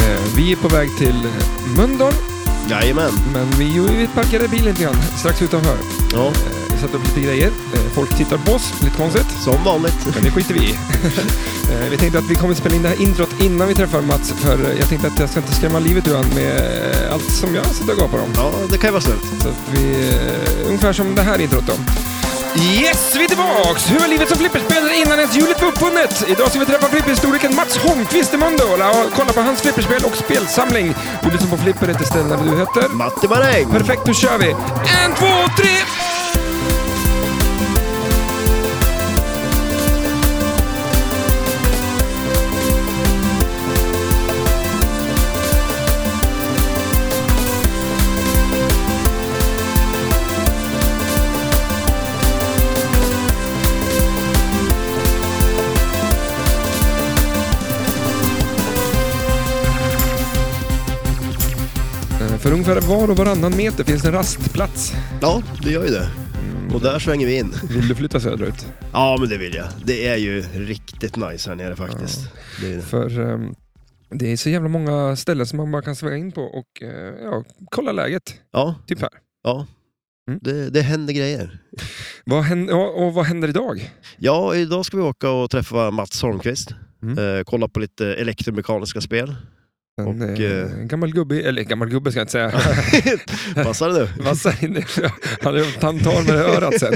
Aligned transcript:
Eh, 0.00 0.20
Vi 0.36 0.52
är 0.52 0.56
på 0.56 0.68
väg 0.68 0.96
till 0.96 1.26
Mölndal, 1.76 2.12
Jajamän. 2.70 3.10
men 3.32 3.50
vi, 3.50 4.08
parkerade 4.14 4.48
bilen 4.48 4.66
lite 4.66 4.82
grann 4.82 4.96
strax 5.16 5.42
utanför. 5.42 5.76
Ja, 6.12 6.26
Eh, 6.26 6.80
satte 6.82 6.96
upp 6.96 7.06
lite 7.06 7.20
grejer. 7.20 7.46
Eh, 7.74 7.80
Folk 7.94 8.16
tittar 8.16 8.36
på 8.38 8.52
oss, 8.52 8.72
lite 8.80 8.96
konstigt. 8.96 9.26
som 9.44 9.64
vanligt. 9.64 10.06
Men 10.14 10.24
det 10.24 10.30
skiter 10.30 10.54
vi 10.54 10.60
i. 10.60 10.74
Vi 11.90 11.96
tänkte 11.96 12.18
att 12.18 12.30
vi 12.30 12.34
kommer 12.34 12.54
spela 12.54 12.74
in 12.74 12.82
det 12.82 12.88
här 12.88 13.00
introt 13.02 13.28
innan 13.40 13.68
vi 13.68 13.74
träffar 13.74 14.02
Mats, 14.02 14.32
för 14.38 14.58
jag 14.78 14.88
tänkte 14.88 15.08
att 15.08 15.18
jag 15.20 15.30
ska 15.30 15.40
inte 15.40 15.54
skrämma 15.54 15.78
livet 15.78 16.08
ur 16.08 16.14
honom 16.14 16.30
med 16.34 16.62
allt 17.12 17.30
som 17.32 17.54
jag 17.54 17.66
sitter 17.66 17.92
och 17.92 17.98
gapar 17.98 18.18
om. 18.18 18.28
Ja, 18.36 18.52
det 18.70 18.78
kan 18.78 18.88
ju 18.88 18.92
vara 18.92 19.00
snällt. 19.02 19.24
Så 19.42 19.48
att 19.48 19.54
vi, 19.72 20.12
ungefär 20.66 20.92
som 20.92 21.14
det 21.14 21.22
här 21.22 21.38
introt 21.40 21.66
då. 21.66 21.72
Yes, 22.56 23.16
vi 23.16 23.24
är 23.24 23.28
tillbaks! 23.28 23.90
Hur 23.90 23.98
var 23.98 24.08
livet 24.08 24.28
som 24.28 24.38
flipperspelare 24.38 24.96
innan 24.96 25.18
ens 25.18 25.36
hjulet 25.36 25.60
var 25.62 25.68
uppfunnet? 25.68 26.24
Idag 26.28 26.50
ska 26.50 26.58
vi 26.58 26.66
träffa 26.66 26.88
flipperhistorikern 26.88 27.54
Mats 27.54 27.76
Holmqvist 27.78 28.34
i 28.34 28.36
Mölndal 28.36 28.80
och 28.80 29.12
kolla 29.16 29.32
på 29.32 29.40
hans 29.40 29.62
flipperspel 29.62 30.04
och 30.04 30.16
spelsamling. 30.16 30.94
Du 31.22 31.30
lyssnar 31.30 31.50
på 31.50 31.56
Flipper, 31.56 31.86
heter 31.88 32.04
stället 32.04 32.28
där 32.28 32.50
du 32.50 32.58
heter. 32.58 32.88
Matti 32.88 33.28
Maräng! 33.28 33.70
Perfekt, 33.70 34.02
då 34.04 34.12
kör 34.14 34.38
vi! 34.38 34.50
En, 35.04 35.14
två, 35.18 35.26
tre! 35.56 36.07
För 62.48 62.54
ungefär 62.54 62.80
var 62.80 63.10
och 63.10 63.16
varannan 63.16 63.56
meter 63.56 63.84
finns 63.84 64.04
en 64.04 64.12
rastplats. 64.12 64.92
Ja, 65.20 65.42
det 65.62 65.70
gör 65.70 65.84
ju 65.84 65.90
det. 65.90 66.08
Och 66.74 66.80
där 66.80 66.98
svänger 66.98 67.26
vi 67.26 67.38
in. 67.38 67.54
Vill 67.70 67.88
du 67.88 67.94
flytta 67.94 68.20
söderut? 68.20 68.66
Ja, 68.92 69.16
men 69.20 69.28
det 69.28 69.38
vill 69.38 69.54
jag. 69.54 69.66
Det 69.84 70.06
är 70.06 70.16
ju 70.16 70.40
riktigt 70.40 71.16
nice 71.16 71.50
här 71.50 71.56
nere 71.56 71.76
faktiskt. 71.76 72.20
Det 72.60 72.72
är 72.72 72.76
det. 72.76 72.82
För 72.82 73.20
ehm, 73.20 73.54
det 74.10 74.32
är 74.32 74.36
så 74.36 74.50
jävla 74.50 74.68
många 74.68 75.16
ställen 75.16 75.46
som 75.46 75.56
man 75.56 75.72
bara 75.72 75.82
kan 75.82 75.96
svänga 75.96 76.16
in 76.16 76.32
på 76.32 76.42
och 76.42 76.82
eh, 76.82 77.14
ja, 77.24 77.44
kolla 77.70 77.92
läget. 77.92 78.34
Ja, 78.52 78.74
Typ 78.86 79.00
här. 79.00 79.10
ja. 79.42 79.66
Mm. 80.28 80.40
Det, 80.42 80.70
det 80.70 80.82
händer 80.82 81.14
grejer. 81.14 81.58
Vad 82.24 82.42
händer, 82.42 82.74
ja, 82.74 82.88
och 82.88 83.14
vad 83.14 83.24
händer 83.24 83.48
idag? 83.48 83.90
Ja, 84.18 84.54
idag 84.54 84.84
ska 84.84 84.96
vi 84.96 85.02
åka 85.02 85.30
och 85.30 85.50
träffa 85.50 85.90
Mats 85.90 86.22
Holmqvist. 86.22 86.74
Mm. 87.02 87.18
Eh, 87.18 87.44
kolla 87.44 87.68
på 87.68 87.80
lite 87.80 88.14
elektromekaniska 88.14 89.00
spel. 89.00 89.34
En, 89.98 90.06
Och, 90.06 90.40
eh, 90.40 90.64
eh, 90.66 90.72
en 90.80 90.88
gammal 90.88 91.12
gubbe, 91.12 91.40
eller 91.42 91.62
gammal 91.62 91.88
gubbe 91.88 92.10
ska 92.10 92.20
jag 92.20 92.24
inte 92.24 92.32
säga. 92.32 92.50
Passar? 93.64 94.22
Vad 94.24 94.36
säger 94.38 94.68
ni? 94.68 94.80
Han 95.80 95.98
tar 95.98 96.26
med 96.26 96.36
örat 96.36 96.80
sen. 96.80 96.92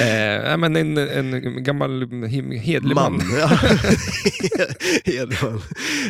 Eh, 0.00 0.42
nej, 0.44 0.56
men 0.56 0.76
en, 0.76 0.98
en 0.98 1.64
gammal 1.64 2.02
hedlig 2.62 2.94
man. 2.94 3.20
Ja. 3.38 3.46
Hedman. 5.04 5.60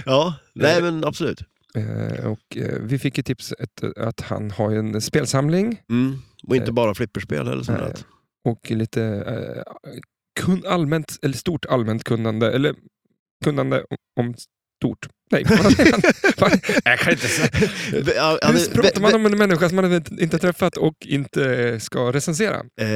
Ja, 0.06 0.34
nej 0.54 0.82
men 0.82 1.04
absolut. 1.04 1.40
Eh, 1.74 2.26
och, 2.26 2.56
eh, 2.56 2.78
vi 2.80 2.98
fick 2.98 3.18
ett 3.18 3.26
tips 3.26 3.52
att, 3.58 3.98
att 3.98 4.20
han 4.20 4.50
har 4.50 4.70
ju 4.70 4.78
en 4.78 5.00
spelsamling 5.00 5.80
Mm. 5.90 6.18
Och 6.48 6.56
inte 6.56 6.70
Eh, 6.70 6.74
bara 6.74 6.94
flipperspel 6.94 7.48
eller 7.48 7.62
sånt 7.62 7.78
där. 7.78 7.94
och 8.48 8.70
lite 8.70 9.02
eh, 9.04 9.92
kun, 10.40 10.62
allmänt, 10.66 11.18
eller 11.22 11.34
stort 11.34 11.64
allmänt 11.66 12.04
kunnande, 12.04 12.52
eller 12.52 12.74
kunnande 13.44 13.84
om 14.20 14.34
stort. 14.82 15.08
Nej, 15.30 15.44
jag 16.84 16.98
kan 16.98 17.12
inte 17.12 17.28
säga. 17.28 17.48
Hur 17.92 18.74
pratar 18.74 19.00
man 19.00 19.14
om 19.14 19.26
en 19.26 19.38
människa 19.38 19.68
som 19.68 19.76
man 19.76 19.94
inte 20.20 20.38
träffat 20.38 20.76
och 20.76 20.94
inte 21.06 21.80
ska 21.80 22.12
recensera? 22.12 22.56
Eh, 22.80 22.86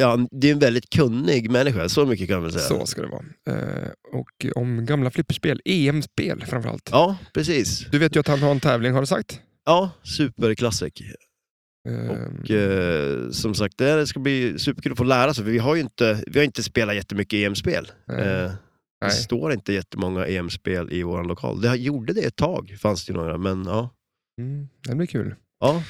ja, 0.00 0.18
det 0.30 0.48
är 0.48 0.52
en 0.52 0.58
väldigt 0.58 0.90
kunnig 0.90 1.50
människa, 1.50 1.88
så 1.88 2.06
mycket 2.06 2.28
kan 2.28 2.42
man 2.42 2.52
säga. 2.52 2.64
Så 2.64 2.86
ska 2.86 3.02
det 3.02 3.08
vara. 3.08 3.24
Eh, 3.58 3.88
och 4.12 4.46
om 4.62 4.86
gamla 4.86 5.10
flipperspel, 5.10 5.60
EM-spel 5.64 6.44
framförallt. 6.48 6.88
Ja, 6.92 7.16
precis. 7.34 7.86
Du 7.90 7.98
vet 7.98 8.16
ju 8.16 8.20
att 8.20 8.28
han 8.28 8.38
har 8.42 8.50
en 8.50 8.60
tävling, 8.60 8.92
har 8.92 9.00
du 9.00 9.06
sagt? 9.06 9.40
Ja, 9.66 9.90
superklassik. 10.02 11.00
Eh, 11.88 12.10
Och 12.10 12.50
eh, 12.50 13.30
som 13.30 13.54
sagt, 13.54 13.78
det 13.78 14.06
ska 14.06 14.20
bli 14.20 14.58
superkul 14.58 14.92
att 14.92 14.98
få 14.98 15.04
lära 15.04 15.34
sig, 15.34 15.44
för 15.44 15.50
vi 15.50 15.58
har 15.58 15.74
ju 15.74 15.80
inte, 15.80 16.22
vi 16.26 16.38
har 16.38 16.44
inte 16.44 16.62
spelat 16.62 16.94
jättemycket 16.94 17.36
EM-spel. 17.36 17.90
Nej, 19.00 19.10
det 19.10 19.16
står 19.16 19.52
inte 19.52 19.72
jättemånga 19.72 20.26
EM-spel 20.26 20.92
i 20.92 21.02
vår 21.02 21.24
lokal. 21.24 21.60
Det 21.60 21.76
gjorde 21.76 22.12
det 22.12 22.20
ett 22.20 22.36
tag, 22.36 22.76
fanns 22.80 23.06
det 23.06 23.12
några, 23.12 23.38
men 23.38 23.64
ja. 23.64 23.90
Mm, 24.40 24.68
det 24.88 24.94
blir 24.94 25.06
kul. 25.06 25.34
ja. 25.60 25.82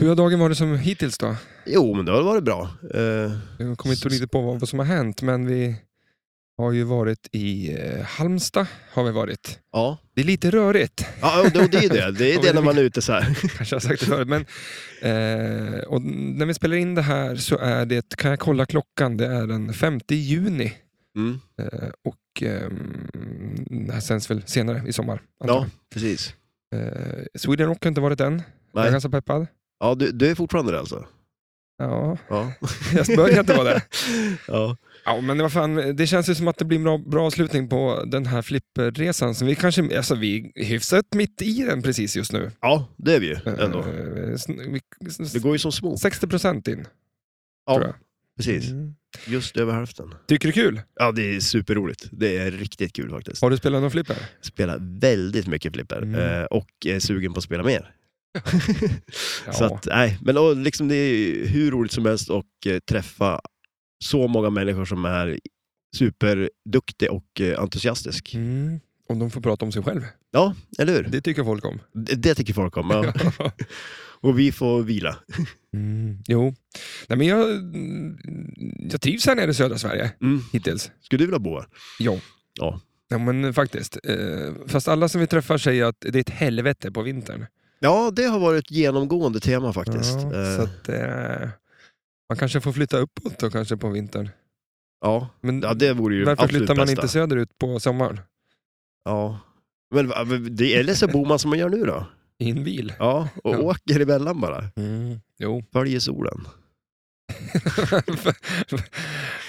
Hur 0.00 0.08
har 0.08 0.14
dagen 0.16 0.40
varit 0.40 0.58
som 0.58 0.78
hittills 0.78 1.18
då? 1.18 1.36
Jo, 1.66 1.94
men 1.94 2.04
det 2.04 2.12
har 2.12 2.22
varit 2.22 2.44
bra. 2.44 2.70
Eh, 2.94 3.00
Jag 3.58 3.78
kommer 3.78 3.94
inte 3.94 4.08
riktigt 4.08 4.30
på 4.30 4.40
vad, 4.40 4.68
som 4.68 4.78
har 4.78 4.86
hänt, 4.86 5.22
men 5.22 5.46
vi 5.46 5.76
har 6.58 6.72
ju 6.72 6.84
varit 6.84 7.28
i 7.32 7.74
eh, 7.80 8.02
Halmstad. 8.04 8.66
har 8.92 9.04
vi 9.04 9.10
varit. 9.10 9.58
ja, 9.72 9.98
Det 10.14 10.20
är 10.20 10.24
lite 10.24 10.50
rörigt, 10.50 11.06
ja 11.20 11.40
och 11.42 11.50
det 11.52 11.58
är 11.84 11.88
det. 11.88 12.10
Det 12.18 12.34
är 12.34 12.42
det 12.42 12.52
när 12.52 12.62
man 12.62 12.78
är 12.78 12.82
ute 12.82 13.02
så 13.02 13.12
här. 13.12 13.34
kanske 13.56 13.74
har 13.74 13.80
sagt 13.80 14.00
det 14.00 14.06
förut. 14.06 14.28
Men, 14.28 14.40
eh, 15.02 15.78
och 15.80 16.02
när 16.02 16.46
vi 16.46 16.54
spelar 16.54 16.76
in 16.76 16.94
det 16.94 17.02
här 17.02 17.36
så 17.36 17.58
är 17.58 17.86
det, 17.86 18.16
kan 18.16 18.30
jag 18.30 18.40
kolla 18.40 18.66
klockan, 18.66 19.16
det 19.16 19.26
är 19.26 19.46
den 19.46 19.72
5 19.72 20.00
juni. 20.08 20.72
Mm. 21.16 21.40
Eh, 21.58 21.88
och 22.04 22.42
ehm, 22.42 23.06
det 23.86 23.92
här 23.92 24.00
sänds 24.00 24.30
väl 24.30 24.42
senare 24.46 24.82
i 24.86 24.92
sommar. 24.92 25.22
Ja, 25.44 25.66
precis. 25.94 26.34
Eh, 26.74 27.24
Sweden 27.34 27.66
Rock 27.68 27.84
har 27.84 27.88
inte 27.88 28.00
varit 28.00 28.20
än. 28.20 28.42
Jag 28.72 28.80
är 28.80 28.84
Nej. 28.84 28.92
ganska 28.92 29.10
peppad. 29.10 29.46
Ja, 29.80 29.94
du, 29.94 30.12
du 30.12 30.30
är 30.30 30.34
fortfarande 30.34 30.72
det 30.72 30.78
alltså? 30.78 31.06
Ja, 31.78 32.18
Ja. 32.28 32.52
jag 32.94 33.16
börjar 33.16 33.40
inte 33.40 33.54
vara 33.56 33.64
det. 33.74 33.82
ja. 34.48 34.76
Ja, 35.04 35.20
men 35.20 35.36
det, 35.36 35.42
var 35.42 35.50
fan, 35.50 35.96
det 35.96 36.06
känns 36.06 36.28
ju 36.28 36.34
som 36.34 36.48
att 36.48 36.58
det 36.58 36.64
blir 36.64 36.78
en 36.78 36.84
bra, 36.84 36.98
bra 36.98 37.26
avslutning 37.26 37.68
på 37.68 38.04
den 38.06 38.26
här 38.26 38.42
flipperresan. 38.42 39.34
Vi, 39.42 39.54
kanske, 39.54 39.96
alltså, 39.96 40.14
vi 40.14 40.52
är 40.54 40.64
hyfsat 40.64 41.06
mitt 41.14 41.42
i 41.42 41.62
den 41.62 41.82
precis 41.82 42.16
just 42.16 42.32
nu. 42.32 42.50
ja, 42.60 42.88
det 42.96 43.14
är 43.14 43.20
vi 43.20 43.26
ju 43.26 43.36
ändå. 43.44 43.78
Eh, 43.78 43.84
sn- 44.34 44.72
vi- 45.00 45.28
Det 45.32 45.38
går 45.38 45.52
ju 45.52 45.58
som 45.58 45.72
små. 45.72 45.96
60 45.96 46.26
procent 46.26 46.68
in. 46.68 46.74
tror 46.74 47.84
Ja, 47.86 47.94
precis. 48.36 48.70
Mm. 48.70 48.94
Just 49.26 49.56
över 49.56 49.72
hälften. 49.74 50.14
Tycker 50.28 50.48
du 50.48 50.52
det 50.52 50.60
är 50.60 50.64
kul? 50.64 50.80
Ja, 50.94 51.12
det 51.12 51.36
är 51.36 51.40
superroligt. 51.40 52.08
Det 52.12 52.36
är 52.38 52.50
riktigt 52.50 52.92
kul 52.92 53.10
faktiskt. 53.10 53.42
Har 53.42 53.50
du 53.50 53.56
spelat 53.56 53.82
någon 53.82 53.90
flipper? 53.90 54.16
Spelar 54.40 54.78
väldigt 55.00 55.46
mycket 55.46 55.72
flipper 55.72 56.02
Mm. 56.02 56.20
eh, 56.40 56.44
och 56.44 56.68
är 56.86 56.98
sugen 57.00 57.32
på 57.32 57.38
att 57.38 57.44
spela 57.44 57.62
mer. 57.62 57.94
Ja. 59.46 59.52
Så 59.52 59.64
att, 59.64 59.86
nej, 59.86 60.18
men 60.22 60.36
och 60.38 60.56
liksom 60.56 60.88
det 60.88 60.94
är 60.96 61.46
hur 61.46 61.70
roligt 61.70 61.92
som 61.92 62.06
helst 62.06 62.30
att 62.30 62.44
eh, 62.66 62.78
träffa 62.78 63.40
så 64.04 64.28
många 64.28 64.50
människor 64.50 64.84
som 64.84 65.04
är 65.04 65.38
superduktig 65.96 67.10
och 67.10 67.40
eh, 67.40 67.60
entusiastisk. 67.62 68.34
Mm. 68.34 68.80
Om 69.08 69.18
de 69.18 69.30
får 69.30 69.40
prata 69.40 69.64
om 69.64 69.72
sig 69.72 69.82
själv. 69.82 70.02
Ja, 70.30 70.54
eller 70.78 70.92
hur? 70.92 71.02
Det, 71.02 71.08
Det 71.10 71.20
tycker 71.20 71.44
folk 71.44 71.64
om. 71.64 71.80
det, 71.92 72.34
tycker 72.34 72.54
folk 72.54 72.76
om. 72.76 72.90
Ja. 72.90 73.12
och 74.22 74.38
vi 74.38 74.52
får 74.52 74.82
vila. 74.82 75.16
Mm. 75.74 76.18
Jo. 76.26 76.54
Nej, 77.08 77.18
men 77.18 77.26
jag, 77.26 77.48
jag 78.92 79.00
trivs 79.00 79.26
här 79.26 79.34
nere 79.34 79.50
i 79.50 79.54
södra 79.54 79.78
Sverige 79.78 80.12
Mm. 80.20 80.40
hittills. 80.52 80.90
Skulle 81.00 81.18
du 81.22 81.26
vilja 81.26 81.38
bo 81.38 81.54
här? 81.58 81.66
Ja. 81.98 82.18
Ja. 82.60 82.80
Ja, 83.08 83.18
men 83.18 83.54
faktiskt. 83.54 83.98
Eh, 84.04 84.52
fast 84.66 84.88
alla 84.88 85.08
som 85.08 85.20
vi 85.20 85.26
träffar 85.26 85.58
säger 85.58 85.84
att 85.84 85.96
det 86.00 86.14
är 86.14 86.20
ett 86.20 86.30
helvete 86.30 86.92
på 86.92 87.02
vintern. 87.02 87.46
Ja, 87.78 88.10
det 88.16 88.24
har 88.24 88.38
varit 88.40 88.64
ett 88.64 88.70
genomgående 88.70 89.40
tema 89.40 89.72
faktiskt. 89.72 90.12
Ja, 90.32 90.34
Eh, 90.50 90.56
så 90.56 90.62
att, 90.62 90.88
eh, 90.88 91.48
man 92.28 92.38
kanske 92.38 92.60
får 92.60 92.72
flytta 92.72 92.98
uppåt 92.98 93.38
då 93.38 93.50
kanske 93.50 93.76
på 93.76 93.88
vintern. 93.90 94.28
ja. 95.00 95.28
Men 95.40 95.60
ja, 95.60 95.74
det 95.74 95.92
vore 95.92 96.14
ju 96.14 96.24
varför 96.24 96.42
absolut 96.44 96.60
flyttar 96.60 96.74
man 96.74 96.86
bästa. 96.86 97.02
inte 97.02 97.12
söderut 97.12 97.58
på 97.58 97.80
sommaren? 97.80 98.20
Ja. 99.04 99.40
Men 99.94 100.12
eller 100.60 100.94
så 100.94 101.08
bor 101.08 101.26
man 101.26 101.38
som 101.38 101.48
man 101.50 101.58
gör 101.58 101.68
nu 101.68 101.84
då. 101.84 102.06
I 102.42 102.50
en 102.50 102.64
bil? 102.64 102.92
Ja, 102.98 103.28
och 103.44 103.54
Ja. 103.54 103.58
åker 103.58 104.00
emellan 104.00 104.40
bara. 104.40 104.64
Mm. 104.76 105.20
Jo. 105.38 105.64
Följer 105.72 106.00
solen. 106.00 106.48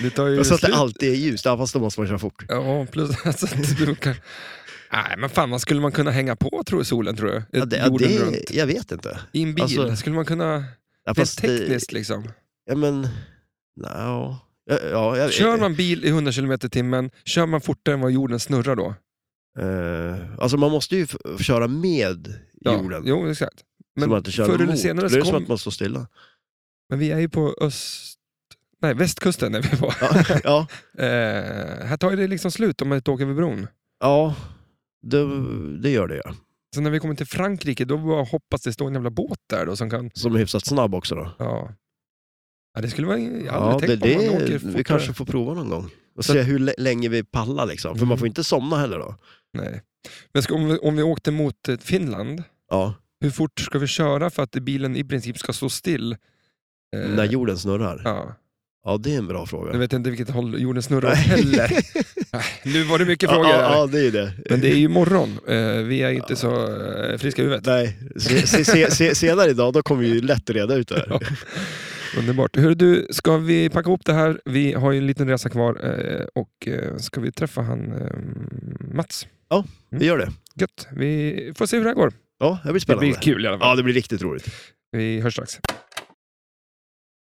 det 0.01 0.09
tar 0.09 0.27
ju 0.27 0.43
Så 0.43 0.55
att 0.55 0.61
det 0.61 0.75
alltid 0.75 1.11
är 1.11 1.15
ljust, 1.15 1.45
ja, 1.45 1.57
fast 1.57 1.73
då 1.73 1.79
måste 1.79 1.99
man 1.99 2.07
köra 2.07 2.19
fort. 2.19 2.45
Ja, 2.47 2.85
plus 2.91 3.11
alltså, 3.25 3.47
du 3.77 3.95
kan... 3.95 4.15
Nej, 4.91 5.15
men 5.17 5.29
fan, 5.29 5.49
vad 5.49 5.61
skulle 5.61 5.81
man 5.81 5.91
kunna 5.91 6.11
hänga 6.11 6.35
på 6.35 6.63
tror 6.65 6.79
du, 6.79 6.85
solen 6.85 7.15
tror 7.15 7.27
du? 7.27 7.43
Ja, 7.51 7.65
det, 7.65 7.77
ja, 7.77 7.89
det, 7.89 8.19
runt. 8.19 8.51
jag 8.51 8.67
vet 8.67 8.91
inte. 8.91 9.19
I 9.31 9.43
en 9.43 9.53
bil? 9.55 9.63
alltså- 9.63 9.95
skulle 9.95 10.15
man 10.15 10.25
kunna... 10.25 10.53
Ja, 11.05 11.09
Rent 11.09 11.17
fast 11.17 11.41
det- 11.41 11.57
tekniskt 11.59 11.91
liksom. 11.91 12.27
Ja, 12.65 12.75
men... 12.75 13.01
No. 13.81 14.37
Ja, 14.65 14.77
ja, 14.91 15.17
jag, 15.17 15.33
Kör 15.33 15.57
man 15.57 15.75
bil 15.75 16.05
i 16.05 16.07
100 16.09 16.31
km 16.31 16.51
i 16.51 16.57
timmen, 16.57 17.09
kör 17.25 17.45
man 17.45 17.61
fortare 17.61 17.95
än 17.95 18.01
vad 18.01 18.11
jorden 18.11 18.39
snurrar 18.39 18.75
då? 18.75 18.95
Eh, 19.59 20.15
alltså 20.39 20.57
man 20.57 20.71
måste 20.71 20.95
ju 20.95 21.07
köra 21.39 21.67
med 21.67 22.35
Ja, 22.63 22.73
jorden. 22.81 23.03
Jo, 23.05 23.29
exakt. 23.29 23.63
Men 23.95 24.09
man 24.09 24.17
inte 24.17 24.31
kör 24.31 24.45
förr 24.45 24.63
eller 24.63 24.75
senare 24.75 25.05
Det 25.05 25.09
så 25.09 25.17
är 25.17 25.21
som 25.21 25.31
kom- 25.33 25.43
att 25.43 25.47
man 25.49 25.57
står 25.57 25.71
stilla. 25.71 26.07
Men 26.89 26.99
vi 26.99 27.11
är 27.11 27.19
ju 27.19 27.29
på 27.29 27.55
öst... 27.61 28.19
Nej, 28.81 28.93
västkusten 28.93 29.55
är 29.55 29.61
vi 29.61 29.77
på. 29.77 29.93
Ja, 30.01 30.23
ja, 30.43 30.67
Eh, 31.03 31.85
här 31.85 31.97
tar 31.97 32.15
det 32.15 32.27
liksom 32.27 32.51
slut 32.51 32.81
om 32.81 32.89
man 32.89 32.95
inte 32.95 33.11
åker 33.11 33.23
över 33.23 33.33
bron. 33.33 33.67
ja 33.99 34.35
det, 35.07 35.25
det 35.81 35.89
gör 35.89 36.07
det 36.07 36.21
ja. 36.25 36.33
Så 36.75 36.81
när 36.81 36.89
vi 36.91 36.99
kommer 36.99 37.15
till 37.15 37.25
Frankrike, 37.27 37.85
då 37.85 37.97
hoppas 38.23 38.61
det 38.61 38.73
står 38.73 38.87
en 38.87 38.93
jävla 38.93 39.09
båt 39.09 39.39
där 39.49 39.65
då 39.65 39.75
som 39.75 39.89
kan... 39.89 40.11
Som 40.13 40.35
är 40.35 40.39
hyfsat 40.39 40.65
snabb 40.65 40.95
också 40.95 41.15
då. 41.15 41.31
Ja, 41.39 41.73
ja 42.75 42.81
det 42.81 42.89
skulle 42.89 43.07
vara... 43.07 43.19
Jag 43.19 43.51
har 43.53 43.59
Ja, 43.67 43.73
aldrig 43.73 43.99
det, 43.99 44.01
tänkt 44.01 44.31
man 44.31 44.39
det, 44.39 44.43
åker 44.45 44.59
vi 44.77 44.83
kanske 44.83 45.13
får 45.13 45.25
prova 45.25 45.53
någon 45.53 45.69
gång. 45.69 45.89
Och 46.15 46.25
Så- 46.25 46.33
se 46.33 46.41
hur 46.41 46.59
lä- 46.59 46.73
länge 46.77 47.09
vi 47.09 47.23
pallar 47.23 47.65
liksom. 47.65 47.91
För 47.95 47.99
Mm. 47.99 48.09
man 48.09 48.17
får 48.17 48.27
inte 48.27 48.43
somna 48.43 48.77
heller 48.77 48.99
då. 48.99 49.15
Nej. 49.53 49.81
Men 50.33 50.43
ska, 50.43 50.55
om, 50.55 50.67
vi, 50.67 50.77
om 50.77 50.95
vi 50.95 51.03
åkte 51.03 51.31
mot 51.31 51.69
eh, 51.69 51.77
Finland, 51.77 52.43
Ja, 52.73 52.93
hur 53.21 53.29
fort 53.29 53.59
ska 53.59 53.79
vi 53.79 53.87
köra 53.87 54.29
för 54.29 54.43
att 54.43 54.51
bilen 54.51 54.95
i 54.95 55.03
princip 55.03 55.37
ska 55.37 55.53
stå 55.53 55.69
still? 55.69 56.11
Eh, 56.95 57.09
när 57.09 57.25
jorden 57.25 57.57
snurrar. 57.57 58.01
Ja. 58.03 58.35
Ja, 58.85 58.97
det 58.97 59.13
är 59.13 59.17
en 59.17 59.27
bra 59.27 59.39
jag 59.39 59.49
fråga. 59.49 59.77
vet 59.77 59.93
inte 59.93 60.09
vilket 60.09 60.29
håll 60.29 60.61
jorden 60.61 60.83
snurrar 60.83 61.11
åt 61.11 61.17
heller. 61.17 61.71
Nu 62.73 62.83
var 62.83 62.99
det 62.99 63.05
mycket 63.05 63.29
frågor 63.29 63.47
ja, 63.47 63.61
ja, 63.61 63.77
ja, 63.77 63.87
det 63.87 64.07
är 64.07 64.11
det. 64.11 64.33
Men 64.49 64.61
det 64.61 64.71
är 64.71 64.75
ju 64.75 64.87
morgon. 64.87 65.39
Eh, 65.47 65.83
vi 65.83 66.01
är 66.01 66.11
inte 66.11 66.35
så 66.35 66.75
eh, 66.85 67.17
friska 67.17 67.41
i 67.41 67.45
huvudet. 67.45 67.65
Nej, 67.65 67.99
se, 68.17 68.47
se, 68.47 68.65
se, 68.65 68.91
se, 68.91 69.15
senare 69.15 69.49
idag 69.49 69.73
då 69.73 69.83
kommer 69.83 70.01
vi 70.01 70.21
lätt 70.21 70.49
reda 70.49 70.75
ut 70.75 70.87
det 70.87 70.95
här. 70.95 71.07
Ja. 72.15 72.19
Underbart. 72.19 72.57
Hur 72.57 72.75
du, 72.75 73.07
ska 73.09 73.37
vi 73.37 73.69
packa 73.69 73.89
ihop 73.89 74.05
det 74.05 74.13
här? 74.13 74.41
Vi 74.45 74.73
har 74.73 74.91
ju 74.91 74.97
en 74.97 75.07
liten 75.07 75.27
resa 75.29 75.49
kvar 75.49 75.79
eh, 75.83 76.25
och 76.35 76.67
ska 76.99 77.21
vi 77.21 77.31
träffa 77.31 77.61
han 77.61 77.93
Mats? 78.93 79.27
Vi 79.89 80.05
gör 80.05 80.17
det. 80.17 80.31
Gött. 80.55 80.87
Vi 80.91 81.53
får 81.55 81.65
se 81.65 81.77
hur 81.77 81.83
det 81.83 81.89
här 81.89 81.95
går. 81.95 82.13
Ja, 82.43 82.57
det 82.63 82.69
blir 82.69 82.73
Det 82.73 82.79
spännande. 82.79 83.05
blir 83.07 83.15
kul 83.21 83.45
i 83.45 83.47
alla 83.47 83.59
fall. 83.59 83.67
Ja, 83.69 83.75
det 83.75 83.83
blir 83.83 83.93
riktigt 83.93 84.21
roligt. 84.21 84.49
Vi 84.91 85.19
hörs 85.21 85.33
strax. 85.33 85.59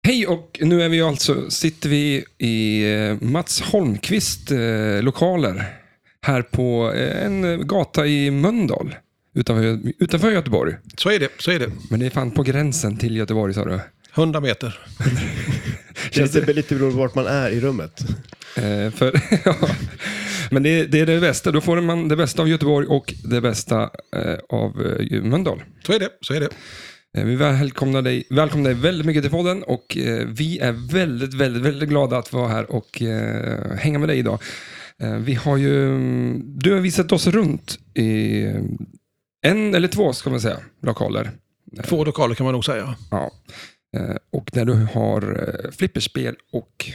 Hej 0.06 0.26
och 0.26 0.58
nu 0.62 0.82
är 0.82 0.88
vi 0.88 1.00
alltså, 1.02 1.50
sitter 1.50 1.88
vi 1.88 2.24
i 2.38 2.84
eh, 2.94 3.16
Mats 3.28 3.60
Holmqvist 3.60 4.50
eh, 4.50 5.02
lokaler 5.02 5.64
här 6.26 6.42
på 6.42 6.92
eh, 6.92 7.24
en 7.26 7.66
gata 7.66 8.06
i 8.06 8.30
Mölndal 8.30 8.94
utanför, 9.34 9.92
utanför 9.98 10.30
Göteborg. 10.30 10.74
Så 10.96 11.10
är 11.10 11.18
det. 11.18 11.28
Så 11.38 11.50
är 11.50 11.58
det. 11.58 11.70
Men 11.90 12.00
det 12.00 12.06
är 12.06 12.10
fan 12.10 12.30
på 12.30 12.42
gränsen 12.42 12.96
till 12.96 13.16
Göteborg 13.16 13.54
sa 13.54 13.64
du. 13.64 13.80
100 14.14 14.40
meter. 14.40 14.78
Det 16.14 16.20
är 16.20 16.22
lite, 16.22 16.52
lite 16.52 16.74
beroende 16.74 16.94
på 16.94 17.00
vart 17.02 17.14
man 17.14 17.26
är 17.26 17.50
i 17.50 17.60
rummet. 17.60 18.00
Eh, 18.56 18.90
för, 18.90 19.20
ja. 19.44 19.56
Men 20.52 20.62
det, 20.62 20.86
det 20.86 21.00
är 21.00 21.06
det 21.06 21.20
bästa. 21.20 21.50
Då 21.50 21.60
får 21.60 21.80
man 21.80 22.08
det 22.08 22.16
bästa 22.16 22.42
av 22.42 22.48
Göteborg 22.48 22.86
och 22.86 23.14
det 23.24 23.40
bästa 23.40 23.82
eh, 24.16 24.38
av 24.48 24.96
eh, 25.10 25.22
Mölndal. 25.22 25.62
Så 25.86 25.92
är 25.92 25.98
det. 25.98 26.08
Så 26.20 26.34
är 26.34 26.40
det. 26.40 26.48
Eh, 27.18 27.24
Vi 27.24 27.36
välkomnar 27.36 28.02
dig, 28.02 28.24
välkomnar 28.30 28.70
dig 28.70 28.78
väldigt 28.80 29.06
mycket 29.06 29.22
till 29.22 29.30
podden 29.30 29.62
och 29.62 29.96
eh, 29.96 30.26
vi 30.26 30.58
är 30.58 30.72
väldigt, 30.72 31.34
väldigt, 31.34 31.62
väldigt 31.62 31.88
glada 31.88 32.18
att 32.18 32.32
vara 32.32 32.48
här 32.48 32.70
och 32.72 33.02
eh, 33.02 33.76
hänga 33.76 33.98
med 33.98 34.08
dig 34.08 34.18
idag. 34.18 34.42
Eh, 35.02 35.16
vi 35.16 35.34
har 35.34 35.56
ju, 35.56 35.86
mm, 35.88 36.42
du 36.58 36.72
har 36.72 36.80
visat 36.80 37.12
oss 37.12 37.26
runt 37.26 37.78
i 37.94 38.42
eh, 38.44 38.54
en 39.46 39.74
eller 39.74 39.88
två, 39.88 40.12
ska 40.12 40.30
man 40.30 40.40
säga, 40.40 40.58
lokaler. 40.82 41.30
Två 41.84 42.04
lokaler 42.04 42.34
kan 42.34 42.44
man 42.44 42.52
nog 42.52 42.64
säga. 42.64 42.94
Ja. 43.10 43.30
Eh, 43.96 44.16
och 44.32 44.50
där 44.52 44.64
du 44.64 44.72
har 44.72 45.22
eh, 45.64 45.70
flipperspel 45.70 46.34
och 46.52 46.84
eh, 46.88 46.94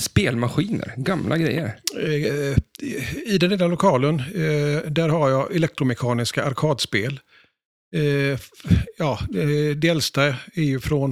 spelmaskiner, 0.00 0.94
gamla 0.96 1.38
grejer. 1.38 1.76
Eh, 1.98 2.58
I 3.34 3.38
den 3.40 3.50
lilla 3.50 3.66
lokalen, 3.66 4.20
eh, 4.20 4.90
där 4.90 5.08
har 5.08 5.30
jag 5.30 5.54
elektromekaniska 5.56 6.44
arkadspel. 6.44 7.20
Eh, 7.94 8.38
Ja, 8.98 9.18
eh, 9.34 9.76
det 9.76 9.88
äldsta 9.88 10.24
är 10.54 10.62
ju 10.62 10.80
från 10.80 11.10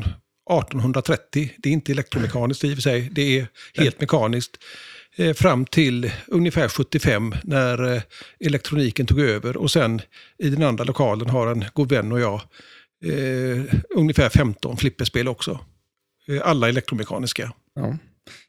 1830. 0.51 1.51
Det 1.59 1.69
är 1.69 1.73
inte 1.73 1.93
elektromekaniskt 1.93 2.65
i 2.65 2.73
och 2.73 2.77
för 2.77 2.83
sig, 2.83 3.09
det 3.13 3.39
är 3.39 3.47
helt 3.75 4.01
mekaniskt. 4.01 4.57
Eh, 5.17 5.33
Fram 5.35 5.65
till 5.65 6.13
ungefär 6.27 6.69
75 6.69 7.35
när 7.45 7.95
eh, 7.95 8.03
elektroniken 8.41 9.07
tog 9.07 9.21
över 9.21 9.57
och 9.57 9.71
sen 9.71 10.01
i 10.39 10.49
den 10.49 10.63
andra 10.63 10.85
lokalen 10.85 11.31
har 11.31 11.47
en 11.47 11.65
god 11.75 11.89
vän 11.93 12.13
och 12.13 12.21
jag 12.21 12.41
eh, 13.05 13.65
ungefär 13.97 14.29
15 14.29 14.77
flipperspel 14.77 15.29
också. 15.29 15.61
Eh, 16.29 16.41
Alla 16.45 16.69
elektromekaniska. 16.69 17.53
Ja. 17.75 17.97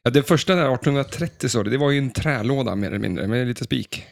Ja, 0.02 0.10
det 0.10 0.22
första 0.22 0.54
där, 0.54 0.74
1830, 0.74 1.48
så 1.48 1.62
det, 1.62 1.78
var 1.78 1.90
ju 1.90 1.98
en 1.98 2.10
trälåda 2.10 2.76
mer 2.76 2.86
eller 2.88 2.98
mindre, 2.98 3.26
med 3.26 3.46
lite 3.46 3.64
spik. 3.64 4.06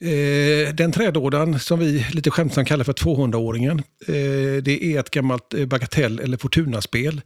Eh, 0.00 0.74
den 0.74 0.92
trädådan 0.92 1.60
som 1.60 1.78
vi 1.78 2.06
lite 2.12 2.30
skämtsamt 2.30 2.68
kallar 2.68 2.84
för 2.84 2.92
200-åringen, 2.92 3.78
eh, 4.06 4.62
det 4.62 4.84
är 4.84 5.00
ett 5.00 5.10
gammalt 5.10 5.54
eh, 5.54 5.66
Bagatell 5.66 6.20
eller 6.20 6.36
Fortunaspel. 6.36 7.20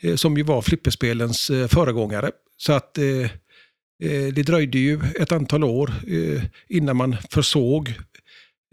eh, 0.00 0.14
som 0.16 0.36
ju 0.36 0.42
var 0.42 0.62
flipperspelens 0.62 1.50
eh, 1.50 1.68
föregångare. 1.68 2.30
Så 2.56 2.72
att 2.72 2.98
eh, 2.98 3.04
eh, 3.04 4.32
det 4.32 4.42
dröjde 4.42 4.78
ju 4.78 5.00
ett 5.20 5.32
antal 5.32 5.64
år 5.64 5.92
eh, 6.08 6.42
innan 6.68 6.96
man 6.96 7.16
försåg 7.30 7.94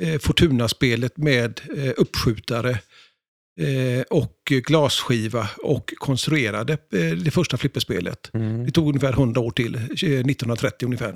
eh, 0.02 0.20
med 1.18 1.62
eh, 1.78 1.94
uppskjutare 1.98 2.70
eh, 2.70 2.78
och 4.10 4.38
glasskiva 4.46 5.50
och 5.64 5.94
konstruerade 5.98 6.74
eh, 6.74 7.00
det 7.18 7.32
första 7.32 7.58
flipperspelet. 7.58 8.30
Det 8.66 8.72
tog 8.72 8.88
ungefär 8.88 9.12
100 9.14 9.42
år 9.42 9.52
till, 9.52 9.76
eh, 9.76 9.82
1930 9.82 10.86
ungefär. 10.86 11.16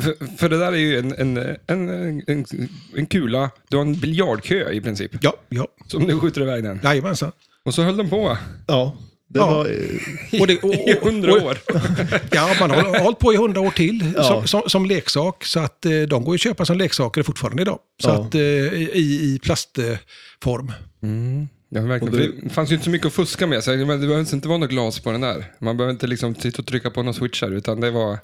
För, 0.00 0.36
för 0.36 0.48
det 0.48 0.58
där 0.58 0.72
är 0.72 0.76
ju 0.76 0.98
en, 0.98 1.12
en, 1.12 1.36
en, 1.66 1.88
en, 2.26 2.44
en 2.96 3.06
kula, 3.06 3.50
du 3.68 3.76
har 3.76 3.84
en 3.84 3.94
biljardkö 4.00 4.70
i 4.72 4.80
princip, 4.80 5.10
Ja, 5.20 5.34
ja, 5.48 5.66
som 5.86 6.06
du 6.06 6.20
skjuter 6.20 6.40
iväg 6.40 6.64
den. 6.64 6.80
jajamensan. 6.84 7.32
Och 7.64 7.74
så 7.74 7.82
höll 7.82 7.96
de 7.96 8.10
på 8.10 8.38
Ja, 8.66 8.96
det 9.28 9.38
Ja. 9.38 9.46
var... 9.54 9.66
eh, 9.66 10.40
Och 10.40 10.46
det- 10.46 10.62
och- 10.62 10.74
i 10.74 10.98
hundra 11.02 11.32
och- 11.32 11.42
år. 11.42 11.58
Ja, 12.32 12.54
man 12.60 12.70
har 12.70 12.98
hållit 13.02 13.18
på 13.18 13.32
i 13.32 13.36
hundra 13.36 13.60
år 13.60 13.70
till 13.70 14.12
Ja. 14.16 14.22
som, 14.24 14.46
som, 14.46 14.62
som 14.70 14.86
leksak. 14.86 15.44
Så 15.44 15.60
att 15.60 15.86
eh, 15.86 16.00
de 16.00 16.24
går 16.24 16.34
att 16.34 16.40
köpa 16.40 16.64
som 16.64 16.78
leksaker 16.78 17.22
fortfarande 17.22 17.62
idag. 17.62 17.78
Så 18.02 18.08
Ja. 18.08 18.14
att, 18.26 18.34
eh, 18.34 18.40
i, 18.40 19.34
i 19.34 19.38
plastform. 19.42 20.72
Mm. 21.02 21.48
Ja, 21.68 21.80
verkligen. 21.80 22.14
Och 22.14 22.20
det- 22.20 22.32
Det 22.42 22.48
fanns 22.50 22.70
ju 22.70 22.74
inte 22.74 22.84
så 22.84 22.90
mycket 22.90 23.06
att 23.06 23.12
fuska 23.12 23.46
med, 23.46 23.64
så 23.64 23.70
det 23.70 23.84
behöver 23.84 24.34
inte 24.34 24.48
vara 24.48 24.58
något 24.58 24.70
glas 24.70 25.00
på 25.00 25.12
den 25.12 25.20
där. 25.20 25.52
Man 25.58 25.76
behöver 25.76 25.92
inte 25.92 26.06
liksom 26.06 26.34
sitta 26.34 26.62
och 26.62 26.66
trycka 26.66 26.90
på 26.90 27.02
några 27.02 27.12
switchar, 27.12 27.50
utan 27.50 27.80
det 27.80 27.90
var... 27.90 28.18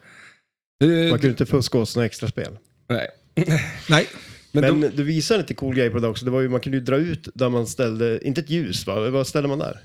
Det, 0.80 0.86
Man 1.10 1.18
kunde 1.18 1.28
inte 1.28 1.46
fuska 1.46 1.78
oss 1.78 1.96
några 1.96 2.06
extra 2.06 2.28
spel. 2.28 2.58
nej. 2.88 3.08
Nej, 3.88 4.06
Men, 4.52 4.64
Men, 4.64 4.80
då, 4.80 4.88
du 4.96 5.02
visade 5.02 5.40
lite 5.40 5.54
cool 5.54 5.74
grej 5.74 5.90
på 5.90 5.98
det 5.98 6.08
också. 6.08 6.24
Det 6.24 6.30
var 6.30 6.40
ju, 6.40 6.48
man 6.48 6.60
kunde 6.60 6.78
ju 6.78 6.84
dra 6.84 6.96
ut 6.96 7.28
där 7.34 7.48
man 7.48 7.66
ställde, 7.66 8.26
inte 8.26 8.40
ett 8.40 8.50
ljus 8.50 8.86
va? 8.86 9.10
Vad 9.10 9.26
ställde 9.26 9.48
man 9.48 9.58
där? 9.58 9.80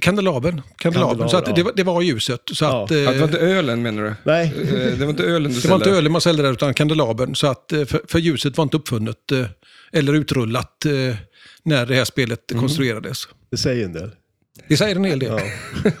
kandelabern. 0.00 0.62
kandelabern. 0.76 1.18
Kandelaber, 1.18 1.28
Så 1.28 1.36
att 1.36 1.56
det, 1.56 1.62
var, 1.62 1.72
det 1.76 1.82
var 1.82 2.02
ljuset. 2.02 2.40
Så 2.52 2.64
Ja. 2.64 2.84
att, 2.84 2.90
eh, 2.90 3.08
att 3.08 3.14
det 3.14 3.18
var 3.20 3.26
inte 3.26 3.38
ölen 3.38 3.82
menar 3.82 4.02
du? 4.02 4.14
Nej. 4.24 4.52
Eh, 4.62 4.98
Det 4.98 5.04
var 5.04 5.10
inte 5.10 5.22
ölen 5.24 5.52
du 5.52 5.60
det 5.62 5.68
var 5.68 5.76
inte 5.76 5.90
ölen 5.90 6.12
man 6.12 6.20
ställde 6.20 6.42
där 6.42 6.52
utan 6.52 6.74
kandelabern. 6.74 7.34
Så 7.34 7.46
att, 7.46 7.72
eh, 7.72 7.84
för, 7.84 8.00
för 8.08 8.18
ljuset 8.18 8.56
var 8.56 8.62
inte 8.62 8.76
uppfunnet 8.76 9.32
eh, 9.32 9.46
eller 9.92 10.12
utrullat 10.14 10.84
eh, 10.84 10.92
när 11.66 11.86
det 11.86 11.94
här 11.94 12.04
spelet 12.04 12.50
Mm. 12.52 12.60
konstruerades. 12.62 13.28
Det 13.50 13.56
säger 13.56 13.84
en 13.84 13.92
del. 13.92 14.10
Det 14.68 14.76
säger 14.76 14.96
en 14.96 15.04
hel 15.04 15.18
del. 15.18 15.40
Ja. 15.84 15.92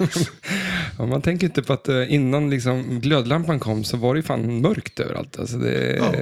Ja, 0.98 1.06
man 1.06 1.22
tänker 1.22 1.46
inte 1.46 1.62
på 1.62 1.72
att 1.72 1.88
eh, 1.88 2.12
innan 2.14 2.50
liksom 2.50 3.00
glödlampan 3.00 3.60
kom 3.60 3.84
så 3.84 3.96
var 3.96 4.14
det 4.14 4.18
ju 4.18 4.22
fan 4.22 4.60
mörkt 4.60 5.00
överallt. 5.00 5.38
Alltså 5.38 5.56
det, 5.58 5.96
Ja. 5.96 6.14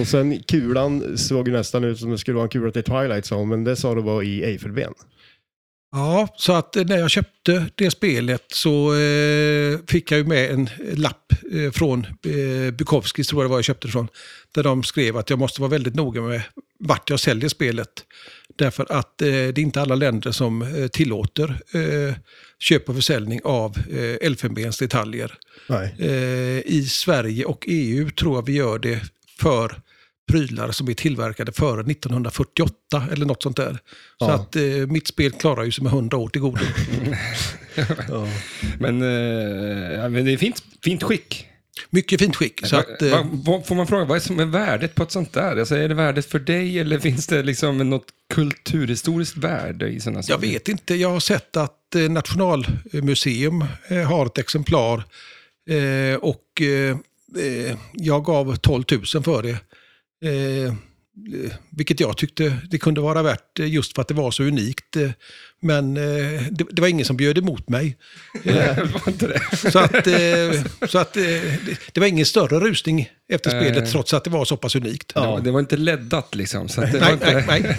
Och 0.00 0.08
sen 0.08 0.42
kulan 0.42 1.18
såg 1.18 1.48
ju 1.48 1.54
nästan 1.54 1.84
ut 1.84 1.98
som 1.98 2.10
det 2.10 2.18
skulle 2.18 2.34
vara 2.34 2.44
en 2.44 2.48
kula 2.50 2.70
till 2.72 2.82
Twilight 2.82 3.24
Zone, 3.32 3.44
men 3.46 3.64
det 3.64 3.76
sa 3.76 3.94
du 3.94 4.02
var 4.02 4.22
i 4.22 4.44
Eiffelben. 4.44 4.92
Ja, 5.92 6.28
så 6.36 6.52
att 6.52 6.76
eh, 6.76 6.84
när 6.84 6.98
jag 6.98 7.10
köpte 7.10 7.66
det 7.74 7.90
spelet 7.90 8.44
så 8.52 8.94
eh, 8.94 9.78
fick 9.88 10.10
jag 10.12 10.18
ju 10.18 10.24
med 10.24 10.50
en 10.50 10.68
lapp 10.94 11.32
eh, 11.52 11.70
från 11.70 12.04
eh, 12.06 12.70
Bukowskis, 12.74 13.28
tror 13.28 13.42
jag 13.42 13.48
det 13.48 13.50
var 13.50 13.58
jag 13.58 13.64
köpte 13.64 13.88
det 13.88 13.92
från. 13.92 14.08
Där 14.54 14.62
de 14.62 14.82
skrev 14.82 15.16
att 15.16 15.30
jag 15.30 15.38
måste 15.38 15.60
vara 15.60 15.70
väldigt 15.70 15.94
noga 15.94 16.20
med 16.20 16.42
vart 16.78 17.10
jag 17.10 17.20
säljer 17.20 17.48
spelet. 17.48 17.88
Därför 18.58 18.86
att 18.92 19.22
eh, 19.22 19.26
det 19.28 19.32
är 19.32 19.58
inte 19.58 19.80
alla 19.80 19.94
länder 19.94 20.32
som 20.32 20.62
eh, 20.62 20.86
tillåter 20.88 21.60
eh, 21.74 22.14
köp 22.58 22.88
och 22.88 22.94
försäljning 22.94 23.40
av 23.44 23.76
eh, 23.92 24.26
elfenbensdetaljer. 24.26 25.34
Eh, 25.98 26.08
I 26.66 26.86
Sverige 26.90 27.44
och 27.44 27.64
EU 27.68 28.10
tror 28.10 28.34
jag 28.36 28.46
vi 28.46 28.52
gör 28.52 28.78
det 28.78 29.00
för 29.40 29.80
prylar 30.30 30.70
som 30.70 30.88
är 30.88 30.94
tillverkade 30.94 31.52
före 31.52 31.80
1948 31.80 33.04
eller 33.12 33.26
något 33.26 33.42
sånt 33.42 33.56
där. 33.56 33.72
Så 34.18 34.24
Ja. 34.24 34.32
att 34.32 34.56
eh, 34.56 34.62
mitt 34.62 35.06
spel 35.08 35.32
klarar 35.32 35.64
ju 35.64 35.72
sig 35.72 35.84
med 35.84 35.92
100 35.92 36.16
år 36.16 36.28
till 36.28 36.40
godo. 36.40 36.58
Ja. 38.08 38.28
Men, 38.78 39.02
eh, 39.02 40.08
men 40.08 40.24
det 40.24 40.32
är 40.32 40.36
fint, 40.36 40.62
fint 40.84 41.02
skick. 41.02 41.47
Mycket 41.90 42.20
fint 42.20 42.36
skick. 42.36 42.66
Så 42.66 42.76
att, 42.76 43.02
eh, 43.02 43.10
Va- 43.10 43.26
vad- 43.32 43.66
får 43.66 43.74
man 43.74 43.86
fråga, 43.86 44.04
vad 44.04 44.16
är 44.16 44.20
som 44.20 44.40
är 44.40 44.44
värdet 44.44 44.94
på 44.94 45.02
ett 45.02 45.10
sånt 45.10 45.32
där? 45.32 45.56
Alltså, 45.56 45.74
är 45.76 45.88
det 45.88 45.94
värdet 45.94 46.26
för 46.26 46.38
dig 46.38 46.78
eller 46.78 46.98
finns 46.98 47.26
det 47.26 47.42
liksom 47.42 47.90
något 47.90 48.06
kulturhistoriskt 48.34 49.36
värde 49.36 49.88
i 49.88 50.00
sådana 50.00 50.22
jag 50.28 50.38
vet 50.38 50.68
inte, 50.68 50.94
jag 50.94 51.10
har 51.10 51.20
sett 51.20 51.56
att 51.56 51.94
eh, 51.94 52.00
Nationalmuseum 52.10 53.64
eh, 53.88 53.98
har 54.02 54.26
ett 54.26 54.38
exemplar 54.38 55.02
och 56.20 56.62
jag 57.92 58.24
gav 58.24 58.56
12 58.56 58.84
000 59.14 59.22
för 59.22 59.42
det. 59.42 59.56
Eh, 61.26 61.52
vilket 61.70 62.00
jag 62.00 62.16
tyckte 62.16 62.56
det 62.70 62.78
kunde 62.78 63.00
vara 63.00 63.22
värt 63.22 63.58
eh, 63.60 63.66
just 63.68 63.94
för 63.94 64.02
att 64.02 64.08
det 64.08 64.14
var 64.14 64.30
så 64.30 64.42
unikt. 64.42 64.96
eh, 64.96 65.10
Men 65.60 65.94
det, 65.94 66.64
det 66.70 66.80
var 66.80 66.88
ingen 66.88 67.04
som 67.06 67.16
bjöd 67.16 67.38
emot 67.38 67.68
mig. 67.68 67.96
Så 69.72 69.78
att, 69.78 70.06
så 70.90 70.98
att 70.98 71.12
det, 71.12 71.44
det 71.92 72.00
var 72.00 72.06
ingen 72.06 72.26
större 72.26 72.60
rusning 72.60 73.10
efter 73.28 73.50
Nej. 73.50 73.64
spelet 73.64 73.90
trots 73.90 74.14
att 74.14 74.24
det 74.24 74.30
var 74.30 74.44
så 74.44 74.56
pass 74.56 74.76
unikt. 74.76 75.14
Det, 75.14 75.20
var, 75.20 75.40
det 75.40 75.50
var 75.50 75.60
inte 75.60 75.76
leddat 75.76 76.34
liksom. 76.34 76.68
Så 76.68 76.80
att 76.82 76.92
det, 76.92 76.98
var 76.98 77.04
Nej, 77.06 77.12
inte, 77.14 77.34
nej, 77.34 77.44
nej. 77.48 77.76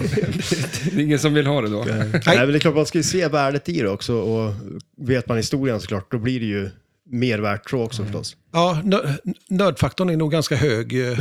det 0.92 1.00
är 1.00 1.04
ingen 1.04 1.18
som 1.18 1.34
vill 1.34 1.46
ha 1.46 1.60
det 1.60 1.68
då. 1.68 1.84
Nej, 1.84 2.10
men 2.26 2.48
det 2.48 2.56
är 2.56 2.58
klart 2.58 2.74
man 2.74 2.86
ska 2.86 2.98
ju 2.98 3.04
se 3.04 3.28
värdet 3.28 3.68
i 3.68 3.80
det 3.80 3.88
också 3.88 4.14
och 4.14 4.54
vet 4.96 5.28
man 5.28 5.36
historien 5.36 5.80
såklart, 5.80 6.10
då 6.10 6.18
blir 6.18 6.40
det 6.40 6.46
ju 6.46 6.70
mer 7.10 7.38
värt 7.38 7.70
så 7.70 7.82
också 7.82 8.02
förstås. 8.04 8.36
Ja, 8.52 8.80
nö- 8.84 9.18
nördfaktorn 9.48 10.08
är 10.10 10.16
nog 10.16 10.32
ganska 10.32 10.56
hög 10.56 11.00
eh, 11.00 11.08
eh, 11.10 11.16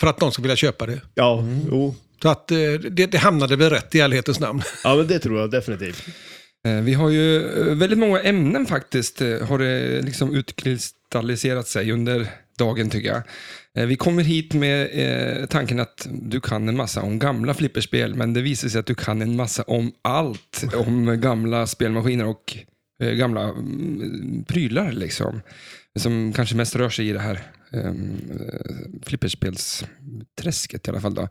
för 0.00 0.06
att 0.06 0.20
någon 0.20 0.32
ska 0.32 0.42
vilja 0.42 0.56
köpa 0.56 0.86
det. 0.86 1.00
Ja, 1.14 1.44
jo. 1.70 1.94
Så 2.22 2.28
att 2.28 2.50
eh, 2.50 2.56
det, 2.90 3.06
det 3.06 3.18
hamnade 3.18 3.56
väl 3.56 3.70
rätt 3.70 3.94
i 3.94 4.00
ärlighetens 4.00 4.40
namn. 4.40 4.62
Ja, 4.84 4.96
men 4.96 5.06
det 5.06 5.18
tror 5.18 5.40
jag 5.40 5.50
definitivt. 5.50 6.04
Vi 6.82 6.94
har 6.94 7.10
ju 7.10 7.38
väldigt 7.74 7.98
många 7.98 8.20
ämnen 8.20 8.66
faktiskt, 8.66 9.20
har 9.20 9.58
det 9.58 10.02
liksom 10.02 10.34
utkristalliserat 10.34 11.68
sig 11.68 11.92
under 11.92 12.26
dagen 12.58 12.90
tycker 12.90 13.08
jag. 13.74 13.86
Vi 13.86 13.96
kommer 13.96 14.22
hit 14.22 14.54
med 14.54 15.50
tanken 15.50 15.80
att 15.80 16.06
du 16.10 16.40
kan 16.40 16.68
en 16.68 16.76
massa 16.76 17.02
om 17.02 17.18
gamla 17.18 17.54
flipperspel, 17.54 18.14
men 18.14 18.32
det 18.32 18.40
visar 18.42 18.68
sig 18.68 18.78
att 18.80 18.86
du 18.86 18.94
kan 18.94 19.22
en 19.22 19.36
massa 19.36 19.62
om 19.62 19.92
allt. 20.02 20.64
Om 20.74 21.20
gamla 21.20 21.66
spelmaskiner 21.66 22.26
och 22.26 22.56
eh, 23.00 23.12
gamla 23.12 23.42
mm, 23.42 24.44
prylar 24.44 24.92
liksom. 24.92 25.40
Som 25.98 26.32
kanske 26.32 26.56
mest 26.56 26.76
rör 26.76 26.88
sig 26.88 27.08
i 27.08 27.12
det 27.12 27.20
här 27.20 27.40
ehm, 27.72 28.16
eh, 28.30 29.00
flipperspelsträsket 29.02 30.86
i 30.86 30.90
alla 30.90 31.00
fall. 31.00 31.14
Då. 31.14 31.28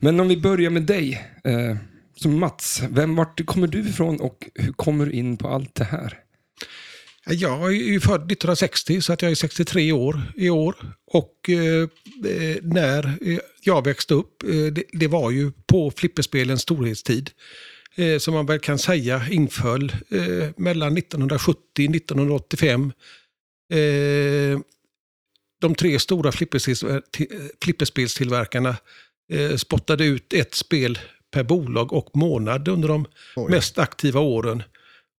Men 0.00 0.20
om 0.20 0.28
vi 0.28 0.36
börjar 0.36 0.70
med 0.70 0.82
dig. 0.82 1.24
Eh, 1.44 1.76
som 2.16 2.38
Mats, 2.38 2.82
vem, 2.90 3.16
vart 3.16 3.46
kommer 3.46 3.66
du 3.66 3.80
ifrån 3.80 4.20
och 4.20 4.50
hur 4.54 4.72
kommer 4.72 5.06
du 5.06 5.12
in 5.12 5.36
på 5.36 5.48
allt 5.48 5.74
det 5.74 5.84
här? 5.84 6.18
Jag 7.26 7.66
är 7.66 7.70
ju 7.70 8.00
född 8.00 8.20
1960 8.20 9.00
så 9.00 9.12
att 9.12 9.22
jag 9.22 9.30
är 9.30 9.34
63 9.34 9.92
år 9.92 10.22
i 10.36 10.50
år. 10.50 10.76
Och 11.06 11.50
eh, 11.50 11.82
eh 12.30 12.56
när 12.62 13.06
eh, 13.06 13.38
jag 13.62 13.84
växte 13.84 14.14
upp, 14.14 14.42
eh, 14.42 14.48
det, 14.48 14.84
det 14.92 15.06
var 15.06 15.30
ju 15.30 15.52
på 15.66 15.90
flipperspelens 15.90 16.62
storhetstid. 16.62 17.30
Eh, 17.96 18.18
som 18.18 18.34
man 18.34 18.46
väl 18.46 18.58
kan 18.58 18.78
säga 18.78 19.22
inföll 19.30 19.92
eh, 20.10 20.48
mellan 20.56 20.96
1970 20.96 21.88
och 21.88 21.94
1985. 21.96 22.92
Eh, 23.72 24.58
de 25.60 25.74
tre 25.74 25.98
stora 25.98 26.30
flipperspels- 26.30 27.02
till- 27.10 27.48
flipperspelstillverkarna 27.64 28.76
eh, 29.32 29.56
spottade 29.56 30.04
ut 30.04 30.32
ett 30.32 30.54
spel 30.54 30.98
per 31.30 31.42
bolag 31.42 31.92
och 31.92 32.10
månad 32.16 32.68
under 32.68 32.88
de 32.88 33.06
Oj. 33.36 33.50
mest 33.50 33.78
aktiva 33.78 34.20
åren. 34.20 34.62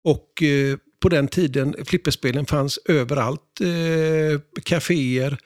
Och 0.03 0.43
eh, 0.43 0.77
på 1.01 1.09
den 1.09 1.27
tiden, 1.27 1.75
flipperspelen 1.85 2.45
fanns 2.45 2.79
överallt. 2.85 3.61
Eh, 3.61 4.39
kaféer, 4.63 5.37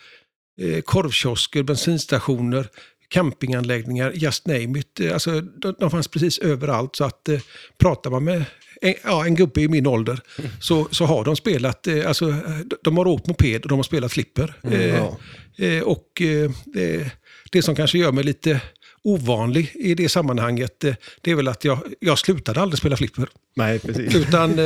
eh, 0.62 0.82
korvkiosker, 0.82 1.64
bensinstationer, 1.64 2.68
campinganläggningar, 3.10 4.12
just 4.16 4.48
name 4.48 4.80
it. 4.80 5.02
Alltså, 5.14 5.42
de, 5.42 5.76
de 5.80 5.92
fanns 5.92 6.08
precis 6.08 6.40
överallt. 6.40 6.96
Så 6.96 7.04
att 7.04 7.30
eh, 7.30 7.40
pratar 7.78 8.10
man 8.10 8.24
med 8.24 8.46
en, 8.82 8.94
ja, 9.04 9.26
en 9.26 9.36
gubbe 9.36 9.62
i 9.62 9.68
min 9.68 9.88
ålder 9.88 10.20
så, 10.62 10.88
så 10.92 11.06
har 11.06 11.26
de 11.26 11.36
spelat, 11.36 11.88
eh, 11.88 12.08
alltså, 12.08 12.30
eh, 12.30 12.36
de 12.84 12.98
har 12.98 13.08
åkt 13.08 13.28
moped 13.28 13.64
och 13.64 13.70
de 13.70 13.76
har 13.76 13.84
spelat 13.84 14.12
flipper. 14.12 14.54
Eh, 14.64 14.88
Ja. 14.96 15.18
Eh, 15.58 15.82
och 15.84 16.22
eh, 16.22 16.52
det, 16.66 17.12
det 17.52 17.62
som 17.62 17.76
kanske 17.76 17.98
gör 17.98 18.12
mig 18.12 18.24
lite 18.24 18.62
ovanlig 19.04 19.72
i 19.76 19.94
det 19.96 20.10
sammanhanget, 20.10 20.80
det 21.22 21.32
är 21.32 21.36
väl 21.36 21.48
att 21.48 21.64
jag, 21.64 21.80
jag 22.00 22.20
slutade 22.20 22.62
aldrig 22.62 22.80
spela 22.80 22.98
flipper. 22.98 23.28
Nej, 23.56 23.80
precis. 23.80 24.16
Utan 24.16 24.60
eh, 24.60 24.66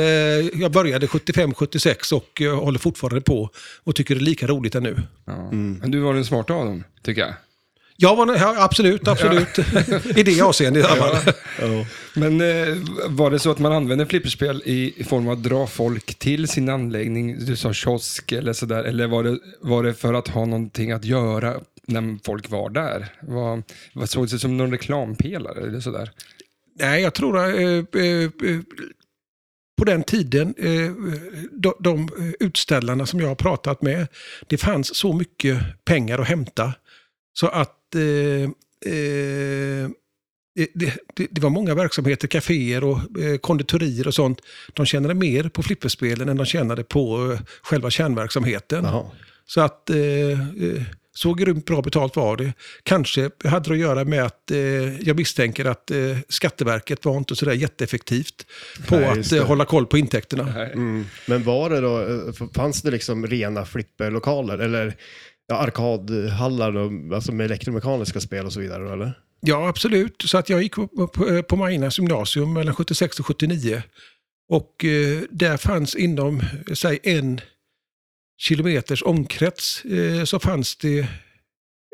jag 0.60 0.72
började 0.72 1.06
75-76 1.06 2.12
och 2.14 2.42
eh, 2.42 2.60
håller 2.60 2.78
fortfarande 2.78 3.20
på 3.20 3.50
och 3.84 3.94
tycker 3.96 4.14
det 4.14 4.20
är 4.20 4.22
lika 4.22 4.46
roligt 4.46 4.74
ännu. 4.74 4.96
Ja. 5.24 5.50
Men 5.52 5.90
du 5.90 5.98
var 6.00 6.14
den 6.14 6.24
smarta 6.24 6.54
av 6.54 6.66
dem, 6.66 6.84
tycker 7.02 7.20
jag. 7.20 7.34
Jag 8.02 8.16
var, 8.16 8.36
ja, 8.36 8.54
absolut, 8.58 9.08
absolut. 9.08 9.58
I 10.16 10.22
det 10.22 10.40
avseendet 10.40 10.84
i 10.84 10.86
alla 10.86 10.96
fall. 10.96 11.34
Ja. 11.60 11.86
Men 12.14 12.40
eh, 12.40 12.76
var 13.08 13.30
det 13.30 13.38
så 13.38 13.50
att 13.50 13.58
man 13.58 13.72
använde 13.72 14.06
flipperspel 14.06 14.62
i, 14.64 15.04
form 15.08 15.26
av 15.26 15.32
att 15.32 15.42
dra 15.42 15.66
folk 15.66 16.14
till 16.14 16.48
sin 16.48 16.68
anläggning? 16.68 17.44
Du 17.44 17.56
sa 17.56 17.72
kiosk 17.72 18.32
eller 18.32 18.52
sådär. 18.52 18.84
Eller 18.84 19.06
var 19.06 19.24
det, 19.24 19.38
var 19.60 19.82
det 19.82 19.94
för 19.94 20.14
att 20.14 20.28
ha 20.28 20.44
någonting 20.44 20.92
att 20.92 21.04
göra 21.04 21.60
när 21.86 22.24
folk 22.24 22.50
var 22.50 22.70
där? 22.70 23.08
Vad, 23.20 23.62
vad 23.94 24.10
såg 24.10 24.28
det 24.28 24.38
som 24.38 24.56
någon 24.56 24.70
reklampelare 24.70 25.60
eller 25.60 25.80
sådär? 25.80 26.10
Nej, 26.78 27.02
jag 27.02 27.14
tror 27.14 27.38
att 27.38 27.54
eh, 27.54 28.02
eh, 28.02 28.22
eh, 28.22 28.60
på 29.78 29.84
den 29.84 30.02
tiden, 30.02 30.54
eh, 30.58 30.92
de, 31.52 31.74
de 31.78 32.08
utställarna 32.40 33.06
som 33.06 33.20
jag 33.20 33.28
har 33.28 33.34
pratat 33.34 33.82
med, 33.82 34.06
det 34.46 34.58
fanns 34.58 34.96
så 34.96 35.12
mycket 35.12 35.84
pengar 35.84 36.18
att 36.18 36.28
hämta. 36.28 36.72
Så 37.32 37.48
att 37.48 37.78
det, 40.74 40.92
det, 41.14 41.26
det 41.30 41.40
var 41.40 41.50
många 41.50 41.74
verksamheter, 41.74 42.28
kaféer 42.28 42.84
och 42.84 43.20
eh, 43.20 43.36
konditorier 43.36 44.06
och 44.06 44.14
sånt. 44.14 44.40
De 44.72 44.86
tjänade 44.86 45.14
mer 45.14 45.48
på 45.48 45.62
flipperspelen 45.62 46.28
än 46.28 46.36
de 46.36 46.46
tjänade 46.46 46.84
på 46.84 47.32
eh, 47.32 47.40
själva 47.62 47.90
kärnverksamheten. 47.90 48.84
Jaha. 48.84 49.04
Så 49.46 49.60
att 49.60 49.90
eh, 49.90 49.96
eh, 49.98 50.82
så 51.14 51.34
grymt 51.34 51.66
bra 51.66 51.82
betalt 51.82 52.16
var 52.16 52.36
det. 52.36 52.52
Kanske 52.82 53.30
hade 53.44 53.70
det 53.70 53.74
att 53.74 53.80
göra 53.80 54.04
med 54.04 54.24
att 54.24 54.50
eh, 54.50 55.00
jag 55.00 55.16
misstänker 55.16 55.64
att 55.64 55.90
eh, 55.90 56.16
Skatteverket 56.28 57.04
var 57.04 57.16
inte 57.16 57.36
sådär 57.36 57.52
jätteeffektivt 57.52 58.46
på 58.88 58.96
Nej, 58.96 59.20
att 59.20 59.32
eh, 59.32 59.44
hålla 59.44 59.64
koll 59.64 59.86
på 59.86 59.98
intäkterna. 59.98 60.66
Mm. 60.66 61.04
Men 61.26 61.44
var 61.44 61.70
det 61.70 61.80
då, 61.80 62.00
eh, 62.00 62.48
fanns 62.54 62.82
det 62.82 62.90
liksom 62.90 63.26
rena 63.26 63.64
flipperlokaler 63.64 64.58
eller 64.58 64.96
ja, 65.52 65.58
arkadhallar 65.58 66.72
då, 66.72 67.14
alltså 67.14 67.32
med 67.32 67.44
elektromekaniska 67.44 68.20
spel 68.20 68.46
och 68.46 68.52
så 68.52 68.60
vidare 68.60 68.84
då, 68.84 68.92
eller? 68.92 69.12
Ja, 69.40 69.68
absolut. 69.68 70.22
Så 70.26 70.38
att 70.38 70.48
jag 70.48 70.62
gick 70.62 70.74
på, 70.74 70.88
på, 70.88 71.42
på 71.42 71.56
Majornas 71.56 71.98
gymnasium 71.98 72.52
mellan 72.52 72.74
76 72.74 73.20
och 73.20 73.26
79. 73.26 73.82
Och 74.48 74.84
eh, 74.84 75.20
där 75.30 75.56
fanns 75.56 75.94
inom, 75.94 76.40
eh, 76.40 76.74
säg 76.74 76.98
en 77.02 77.40
kilometers 78.38 79.02
omkrets, 79.02 79.84
eh, 79.84 80.24
så 80.24 80.38
fanns 80.38 80.76
det 80.76 81.06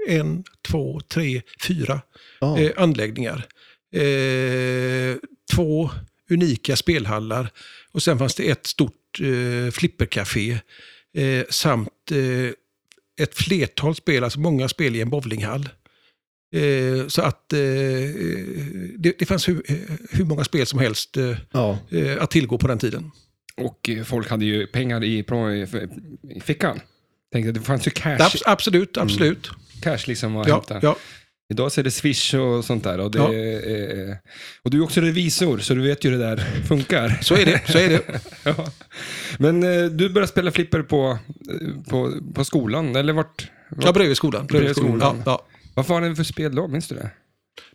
en, 0.08 0.44
två, 0.68 1.00
tre, 1.00 1.42
fyra 1.62 2.00
Ja. 2.40 2.58
eh, 2.58 2.72
anläggningar. 2.76 3.46
Eh, 3.94 5.16
två 5.54 5.90
unika 6.30 6.76
spelhallar 6.76 7.50
och 7.92 8.02
sen 8.02 8.18
fanns 8.18 8.34
det 8.34 8.50
ett 8.50 8.66
stort 8.66 9.20
eh, 9.20 9.70
flippercafé 9.70 10.58
eh, 11.14 11.44
samt 11.50 12.10
eh, 12.10 12.52
ett 13.18 13.34
flertal 13.34 13.94
spel, 13.94 14.24
alltså 14.24 14.40
många 14.40 14.68
spel 14.68 14.96
i 14.96 15.00
en 15.00 15.10
bowlinghall. 15.10 15.68
Eh, 16.54 17.06
så 17.08 17.22
att 17.22 17.52
eh, 17.52 17.58
det, 18.98 19.18
det 19.18 19.26
fanns 19.26 19.48
hur, 19.48 19.62
hur 20.10 20.24
många 20.24 20.44
spel 20.44 20.66
som 20.66 20.78
helst 20.78 21.16
eh, 21.16 21.36
ja. 21.52 21.78
eh, 21.90 22.22
att 22.22 22.30
tillgå 22.30 22.58
på 22.58 22.68
den 22.68 22.78
tiden. 22.78 23.10
Och 23.56 23.88
eh, 23.88 24.04
folk 24.04 24.30
hade 24.30 24.44
ju 24.44 24.66
pengar 24.66 25.04
i, 25.04 25.18
i, 25.18 26.40
fickan. 26.40 26.80
Tänkte, 27.32 27.52
det 27.52 27.60
fanns 27.60 27.86
ju 27.86 27.90
cash, 27.90 28.16
Abs- 28.18 28.42
absolut, 28.46 28.96
absolut. 28.96 29.50
cash 29.82 29.98
liksom 30.06 30.36
att 30.36 30.48
Ja, 30.48 30.54
hämta. 30.54 30.78
ja. 30.82 30.96
Idag 31.50 31.72
så 31.72 31.80
är 31.80 31.84
det 31.84 31.90
Swish 31.90 32.34
och 32.34 32.64
sånt 32.64 32.84
där. 32.84 33.00
Och, 33.00 33.10
det, 33.10 33.18
Ja. 33.18 33.24
eh, 33.34 34.16
och 34.62 34.70
du 34.70 34.78
är 34.78 34.84
också 34.84 35.00
revisor, 35.00 35.58
så 35.58 35.74
du 35.74 35.82
vet 35.82 36.04
ju 36.04 36.10
hur 36.10 36.18
det 36.18 36.24
där 36.24 36.36
funkar. 36.68 37.18
Så 37.22 37.34
är 37.34 37.46
det. 37.46 37.62
Så 37.72 37.78
är 37.78 37.88
det. 37.88 38.02
Ja. 38.44 38.54
Men 39.38 39.62
eh, 39.62 39.84
du 39.84 40.08
började 40.08 40.28
spela 40.32 40.50
flipper 40.50 40.82
på, 40.82 41.18
eh, 41.50 41.82
på, 41.90 42.12
på 42.34 42.44
skolan, 42.44 42.96
eller 42.96 43.12
vart? 43.12 43.50
vart 43.70 43.84
Ja, 43.84 43.92
bredvid 43.92 44.16
skolan. 44.16 44.46
Bredvid 44.46 44.76
skolan. 44.76 44.98
Ja, 45.00 45.16
ja. 45.26 45.46
Vad 45.74 45.86
var 45.86 46.00
det 46.00 46.16
för 46.16 46.24
spel 46.24 46.54
då? 46.54 46.68
Minns 46.68 46.88
du 46.88 46.94
det? 46.94 47.10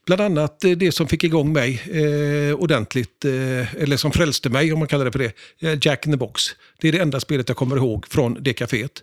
Bland 0.06 0.22
annat 0.22 0.64
eh, 0.64 0.72
det 0.72 0.92
som 0.92 1.08
fick 1.08 1.24
igång 1.24 1.54
mig 1.54 1.82
eh, 1.92 2.56
ordentligt, 2.56 3.26
eh, 3.26 3.76
eller 3.84 3.98
som 3.98 4.12
frälste 4.12 4.50
mig 4.50 4.74
om 4.74 4.80
man 4.80 4.88
kallar 4.88 5.06
det 5.06 5.12
för 5.12 5.20
det, 5.20 5.34
eh, 5.68 5.78
Jack 5.82 6.06
in 6.06 6.12
the 6.14 6.18
box. 6.18 6.42
Det 6.82 6.88
är 6.88 6.92
det 6.92 7.00
enda 7.00 7.20
spelet 7.20 7.50
jag 7.50 7.58
kommer 7.58 7.76
ihåg 7.76 8.08
från 8.08 8.38
det 8.42 8.54
kaféet. 8.54 9.02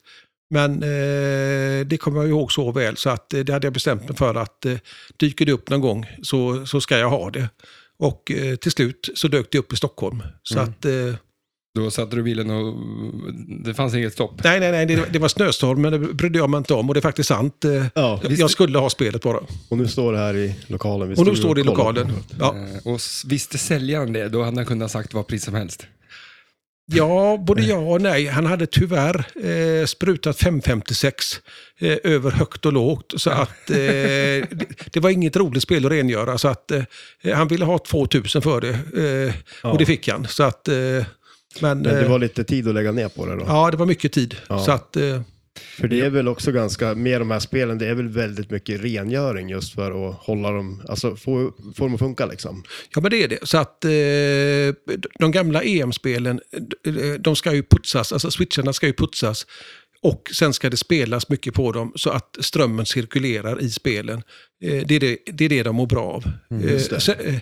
Men 0.50 0.82
eh, 0.82 1.86
det 1.86 1.98
kommer 2.00 2.20
jag 2.20 2.28
ihåg 2.28 2.52
så 2.52 2.72
väl 2.72 2.96
så 2.96 3.10
att 3.10 3.34
eh, 3.34 3.40
det 3.40 3.52
hade 3.52 3.66
jag 3.66 3.74
bestämt 3.74 4.08
mig 4.08 4.16
för 4.16 4.34
att 4.34 4.66
eh, 4.66 4.74
dyker 5.16 5.46
det 5.46 5.52
upp 5.52 5.70
någon 5.70 5.80
gång 5.80 6.06
så, 6.22 6.66
så 6.66 6.80
ska 6.80 6.98
jag 6.98 7.10
ha 7.10 7.30
det. 7.30 7.48
Och 7.98 8.30
eh, 8.32 8.56
till 8.56 8.72
slut 8.72 9.08
så 9.14 9.28
dök 9.28 9.46
det 9.52 9.58
upp 9.58 9.72
i 9.72 9.76
Stockholm. 9.76 10.22
Så 10.42 10.58
Mm. 10.58 10.68
att, 10.70 10.84
eh, 10.84 11.14
Då 11.74 11.90
satte 11.90 12.16
du 12.16 12.22
bilen 12.22 12.50
och 12.50 12.74
det 13.64 13.74
fanns 13.74 13.94
inget 13.94 14.12
stopp. 14.12 14.44
nej, 14.44 14.60
nej, 14.60 14.72
nej, 14.72 14.86
det, 14.86 15.04
det 15.12 15.18
var 15.18 15.28
snöstorm 15.28 15.82
men 15.82 15.92
det 15.92 15.98
brydde 15.98 16.38
jag 16.38 16.50
mig 16.50 16.58
inte 16.58 16.74
om 16.74 16.88
och 16.88 16.94
det 16.94 16.98
är 17.00 17.02
faktiskt 17.02 17.28
sant. 17.28 17.64
Eh, 17.64 17.70
ja. 17.94 18.20
jag, 18.22 18.32
jag 18.32 18.50
skulle 18.50 18.78
ha 18.78 18.90
spelet 18.90 19.22
bara. 19.22 19.40
Och 19.68 19.78
nu 19.78 19.88
står 19.88 20.12
det 20.12 20.18
här 20.18 20.36
i 20.36 20.54
lokalen. 20.66 21.18
Och 21.18 21.26
nu 21.26 21.36
står 21.36 21.54
det 21.54 21.60
i 21.60 21.64
lokalen. 21.64 22.12
Ja. 22.38 22.54
Och 22.84 23.00
visste 23.26 23.58
säljaren 23.58 24.12
det, 24.12 24.28
då 24.28 24.42
hade 24.42 24.56
han 24.56 24.66
kunnat 24.66 24.84
ha 24.92 25.00
sagt 25.00 25.14
vad 25.14 25.26
pris 25.26 25.44
som 25.44 25.54
helst. 25.54 25.86
Ja, 26.92 27.36
både 27.46 27.62
ja 27.62 27.76
och 27.76 28.00
nej. 28.02 28.26
Han 28.26 28.46
hade 28.46 28.66
tyvärr 28.66 29.24
eh, 29.44 29.86
sprutat 29.86 30.36
556 30.38 31.40
eh, 31.78 31.96
över 32.04 32.30
högt 32.30 32.66
och 32.66 32.72
lågt. 32.72 33.12
Så 33.16 33.30
att 33.30 33.70
eh, 33.70 33.76
det, 33.76 34.46
det 34.92 35.00
var 35.00 35.10
inget 35.10 35.36
roligt 35.36 35.62
spel 35.62 35.86
att 35.86 35.92
rengöra. 35.92 36.38
Så 36.38 36.48
att 36.48 36.70
eh, 36.70 36.82
han 37.34 37.48
ville 37.48 37.64
ha 37.64 37.78
2000 37.78 38.42
för 38.42 38.60
det. 38.60 38.68
Eh, 39.28 39.34
Ja. 39.62 39.70
Och 39.70 39.78
det 39.78 39.86
fick 39.86 40.08
han. 40.08 40.26
Så 40.28 40.42
att, 40.42 40.68
eh, 40.68 40.74
men, 40.74 41.04
Men 41.60 41.82
det 41.82 42.08
var 42.08 42.18
lite 42.18 42.44
tid 42.44 42.68
att 42.68 42.74
lägga 42.74 42.92
ner 42.92 43.08
på 43.08 43.26
det 43.26 43.36
då. 43.36 43.44
Ja, 43.46 43.70
det 43.70 43.76
var 43.76 43.86
mycket 43.86 44.12
tid. 44.12 44.36
Ja. 44.48 44.58
Så 44.58 44.72
att, 44.72 44.96
För 45.80 45.88
det 45.88 46.00
är 46.00 46.10
väl 46.10 46.28
också 46.28 46.52
ganska, 46.52 46.94
med 46.94 47.20
de 47.20 47.30
här 47.30 47.40
spelen, 47.40 47.78
det 47.78 47.86
är 47.86 47.94
väl 47.94 48.08
väldigt 48.08 48.50
mycket 48.50 48.80
rengöring 48.80 49.48
just 49.48 49.74
för 49.74 50.08
att 50.08 50.16
hålla 50.16 50.50
dem, 50.50 50.82
alltså 50.88 51.16
få, 51.16 51.52
få 51.76 51.84
dem 51.84 51.94
att 51.94 52.00
funka 52.00 52.26
liksom. 52.26 52.64
ja, 52.94 53.00
men 53.00 53.10
det 53.10 53.22
är 53.22 53.28
det. 53.28 53.38
Så 53.42 53.58
att 53.58 53.84
eh, 53.84 53.90
de 55.18 55.30
gamla 55.32 55.62
EM-spelen, 55.62 56.40
eh, 56.86 57.20
de 57.20 57.36
ska 57.36 57.52
ju 57.54 57.62
putsas. 57.62 58.12
Alltså 58.12 58.30
switcharna 58.30 58.72
ska 58.72 58.86
ju 58.86 58.92
putsas. 58.92 59.46
Och 60.02 60.30
sen 60.38 60.52
ska 60.52 60.70
det 60.70 60.76
spelas 60.76 61.28
mycket 61.28 61.54
på 61.54 61.72
dem 61.72 61.92
så 61.96 62.10
att 62.10 62.36
strömmen 62.40 62.86
cirkulerar 62.86 63.60
i 63.62 63.70
spelen. 63.70 64.22
Eh, 64.64 64.86
Det 64.86 64.94
är 64.96 65.00
det, 65.00 65.18
det 65.26 65.44
är 65.44 65.48
det 65.48 65.62
de 65.62 65.76
mår 65.76 65.86
bra 65.86 66.04
av. 66.04 66.24
Eh, 66.64 66.72
just 66.72 66.90
det. 66.90 67.00
Sen, 67.00 67.14
eh, 67.26 67.34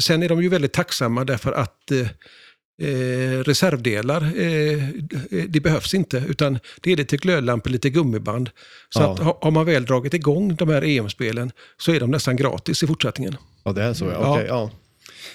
sen 0.00 0.22
är 0.22 0.28
de 0.28 0.42
ju 0.42 0.48
väldigt 0.48 0.72
tacksamma 0.72 1.24
därför 1.24 1.52
att 1.52 1.92
eh, 2.82 3.42
reservdelar, 3.44 4.22
eh, 4.22 4.82
det 5.48 5.60
behövs 5.60 5.94
inte. 5.94 6.22
Utan 6.28 6.58
det 6.80 6.92
är 6.92 6.96
lite 6.96 7.16
glödlampor, 7.16 7.70
lite 7.70 7.90
gummiband. 7.90 8.50
Så 8.90 9.00
Ja. 9.00 9.12
att 9.12 9.18
ha- 9.18 9.38
har 9.42 9.50
man 9.50 9.66
väl 9.66 9.84
dragit 9.84 10.14
igång 10.14 10.56
de 10.56 10.68
här 10.68 10.82
EM-spelen 10.84 11.52
så 11.78 11.92
är 11.92 12.00
de 12.00 12.10
nästan 12.10 12.36
gratis 12.36 12.82
i 12.82 12.86
fortsättningen. 12.86 13.36
Ja, 13.64 13.72
det 13.72 13.82
är 13.82 13.94
så 13.94 14.04
ja. 14.04 14.10
Ja. 14.12 14.32
Okej, 14.34 14.44
ja. 14.48 14.70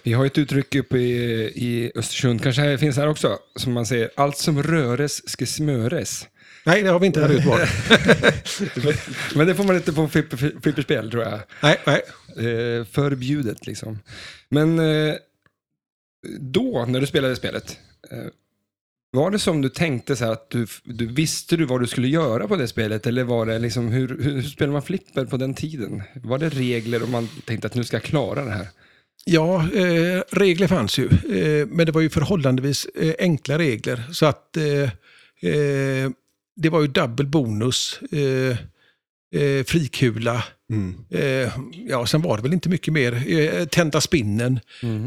Vi 0.04 0.14
har 0.14 0.26
ett 0.26 0.38
uttryck 0.38 0.76
uppe 0.76 0.98
i, 0.98 1.14
i 1.56 1.92
Östersund, 1.96 2.44
kanske 2.44 2.62
här 2.62 2.78
finns 2.78 2.98
här 2.98 3.08
också, 3.08 3.38
som 3.56 3.74
man 3.74 3.86
säger, 3.86 4.10
allt 4.16 4.38
som 4.38 4.64
röres 4.64 5.30
ska 5.30 5.46
smöres. 5.46 6.28
Nej, 6.66 6.84
det 6.84 6.90
har 6.90 7.00
vi 7.00 7.06
inte 7.08 7.22
här 7.22 7.30
ute. 7.30 7.68
Men 9.36 9.48
det 9.48 9.56
får 9.56 9.64
man 9.64 9.76
inte 9.76 9.94
på 9.94 10.08
flipper- 10.08 10.62
flipperspel 10.62 11.12
tror 11.12 11.24
jag. 11.24 11.40
nej, 11.62 11.78
nej. 11.86 12.02
Eh, 12.38 12.86
förbjudet 12.86 13.68
liksom. 13.68 14.00
Men 14.50 14.80
eh, 14.80 15.14
då, 16.40 16.86
när 16.88 17.02
du 17.02 17.08
spelade 17.08 17.36
spelet, 17.36 17.80
eh, 18.12 18.28
var 19.12 19.32
det 19.32 19.40
som 19.40 19.62
du 19.62 19.70
tänkte 19.70 20.16
så 20.16 20.26
här 20.26 20.32
att 20.32 20.50
du, 20.50 20.68
du 20.84 21.08
visste 21.08 21.58
du 21.58 21.66
vad 21.66 21.82
du 21.82 21.88
skulle 21.88 22.08
göra 22.08 22.48
på 22.48 22.56
det 22.56 22.68
spelet? 22.68 23.08
Eller 23.08 23.24
var 23.24 23.46
det 23.46 23.60
liksom, 23.60 23.88
hur, 23.88 24.24
hur, 24.24 24.42
spelar 24.42 24.74
man 24.74 24.82
flipper 24.82 25.26
på 25.26 25.38
den 25.38 25.54
tiden? 25.54 26.04
Var 26.24 26.38
det 26.38 26.50
regler 26.50 27.04
och 27.04 27.10
man 27.10 27.30
tänkte 27.46 27.68
att 27.68 27.76
nu 27.76 27.84
ska 27.84 27.96
jag 27.96 28.04
klara 28.04 28.46
det 28.46 28.52
här? 28.52 28.68
Ja, 29.26 29.70
eh, 29.74 30.22
regler 30.32 30.68
fanns 30.68 30.98
ju. 31.00 31.06
Eh, 31.06 31.68
men 31.68 31.86
det 31.86 31.92
var 31.92 32.02
ju 32.02 32.10
förhållandevis 32.10 32.86
eh, 32.86 33.14
enkla 33.20 33.58
regler. 33.58 34.04
Så 34.12 34.26
att 34.26 34.58
eh, 34.58 34.84
eh, 35.52 36.12
det 36.56 36.70
var 36.70 36.82
ju 36.82 36.88
double 36.88 37.26
bonus, 37.26 38.00
eh, 38.12 38.58
eh, 39.42 39.64
frikula. 39.64 40.44
Mm. 40.72 40.96
Eh, 41.10 41.52
ja, 41.88 42.06
sen 42.06 42.22
var 42.22 42.38
det 42.38 42.44
väl 42.44 42.54
inte 42.54 42.70
mycket 42.70 42.94
mer. 42.94 43.24
Eh, 43.28 43.66
tända 43.66 44.02
spinnen. 44.02 44.60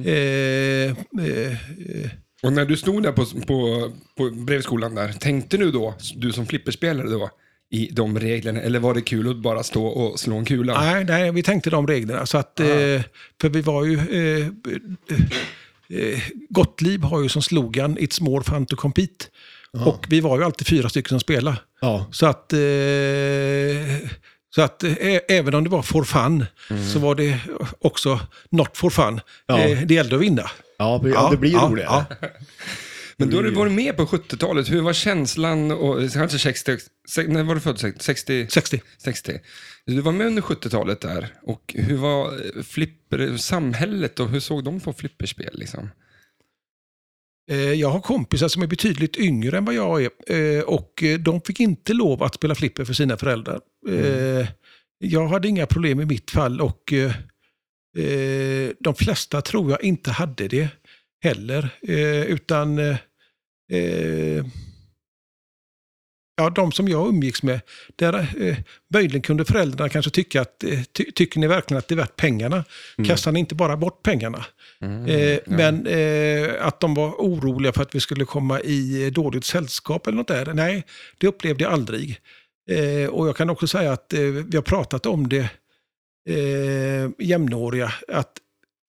Eh, 0.04 0.12
eh, 0.12 0.90
eh, 0.90 2.10
Och 2.42 2.52
när 2.52 2.64
du 2.64 2.76
stod 2.76 3.02
där 3.02 3.12
på, 3.12 3.24
på, 3.46 3.90
på 4.16 4.30
brevskolan 4.30 4.94
där, 4.94 5.12
tänkte 5.12 5.56
du 5.56 5.70
då, 5.70 5.94
du 6.16 6.32
som 6.32 6.46
flipperspelare 6.46 7.08
då, 7.08 7.30
i 7.70 7.88
de 7.92 8.18
reglerna? 8.18 8.60
Eller 8.60 8.78
var 8.78 8.94
det 8.94 9.00
kul 9.02 9.30
att 9.30 9.36
bara 9.42 9.62
stå 9.62 9.86
och 9.86 10.20
slå 10.20 10.36
en 10.36 10.44
kula? 10.44 10.80
nej, 10.80 11.04
nej, 11.04 11.32
vi 11.32 11.42
tänkte 11.42 11.70
de 11.70 11.86
reglerna. 11.86 12.26
Så 12.26 12.38
att, 12.38 12.60
för 13.40 13.48
vi 13.48 13.60
var 13.60 13.84
ju... 13.84 13.98
Eh, 15.88 16.20
Gottlieb 16.48 17.04
har 17.04 17.22
ju 17.22 17.28
som 17.28 17.42
slogan 17.42 17.98
It's 17.98 18.22
more 18.22 18.44
fun 18.44 18.66
to 18.66 18.76
compete. 18.76 19.24
Och 19.84 20.06
vi 20.08 20.20
var 20.20 20.38
ju 20.38 20.44
alltid 20.44 20.66
fyra 20.66 20.88
stycken 20.88 21.08
som 21.08 21.20
spelade. 21.20 21.56
Ja, 21.80 22.06
Så 22.12 22.26
att, 22.26 22.52
eh, 22.52 22.58
så 24.54 24.62
att 24.62 24.84
eh, 24.84 25.18
även 25.28 25.54
om 25.54 25.64
det 25.64 25.70
var 25.70 25.82
for 25.82 26.04
fun 26.04 26.44
så 26.92 26.98
var 26.98 27.14
det 27.14 27.38
också 27.80 28.20
not 28.50 28.76
for 28.76 28.90
fun. 28.90 29.20
Ja. 29.46 29.58
Eh, 29.58 29.80
det 29.80 29.94
gällde 29.94 30.16
att 30.16 30.22
vinna. 30.22 30.50
ja, 30.78 31.02
ja 31.04 31.28
det 31.30 31.36
blir 31.36 31.52
ja, 31.52 31.68
roligare. 31.70 32.04
ja. 32.20 32.28
Men 33.16 33.30
då 33.30 33.36
har 33.36 33.42
du 33.44 33.50
varit 33.50 33.72
med 33.72 33.96
på 33.96 34.06
70-talet. 34.06 34.70
Hur 34.70 34.80
var 34.82 34.92
känslan? 34.92 35.70
Och, 35.72 36.12
kanske 36.12 36.38
60, 36.38 36.78
se- 37.08 37.22
när 37.22 37.42
var 37.42 37.54
du 37.54 37.60
född? 37.60 37.94
60? 38.00 38.46
60. 38.50 38.80
60. 38.98 39.40
Du 39.86 40.00
var 40.00 40.12
med 40.12 40.26
under 40.26 40.42
70-talet 40.42 41.00
där. 41.00 41.28
Och 41.42 41.74
hur 41.78 41.96
var 41.96 42.32
eh, 42.32 42.62
flipper, 42.62 43.36
samhället 43.36 44.20
och 44.20 44.28
hur 44.28 44.40
såg 44.40 44.64
de 44.64 44.80
på 44.80 44.92
flipperspel? 44.92 45.50
Liksom? 45.52 45.90
Eh, 47.50 47.72
Jag 47.72 47.88
har 47.90 48.00
kompisar 48.00 48.48
som 48.48 48.62
är 48.62 48.66
betydligt 48.66 49.16
yngre 49.16 49.58
än 49.58 49.64
vad 49.64 49.74
jag 49.74 50.04
är 50.04 50.10
eh, 50.58 50.62
och 50.62 51.02
eh, 51.02 51.18
de 51.18 51.40
fick 51.40 51.60
inte 51.60 51.92
lov 51.92 52.22
att 52.22 52.34
spela 52.34 52.54
flipper 52.54 52.84
för 52.84 52.94
sina 52.94 53.16
föräldrar. 53.16 53.60
Eh, 53.88 54.46
Jag 54.98 55.28
hade 55.28 55.48
inga 55.48 55.66
problem 55.66 56.00
i 56.00 56.04
mitt 56.04 56.30
fall 56.30 56.60
och 56.60 56.92
de 58.80 58.94
flesta 58.98 59.40
tror 59.42 59.70
jag 59.70 59.82
inte 59.84 60.10
hade 60.10 60.48
det 60.48 60.68
heller. 61.22 61.68
Utan 62.26 62.78
ja, 66.36 66.50
de 66.50 66.72
som 66.72 66.88
jag 66.88 67.08
umgicks 67.08 67.42
med, 67.42 67.60
där 67.96 68.42
eh, 68.42 68.56
möjligen 68.94 69.22
kunde 69.22 69.44
föräldrarna 69.44 69.88
kanske 69.88 70.10
tycka 70.10 70.40
att 70.40 70.64
ty, 70.92 71.04
tycker 71.12 71.40
ni 71.40 71.46
verkligen 71.46 71.78
att 71.78 71.88
det 71.88 71.94
är 71.94 71.96
värt 71.96 72.16
pengarna? 72.16 72.64
Kastar 73.06 73.32
ni 73.32 73.40
inte 73.40 73.54
bara 73.54 73.76
bort 73.76 74.02
pengarna? 74.02 74.44
Eh, 75.08 75.38
Men 75.46 75.86
eh, 75.86 76.66
att 76.66 76.80
de 76.80 76.94
var 76.94 77.10
oroliga 77.10 77.72
för 77.72 77.82
att 77.82 77.94
vi 77.94 78.00
skulle 78.00 78.24
komma 78.24 78.60
i 78.60 79.10
dåligt 79.10 79.44
sällskap 79.44 80.06
eller 80.06 80.16
något 80.16 80.28
där, 80.28 80.54
nej, 80.54 80.84
det 81.18 81.26
upplevde 81.26 81.64
jag 81.64 81.72
aldrig. 81.72 82.20
Eh, 82.70 83.08
och 83.08 83.28
jag 83.28 83.36
kan 83.36 83.50
också 83.50 83.66
säga 83.66 83.92
att 83.92 84.12
eh, 84.12 84.20
vi 84.20 84.56
har 84.56 84.62
pratat 84.62 85.06
om 85.06 85.28
det 85.28 85.50
eh, 86.28 87.10
jämnåriga, 87.18 87.92
att 88.08 88.32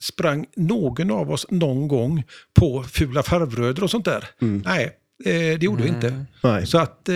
sprang 0.04 0.46
någon 0.56 1.12
av 1.12 1.32
oss 1.32 1.46
någon 1.50 1.88
gång 1.88 2.24
på 2.60 2.84
fula 2.84 3.24
farbröder 3.24 3.84
och 3.84 3.92
sånt 3.92 4.06
där? 4.06 4.30
Mm. 4.42 4.64
Nej, 4.66 4.86
eh, 5.26 5.60
det 5.60 5.64
gjorde 5.64 5.84
vi 5.84 5.90
inte. 5.90 6.26
Nej. 6.44 6.68
Så 6.68 6.78
att 6.78 7.10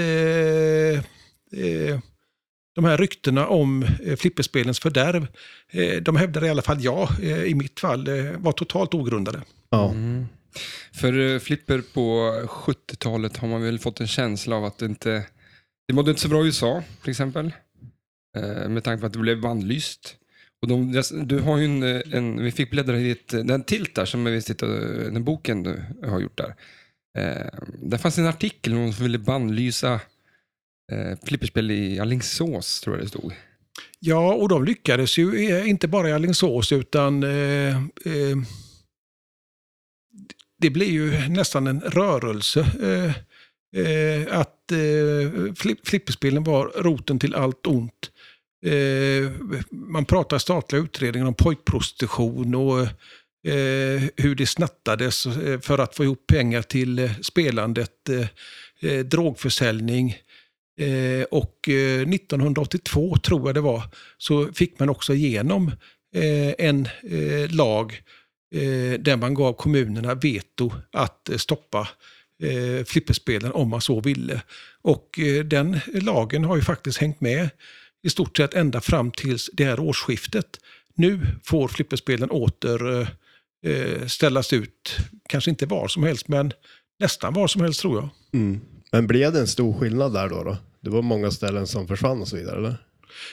de 2.82 2.86
här 2.86 2.98
ryktena 2.98 3.48
om 3.48 3.84
eh, 3.84 4.16
flipperspelens 4.16 4.80
fördärv, 4.80 5.28
eh, 5.72 6.02
de 6.02 6.16
hävdar 6.16 6.46
i 6.46 6.50
alla 6.50 6.62
fall 6.62 6.84
jag, 6.84 7.10
eh, 7.22 7.44
i 7.44 7.56
mitt 7.56 7.80
fall, 7.80 8.08
var 8.38 8.52
totalt 8.52 8.94
ogrundade. 8.94 9.42
Ja. 9.70 9.92
Mm. 9.92 10.26
För 10.92 11.40
flipper 11.40 11.82
på 11.94 12.32
70-talet 12.48 13.38
har 13.38 13.48
man 13.48 13.62
väl 13.62 13.80
fått 13.80 14.00
en 14.00 14.08
känsla 14.08 14.56
av 14.56 14.66
att 14.66 14.78
det 14.78 14.86
inte... 14.86 15.26
Det 15.88 15.94
mådde 15.94 16.12
inte 16.12 16.22
så 16.22 16.28
bra 16.28 16.44
i 16.44 16.46
USA, 16.46 16.84
till 17.02 17.12
exempel. 17.12 17.52
Med 18.68 18.84
tanke 18.84 19.02
på 19.02 19.08
att 19.08 19.14
det 19.14 19.20
blev 19.20 19.42
bannlyst. 19.42 20.16
Och 20.62 20.68
de, 20.68 21.04
du 21.12 21.40
har 21.40 21.58
ju 21.58 21.66
en, 21.66 21.84
en... 22.14 22.44
Vi 22.44 22.52
fick 22.52 22.72
bläddra 22.72 22.98
i 22.98 23.12
ett, 23.12 23.28
den 23.28 23.64
tilt 23.64 23.96
där, 23.96 24.06
som 24.06 24.24
vi 24.24 24.42
sitter, 24.42 24.68
den 25.12 25.24
boken 25.24 25.64
du 25.64 25.84
har 26.04 26.20
gjort 26.20 26.38
där. 26.38 26.56
Eh, 27.18 27.48
där 27.82 27.98
fanns 27.98 28.18
en 28.18 28.28
artikel 28.28 28.74
om 28.74 28.94
som 28.94 29.04
ville 29.04 29.18
bannlysa 29.18 30.00
eh, 30.92 31.18
flipperspel 31.24 31.72
i 31.72 32.00
Alingsås, 32.00 32.82
tror 32.82 32.96
jag 32.96 33.06
det 33.06 33.10
stod. 33.10 33.34
Ja, 34.00 34.34
och 34.34 34.50
de 34.50 34.66
lyckades 34.66 35.18
ju 35.18 35.50
eh, 35.50 35.70
inte 35.70 35.88
bara 35.88 36.10
i 36.10 36.14
Alingsås 36.14 36.72
utan 36.72 37.24
eh, 37.24 37.78
eh, 37.78 38.38
det 40.62 40.70
blev 40.70 40.90
ju 40.90 41.30
nästan 41.30 41.68
en 41.68 41.82
rörelse. 41.82 42.60
Eh, 42.82 43.16
eh, 43.82 44.40
att 44.40 44.72
eh, 44.72 45.54
flipp, 45.56 45.88
flipperspelen 45.88 46.44
var 46.44 46.72
roten 46.76 47.20
till 47.20 47.36
allt 47.36 47.68
ont. 47.68 48.12
Eh, 48.66 49.32
man 49.72 50.06
pratar 50.06 50.38
i 50.38 50.40
statliga 50.40 50.82
utredningar 50.82 51.28
om 51.28 51.34
pojkprostitution 51.34 52.56
och 52.56 52.80
eh, 53.52 54.02
hur 54.16 54.36
det 54.36 54.48
snattades 54.48 55.26
eh, 55.26 55.60
för 55.60 55.78
att 55.78 55.96
få 55.96 56.04
ihop 56.04 56.28
pengar 56.28 56.62
till 56.62 57.00
eh, 57.00 57.12
spelandet, 57.22 58.10
eh, 58.10 58.28
eh, 58.92 59.06
drogförsäljning. 59.06 60.18
Eh, 60.80 61.24
och 61.24 61.70
eh, 61.70 62.02
1982 62.02 63.18
tror 63.18 63.48
jag 63.48 63.56
det 63.56 63.62
var, 63.62 63.84
så 64.18 64.54
fick 64.54 64.80
man 64.80 64.90
också 64.90 65.14
igenom 65.14 65.72
eh, 66.16 66.54
en 66.58 66.86
eh, 67.04 67.56
lag 67.56 68.02
där 69.00 69.18
man 69.18 69.34
gav 69.34 69.54
kommunerna 69.54 70.16
veto 70.16 70.72
att 70.92 71.30
stoppa 71.38 71.88
eh, 72.44 72.86
flipperspelen 72.86 73.52
om 73.52 73.70
man 73.70 73.82
så 73.82 74.02
ville. 74.02 74.42
Och 74.82 75.20
den 75.46 75.80
lagen 75.94 76.44
har 76.44 76.56
ju 76.56 76.62
faktiskt 76.62 76.98
hängt 76.98 77.22
med 77.22 77.50
i 78.04 78.10
stort 78.10 78.38
sett 78.38 78.54
ända 78.54 78.82
fram 78.82 79.12
tills 79.12 79.50
det 79.54 79.64
här 79.66 79.80
årsskiftet. 79.80 80.46
Nu 80.96 81.28
får 81.44 81.68
flipperspelen 81.68 82.30
åter 82.30 83.08
eh, 83.66 84.06
ställas 84.08 84.54
ut, 84.54 84.98
kanske 85.30 85.50
inte 85.50 85.66
var 85.66 85.88
som 85.88 86.04
helst, 86.04 86.28
men 86.28 86.54
nästan 87.00 87.34
var 87.34 87.48
som 87.48 87.62
helst 87.62 87.82
tror 87.82 87.96
jag. 87.96 88.10
Mm. 88.34 88.62
Men 88.92 89.08
blev 89.08 89.34
det 89.34 89.40
en 89.40 89.48
stor 89.48 89.74
skillnad 89.80 90.14
där 90.14 90.30
då? 90.30 90.44
då? 90.44 90.58
Det 90.82 90.90
var 90.90 91.02
många 91.02 91.32
ställen 91.32 91.68
som 91.68 91.88
försvann 91.88 92.22
och 92.22 92.28
så 92.28 92.36
vidare, 92.36 92.58
eller? 92.58 92.78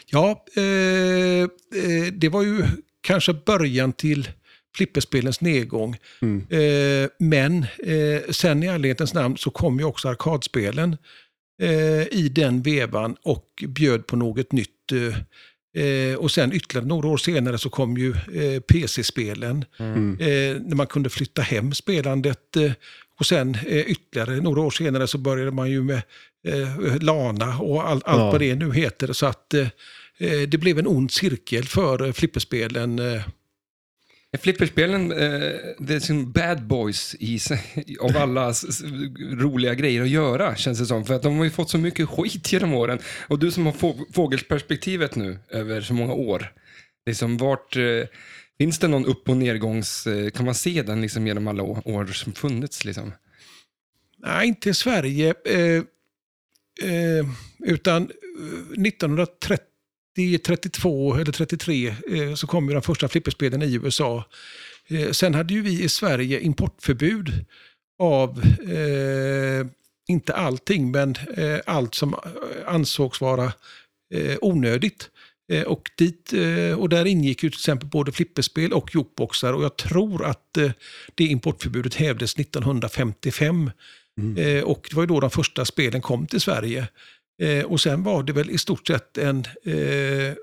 Ja, 0.06 0.44
eh, 0.56 0.62
eh, 0.62 2.12
det 2.12 2.28
var 2.28 2.42
ju 2.42 2.62
kanske 3.00 3.32
början 3.32 3.92
till 3.92 4.28
flipperspelens 4.76 5.40
nedgång. 5.40 5.96
Mm. 6.22 6.46
Eh, 6.50 7.10
men 7.18 7.62
eh, 7.62 8.30
sen 8.30 8.62
i 8.62 8.66
ärlighetens 8.66 9.14
namn 9.14 9.36
så 9.36 9.50
kom 9.50 9.78
ju 9.78 9.84
också 9.84 10.08
arkadspelen 10.08 10.96
eh, 11.62 12.02
i 12.02 12.30
den 12.34 12.62
vevan 12.62 13.16
och 13.22 13.64
bjöd 13.68 14.06
på 14.06 14.16
något 14.16 14.52
nytt. 14.52 14.92
Eh, 15.76 16.14
och 16.14 16.30
sen 16.30 16.52
ytterligare 16.52 16.86
några 16.86 17.08
år 17.08 17.16
senare 17.16 17.58
så 17.58 17.70
kom 17.70 17.96
ju 17.96 18.14
PC-spelen. 18.60 19.64
Mm. 19.78 20.16
När 20.62 20.74
man 20.74 20.86
kunde 20.86 21.10
flytta 21.10 21.42
hem 21.42 21.74
spelandet. 21.74 22.56
Och 23.18 23.26
sen 23.26 23.56
ytterligare 23.66 24.40
några 24.40 24.60
år 24.60 24.70
senare 24.70 25.06
så 25.06 25.18
började 25.18 25.50
man 25.50 25.70
ju 25.70 25.82
med 25.82 26.02
eh, 26.46 26.98
Lana 27.00 27.58
och 27.58 27.88
all, 27.88 28.02
allt 28.04 28.18
Ja. 28.20 28.30
vad 28.30 28.40
det 28.40 28.54
nu 28.54 28.72
heter. 28.72 29.12
Så 29.12 29.26
att 29.26 29.54
eh, 29.54 29.68
eh, 30.18 30.40
det 30.48 30.58
blev 30.58 30.78
en 30.78 30.86
ond 30.86 31.10
cirkel 31.10 31.64
för 31.64 32.06
eh, 32.06 32.12
flipperspelen. 32.12 32.98
Eh, 32.98 33.22
Flipperspelen, 34.40 35.12
eh, 35.12 35.18
det 35.78 35.94
är 35.94 36.00
som 36.00 36.32
bad 36.32 36.66
boys 36.66 37.14
i 37.18 37.38
sig, 37.38 37.96
av 38.00 38.16
alla 38.16 38.52
roliga 39.32 39.74
grejer 39.74 40.02
att 40.02 40.08
göra, 40.08 40.56
känns 40.56 40.78
det 40.78 40.86
som. 40.86 41.04
För 41.04 41.14
att 41.14 41.22
de 41.22 41.36
har 41.36 41.44
ju 41.44 41.50
fått 41.50 41.70
så 41.70 41.78
mycket 41.78 42.08
skit 42.08 42.52
genom 42.52 42.74
åren. 42.74 42.98
Och 43.28 43.38
du 43.38 43.50
som 43.50 43.66
har 43.66 43.72
få, 43.72 44.06
fågelsperspektivet 44.14 45.14
nu 45.16 45.38
över 45.50 45.80
så 45.80 45.94
många 45.94 46.12
år. 46.12 46.52
Liksom 47.06 47.36
vart, 47.36 47.76
eh, 47.76 47.82
finns 48.58 48.78
det 48.78 48.88
någon 48.88 49.06
upp 49.06 49.28
och 49.28 49.36
nedgångs, 49.36 50.06
eh, 50.06 50.30
kan 50.30 50.44
man 50.46 50.54
se 50.54 50.82
den 50.82 51.00
liksom 51.00 51.26
genom 51.26 51.48
alla 51.48 51.62
år, 51.62 51.82
år 51.84 52.06
som 52.06 52.32
funnits 52.32 52.84
liksom? 52.84 53.12
Nej, 54.18 54.48
inte 54.48 54.70
i 54.70 54.74
Sverige. 54.74 55.34
Eh, 56.82 57.26
utan 57.58 58.02
eh, 58.02 58.86
1930, 58.86 60.38
32 60.44 61.14
eller 61.14 61.32
33 61.32 61.88
eh, 61.88 62.34
så 62.34 62.46
kom 62.46 62.68
ju 62.68 62.74
de 62.74 62.82
första 62.82 63.08
flipperspelen 63.08 63.62
i 63.62 63.74
USA. 63.74 64.24
Eh, 64.88 65.10
sen 65.10 65.34
hade 65.34 65.54
ju 65.54 65.62
vi 65.62 65.82
i 65.82 65.88
Sverige 65.88 66.40
importförbud 66.40 67.44
av, 67.98 68.42
eh, 68.68 69.66
inte 70.08 70.34
allting, 70.34 70.90
men 70.90 71.14
eh, 71.36 71.60
allt 71.66 71.94
som 71.94 72.14
eh, 72.14 72.20
ansågs 72.66 73.20
vara 73.20 73.52
eh, 74.14 74.36
onödigt. 74.40 75.10
Eh, 75.52 75.62
och, 75.62 75.90
dit, 75.96 76.32
eh, 76.32 76.78
och 76.78 76.88
där 76.88 77.04
ingick 77.04 77.42
ju 77.42 77.50
till 77.50 77.58
exempel 77.58 77.88
både 77.88 78.12
flipperspel 78.12 78.72
och 78.72 78.94
jukeboxar 78.94 79.52
och 79.52 79.64
jag 79.64 79.76
tror 79.76 80.24
att 80.24 80.56
eh, 80.56 80.70
det 81.14 81.24
importförbudet 81.24 81.94
hävdes 81.94 82.34
1955. 82.34 83.70
Mm. 84.20 84.36
Eh, 84.58 84.64
och 84.64 84.86
det 84.90 84.96
var 84.96 85.02
ju 85.02 85.06
då 85.06 85.20
de 85.20 85.30
första 85.30 85.64
spelen 85.64 86.00
kom 86.02 86.26
till 86.26 86.40
Sverige. 86.40 86.88
Eh, 87.42 87.64
och 87.64 87.80
sen 87.80 88.02
var 88.02 88.22
det 88.22 88.32
väl 88.32 88.50
i 88.50 88.58
stort 88.58 88.86
sett 88.86 89.18
en 89.18 89.44
eh, 89.64 89.74
eh, 90.26 90.34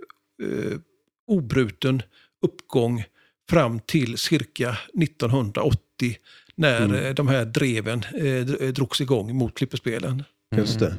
obruten 1.28 2.02
uppgång 2.46 3.04
fram 3.50 3.80
till 3.80 4.18
cirka 4.18 4.78
1980 5.02 6.18
när 6.56 6.82
Mm. 6.82 7.06
eh, 7.06 7.14
de 7.14 7.28
här 7.28 7.46
dreven 7.46 8.00
eh, 8.14 8.20
dr- 8.24 8.72
drogs 8.72 9.02
igång 9.02 9.36
mot 9.36 9.58
flipperspelen. 9.58 10.24
Just 10.56 10.80
det. 10.80 10.96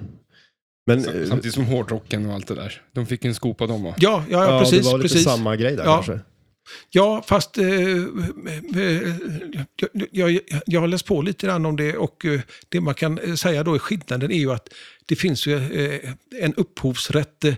Men, 0.86 0.98
eh, 0.98 1.04
Samtidigt 1.28 1.54
som 1.54 1.64
hårdrocken 1.64 2.26
och 2.26 2.34
allt 2.34 2.46
det 2.46 2.54
där. 2.54 2.82
De 2.92 3.06
fick 3.06 3.24
en 3.24 3.34
skopa 3.34 3.66
de 3.66 3.86
också. 3.86 4.02
Ja, 4.02 4.24
ja, 4.30 4.44
ja, 4.44 4.52
ja, 4.52 4.60
precis. 4.60 4.78
det 4.86 4.92
var 4.92 4.98
lite 4.98 5.08
precis. 5.08 5.24
samma 5.24 5.56
grej 5.56 5.76
där 5.76 5.84
Ja. 5.84 5.94
kanske. 5.94 6.20
Ja, 6.90 7.22
fast 7.26 7.58
eh, 7.58 7.66
eh, 7.66 7.98
eh, 8.76 9.14
jag, 10.10 10.30
jag, 10.30 10.40
jag 10.66 10.80
har 10.80 10.88
läst 10.88 11.06
på 11.06 11.22
lite 11.22 11.46
grann 11.46 11.66
om 11.66 11.76
det 11.76 11.96
och 11.96 12.24
eh, 12.24 12.40
det 12.68 12.80
man 12.80 12.94
kan 12.94 13.36
säga 13.36 13.62
då 13.62 13.74
är 13.74 13.78
skillnaden 13.78 14.30
är 14.30 14.38
ju 14.38 14.52
att 14.52 14.68
det 15.06 15.16
finns 15.16 15.46
ju 15.46 15.56
eh, 15.56 16.10
en 16.40 16.54
upphovsrätt. 16.54 17.44
Eh, 17.44 17.56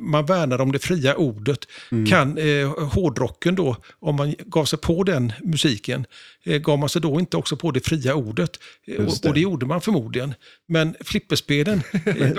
man 0.00 0.26
värnar 0.26 0.60
om 0.60 0.72
det 0.72 0.78
fria 0.78 1.16
ordet. 1.16 1.58
Mm. 1.92 2.06
Kan 2.06 2.38
eh, 2.38 2.88
hårdrocken 2.88 3.54
då, 3.54 3.76
om 4.00 4.16
man 4.16 4.34
gav 4.38 4.64
sig 4.64 4.78
på 4.78 5.02
den 5.02 5.32
musiken, 5.42 6.06
eh, 6.44 6.58
gav 6.58 6.78
man 6.78 6.88
sig 6.88 7.02
då 7.02 7.20
inte 7.20 7.36
också 7.36 7.56
på 7.56 7.70
det 7.70 7.86
fria 7.86 8.14
ordet? 8.14 8.50
Eh, 8.86 8.94
Just 8.94 9.16
och, 9.16 9.22
det. 9.22 9.28
och 9.28 9.34
det 9.34 9.40
gjorde 9.40 9.66
man 9.66 9.80
förmodligen. 9.80 10.34
Men 10.68 10.94
flipperspelen, 11.00 11.82
eh, 12.06 12.30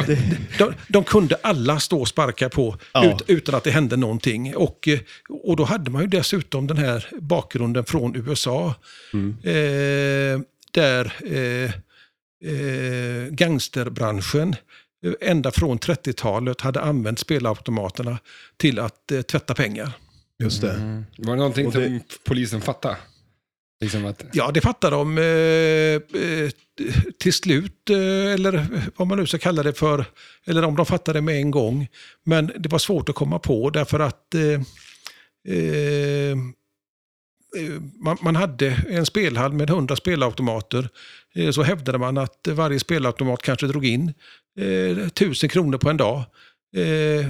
de, 0.58 0.74
de 0.88 1.04
kunde 1.04 1.36
alla 1.44 1.80
stå 1.80 2.02
och 2.02 2.08
sparka 2.08 2.50
på 2.50 2.78
Ja. 2.94 3.12
ut, 3.12 3.22
utan 3.28 3.56
att 3.56 3.64
det 3.64 3.72
hände 3.72 3.98
någonting. 3.98 4.56
Och, 4.56 4.88
eh, 4.88 5.00
och 5.30 5.56
då 5.56 5.64
hade 5.64 5.92
man 5.92 6.02
ju 6.02 6.08
dessutom 6.08 6.68
den 6.68 6.78
här 6.78 7.06
bakgrunden 7.20 7.86
från 7.86 8.16
USA. 8.16 8.76
Mm. 9.14 9.38
Eh, 9.44 10.42
där 10.72 11.14
eh, 12.44 13.32
gangsterbranschen 13.34 14.56
eh, 15.06 15.30
ända 15.30 15.52
från 15.52 15.80
30-talet 15.80 16.62
hade 16.62 16.82
använt 16.82 17.20
spelautomaterna 17.20 18.18
till 18.58 18.80
att 18.80 19.12
eh, 19.12 19.22
tvätta 19.22 19.54
pengar. 19.54 19.92
Just 20.44 20.62
det. 20.62 20.72
Mm. 20.74 21.06
Var 21.18 21.34
det 21.34 21.38
någonting 21.40 21.66
det- 21.66 21.72
som 21.72 22.00
polisen 22.26 22.62
fattade? 22.62 22.98
Liksom 23.82 24.06
att, 24.06 24.24
Ja, 24.34 24.52
det 24.52 24.62
fattar 24.62 24.92
de 24.92 25.18
eh, 25.18 25.24
eh, 26.22 26.50
till 27.20 27.34
slut, 27.34 27.90
eh, 27.90 28.34
eller 28.34 28.68
vad 28.96 29.08
man 29.08 29.18
nu 29.18 29.26
ska 29.28 29.38
kalla 29.38 29.64
det 29.64 29.74
för. 29.74 30.06
Eller 30.46 30.66
om 30.66 30.76
de 30.76 30.86
fattade 30.86 31.18
det 31.18 31.22
med 31.22 31.36
en 31.36 31.52
gång. 31.52 31.88
Men 32.26 32.52
det 32.58 32.70
var 32.70 32.80
svårt 32.80 33.10
att 33.10 33.16
komma 33.16 33.40
på 33.40 33.70
därför 33.70 34.00
att 34.00 34.36
eh, 34.36 34.42
eh, 35.56 36.32
eh, 36.32 37.82
man, 38.00 38.18
man 38.22 38.36
hade 38.36 38.68
en 38.90 39.06
spelhall 39.06 39.54
med 39.54 39.70
100 39.70 39.96
spelautomater. 39.96 40.90
Eh, 41.36 41.52
så 41.52 41.64
hävdade 41.64 41.98
man 41.98 42.18
att 42.18 42.48
varje 42.48 42.80
spelautomat 42.80 43.42
kanske 43.42 43.68
drog 43.68 43.86
in 43.86 44.14
eh, 44.60 44.98
1000 44.98 45.50
kronor 45.50 45.78
på 45.78 45.90
en 45.90 45.98
dag. 45.98 46.24
Eh, 46.76 47.28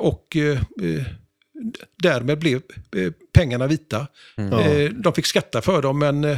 och 0.00 0.36
därmed 2.02 2.38
blev 2.38 2.62
pengarna 3.32 3.66
vita. 3.66 4.06
mm. 4.36 5.02
De 5.02 5.12
fick 5.12 5.26
skatta 5.26 5.62
för 5.62 5.82
dem, 5.82 5.98
men 5.98 6.36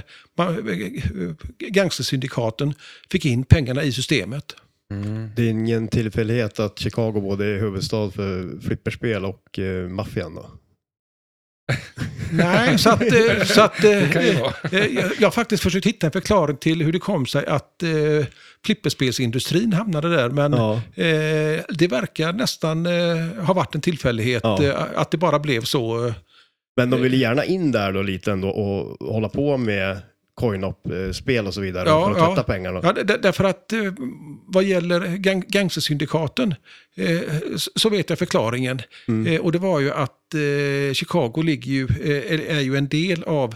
gangstersyndikaten 1.59 2.75
fick 3.11 3.25
in 3.25 3.45
pengarna 3.45 3.83
i 3.83 3.93
systemet. 3.93 4.57
Mm. 4.91 5.31
Det 5.37 5.43
är 5.43 5.51
ingen 5.51 5.89
tillfällighet 5.89 6.61
att 6.61 6.79
Chicago 6.79 7.21
både 7.21 7.47
är 7.47 7.61
huvudstad 7.61 8.11
för 8.11 8.61
flipperspel 8.61 9.25
och 9.25 9.59
eh, 9.59 9.89
maffian? 9.89 10.39
Nej, 12.33 12.79
så 12.79 12.91
att... 12.91 13.03
eh, 13.03 13.45
Så 13.45 13.61
att 13.63 13.83
Det 13.83 14.13
kan 14.13 14.25
ju 14.27 14.33
vara. 14.33 14.53
eh, 14.73 14.87
jag, 14.87 15.11
jag 15.21 15.27
har 15.27 15.31
faktiskt 15.31 15.63
försökt 15.63 15.87
hitta 15.87 16.07
en 16.07 16.13
förklaring 16.13 16.57
till 16.57 16.83
hur 16.83 16.93
det 16.93 16.99
kom 16.99 17.27
sig 17.27 17.47
att 17.47 17.83
eh, 17.83 18.27
flipperspelsindustrin 18.67 19.73
hamnade 19.73 20.17
där, 20.17 20.31
men 20.31 20.53
Ja. 20.53 20.75
eh, 20.75 21.63
det 21.69 21.89
verkar 21.91 22.33
nästan 22.33 22.87
eh, 22.87 23.45
ha 23.47 23.55
varit 23.55 23.75
en 23.75 23.81
tillfällighet 23.81 24.41
Ja. 24.45 24.63
eh, 24.65 24.75
att 24.95 25.11
det 25.11 25.17
bara 25.17 25.39
blev 25.39 25.61
så. 25.63 26.07
eh. 26.07 26.13
Men 26.77 26.91
de 26.91 27.03
ville 27.03 27.17
gärna 27.17 27.45
in 27.45 27.73
där 27.73 27.93
då 27.93 28.03
lite 28.03 28.33
ändå 28.33 28.49
och 28.49 29.07
hålla 29.09 29.29
på 29.29 29.57
med 29.57 29.99
coin-op-spel 30.35 31.47
och 31.47 31.55
så 31.55 31.61
vidare 31.61 31.89
Ja, 31.89 32.05
för 32.05 32.13
att 32.13 32.19
ja. 32.19 32.27
tvätta 32.27 32.43
pengarna. 32.43 32.81
Ja, 32.83 32.93
därför 32.93 33.45
att 33.45 33.73
eh, 33.73 33.81
vad 34.47 34.65
gäller 34.65 35.17
gang 35.17 35.45
gangstersyndikaten 35.49 36.55
eh, 36.97 37.21
så 37.57 37.89
vet 37.89 38.11
jag 38.11 38.19
förklaringen. 38.19 38.81
Mm. 39.09 39.35
Eh, 39.35 39.41
och 39.41 39.53
det 39.53 39.59
var 39.59 39.81
ju 39.81 39.91
att 39.91 40.35
eh, 40.35 40.93
Chicago 40.93 41.43
ligger 41.43 41.73
ju, 41.73 41.85
eh, 41.85 42.57
är, 42.57 42.61
ju 42.61 42.77
en 42.77 42.89
del 42.89 43.25
av 43.25 43.55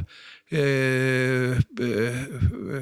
eh, 0.50 0.60
eh, 0.60 2.16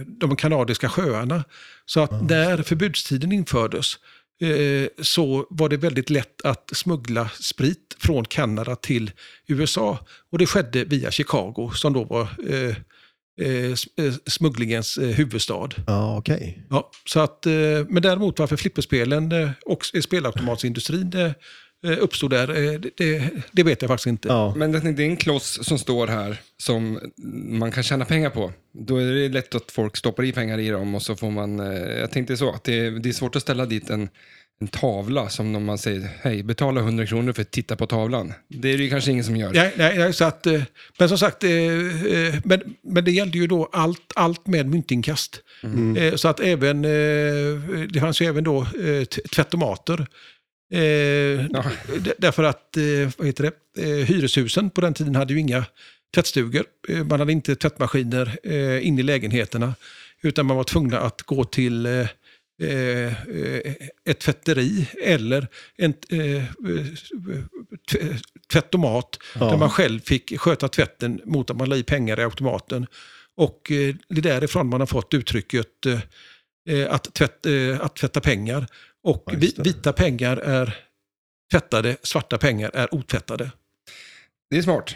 de 0.06 0.36
kanadiska 0.36 0.88
sjöarna. 0.88 1.44
Så 1.86 2.00
att 2.00 2.28
när 2.28 2.62
förbudstiden 2.62 3.32
infördes 3.32 3.94
eh, 4.40 4.88
så 5.02 5.46
var 5.50 5.68
det 5.68 5.76
väldigt 5.76 6.10
lätt 6.10 6.42
att 6.44 6.70
smuggla 6.74 7.28
sprit 7.28 7.96
från 7.98 8.24
Kanada 8.24 8.76
till 8.76 9.10
USA. 9.46 9.98
Och 10.30 10.38
det 10.38 10.46
skedde 10.46 10.84
via 10.84 11.10
Chicago 11.10 11.70
som 11.74 11.92
då 11.92 12.04
var 12.04 12.28
eh, 13.40 14.06
eh, 14.06 14.14
smugglingens 14.26 14.98
eh, 14.98 15.08
huvudstad. 15.08 15.68
Ja, 15.86 16.18
okej. 16.18 16.62
Ja, 16.70 16.90
så 17.08 17.20
att, 17.20 17.46
eh, 17.46 17.52
men 17.88 18.02
däremot 18.02 18.38
varför 18.38 18.56
flipperspelen 18.56 19.32
eh, 19.32 19.50
och 19.64 19.84
spelautomatsindustrin 20.02 21.12
uppstod 22.00 22.30
där, 22.30 22.46
det- 22.96 23.30
det, 23.52 23.62
vet 23.62 23.82
jag 23.82 23.88
faktiskt 23.88 24.06
inte. 24.06 24.28
Ja. 24.28 24.54
Men 24.56 24.72
det 24.72 24.78
är 24.78 25.00
en 25.00 25.16
kloss 25.16 25.58
som 25.66 25.78
står 25.78 26.06
här 26.06 26.40
som 26.58 27.00
man 27.48 27.72
kan 27.72 27.82
tjäna 27.82 28.04
pengar 28.04 28.30
på. 28.30 28.52
Då 28.72 28.96
är 28.96 29.12
det 29.14 29.28
lätt 29.28 29.54
att 29.54 29.70
folk 29.70 29.96
stoppar 29.96 30.24
i 30.24 30.32
pengar 30.32 30.58
i 30.58 30.68
dem 30.68 30.94
och 30.94 31.02
så 31.02 31.16
får 31.16 31.30
man, 31.30 31.58
jag 31.98 32.10
tänkte 32.10 32.36
så, 32.36 32.50
att 32.52 32.64
det, 32.64 32.90
det 32.90 33.08
är 33.08 33.12
svårt 33.12 33.36
att 33.36 33.42
ställa 33.42 33.66
dit 33.66 33.90
en, 33.90 34.08
en 34.60 34.68
tavla 34.68 35.28
som 35.28 35.56
om 35.56 35.64
man 35.64 35.78
säger, 35.78 36.08
hej, 36.20 36.42
betala 36.42 36.80
100 36.80 37.06
kronor 37.06 37.32
för 37.32 37.42
att 37.42 37.50
titta 37.50 37.76
på 37.76 37.86
tavlan. 37.86 38.32
Det 38.48 38.72
är 38.72 38.78
det 38.78 38.84
ju 38.84 38.90
kanske 38.90 39.10
ingen 39.10 39.24
som 39.24 39.36
gör. 39.36 39.52
Nej, 39.52 39.72
nej, 39.76 40.12
så 40.12 40.24
att, 40.24 40.46
eh, 40.46 40.62
men 40.98 41.08
som 41.08 41.18
sagt, 41.18 41.44
eh, 41.44 41.50
eh, 41.50 42.34
men, 42.44 42.74
men 42.82 43.04
det 43.04 43.10
gällde 43.10 43.38
ju 43.38 43.46
då 43.46 43.68
allt, 43.72 44.12
allt 44.14 44.46
med 44.46 44.66
myntinkast. 44.66 45.40
Mm. 45.62 46.18
Så 46.18 46.28
att 46.28 46.40
även, 46.40 46.82
det 46.82 48.00
fanns 48.00 48.20
ju 48.20 48.26
även 48.26 48.44
då 48.44 48.66
tvättomater. 49.32 50.06
Ja. 51.50 51.64
Därför 52.18 52.44
att 52.44 52.76
vad 53.16 53.26
heter 53.26 53.50
det? 53.74 53.82
Hyreshusen 54.04 54.70
på 54.70 54.80
den 54.80 54.94
tiden 54.94 55.14
hade 55.14 55.32
ju 55.32 55.40
inga 55.40 55.64
tvättstugor. 56.14 56.64
Man 57.04 57.20
hade 57.20 57.32
inte 57.32 57.56
tvättmaskiner 57.56 58.46
inne 58.80 59.00
i 59.00 59.04
lägenheterna. 59.04 59.74
Utan 60.22 60.46
man 60.46 60.56
var 60.56 60.64
tvungna 60.64 61.00
att 61.00 61.22
gå 61.22 61.44
till 61.44 62.06
eh, 62.62 63.28
eh, 63.36 63.74
ett 64.08 64.18
tvätteri 64.18 64.88
eller 65.02 65.48
en 65.76 65.94
eh, 66.10 66.44
t- 67.90 67.98
tvättomat 68.52 69.18
Ja. 69.40 69.50
där 69.50 69.56
man 69.56 69.70
själv 69.70 70.00
fick 70.00 70.38
sköta 70.40 70.68
tvätten 70.68 71.20
mot 71.24 71.50
att 71.50 71.56
man 71.56 71.68
la 71.68 71.76
i 71.76 71.82
pengar 71.82 72.20
i 72.20 72.22
automaten. 72.22 72.86
Och 73.36 73.70
eh, 73.70 73.94
det 74.08 74.18
är 74.18 74.22
därifrån 74.22 74.66
man 74.68 74.80
har 74.80 74.86
fått 74.86 75.14
uttrycket 75.14 75.86
eh, 76.68 76.92
att, 76.92 77.14
tvätt, 77.14 77.46
eh, 77.46 77.80
att 77.80 77.96
tvätta 77.96 78.20
pengar. 78.20 78.66
Och 79.04 79.24
Ja, 79.26 79.38
vita 79.62 79.92
pengar 79.92 80.36
är 80.36 80.76
tvättade, 81.52 81.96
svarta 82.02 82.38
pengar 82.38 82.70
är 82.74 82.94
otvättade. 82.94 83.50
Det 84.50 84.58
är 84.58 84.62
smart. 84.62 84.94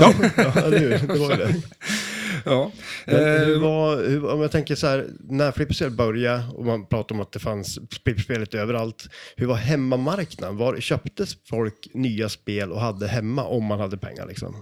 Ja, 0.00 0.14
Ja? 0.36 0.70
Det 0.70 1.18
var 1.18 1.36
det. 1.36 1.54
Ja. 2.44 2.72
Men 3.06 3.40
hur 3.46 3.54
Eh, 3.54 3.60
var, 3.60 3.96
hur, 3.96 4.30
om 4.30 4.40
jag 4.40 4.50
tänker 4.50 4.74
så 4.74 4.86
här, 4.86 5.06
när 5.20 5.52
flipperspel 5.52 5.90
började 5.90 6.44
och 6.54 6.64
man 6.64 6.86
pratade 6.86 7.14
om 7.14 7.20
att 7.20 7.32
det 7.32 7.38
fanns 7.38 7.78
flipperspelet 8.04 8.54
överallt. 8.54 9.08
Hur 9.36 9.46
var 9.46 9.54
hemmamarknaden? 9.54 10.56
Var, 10.56 10.80
köptes 10.80 11.36
folk 11.48 11.88
nya 11.94 12.28
spel 12.28 12.72
och 12.72 12.80
hade 12.80 13.06
hemma 13.06 13.44
om 13.44 13.64
man 13.64 13.80
hade 13.80 13.96
pengar 13.96 14.26
liksom? 14.26 14.56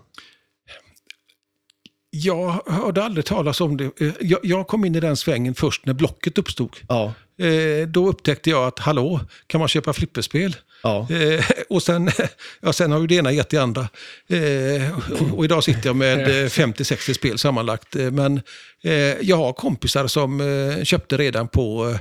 Jag 2.14 2.62
hörde 2.66 3.04
aldrig 3.04 3.24
talas 3.24 3.60
om 3.60 3.76
det. 3.76 3.84
Eh, 4.00 4.12
Jag, 4.20 4.40
jag 4.42 4.66
kom 4.66 4.84
in 4.84 4.94
i 4.94 5.00
den 5.00 5.16
svängen 5.16 5.54
först 5.54 5.86
när 5.86 5.94
Blocket 5.94 6.38
uppstod. 6.38 6.76
Ja, 6.88 7.14
Eh, 7.38 7.88
då 7.88 8.08
upptäckte 8.08 8.50
jag 8.50 8.66
att 8.66 8.78
hallå, 8.78 9.20
kan 9.46 9.58
man 9.58 9.68
köpa 9.68 9.92
flipperspel? 9.92 10.56
ja. 10.82 11.08
Eh, 11.10 11.44
och 11.68 11.82
sen, 11.82 12.10
ja, 12.60 12.72
sen 12.72 12.92
har 12.92 13.00
ju 13.00 13.06
det 13.06 13.14
ena 13.14 13.32
gett 13.32 13.48
det 13.48 13.58
andra. 13.58 13.88
Eh, 14.28 14.98
och, 15.12 15.38
och 15.38 15.44
idag 15.44 15.64
sitter 15.64 15.86
jag 15.86 15.96
med 15.96 16.20
eh, 16.44 16.48
50-60 16.48 17.12
spel 17.14 17.38
sammanlagt. 17.38 17.96
Eh, 17.96 18.10
Men 18.10 18.40
eh, 18.84 18.92
jag 19.20 19.36
har 19.36 19.52
kompisar 19.52 20.06
som 20.06 20.40
eh, 20.40 20.84
köpte 20.84 21.16
redan 21.16 21.48
på 21.48 21.96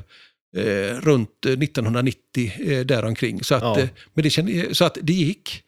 eh, 0.58 0.96
runt 1.02 1.46
eh, 1.46 1.52
1990 1.52 2.52
eh, 2.66 2.80
däromkring. 2.80 3.44
Så 3.44 3.56
att, 3.56 3.78
eh, 3.78 3.88
men 4.14 4.24
det, 4.24 4.78
så 4.78 4.86
att 4.86 4.98
det 5.02 5.14
gick. 5.14 5.64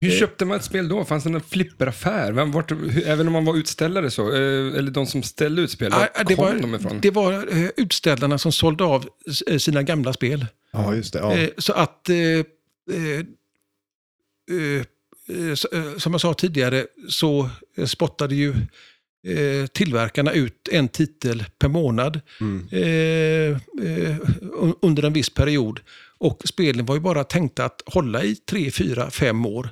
Hur 0.00 0.10
köpte 0.10 0.44
man 0.44 0.56
ett 0.56 0.64
spel 0.64 0.88
då? 0.88 1.04
Fanns 1.04 1.24
det 1.24 1.30
någon 1.30 1.40
flipperaffär? 1.40 2.32
Vem, 2.32 2.52
vart, 2.52 2.70
hur, 2.72 3.06
även 3.06 3.26
om 3.26 3.32
man 3.32 3.44
var 3.44 3.56
utställare 3.56 4.10
så? 4.10 4.28
Eh, 4.32 4.38
eller 4.78 4.90
de 4.90 5.06
som 5.06 5.22
ställde 5.22 5.62
ut 5.62 5.70
spel? 5.70 5.90
Var 5.92 6.08
Ah, 6.14 6.22
det, 6.24 6.34
kom 6.34 6.60
de 6.60 6.70
var, 6.72 6.78
ifrån? 6.78 6.98
det 7.00 7.10
var 7.10 7.32
eh, 7.32 7.68
utställarna 7.76 8.38
som 8.38 8.52
sålde 8.52 8.84
av 8.84 9.08
eh, 9.46 9.58
sina 9.58 9.82
gamla 9.82 10.12
spel. 10.12 10.46
Ja, 10.72 10.94
just 10.94 11.12
det. 11.12 11.18
Ja. 11.18 11.36
Eh, 11.36 11.48
Så 11.58 11.72
att, 11.72 12.08
eh, 12.08 12.16
eh, 12.16 12.44
eh, 14.50 14.82
eh, 15.30 15.50
eh, 15.72 15.96
som 15.98 16.12
jag 16.12 16.20
sa 16.20 16.34
tidigare, 16.34 16.86
så 17.08 17.50
eh, 17.76 17.84
spottade 17.86 18.34
ju 18.34 18.50
eh, 19.26 19.66
tillverkarna 19.66 20.32
ut 20.32 20.68
en 20.72 20.88
titel 20.88 21.44
per 21.58 21.68
månad 21.68 22.20
Mm. 22.40 22.68
eh, 22.72 23.50
eh, 23.86 24.16
un- 24.40 24.74
under 24.82 25.02
en 25.02 25.12
viss 25.12 25.30
period. 25.34 25.80
Och 26.18 26.42
spelen 26.44 26.86
var 26.86 26.94
ju 26.94 27.00
bara 27.00 27.24
tänkta 27.24 27.64
att 27.64 27.82
hålla 27.86 28.22
i 28.24 28.36
tre, 28.36 28.70
fyra, 28.70 29.10
fem 29.10 29.46
år. 29.46 29.68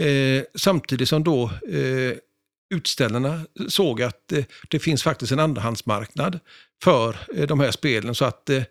Eh, 0.00 0.42
samtidigt 0.54 1.08
som 1.08 1.24
då 1.24 1.44
eh, 1.72 2.12
utställarna 2.74 3.40
såg 3.68 4.02
att 4.02 4.32
eh, 4.32 4.44
det 4.68 4.78
finns 4.78 5.02
faktiskt 5.02 5.32
en 5.32 5.38
andrahandsmarknad 5.38 6.38
för 6.82 7.16
eh, 7.34 7.46
de 7.46 7.60
här 7.60 7.70
spelen. 7.70 8.14
Så 8.14 8.24
att 8.24 8.50
eh, 8.50 8.62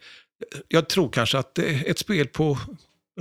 jag 0.68 0.90
tror 0.90 1.10
kanske 1.10 1.38
att 1.38 1.60
eh, 1.60 1.82
ett 1.84 2.00
spel 2.00 2.28
på 2.28 2.58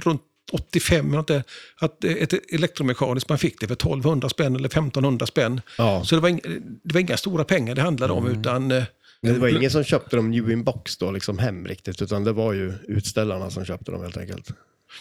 runt 0.01 0.23
85, 0.53 1.07
eller 1.07 1.17
något 1.17 1.29
där, 1.29 1.43
att 1.81 2.05
eh, 2.05 2.13
ett 2.13 2.53
elektromekaniskt, 2.55 3.29
man 3.29 3.39
fick 3.39 3.61
det 3.61 3.67
för 3.67 3.75
1200 3.75 4.29
spänn 4.29 4.57
eller 4.57 4.69
1500 4.69 5.27
spänn. 5.27 5.61
ja. 5.79 6.05
Så 6.05 6.15
det 6.15 6.21
var, 6.21 6.29
ing- 6.29 6.79
det 6.85 6.95
var 6.95 7.01
inga 7.01 7.17
stora 7.17 7.45
pengar 7.45 7.75
det 7.75 7.83
handlade 7.83 8.13
om, 8.13 8.27
utan 8.27 8.71
eh, 8.71 8.77
Men 8.77 8.85
det 9.23 9.33
var 9.33 9.49
ingen 9.49 9.71
som 9.71 9.85
köpte 9.85 10.17
dem 10.17 10.31
new 10.31 10.51
in 10.51 10.65
box 10.65 10.97
då, 10.97 11.11
liksom 11.11 11.39
hem 11.39 11.67
riktigt, 11.67 12.03
utan 12.03 12.25
det 12.25 12.33
var 12.33 12.53
ju 12.53 12.73
utställarna 12.89 13.51
som 13.51 13.65
köpte 13.65 13.91
dem 13.93 14.03
helt 14.03 14.17
enkelt. 14.17 14.51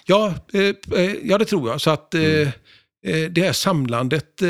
Ja, 0.06 0.34
eh, 0.54 1.00
eh, 1.00 1.16
ja 1.24 1.38
det 1.38 1.46
tror 1.46 1.70
jag. 1.70 1.82
Så 1.82 1.90
att 1.90 2.14
eh, 2.16 2.22
Mm. 2.22 3.26
eh, 3.26 3.32
det 3.32 3.42
här 3.42 3.54
samlandet, 3.54 4.42
eh, 4.42 4.48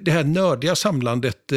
det, 0.00 0.10
här 0.10 0.24
nördiga 0.24 0.74
samlandet 0.74 1.52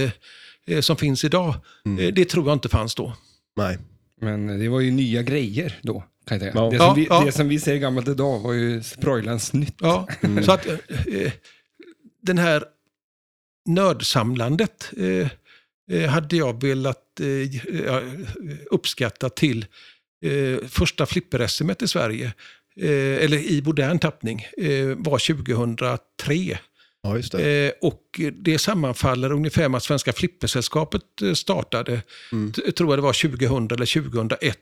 eh, 0.67 0.81
som 0.81 0.97
finns 0.97 1.23
idag, 1.23 1.55
Mm. 1.85 1.99
eh, 2.05 2.13
det 2.13 2.25
tror 2.25 2.47
jag 2.47 2.55
inte 2.55 2.69
fanns 2.69 2.95
då. 2.95 3.13
Nej. 3.57 3.77
Men 4.21 4.59
det 4.59 4.69
var 4.69 4.79
ju 4.79 4.91
nya 4.91 5.21
grejer 5.23 5.79
då, 5.81 5.99
kan 6.27 6.39
jag 6.39 6.41
säga. 6.41 6.51
Ja. 6.55 6.69
Det, 6.71 6.77
som 6.77 6.95
vi, 6.95 7.07
ja. 7.09 7.23
det 7.25 7.31
som 7.31 7.47
vi 7.49 7.59
säger 7.59 7.79
gammalt 7.79 8.07
idag 8.07 8.39
var 8.39 8.53
ju 8.53 8.83
sprojlans 8.83 9.53
nytt. 9.53 9.75
Ja, 9.81 10.07
Så 10.45 10.51
att 10.51 10.67
den 12.21 12.37
här 12.37 12.63
nördsamlandet 13.65 14.91
hade 16.09 16.35
jag 16.37 16.61
velat 16.63 17.19
eh, 17.19 17.55
ja, 17.85 18.01
uppskatta 18.71 19.29
till 19.29 19.65
eh, 20.25 20.67
första 20.67 21.05
flipper-SM 21.05 21.71
i 21.83 21.87
Sverige, 21.87 22.25
eh, 22.81 23.23
eller 23.23 23.37
i 23.37 23.61
modern 23.65 23.99
tappning, 23.99 24.47
eh, 24.57 24.85
var 24.97 25.19
2003. 25.19 26.59
Ja, 27.01 27.21
det. 27.31 27.67
Eh, 27.67 27.71
och 27.81 28.01
det 28.33 28.59
sammanfaller 28.59 29.31
ungefär 29.31 29.69
med 29.69 29.77
att 29.77 29.83
Svenska 29.83 30.13
Flippersällskapet 30.13 31.01
eh, 31.23 31.33
startade, 31.33 32.01
Mm. 32.31 32.51
tror 32.51 32.89
jag 32.91 32.97
det 32.97 33.01
var 33.03 33.13
2000 33.13 33.71
eller 33.71 33.85
2001. 33.85 34.57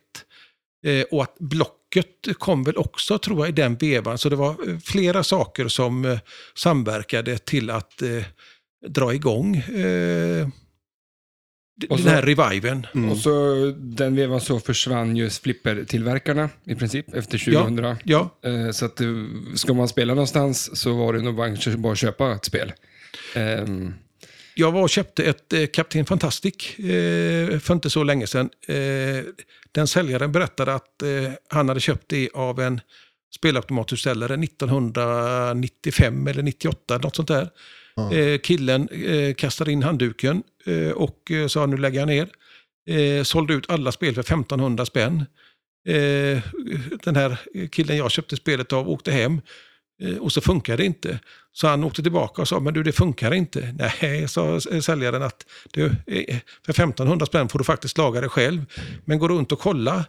Eh, 0.86 1.02
och 1.12 1.24
att 1.24 1.36
Blocket 1.40 2.38
kom 2.40 2.64
väl 2.64 2.78
också, 2.78 3.18
tror 3.18 3.40
jag, 3.40 3.50
i 3.50 3.52
den 3.52 3.76
vevan. 3.76 4.18
Så 4.18 4.30
det 4.30 4.36
var 4.36 4.70
eh, 4.70 4.78
flera 4.80 5.24
saker 5.24 5.68
som 5.68 6.06
eh, 6.06 6.20
samverkade 6.56 7.38
till 7.38 7.70
att 7.70 8.02
eh, 8.02 8.24
dra 8.88 9.14
igång 9.14 9.56
eh, 9.56 10.48
Och 11.90 11.98
den 11.98 12.06
så- 12.06 12.10
här 12.12 12.22
reviven. 12.22 12.88
Mm. 12.96 13.12
Och 13.12 13.18
så 13.18 13.56
den 13.78 14.16
vevan 14.16 14.42
så 14.42 14.60
försvann 14.60 15.16
ju 15.18 15.30
flippertillverkarna 15.30 16.50
i 16.66 16.76
princip 16.76 17.14
efter 17.14 17.38
2000. 17.38 17.96
Ja, 18.04 18.30
Eh, 18.46 18.72
Så 18.72 18.86
att 18.86 19.02
eh, 19.02 19.08
ska 19.56 19.74
man 19.74 19.88
spela 19.88 20.14
någonstans 20.14 20.80
så 20.82 20.94
var 20.94 21.14
det 21.14 21.22
nog 21.22 21.36
bara 21.36 21.92
att 21.92 21.98
köpa 21.98 22.32
ett 22.36 22.46
spel. 22.46 22.74
Ehm, 23.36 23.94
Jag 24.56 24.72
var 24.72 24.82
och 24.82 24.90
köpte 24.90 25.24
ett 25.24 25.54
eh, 25.54 25.66
Kapten 25.66 26.06
Fantastic 26.06 26.80
eh, 26.80 27.60
för 27.60 27.74
inte 27.74 27.90
så 27.90 28.04
länge 28.04 28.28
sedan. 28.28 28.50
Eh, 28.68 28.76
den 29.72 29.88
säljaren 29.88 30.32
berättade 30.32 30.74
att 30.74 31.02
eh, 31.02 31.32
han 31.50 31.68
hade 31.70 31.80
köpt 31.82 32.04
det 32.10 32.30
av 32.34 32.60
en 32.62 32.82
spelautomatutställare 33.36 34.34
1995 34.38 36.28
eller 36.28 36.44
98, 36.44 36.98
något 36.98 37.16
sånt 37.16 37.28
där. 37.28 37.50
Eh, 37.98 38.38
killen 38.38 38.90
eh, 38.90 39.34
kastade 39.34 39.72
in 39.72 39.84
handduken 39.84 40.44
eh, 40.66 40.92
och 40.92 41.32
sa 41.48 41.66
nu 41.66 41.78
lägger 41.78 42.00
jag 42.00 42.08
ner. 42.08 42.30
Eh, 42.90 43.24
sålde 43.24 43.54
ut 43.54 43.70
alla 43.70 43.92
spel 43.92 44.14
för 44.14 44.22
1500 44.22 44.86
spänn. 44.86 45.26
Den 47.04 47.16
här 47.16 47.40
killen 47.72 47.98
jag 47.98 48.12
köpte 48.12 48.36
spelet 48.36 48.74
av 48.74 48.90
åkte 48.90 49.12
hem 49.12 49.42
och 50.20 50.32
så 50.32 50.42
funkar 50.42 50.78
det 50.78 50.86
inte. 50.86 51.20
Så 51.52 51.68
han 51.68 51.84
åkte 51.84 52.04
tillbaka 52.04 52.42
och 52.42 52.48
sa, 52.48 52.60
men 52.60 52.74
du 52.74 52.84
det 52.84 52.92
funkar 52.92 53.34
inte. 53.34 53.76
Nej, 53.78 54.28
sa 54.28 54.60
säljaren 54.60 55.24
att 55.24 55.46
du, 55.72 55.90
för 56.66 56.72
1500 56.72 57.26
spänn 57.26 57.50
får 57.50 57.60
du 57.60 57.66
faktiskt 57.66 57.98
laga 57.98 58.22
det 58.22 58.30
själv. 58.30 58.66
Men 59.06 59.20
gå 59.20 59.28
runt 59.28 59.52
och 59.52 59.60
kolla 59.60 60.06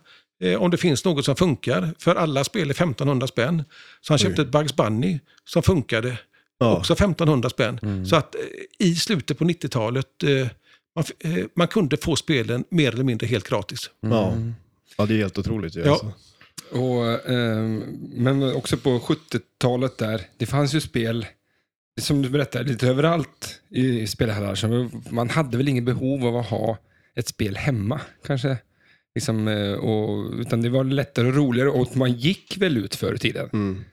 om 0.59 0.71
det 0.71 0.77
finns 0.77 1.05
något 1.05 1.25
som 1.25 1.37
funkar. 1.37 1.95
För 1.99 2.15
alla 2.15 2.45
spel 2.45 2.71
är 2.71 2.75
1500 2.75 3.27
spänn. 3.27 3.65
Så 4.01 4.13
han 4.13 4.19
köpte 4.19 4.43
ett 4.43 4.53
Bugs 4.53 4.77
Bunny 4.77 5.19
som 5.45 5.63
funkade. 5.63 6.17
Ja. 6.59 6.77
Också 6.77 6.93
1500 6.93 7.51
spänn. 7.51 8.07
Så 8.07 8.17
att 8.17 8.35
eh, 8.35 8.41
i 8.79 8.95
slutet 8.95 9.39
på 9.39 9.45
90-talet, 9.45 10.23
eh, 10.23 10.49
man, 10.95 11.05
eh, 11.19 11.45
man 11.55 11.69
kunde 11.69 11.97
få 11.97 12.17
spelen 12.17 12.65
mer 12.69 12.93
eller 12.93 13.05
mindre 13.05 13.27
helt 13.27 13.49
gratis. 13.49 13.91
Ja. 14.01 14.35
ja, 14.97 15.07
det 15.07 15.15
är 15.15 15.19
helt 15.19 15.39
otroligt. 15.39 15.75
Ja. 15.75 15.91
Alltså. 15.91 16.13
och, 16.71 17.31
ehm, 17.31 17.79
men 18.15 18.43
också 18.55 18.77
på 18.77 18.99
70-talet 18.99 19.99
där, 19.99 20.21
det 20.37 20.47
fanns 20.47 20.75
ju 20.75 20.81
spel, 20.81 21.27
som 22.01 22.23
du 22.23 22.29
berättade, 22.29 22.65
lite 22.65 22.89
överallt 22.89 23.61
i 23.71 24.07
spelhallar. 24.07 24.55
Så 24.55 24.91
man 25.11 25.31
hade 25.31 25.57
väl 25.57 25.69
inget 25.69 25.85
behov 25.85 26.27
av 26.27 26.37
att 26.37 26.47
ha 26.47 26.79
ett 27.15 27.29
spel 27.29 27.57
hemma, 27.57 28.01
kanske. 28.27 28.57
Liksom, 29.15 29.49
och, 29.81 30.41
utan 30.41 30.63
det 30.63 30.69
var 30.69 30.85
lättare 30.85 31.29
och 31.29 31.35
roligare 31.35 31.69
och 31.69 31.97
man 31.97 32.13
gick 32.13 32.57
väl 32.57 32.77
ut 32.77 32.95
förr 32.95 33.15
i 33.15 33.19
tiden. 33.19 33.51
Mm. 33.53 33.85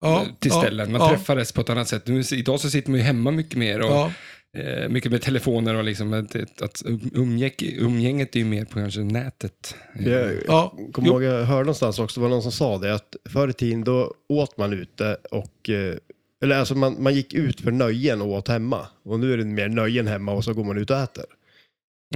Ja, 0.00 0.26
till 0.38 0.50
ställen. 0.50 0.92
Man 0.92 1.00
ja, 1.00 1.08
träffades 1.08 1.52
på 1.52 1.60
ett 1.60 1.70
annat 1.70 1.88
sätt. 1.88 2.06
Nu, 2.06 2.22
idag 2.32 2.60
så 2.60 2.70
sitter 2.70 2.90
man 2.90 2.98
ju 3.00 3.04
hemma 3.06 3.30
mycket 3.30 3.58
mer 3.58 3.80
och 3.80 3.90
Ja, 3.90 4.12
eh, 4.56 4.88
mycket 4.88 5.12
med 5.12 5.22
telefoner 5.22 5.74
och 5.74 5.84
liksom 5.84 6.12
att, 6.12 6.62
att 6.62 6.82
umgäng, 7.12 7.52
umgänget 7.60 8.36
är 8.36 8.40
ju 8.40 8.44
mer 8.44 8.64
på 8.64 8.74
kanske 8.74 9.00
nätet. 9.00 9.74
Jag 9.98 10.32
ja, 10.46 10.74
kommer 10.92 11.08
ihåg, 11.08 11.22
jag 11.22 11.44
hörde 11.44 11.64
någonstans 11.64 11.98
också, 11.98 12.20
det 12.20 12.22
var 12.22 12.30
någon 12.30 12.42
som 12.42 12.52
sa 12.52 12.78
det, 12.78 12.94
att 12.94 13.16
förr 13.28 13.48
i 13.48 13.52
tiden 13.52 13.84
då 13.84 14.14
åt 14.28 14.56
man 14.56 14.72
ute 14.72 15.16
och 15.30 15.70
eh, 15.70 15.96
eller 16.42 16.56
alltså 16.56 16.74
man, 16.74 17.02
man 17.02 17.14
gick 17.14 17.34
ut 17.34 17.60
för 17.60 17.70
nöjen 17.70 18.22
och 18.22 18.28
åt 18.28 18.48
hemma. 18.48 18.86
Och 19.04 19.20
nu 19.20 19.32
är 19.32 19.36
det 19.36 19.44
mer 19.44 19.68
nöjen 19.68 20.06
hemma 20.06 20.32
och 20.32 20.44
så 20.44 20.54
går 20.54 20.64
man 20.64 20.78
ut 20.78 20.90
och 20.90 20.96
äter. 20.96 21.24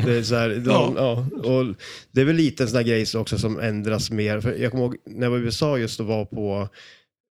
Det 0.05 0.17
är, 0.17 0.23
så 0.23 0.35
här, 0.35 0.49
de, 0.49 0.61
Ja. 0.65 0.95
ja. 0.97 1.51
och 1.51 1.75
det 2.13 2.21
är 2.21 2.25
väl 2.25 2.37
lite 2.37 2.63
en 2.63 2.69
sån 2.69 2.77
där 2.77 2.85
grej 2.85 3.07
så 3.07 3.21
också 3.21 3.39
som 3.39 3.61
ändras 3.61 4.11
mer. 4.11 4.41
För 4.41 4.55
jag 4.55 4.71
kommer 4.71 4.85
ihåg 4.85 4.97
när 5.07 5.23
jag 5.23 5.31
var 5.31 5.39
i 5.39 5.41
USA 5.41 5.79
just 5.79 6.01
och 6.01 6.07
var 6.07 6.25
på 6.25 6.69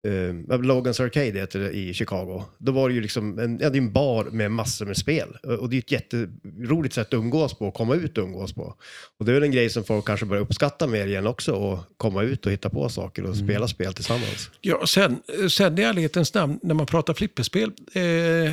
eh, 0.07 0.59
Logans 0.61 0.99
Arcade 0.99 1.39
heter 1.39 1.59
det 1.59 1.71
i 1.71 1.93
Chicago. 1.93 2.43
Då 2.57 2.71
var 2.71 2.89
det 2.89 2.95
ju 2.95 3.01
liksom 3.01 3.39
en, 3.39 3.59
ja, 3.61 3.69
det 3.69 3.77
är 3.77 3.81
en 3.81 3.93
bar 3.93 4.25
med 4.25 4.51
massor 4.51 4.85
med 4.85 4.97
spel. 4.97 5.37
Och 5.59 5.69
det 5.69 5.75
är 5.75 5.79
ett 5.79 5.91
jätteroligt 5.91 6.95
sätt 6.95 7.07
att 7.07 7.13
umgås 7.13 7.53
på, 7.53 7.71
komma 7.71 7.95
ut 7.95 8.17
och 8.17 8.23
umgås 8.23 8.53
på. 8.53 8.75
Och 9.19 9.25
det 9.25 9.31
är 9.31 9.33
väl 9.33 9.43
en 9.43 9.51
grej 9.51 9.69
som 9.69 9.83
folk 9.83 10.05
kanske 10.05 10.25
börjar 10.25 10.43
uppskatta 10.43 10.87
mer 10.87 11.07
igen 11.07 11.27
också, 11.27 11.51
och 11.51 11.79
komma 11.97 12.23
ut 12.23 12.45
och 12.45 12.51
hitta 12.51 12.69
på 12.69 12.89
saker 12.89 13.23
och 13.23 13.37
spela 13.37 13.67
spel 13.67 13.93
tillsammans. 13.93 14.49
Ja, 14.61 14.87
sen, 14.87 15.21
sen 15.49 15.79
i 15.79 15.81
ärlighetens 15.81 16.33
namn, 16.33 16.59
när 16.63 16.75
man 16.75 16.85
pratar 16.85 17.13
flipperspel, 17.13 17.71
eh, 17.93 18.01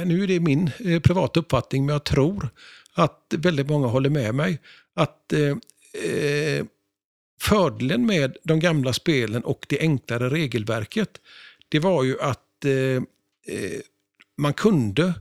nu 0.06 0.22
är 0.22 0.26
det 0.26 0.40
min 0.40 0.70
eh, 0.78 1.00
privata 1.00 1.40
uppfattning, 1.40 1.86
men 1.86 1.92
jag 1.92 2.04
tror 2.04 2.48
att 2.94 3.34
väldigt 3.38 3.68
många 3.68 3.86
håller 3.86 4.10
med 4.10 4.34
mig, 4.34 4.58
att 4.94 5.32
eh, 5.32 5.40
eh, 5.40 6.64
fördelen 7.40 8.06
med 8.06 8.36
de 8.44 8.60
gamla 8.60 8.92
spelen 8.92 9.44
och 9.44 9.66
det 9.68 9.80
enklare 9.80 10.28
regelverket, 10.28 11.10
det 11.68 11.78
var 11.78 12.04
ju 12.04 12.20
att 12.20 12.64
eh, 12.64 12.72
eh, 12.72 13.80
man 14.38 14.54
kunde 14.54 15.14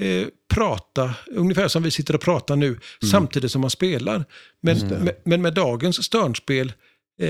eh, 0.00 0.26
prata, 0.54 1.14
ungefär 1.30 1.68
som 1.68 1.82
vi 1.82 1.90
sitter 1.90 2.14
och 2.14 2.20
pratar 2.20 2.56
nu, 2.56 2.78
samtidigt 3.10 3.50
som 3.50 3.60
man 3.60 3.70
spelar. 3.70 4.24
Men, 4.60 4.88
det. 4.88 4.98
men, 4.98 5.14
men 5.24 5.42
med 5.42 5.54
dagens 5.54 6.04
störnspel, 6.04 6.72
eh, 7.20 7.28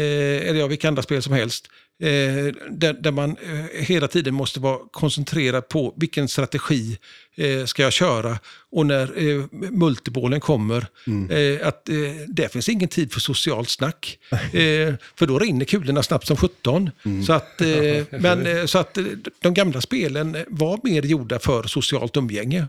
eller 0.48 0.60
ja, 0.60 0.66
vilka 0.66 0.88
andra 0.88 1.02
spel 1.02 1.22
som 1.22 1.32
helst, 1.32 1.68
eh, 2.00 2.54
där, 2.70 2.92
där 3.02 3.10
man 3.10 3.30
eh, 3.30 3.82
hela 3.84 4.08
tiden 4.08 4.34
måste 4.34 4.60
vara 4.60 4.78
koncentrerad 4.90 5.68
på 5.68 5.94
vilken 5.96 6.28
strategi 6.28 6.98
eh, 7.36 7.64
ska 7.64 7.82
jag 7.82 7.92
köra. 7.92 8.38
Och 8.70 8.86
när 8.86 9.28
eh, 9.28 9.44
multibollen 9.70 10.40
kommer, 10.40 10.86
eh, 11.30 11.66
att 11.66 11.88
eh, 11.88 11.94
där 12.28 12.48
finns 12.48 12.68
ingen 12.68 12.88
tid 12.88 13.12
för 13.12 13.20
socialt 13.20 13.70
snack. 13.70 14.18
Eh, 14.32 14.94
för 15.16 15.26
då 15.26 15.38
rinner 15.38 15.64
kulorna 15.64 16.02
snabbt 16.02 16.26
som 16.26 16.36
17. 16.36 16.90
Så, 17.26 17.32
att, 17.32 17.60
eh, 17.60 18.04
men, 18.20 18.68
så 18.68 18.78
att 18.78 18.98
de 19.40 19.54
gamla 19.54 19.80
spelen 19.80 20.36
var 20.48 20.80
mer 20.82 21.02
gjorda 21.02 21.38
för 21.38 21.62
socialt 21.62 22.16
umgänge. 22.16 22.66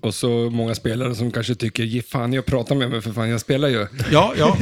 Och 0.00 0.14
så 0.14 0.28
många 0.28 0.74
spelare 0.74 1.14
som 1.14 1.30
kanske 1.30 1.54
tycker, 1.54 1.82
ge 1.82 2.02
fan 2.02 2.32
jag 2.32 2.46
pratar 2.46 2.74
med 2.74 2.90
mig 2.90 3.00
för 3.00 3.12
fan, 3.12 3.28
jag 3.28 3.40
spelar 3.40 3.68
ju. 3.68 3.86
Ja, 4.12 4.34
ja. 4.36 4.56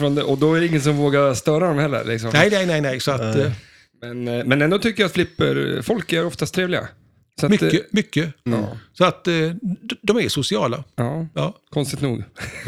det, 0.14 0.22
och 0.22 0.38
då 0.38 0.54
är 0.54 0.60
det 0.60 0.66
ingen 0.66 0.80
som 0.80 0.96
vågar 0.96 1.34
störa 1.34 1.68
dem 1.68 1.78
heller. 1.78 2.04
Liksom. 2.04 2.30
nej, 2.32 2.48
nej, 2.50 2.66
nej, 2.66 2.80
nej. 2.80 3.00
Så 3.00 3.10
att, 3.10 3.36
eh, 3.36 3.52
Men, 4.02 4.28
eh, 4.28 4.44
men 4.44 4.62
ändå 4.62 4.78
tycker 4.78 5.02
jag 5.02 5.06
att 5.06 5.12
flipper, 5.12 5.82
folk 5.82 6.12
är 6.12 6.26
oftast 6.26 6.54
trevliga. 6.54 6.88
Så 7.40 7.46
att, 7.46 7.52
eh, 7.62 7.66
mycket, 7.66 7.92
mycket. 7.92 8.34
Ja. 8.44 8.76
Så 8.92 9.04
att 9.04 9.28
eh, 9.28 9.34
de 10.02 10.16
är 10.16 10.28
sociala. 10.28 10.84
Ja, 10.96 11.26
Ja. 11.34 11.54
konstigt 11.70 12.00
nog. 12.00 12.24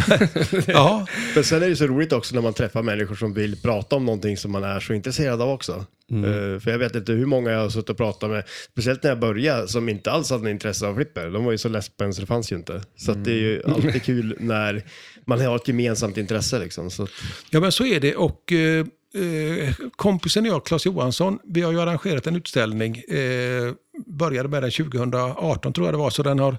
ja. 0.66 1.06
Men 1.34 1.44
sen 1.44 1.62
är 1.62 1.68
det 1.68 1.76
så 1.76 1.86
roligt 1.86 2.12
också 2.12 2.34
när 2.34 2.42
man 2.42 2.52
träffar 2.54 2.82
människor 2.82 3.14
som 3.14 3.34
vill 3.34 3.56
prata 3.62 3.96
om 3.96 4.04
någonting 4.04 4.36
som 4.36 4.52
man 4.52 4.64
är 4.64 4.80
så 4.80 4.92
intresserad 4.94 5.42
av 5.42 5.48
också. 5.50 5.72
Eh, 6.12 6.60
för 6.60 6.70
jag 6.70 6.78
vet 6.78 6.94
inte 6.94 7.12
hur 7.12 7.26
många 7.26 7.50
jag 7.50 7.60
har 7.60 7.68
suttit 7.68 7.90
och 7.90 7.96
pratat 7.96 8.30
med, 8.30 8.44
speciellt 8.72 9.02
när 9.02 9.10
jag 9.10 9.18
började, 9.20 9.68
som 9.68 9.88
inte 9.88 10.10
alls 10.10 10.30
hade 10.30 10.50
intresse 10.50 10.86
av 10.86 10.94
flipper. 10.94 11.30
De 11.30 11.44
var 11.44 11.52
ju 11.52 11.58
så 11.58 11.68
lesben 11.68 12.14
så 12.14 12.20
det 12.20 12.26
fanns 12.26 12.52
ju 12.52 12.56
inte. 12.56 12.82
Så 12.96 13.12
att 13.12 13.24
det 13.24 13.32
är 13.32 13.36
ju 13.36 13.62
alltid 13.66 14.02
kul 14.02 14.36
när 14.40 14.84
man 15.26 15.40
har 15.40 15.56
ett 15.56 15.68
gemensamt 15.68 16.16
intresse 16.16 16.58
liksom. 16.58 16.90
Så 16.90 17.02
att, 17.02 17.10
Ja, 17.50 17.60
men 17.60 17.72
så 17.72 17.86
är 17.86 18.00
det. 18.00 18.16
Och 18.16 18.52
eh, 18.52 18.86
eh, 19.14 19.74
kompisen 19.96 20.44
och 20.44 20.50
jag, 20.50 20.66
Claes 20.66 20.86
Johansson, 20.86 21.38
vi 21.44 21.60
har 21.62 21.72
ju 21.72 21.80
arrangerat 21.80 22.26
en 22.26 22.36
utställning. 22.36 22.96
Eh, 22.96 23.72
började 24.06 24.48
med 24.48 24.62
den 24.62 24.70
2018 24.70 25.72
tror 25.72 25.86
jag 25.86 25.94
det 25.94 25.98
var, 25.98 26.10
så 26.10 26.22
den 26.22 26.38
har 26.38 26.58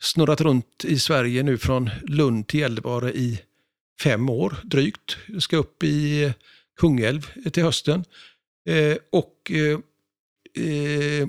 snurrat 0.00 0.40
runt 0.40 0.84
i 0.84 0.98
Sverige 0.98 1.42
nu 1.42 1.58
från 1.58 1.90
Lund 2.02 2.46
till 2.46 2.60
Gällivare 2.60 3.12
i 3.12 3.40
fem 4.02 4.30
år 4.30 4.56
drygt. 4.64 5.16
Ska 5.38 5.56
upp 5.56 5.82
i 5.82 6.32
Kungälv 6.80 7.50
till 7.52 7.62
hösten. 7.62 8.04
Eh, 8.68 8.96
och 9.12 9.50
eh, 9.50 9.78
eh, 10.64 11.28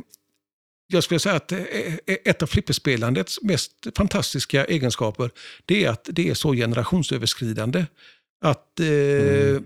jag 0.87 1.03
skulle 1.03 1.19
säga 1.19 1.35
att 1.35 1.51
eh, 1.51 1.63
ett 2.05 2.41
av 2.41 2.47
flipperspelandets 2.47 3.41
mest 3.41 3.71
fantastiska 3.97 4.65
egenskaper 4.65 5.31
det 5.65 5.85
är 5.85 5.89
att 5.89 6.09
det 6.11 6.29
är 6.29 6.33
så 6.33 6.53
generationsöverskridande. 6.53 7.85
Att 8.41 8.79
eh, 8.79 8.87
eh, 8.87 9.61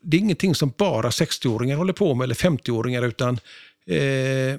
det 0.00 0.16
är 0.16 0.20
ingenting 0.20 0.54
som 0.54 0.72
bara 0.76 1.10
60-åringar 1.10 1.76
håller 1.76 1.92
på 1.92 2.14
med 2.14 2.24
eller 2.24 2.34
50-åringar 2.34 3.02
utan 3.02 3.38
eh, 3.86 4.58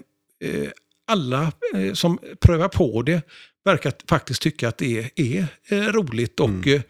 alla 1.08 1.52
eh, 1.76 1.94
som 1.94 2.20
prövar 2.40 2.68
på 2.68 3.02
det 3.02 3.22
verkar 3.66 3.94
faktiskt 4.10 4.42
tycka 4.42 4.68
att 4.68 4.78
det 4.78 5.00
är, 5.00 5.10
är 5.16 5.46
eh, 5.70 5.92
roligt 5.92 6.40
och 6.40 6.68
eh, 6.68 6.82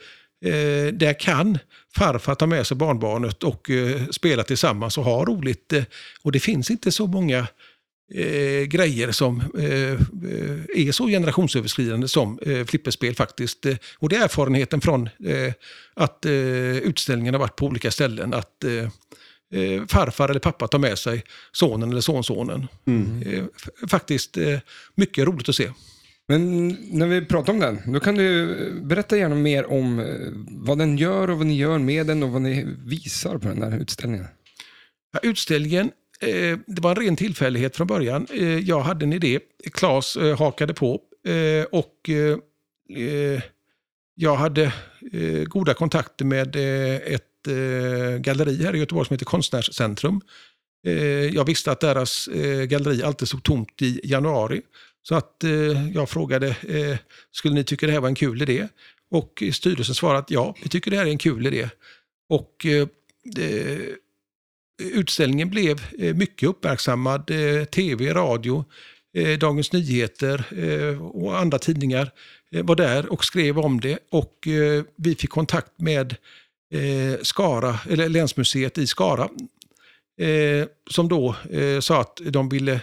eh, 0.45 0.93
där 0.93 1.19
kan 1.19 1.57
farfar 1.95 2.35
ta 2.35 2.45
med 2.45 2.67
sig 2.67 2.77
barnbarnet 2.77 3.43
och 3.43 3.69
eh, 3.69 4.07
spela 4.11 4.43
tillsammans 4.43 4.97
och 4.97 5.03
ha 5.03 5.25
roligt. 5.25 5.73
Eh, 5.73 5.83
och 6.21 6.31
det 6.31 6.39
finns 6.39 6.71
inte 6.71 6.91
så 6.91 7.07
många 7.07 7.47
eh, 8.13 8.63
grejer 8.63 9.11
som 9.11 9.43
eh, 9.57 9.91
eh, 9.91 10.87
är 10.87 10.91
så 10.91 11.07
generationsöverskridande 11.07 12.07
som 12.07 12.39
eh, 12.39 12.65
flipperspel 12.65 13.15
faktiskt. 13.15 13.65
Eh, 13.65 13.75
och 13.99 14.09
det 14.09 14.15
är 14.15 14.23
erfarenheten 14.23 14.81
från 14.81 15.09
eh, 15.25 15.53
att 15.93 16.25
eh, 16.25 16.31
utställningen 16.77 17.33
har 17.33 17.39
varit 17.39 17.55
på 17.55 17.65
olika 17.65 17.91
ställen. 17.91 18.33
Att 18.33 18.63
eh, 19.53 19.61
eh, 19.61 19.81
farfar 19.87 20.29
eller 20.29 20.39
pappa 20.39 20.67
tar 20.67 20.79
med 20.79 20.97
sig 20.99 21.23
sonen 21.51 21.89
eller 21.91 22.01
sonsonen. 22.01 22.67
Eh, 23.25 23.43
f- 23.55 23.89
faktiskt 23.89 24.37
eh, 24.37 24.59
mycket 24.95 25.25
roligt 25.27 25.49
att 25.49 25.55
se. 25.55 25.69
Men 26.27 26.67
när 26.91 27.07
vi 27.07 27.25
pratar 27.25 27.53
om 27.53 27.59
den, 27.59 27.79
då 27.93 27.99
kan 27.99 28.15
du 28.15 28.55
berätta 28.83 29.17
gärna 29.17 29.35
mer 29.35 29.71
om 29.71 29.99
eh, 29.99 30.05
vad 30.49 30.77
den 30.77 30.97
gör 30.97 31.29
och 31.29 31.37
vad 31.37 31.47
ni 31.47 31.57
gör 31.57 31.79
med 31.79 32.07
den 32.07 32.23
och 32.23 32.29
vad 32.29 32.41
ni 32.41 32.65
visar 32.85 33.37
på 33.37 33.47
den 33.47 33.61
här 33.63 33.79
utställningen. 33.79 34.25
Ja, 35.13 35.19
utställningen, 35.23 35.91
eh, 36.21 36.57
det 36.67 36.81
var 36.81 36.89
en 36.95 36.95
ren 37.05 37.15
tillfällighet 37.15 37.75
från 37.75 37.87
början. 37.87 38.27
Eh, 38.33 38.59
jag 38.59 38.79
hade 38.81 39.05
en 39.05 39.13
idé, 39.13 39.39
Claes 39.73 40.15
eh, 40.15 40.37
hakade 40.39 40.73
på 40.73 40.99
eh, 41.27 41.65
och 41.71 42.09
eh, 42.09 42.37
eh, 43.03 43.41
jag 44.15 44.35
hade 44.35 44.63
eh, 45.13 45.43
goda 45.45 45.73
kontakter 45.73 46.25
med 46.25 46.55
eh, 46.55 47.15
ett 47.43 47.47
eh, 47.47 48.17
galleri 48.17 48.63
här 48.63 48.75
i 48.75 48.79
Göteborg 48.79 49.07
som 49.07 49.13
heter 49.13 49.25
Konstnärscentrum. 49.25 50.21
Eh, 50.87 50.93
jag 51.27 51.45
visste 51.45 51.71
att 51.71 51.79
deras 51.79 52.27
eh, 52.27 52.63
galleri 52.63 53.03
alltid 53.03 53.27
stod 53.27 53.43
tomt 53.43 53.81
i 53.81 53.99
januari. 54.03 54.61
Så 55.03 55.15
att 55.15 55.43
eh, 55.43 55.91
jag 55.93 56.09
frågade, 56.09 56.47
eh, 56.47 56.97
skulle 57.31 57.55
ni 57.55 57.63
tycka 57.63 57.85
det 57.85 57.91
här 57.91 57.99
var 57.99 58.07
en 58.07 58.15
kul 58.15 58.41
idé? 58.41 58.67
Och 59.11 59.43
styrelsen 59.53 59.95
svarade 59.95 60.19
att 60.19 60.31
ja, 60.31 60.55
vi 60.63 60.69
tycker 60.69 60.91
det 60.91 60.97
här 60.97 61.05
är 61.05 61.09
en 61.09 61.17
kul 61.17 61.47
idé. 61.47 61.69
Och 62.29 62.65
eh, 62.65 62.87
utställningen 64.83 65.49
blev 65.49 65.81
eh, 65.99 66.15
mycket 66.15 66.49
uppmärksammad. 66.49 67.31
Eh, 67.31 67.65
tv, 67.65 68.13
radio, 68.13 68.65
eh, 69.17 69.37
Dagens 69.39 69.71
Nyheter 69.71 70.45
eh, 70.57 71.05
och 71.05 71.39
andra 71.39 71.59
tidningar 71.59 72.11
eh, 72.51 72.65
var 72.65 72.75
där 72.75 73.11
och 73.11 73.25
skrev 73.25 73.59
om 73.59 73.79
det. 73.79 73.99
Och 74.11 74.47
eh, 74.47 74.83
vi 74.95 75.15
fick 75.15 75.29
kontakt 75.29 75.71
med 75.77 76.15
eh, 76.73 77.19
Skara, 77.21 77.79
eller 77.89 78.09
Länsmuseet 78.09 78.77
i 78.77 78.87
Skara. 78.87 79.29
Eh, 80.19 80.67
som 80.89 81.07
då 81.07 81.35
eh, 81.51 81.79
sa 81.79 82.01
att 82.01 82.21
de 82.25 82.49
ville 82.49 82.73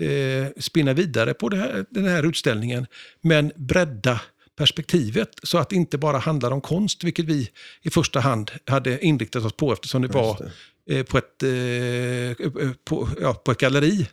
eh, 0.00 0.46
spinna 0.58 0.92
vidare 0.92 1.34
på 1.34 1.48
det 1.48 1.56
här, 1.56 1.84
den 1.90 2.04
här 2.06 2.26
utställningen. 2.26 2.86
Men 3.20 3.52
bredda 3.56 4.20
perspektivet 4.56 5.28
så 5.42 5.58
att 5.58 5.68
det 5.68 5.76
inte 5.76 5.98
bara 5.98 6.18
handlar 6.18 6.50
om 6.50 6.60
konst, 6.60 7.04
vilket 7.04 7.24
vi 7.24 7.50
i 7.82 7.90
första 7.90 8.20
hand 8.20 8.50
hade 8.66 9.04
inriktat 9.04 9.44
oss 9.44 9.52
på 9.52 9.72
eftersom 9.72 10.02
det 10.02 10.08
var 10.08 10.50
eh, 10.90 11.02
på 11.02 11.18
ett, 11.18 11.42
eh, 11.42 12.70
på, 12.84 13.08
ja, 13.20 13.34
på 13.34 13.52
ett 13.52 13.58
galleri. 13.58 14.08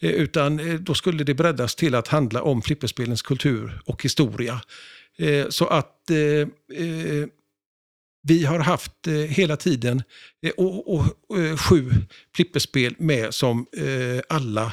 Eh, 0.00 0.10
Utan 0.10 0.84
då 0.84 0.94
skulle 0.94 1.24
det 1.24 1.34
breddas 1.34 1.74
till 1.74 1.94
att 1.94 2.08
handla 2.08 2.42
om 2.42 2.62
flipperspelens 2.62 3.22
kultur 3.22 3.80
och 3.84 4.02
historia. 4.02 4.60
Så 5.48 5.66
att 5.66 6.10
vi 8.26 8.44
har 8.44 8.58
haft 8.58 9.06
eh, 9.06 9.14
hela 9.14 9.56
tiden 9.56 10.02
eh, 10.42 10.50
och, 10.56 10.94
och, 10.94 11.04
och, 11.28 11.60
sju 11.60 11.90
flipperspel 12.36 12.94
med 12.98 13.34
som 13.34 13.66
eh, 13.76 14.20
alla 14.28 14.72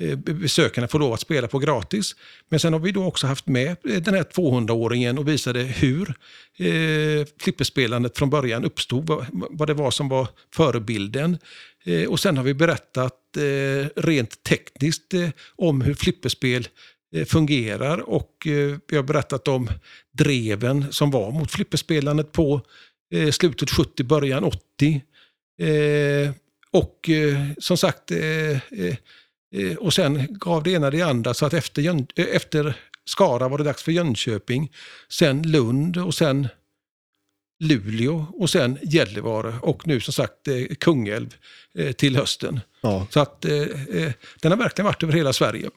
eh, 0.00 0.18
besökarna 0.18 0.88
får 0.88 0.98
lov 0.98 1.12
att 1.12 1.20
spela 1.20 1.48
på 1.48 1.58
gratis. 1.58 2.16
Men 2.48 2.60
sen 2.60 2.72
har 2.72 2.80
vi 2.80 2.92
då 2.92 3.04
också 3.04 3.26
haft 3.26 3.46
med 3.46 3.68
eh, 3.70 4.02
den 4.02 4.14
här 4.14 4.22
200-åringen 4.22 5.18
och 5.18 5.28
visade 5.28 5.60
hur 5.62 6.14
eh, 6.58 7.26
flipperspelandet 7.40 8.18
från 8.18 8.30
början 8.30 8.64
uppstod, 8.64 9.06
vad, 9.06 9.26
vad 9.32 9.68
det 9.68 9.74
var 9.74 9.90
som 9.90 10.08
var 10.08 10.28
förebilden. 10.54 11.38
Eh, 11.84 12.08
och 12.08 12.20
sen 12.20 12.36
har 12.36 12.44
vi 12.44 12.54
berättat 12.54 13.36
eh, 13.36 13.88
rent 13.96 14.42
tekniskt 14.42 15.14
eh, 15.14 15.28
om 15.56 15.80
hur 15.80 15.94
flipperspel 15.94 16.62
eh, 16.62 16.68
fungerar 17.26 17.98
och 17.98 18.46
eh, 18.46 18.78
vi 18.88 18.96
har 18.96 19.02
berättat 19.02 19.48
om 19.48 19.70
dreven 20.12 20.92
som 20.92 21.10
var 21.10 21.30
mot 21.30 21.50
flipperspelandet 21.50 22.32
på 22.32 22.60
eh, 23.14 23.30
slutet 23.30 23.70
70, 23.70 24.04
början 24.04 24.44
80. 24.44 25.02
Eh, 25.60 26.30
och 26.70 27.08
eh, 27.10 27.40
som 27.58 27.76
sagt, 27.76 28.10
eh, 28.10 28.50
eh, 28.50 28.96
eh, 29.54 29.76
och 29.78 29.94
sen 29.94 30.26
gav 30.30 30.62
det 30.62 30.70
ena 30.70 30.90
det 30.90 31.02
andra 31.02 31.34
så 31.34 31.46
att 31.46 31.54
efter, 31.54 31.82
Jön, 31.82 32.06
eh, 32.16 32.26
efter 32.32 32.76
Skara 33.04 33.48
var 33.48 33.58
det 33.58 33.64
dags 33.64 33.82
för 33.82 33.92
Jönköping, 33.92 34.72
sen 35.08 35.42
Lund 35.42 35.96
och 35.96 36.14
sen 36.14 36.48
Luleå 37.60 38.26
och 38.32 38.50
sen 38.50 38.78
Gällivare 38.82 39.54
och 39.62 39.86
nu 39.86 40.00
som 40.00 40.12
sagt 40.12 40.48
eh, 40.48 40.64
Kungälv 40.80 41.36
eh, 41.78 41.92
till 41.92 42.16
hösten. 42.16 42.60
Ja. 42.80 43.06
Så 43.10 43.20
att 43.20 43.44
eh, 43.44 43.62
eh, 43.62 44.12
den 44.40 44.52
har 44.52 44.58
verkligen 44.58 44.86
varit 44.86 45.02
över 45.02 45.12
hela 45.12 45.32
Sverige. 45.32 45.70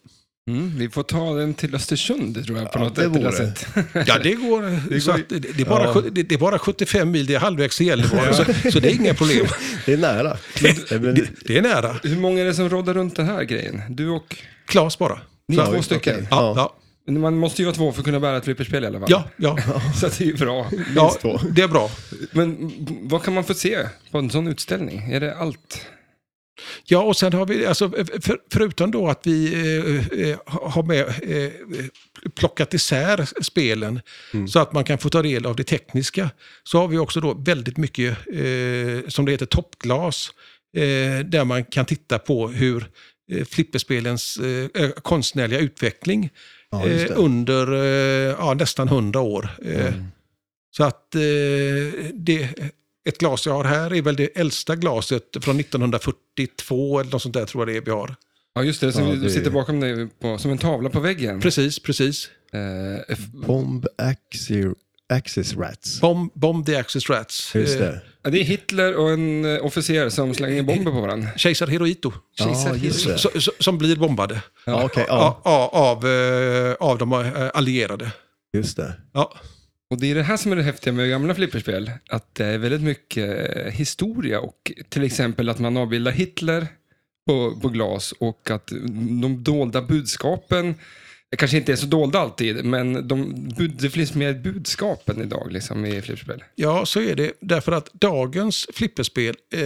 Mm, 0.49 0.71
vi 0.77 0.89
får 0.89 1.03
ta 1.03 1.33
den 1.33 1.53
till 1.53 1.75
Östersund 1.75 2.45
tror 2.45 2.57
jag 2.57 2.71
på 2.71 2.79
Ja, 2.79 2.83
något 2.83 2.95
det 2.95 3.07
vore. 3.07 3.31
sätt. 3.31 3.67
Ja, 4.07 4.17
det 4.23 4.33
går. 4.33 4.61
Det 4.89 5.05
går- 5.05 5.13
att 5.13 5.29
det, 5.29 5.39
det, 5.39 5.61
är 5.61 5.65
bara, 5.65 5.83
Ja. 5.83 6.01
det, 6.11 6.23
det 6.23 6.35
är 6.35 6.39
bara 6.39 6.59
75 6.59 7.11
mil, 7.11 7.25
det 7.25 7.35
är 7.35 7.39
halvvägs 7.39 7.77
till 7.77 7.87
Gällivare, 7.87 8.33
så, 8.33 8.71
så 8.71 8.79
det 8.79 8.91
är 8.91 8.95
inga 8.95 9.13
problem. 9.13 9.45
Det 9.85 9.93
är 9.93 9.97
nära. 9.97 10.37
Det 10.89 10.99
blir- 10.99 11.13
Det, 11.13 11.27
det 11.45 11.57
är 11.57 11.61
nära. 11.61 11.95
Hur 12.03 12.17
många 12.17 12.41
är 12.41 12.45
det 12.45 12.53
som 12.53 12.69
råddar 12.69 12.93
runt 12.93 13.15
den 13.15 13.25
här 13.25 13.43
grejen? 13.43 13.81
Du 13.89 14.09
och... 14.09 14.35
Klas 14.65 14.97
bara. 14.99 15.19
Ni 15.47 15.55
två 15.55 15.63
Oj, 15.71 15.83
stycken? 15.83 16.27
Ja, 16.31 16.73
ja, 17.05 17.11
Man 17.19 17.37
måste 17.37 17.61
ju 17.61 17.65
vara 17.65 17.75
två 17.75 17.91
för 17.91 17.99
att 18.01 18.05
kunna 18.05 18.19
bära 18.19 18.37
ett 18.37 18.43
flipperspel 18.45 18.83
i 18.83 18.87
alla 18.87 18.99
fall. 18.99 19.07
ja, 19.09 19.23
ja, 19.37 19.57
Så 19.95 20.07
det 20.07 20.21
är 20.21 20.25
ju 20.25 20.33
bra. 20.37 20.69
ja, 20.95 21.15
två. 21.21 21.39
det 21.51 21.61
är 21.61 21.67
bra. 21.67 21.89
Men 22.31 22.71
vad 23.03 23.23
kan 23.23 23.33
man 23.33 23.43
få 23.43 23.53
se 23.53 23.77
på 24.11 24.17
en 24.17 24.29
sån 24.29 24.47
utställning? 24.47 25.11
Är 25.11 25.19
det 25.19 25.35
allt? 25.35 25.81
Ja, 26.86 27.01
och 27.01 27.18
sen 27.18 27.34
har 27.34 27.45
vi, 27.45 27.66
alltså, 27.66 27.89
för, 28.22 28.38
förutom 28.51 28.91
då 28.91 29.07
att 29.07 29.28
vi 29.28 29.53
eh, 29.53 30.30
eh, 30.30 30.38
har 30.45 30.84
med, 30.84 30.99
eh, 31.07 31.51
plockat 32.36 32.74
isär 32.74 33.30
spelen 33.43 34.01
så 34.49 34.60
att 34.60 34.74
man 34.74 34.84
kan 34.84 34.97
få 34.97 35.10
ta 35.10 35.22
del 35.22 35.45
av 35.45 35.55
det 35.55 35.64
tekniska, 35.64 36.30
så 36.64 36.78
har 36.78 36.88
vi 36.88 36.97
också 36.97 37.20
då 37.22 37.34
väldigt 37.34 37.78
mycket, 37.78 38.18
eh, 38.34 39.07
som 39.10 39.26
det 39.26 39.32
heter, 39.32 39.45
toppglas, 39.45 40.30
eh, 40.78 41.26
där 41.26 41.45
man 41.45 41.64
kan 41.66 41.86
titta 41.86 42.20
på 42.20 42.47
hur 42.47 42.89
eh, 43.32 43.45
flipperspelens 43.45 44.38
eh, 44.38 44.84
eh, 44.84 44.89
konstnärliga 44.89 45.60
utveckling 45.60 46.30
Ja, 46.72 46.88
eh, 46.88 47.12
under 47.16 47.74
eh, 47.74 48.36
ja, 48.39 48.53
nästan 48.53 48.88
hundra 48.88 49.20
år. 49.20 49.49
Eh, 49.66 49.93
Så 50.72 50.84
att 50.84 51.16
eh, 51.16 51.22
det, 52.14 52.49
ett 53.09 53.17
glas 53.17 53.45
jag 53.45 53.53
har 53.53 53.63
här 53.63 53.93
är 53.93 54.01
väl 54.01 54.15
det 54.15 54.37
äldsta 54.39 54.75
glaset 54.75 55.23
från 55.41 55.59
1942 55.59 56.99
eller 56.99 57.11
något 57.11 57.21
sånt 57.21 57.33
där 57.33 57.45
tror 57.45 57.61
jag 57.61 57.75
det 57.75 57.77
är 57.77 57.85
vi 57.85 57.91
har. 57.91 58.15
Ja, 58.53 58.63
just 58.63 58.81
det. 58.81 58.91
Som 58.93 59.07
Ja, 59.07 59.15
det- 59.15 59.29
sitter 59.29 59.51
bakom 59.51 59.79
dig 59.79 60.07
på, 60.21 60.37
som 60.37 60.51
en 60.51 60.57
tavla 60.57 60.89
på 60.89 60.99
väggen. 60.99 61.41
Precis, 61.41 61.79
precis. 61.79 62.29
Eh, 62.53 63.17
Bomb 63.47 63.85
Axis, 63.97 64.65
Axis 65.13 65.55
Rats. 65.57 66.01
Bomb, 66.01 66.31
bomb 66.35 66.65
the 66.65 66.75
Axis 66.75 67.09
Rats. 67.09 67.55
Just 67.55 67.75
Eh, 67.75 67.81
det. 67.81 68.01
ja, 68.23 68.29
det 68.29 68.39
är 68.39 68.43
Hitler 68.43 68.95
och 68.95 69.09
en 69.11 69.45
eh, 69.45 69.65
officer 69.65 70.09
som 70.09 70.33
slänger 70.33 70.63
bomber 70.63 70.91
på 70.91 71.01
varandra. 71.01 71.29
Kejsar 71.37 71.67
Hirohito. 71.67 72.11
Ja, 72.37 72.75
det. 72.81 72.91
Så- 72.93 73.39
så- 73.41 73.51
Som 73.59 73.77
blir 73.77 73.95
bombade 73.95 74.41
Ja, 74.65 74.83
okej. 74.83 75.05
ja. 75.07 75.41
Ja, 75.45 75.69
av, 75.73 76.07
eh, 76.07 76.73
av 76.79 76.97
de 76.97 77.13
eh, 77.13 77.49
allierade. 77.53 78.11
just 78.53 78.77
det. 78.77 78.93
Ja. 79.13 79.33
Och 79.89 79.99
det 79.99 80.11
är 80.11 80.15
det 80.15 80.23
här 80.23 80.37
som 80.37 80.51
är 80.51 80.55
det 80.55 80.63
häftiga 80.63 80.93
med 80.93 81.09
gamla 81.09 81.35
flipperspel. 81.35 81.91
Att 82.09 82.35
det 82.35 82.45
är 82.45 82.57
väldigt 82.57 82.81
mycket 82.81 83.57
eh, 83.57 83.71
historia 83.71 84.39
och 84.39 84.71
till 84.89 85.03
exempel 85.03 85.49
att 85.49 85.59
man 85.59 85.77
avbildar 85.77 86.11
Hitler 86.11 86.67
på, 87.27 87.59
på 87.61 87.69
glas 87.69 88.11
och 88.11 88.49
att 88.51 88.67
de 89.21 89.43
dolda 89.43 89.81
budskapen 89.81 90.75
kanske 91.37 91.57
inte 91.57 91.71
är 91.71 91.75
så 91.75 91.85
dolda 91.85 92.19
alltid, 92.19 92.65
men 92.65 93.07
de, 93.07 93.49
det 93.79 93.89
finns 93.89 94.13
mer 94.13 94.33
budskap 94.33 95.09
än 95.09 95.21
idag 95.21 95.51
liksom, 95.51 95.85
i 95.85 96.01
flipperspel. 96.01 96.43
ja, 96.55 96.85
så 96.85 97.01
är 97.01 97.15
det. 97.15 97.31
Därför 97.39 97.71
att 97.71 97.93
dagens 97.93 98.67
flipperspel 98.73 99.35
eh, 99.53 99.61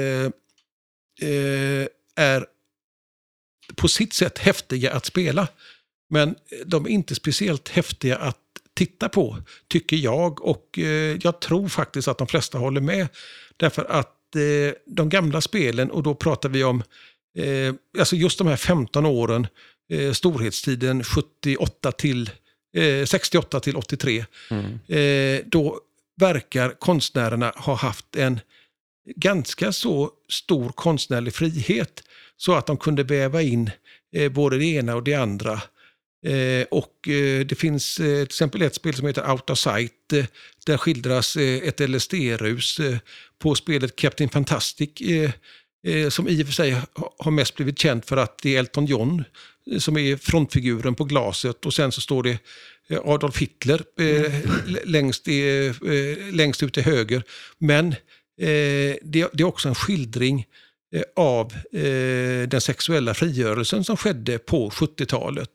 eh, 1.29 1.87
är 2.15 2.45
på 3.75 3.87
sitt 3.87 4.13
sätt 4.13 4.37
häftiga 4.37 4.93
att 4.93 5.05
spela. 5.05 5.47
Men 6.09 6.35
de 6.65 6.85
är 6.85 6.89
inte 6.89 7.15
speciellt 7.15 7.69
häftiga 7.69 8.17
att 8.17 8.37
titta 8.75 9.09
på, 9.09 9.37
tycker 9.67 9.97
jag. 9.97 10.41
Och 10.41 10.79
eh, 10.79 11.17
jag 11.21 11.41
tror 11.41 11.67
faktiskt 11.67 12.07
att 12.07 12.17
de 12.17 12.27
flesta 12.27 12.57
håller 12.57 12.81
med. 12.81 13.07
Därför 13.57 13.85
att 13.85 14.35
eh, 14.35 14.75
de 14.85 15.09
gamla 15.09 15.41
spelen, 15.41 15.91
och 15.91 16.03
då 16.03 16.15
pratar 16.15 16.49
vi 16.49 16.63
om 16.63 16.83
eh, 17.37 17.73
alltså 17.99 18.15
just 18.15 18.37
de 18.37 18.47
här 18.47 18.57
15 18.57 19.05
åren, 19.05 19.47
storhetstiden 20.13 21.03
78 21.03 21.91
till, 21.91 22.29
eh, 22.75 23.05
68 23.05 23.59
till 23.59 23.75
83, 23.75 24.25
eh, 24.87 25.45
då 25.45 25.79
verkar 26.19 26.69
konstnärerna 26.79 27.53
ha 27.55 27.75
haft 27.75 28.15
en 28.15 28.39
ganska 29.15 29.71
så 29.71 30.11
stor 30.29 30.69
konstnärlig 30.69 31.33
frihet 31.33 32.03
så 32.37 32.53
att 32.53 32.65
de 32.65 32.77
kunde 32.77 33.03
väva 33.03 33.41
in 33.41 33.71
både 34.31 34.57
det 34.57 34.65
ena 34.65 34.95
och 34.95 35.03
det 35.03 35.13
andra. 35.13 35.61
Eh, 36.23 36.65
och 36.71 37.07
eh, 37.07 37.45
det 37.45 37.55
finns 37.55 37.99
eh, 37.99 38.05
till 38.15 38.23
exempel 38.23 38.61
ett 38.61 38.75
spel 38.75 38.93
som 38.93 39.07
heter 39.07 39.31
Out 39.31 39.49
of 39.49 39.59
Sight. 39.59 40.13
Eh, 40.13 40.25
där 40.65 40.77
skildras 40.77 41.37
ett 41.37 41.79
LSD-rus 41.89 42.79
på 43.39 43.55
spelet 43.55 43.95
Captain 43.95 44.29
Fantastic. 44.29 44.89
Som 46.09 46.27
i 46.27 46.43
och 46.43 46.47
för 46.47 46.53
sig 46.53 46.71
ha- 46.71 47.15
har 47.19 47.31
mest 47.31 47.55
blivit 47.55 47.79
känt 47.79 48.05
för 48.05 48.17
att 48.17 48.37
det 48.43 48.55
är 48.55 48.59
Elton 48.59 48.85
John 48.85 49.23
som 49.79 49.97
är 49.97 50.17
frontfiguren 50.17 50.95
på 50.95 51.03
glaset 51.03 51.65
och 51.65 51.73
sen 51.73 51.91
så 51.91 52.01
står 52.01 52.23
det 52.23 52.37
Adolf 53.03 53.37
Hitler 53.37 53.81
l- 53.99 54.79
längst, 54.85 55.27
i, 55.27 55.73
längst 56.31 56.63
ut 56.63 56.73
till 56.73 56.83
höger. 56.83 57.23
Men 57.57 57.95
det, 59.01 59.29
det 59.33 59.39
är 59.39 59.43
också 59.43 59.69
en 59.69 59.75
skildring 59.75 60.45
av 61.15 61.53
den 62.47 62.61
sexuella 62.61 63.13
frigörelsen 63.13 63.83
som 63.83 63.97
skedde 63.97 64.37
på 64.39 64.69
70-talet. 64.69 65.49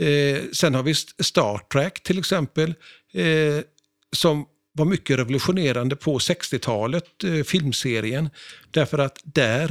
Eh, 0.00 0.42
sen 0.52 0.74
har 0.74 0.82
vi 0.82 0.94
Star 0.94 1.58
Trek 1.72 2.02
till 2.02 2.18
exempel, 2.18 2.74
eh, 3.12 3.60
som 4.16 4.46
var 4.72 4.84
mycket 4.84 5.18
revolutionerande 5.18 5.96
på 5.96 6.18
60-talet, 6.18 7.24
eh, 7.24 7.42
filmserien. 7.42 8.30
Därför 8.70 8.98
att 8.98 9.18
där 9.24 9.68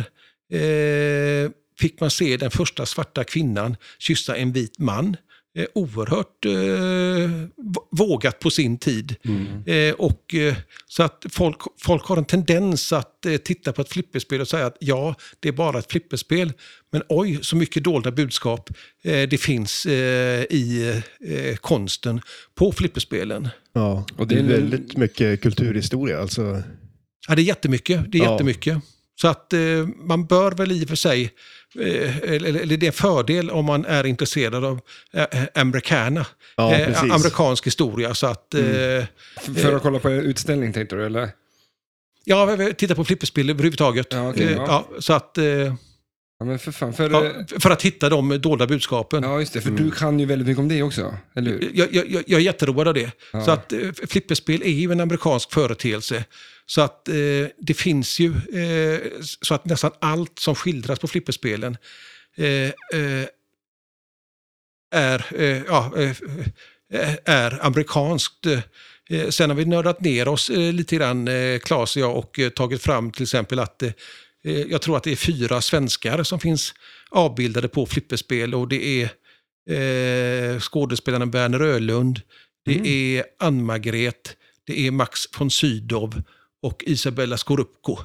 eh, 0.51 1.51
fick 1.79 1.99
man 1.99 2.11
se 2.11 2.37
den 2.37 2.51
första 2.51 2.85
svarta 2.85 3.23
kvinnan 3.23 3.77
kyssa 3.99 4.35
en 4.35 4.51
vit 4.51 4.79
man. 4.79 5.17
Eh, 5.55 5.65
oerhört 5.73 6.45
eh, 6.45 7.47
vågat 7.91 8.39
på 8.39 8.49
sin 8.49 8.77
tid. 8.77 9.15
Eh, 9.65 9.93
och, 9.93 10.33
eh, 10.35 10.55
så 10.87 11.03
att 11.03 11.25
folk, 11.31 11.57
folk 11.81 12.03
har 12.05 12.17
en 12.17 12.25
tendens 12.25 12.93
att 12.93 13.25
eh, 13.25 13.37
titta 13.37 13.73
på 13.73 13.81
ett 13.81 13.89
flipperspel 13.89 14.41
och 14.41 14.47
säga 14.47 14.65
att 14.65 14.77
ja, 14.79 15.15
det 15.39 15.47
är 15.47 15.53
bara 15.53 15.79
ett 15.79 15.91
flipperspel. 15.91 16.53
Men 16.91 17.01
oj, 17.09 17.39
så 17.41 17.55
mycket 17.55 17.83
dolda 17.83 18.11
budskap 18.11 18.69
eh, 19.03 19.29
det 19.29 19.37
finns 19.37 19.85
eh, 19.85 20.43
i 20.49 20.93
eh, 21.27 21.55
konsten 21.55 22.21
på 22.55 22.71
flipperspelen. 22.71 23.49
Ja, 23.73 24.05
Och 24.17 24.27
det 24.27 24.39
är 24.39 24.43
väldigt 24.43 24.97
mycket 24.97 25.41
kulturhistoria. 25.41 26.21
Alltså, 26.21 26.63
Ja, 27.27 27.35
det 27.35 27.41
är 27.41 27.43
jättemycket. 27.43 28.11
Det 28.11 28.17
är 28.17 28.23
Ja. 28.23 28.31
jättemycket. 28.31 28.77
Så 29.21 29.27
att 29.27 29.53
eh, 29.53 29.59
man 30.07 30.25
bör 30.25 30.51
väl 30.51 30.71
i 30.71 30.83
och 30.83 30.87
för 30.89 30.95
sig, 30.95 31.31
eller, 31.75 32.47
eller 32.61 32.77
det 32.77 32.85
är 32.85 32.87
en 32.87 32.93
fördel 32.93 33.49
om 33.51 33.65
man 33.65 33.85
är 33.85 34.05
intresserad 34.05 34.65
av 34.65 34.79
eh, 35.13 35.25
americana, 35.55 36.25
Ja, 36.57 36.73
eh, 36.75 37.01
amerikansk 37.03 37.67
historia. 37.67 38.13
Så 38.13 38.27
att, 38.27 38.53
eh, 38.53 38.61
F- 38.63 39.07
För 39.55 39.75
att 39.75 39.81
kolla 39.81 39.99
på 39.99 40.11
utställning 40.11 40.73
tänkte 40.73 40.95
du, 40.95 41.05
eller? 41.05 41.29
ja, 42.25 42.57
titta 42.77 42.95
på 42.95 43.05
flipperspel 43.05 43.49
överhuvudtaget. 43.49 44.07
Ja, 44.09 44.33
Eh, 44.33 44.51
ja. 44.51 44.65
ja, 44.67 44.87
så 44.99 45.13
att, 45.13 45.37
eh, 45.37 45.73
Ja, 46.39 46.57
för 46.57 46.71
fan. 46.71 46.93
För, 46.93 47.09
ja, 47.09 47.45
för 47.59 47.69
att 47.71 47.81
hitta 47.81 48.09
de 48.09 48.41
dolda 48.41 48.67
budskapen. 48.67 49.23
ja, 49.23 49.39
just 49.39 49.53
det. 49.53 49.61
För 49.61 49.71
du 49.71 49.91
kan 49.91 50.19
ju 50.19 50.25
väldigt 50.25 50.47
mycket 50.47 50.59
om 50.59 50.67
det 50.67 50.83
också, 50.83 51.17
eller 51.35 51.51
hur? 51.51 51.71
Jag, 51.73 51.93
jag, 51.93 52.05
jag 52.27 52.39
är 52.39 52.39
jätteroad 52.43 52.87
av 52.87 52.93
det. 52.93 53.11
Ja. 53.33 53.45
Så 53.45 53.51
att 53.51 53.73
eh, 53.73 53.79
flipperspel 54.07 54.61
är 54.61 54.69
ju 54.69 54.91
en 54.91 54.99
amerikansk 54.99 55.53
företeelse. 55.53 56.23
Så 56.65 56.81
att 56.81 57.07
eh, 57.07 57.47
det 57.57 57.73
finns 57.73 58.19
ju, 58.19 58.33
eh, 58.61 58.99
så 59.41 59.53
att 59.53 59.65
nästan 59.65 59.91
allt 60.01 60.39
som 60.39 60.55
skildras 60.55 60.99
på 60.99 61.07
flipperspelen 61.07 61.77
eh, 62.37 62.47
eh, 62.99 63.27
är, 64.95 65.25
eh, 65.41 65.61
ja, 65.67 65.91
eh, 65.97 67.15
är 67.25 67.65
amerikanskt. 67.65 68.45
Sen 69.29 69.49
har 69.49 69.57
vi 69.57 69.65
nördat 69.65 70.01
ner 70.01 70.27
oss 70.27 70.49
lite 70.49 70.95
grann, 70.95 71.27
eh, 71.27 71.59
Claes 71.59 71.95
och 71.95 72.01
jag, 72.01 72.17
och 72.17 72.39
tagit 72.55 72.81
fram 72.81 73.11
till 73.11 73.23
exempel 73.23 73.59
att 73.59 73.83
jag 74.67 74.81
tror 74.81 74.97
att 74.97 75.03
det 75.03 75.11
är 75.11 75.15
fyra 75.15 75.61
svenskar 75.61 76.23
som 76.23 76.39
finns 76.39 76.73
avbildade 77.09 77.67
på 77.67 77.85
flipperspel 77.85 78.55
och 78.55 78.67
det 78.67 78.85
är 79.01 79.09
skådespelaren 80.59 81.31
Berner 81.31 81.59
Ölund, 81.59 82.21
det 82.65 82.73
Mm. 82.75 82.85
är 82.85 83.23
Ann-Margret, 83.39 84.35
det 84.67 84.87
är 84.87 84.91
Max 84.91 85.19
von 85.39 85.51
Sydow 85.51 86.23
och 86.63 86.83
Isabella 86.87 87.37
Scorupco. 87.37 87.97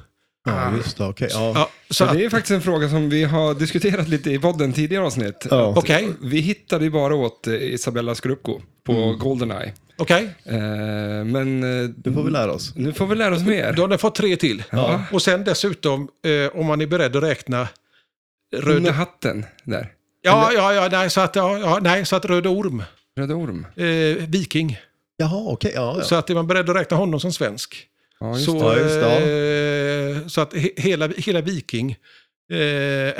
ja, 0.45 0.75
just 0.77 0.97
det. 0.97 1.03
Okej. 1.05 1.29
Ja. 1.31 1.51
Ja, 1.55 1.69
så 1.89 2.03
att, 2.05 2.13
det 2.13 2.25
är 2.25 2.29
faktiskt 2.29 2.51
en 2.51 2.61
fråga 2.61 2.89
som 2.89 3.09
vi 3.09 3.23
har 3.23 3.53
diskuterat 3.53 4.07
lite 4.07 4.31
i 4.31 4.39
podden 4.39 4.73
tidigare 4.73 5.05
avsnitt. 5.05 5.47
Ja. 5.49 5.73
Okej. 5.77 6.09
Vi 6.21 6.39
hittade 6.39 6.83
ju 6.83 6.89
bara 6.91 7.15
åt 7.15 7.47
eh, 7.47 7.53
Isabella 7.53 8.15
Scorupco 8.15 8.61
på 8.85 8.91
Mm. 8.93 9.17
Goldeneye. 9.19 9.73
Okej, 9.97 10.29
Eh, 10.45 10.57
men 11.25 11.63
eh, 11.83 11.89
Nu 12.05 12.13
får 12.13 12.23
vi 12.23 12.31
lära 12.31 12.51
oss. 12.53 12.75
nu 12.75 12.93
får 12.93 13.07
vi 13.07 13.15
lära 13.15 13.35
oss 13.35 13.43
mer. 13.43 13.73
då 13.73 13.81
har 13.83 13.87
ni 13.89 13.97
fått 13.97 14.15
tre 14.15 14.35
till. 14.35 14.63
Ja. 14.71 15.01
Och 15.11 15.21
sen 15.21 15.43
dessutom, 15.43 16.07
eh, 16.25 16.59
om 16.59 16.65
man 16.65 16.81
är 16.81 16.87
beredd 16.87 17.15
att 17.15 17.23
räkna 17.23 17.67
Under 18.55 18.67
Röda, 18.73 18.91
hatten 18.91 19.45
där. 19.63 19.91
ja, 20.21 20.51
ja, 20.53 20.73
ja, 20.73 20.87
nej, 20.91 21.09
så 21.09 21.21
att, 21.21 21.35
ja, 21.35 21.79
nej, 21.81 22.05
så 22.05 22.15
att 22.15 22.25
Röde 22.25 22.49
Orm, 22.49 22.83
Röda 23.17 23.33
Orm. 23.35 23.65
eh, 23.75 23.85
Viking, 24.27 24.77
Jaha, 25.17 25.43
okej. 25.51 25.71
ja, 25.75 25.95
ja. 25.97 26.03
Så 26.03 26.15
att 26.15 26.29
är 26.29 26.33
man 26.35 26.47
beredd 26.47 26.69
att 26.69 26.75
räkna 26.75 26.97
honom 26.97 27.19
som 27.19 27.33
svensk. 27.33 27.85
Ja, 28.19 28.33
just 28.33 28.45
så, 28.45 28.53
det. 28.53 28.59
Ja, 28.59 28.83
just 28.83 28.99
det, 28.99 30.21
eh, 30.21 30.27
så 30.27 30.41
att 30.41 30.53
he, 30.53 30.69
hela, 30.77 31.07
hela 31.07 31.41
Viking 31.41 31.91
eh, 32.51 32.57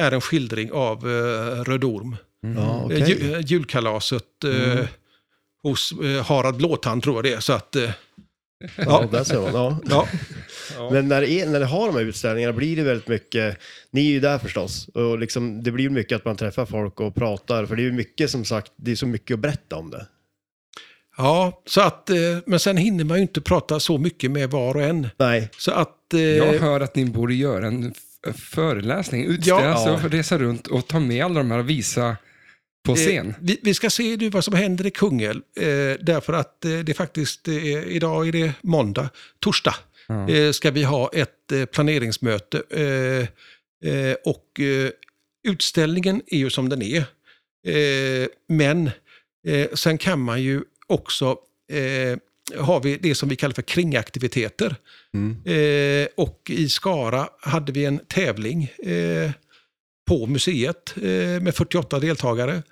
är 0.03 0.11
en 0.11 0.21
skildring 0.21 0.71
av 0.71 0.97
eh, 0.97 1.63
Röd 1.63 1.83
Orm. 1.83 2.15
Mm. 2.45 2.57
Ja, 2.57 2.81
okej. 2.85 3.09
ju, 3.09 3.41
julkalaset 3.41 4.23
Mm. 4.43 4.87
hos 5.63 5.93
Harald 6.25 6.57
Blåtand 6.57 7.03
tror 7.03 7.15
jag 7.15 7.23
det 7.23 7.33
är. 7.33 7.39
Så 7.39 7.53
att, 7.53 7.75
eh, 7.75 7.89
Ja, 8.77 9.09
där 9.11 9.23
ser 9.23 9.51
man. 9.51 9.53
Ja. 9.89 10.07
ja. 10.77 10.89
Men 10.91 11.07
när 11.07 11.21
det, 11.21 11.31
är, 11.31 11.47
när 11.47 11.59
det 11.59 11.65
har 11.65 11.87
de 11.87 11.95
här 11.95 12.01
utställningarna 12.01 12.53
blir 12.53 12.75
det 12.75 12.83
väldigt 12.83 13.07
mycket, 13.07 13.57
ni 13.91 14.07
är 14.07 14.11
ju 14.11 14.19
där 14.19 14.37
förstås, 14.37 14.87
och 14.87 15.19
liksom, 15.19 15.63
det 15.63 15.71
blir 15.71 15.89
mycket 15.89 16.15
att 16.15 16.25
man 16.25 16.35
träffar 16.35 16.65
folk 16.65 16.99
och 16.99 17.15
pratar, 17.15 17.65
för 17.65 17.75
det 17.75 17.81
är 17.81 17.83
ju 17.83 17.91
mycket 17.91 18.29
som 18.29 18.45
sagt, 18.45 18.71
det 18.75 18.91
är 18.91 18.95
så 18.95 19.07
mycket 19.07 19.33
att 19.33 19.39
berätta 19.39 19.75
om 19.75 19.89
det. 19.91 20.05
Ja, 21.19 21.61
så 21.65 21.81
att, 21.81 22.09
eh, 22.09 22.15
men 22.45 22.59
sen 22.59 22.77
hinner 22.77 23.03
man 23.03 23.17
ju 23.17 23.21
inte 23.21 23.41
prata 23.41 23.79
så 23.79 23.97
mycket 23.97 24.31
med 24.31 24.49
var 24.51 24.75
och 24.75 24.81
en. 24.83 25.07
Nej, 25.17 25.49
Så 25.57 25.71
att... 25.71 26.13
eh, 26.13 26.21
Jag 26.21 26.53
hör 26.59 26.79
att 26.79 26.95
ni 26.95 27.05
borde 27.05 27.33
göra 27.33 27.67
en 27.67 27.93
föreläsning, 28.35 29.25
utställa, 29.25 29.61
Ja. 29.63 29.67
alltså 29.73 30.07
resa 30.07 30.37
runt 30.37 30.67
och 30.67 30.87
ta 30.87 30.99
med 30.99 31.25
alla 31.25 31.39
de 31.39 31.51
här 31.51 31.59
och 31.59 31.69
visa 31.69 32.17
på 32.85 32.95
scen. 32.95 33.29
Eh, 33.29 33.35
vi, 33.41 33.59
vi 33.63 33.73
ska 33.73 33.89
se 33.89 34.17
nu 34.17 34.29
vad 34.29 34.43
som 34.43 34.53
händer 34.53 34.85
i 34.87 34.91
Kungälv. 34.91 35.41
Därför 36.01 36.33
att 36.33 36.61
det 36.61 36.89
är 36.89 36.93
faktiskt, 36.93 37.47
idag 37.87 38.27
är 38.27 38.31
det 38.31 38.53
måndag, 38.61 39.09
torsdag, 39.39 39.75
Ja. 40.07 40.53
ska 40.53 40.71
vi 40.71 40.83
ha 40.83 41.09
ett 41.13 41.71
planeringsmöte. 41.71 42.61
Och 44.25 44.59
utställningen 45.47 46.21
är 46.27 46.37
ju 46.37 46.49
som 46.49 46.69
den 46.69 46.81
är. 46.81 47.03
Men 48.49 48.89
sen 49.73 49.97
kan 49.97 50.19
man 50.19 50.41
ju 50.43 50.61
också, 50.89 51.37
eh, 51.71 52.17
har 52.57 52.81
vi 52.81 52.97
det 52.97 53.15
som 53.15 53.29
vi 53.29 53.35
kallar 53.35 53.53
för 53.53 53.61
kringaktiviteter. 53.61 54.75
Mm. 55.13 55.37
Eh, 55.45 56.07
och 56.17 56.41
i 56.49 56.69
Skara 56.69 57.29
hade 57.41 57.71
vi 57.71 57.85
en 57.85 57.99
tävling 58.07 58.63
eh, 58.63 59.31
på 60.07 60.25
museet 60.27 60.93
eh, 60.97 61.41
med 61.41 61.55
48 61.55 61.99
deltagare. 61.99 62.63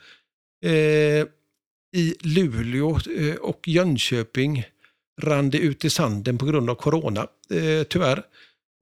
Eh, 0.65 1.25
I 1.95 2.15
Luleå 2.19 2.99
eh, 3.17 3.35
och 3.35 3.67
Jönköping 3.67 4.65
rann 5.21 5.49
det 5.49 5.57
ut 5.57 5.85
i 5.85 5.89
sanden 5.89 6.37
på 6.37 6.45
grund 6.45 6.69
av 6.69 6.75
corona, 6.75 7.27
eh, 7.49 7.83
tyvärr. 7.83 8.23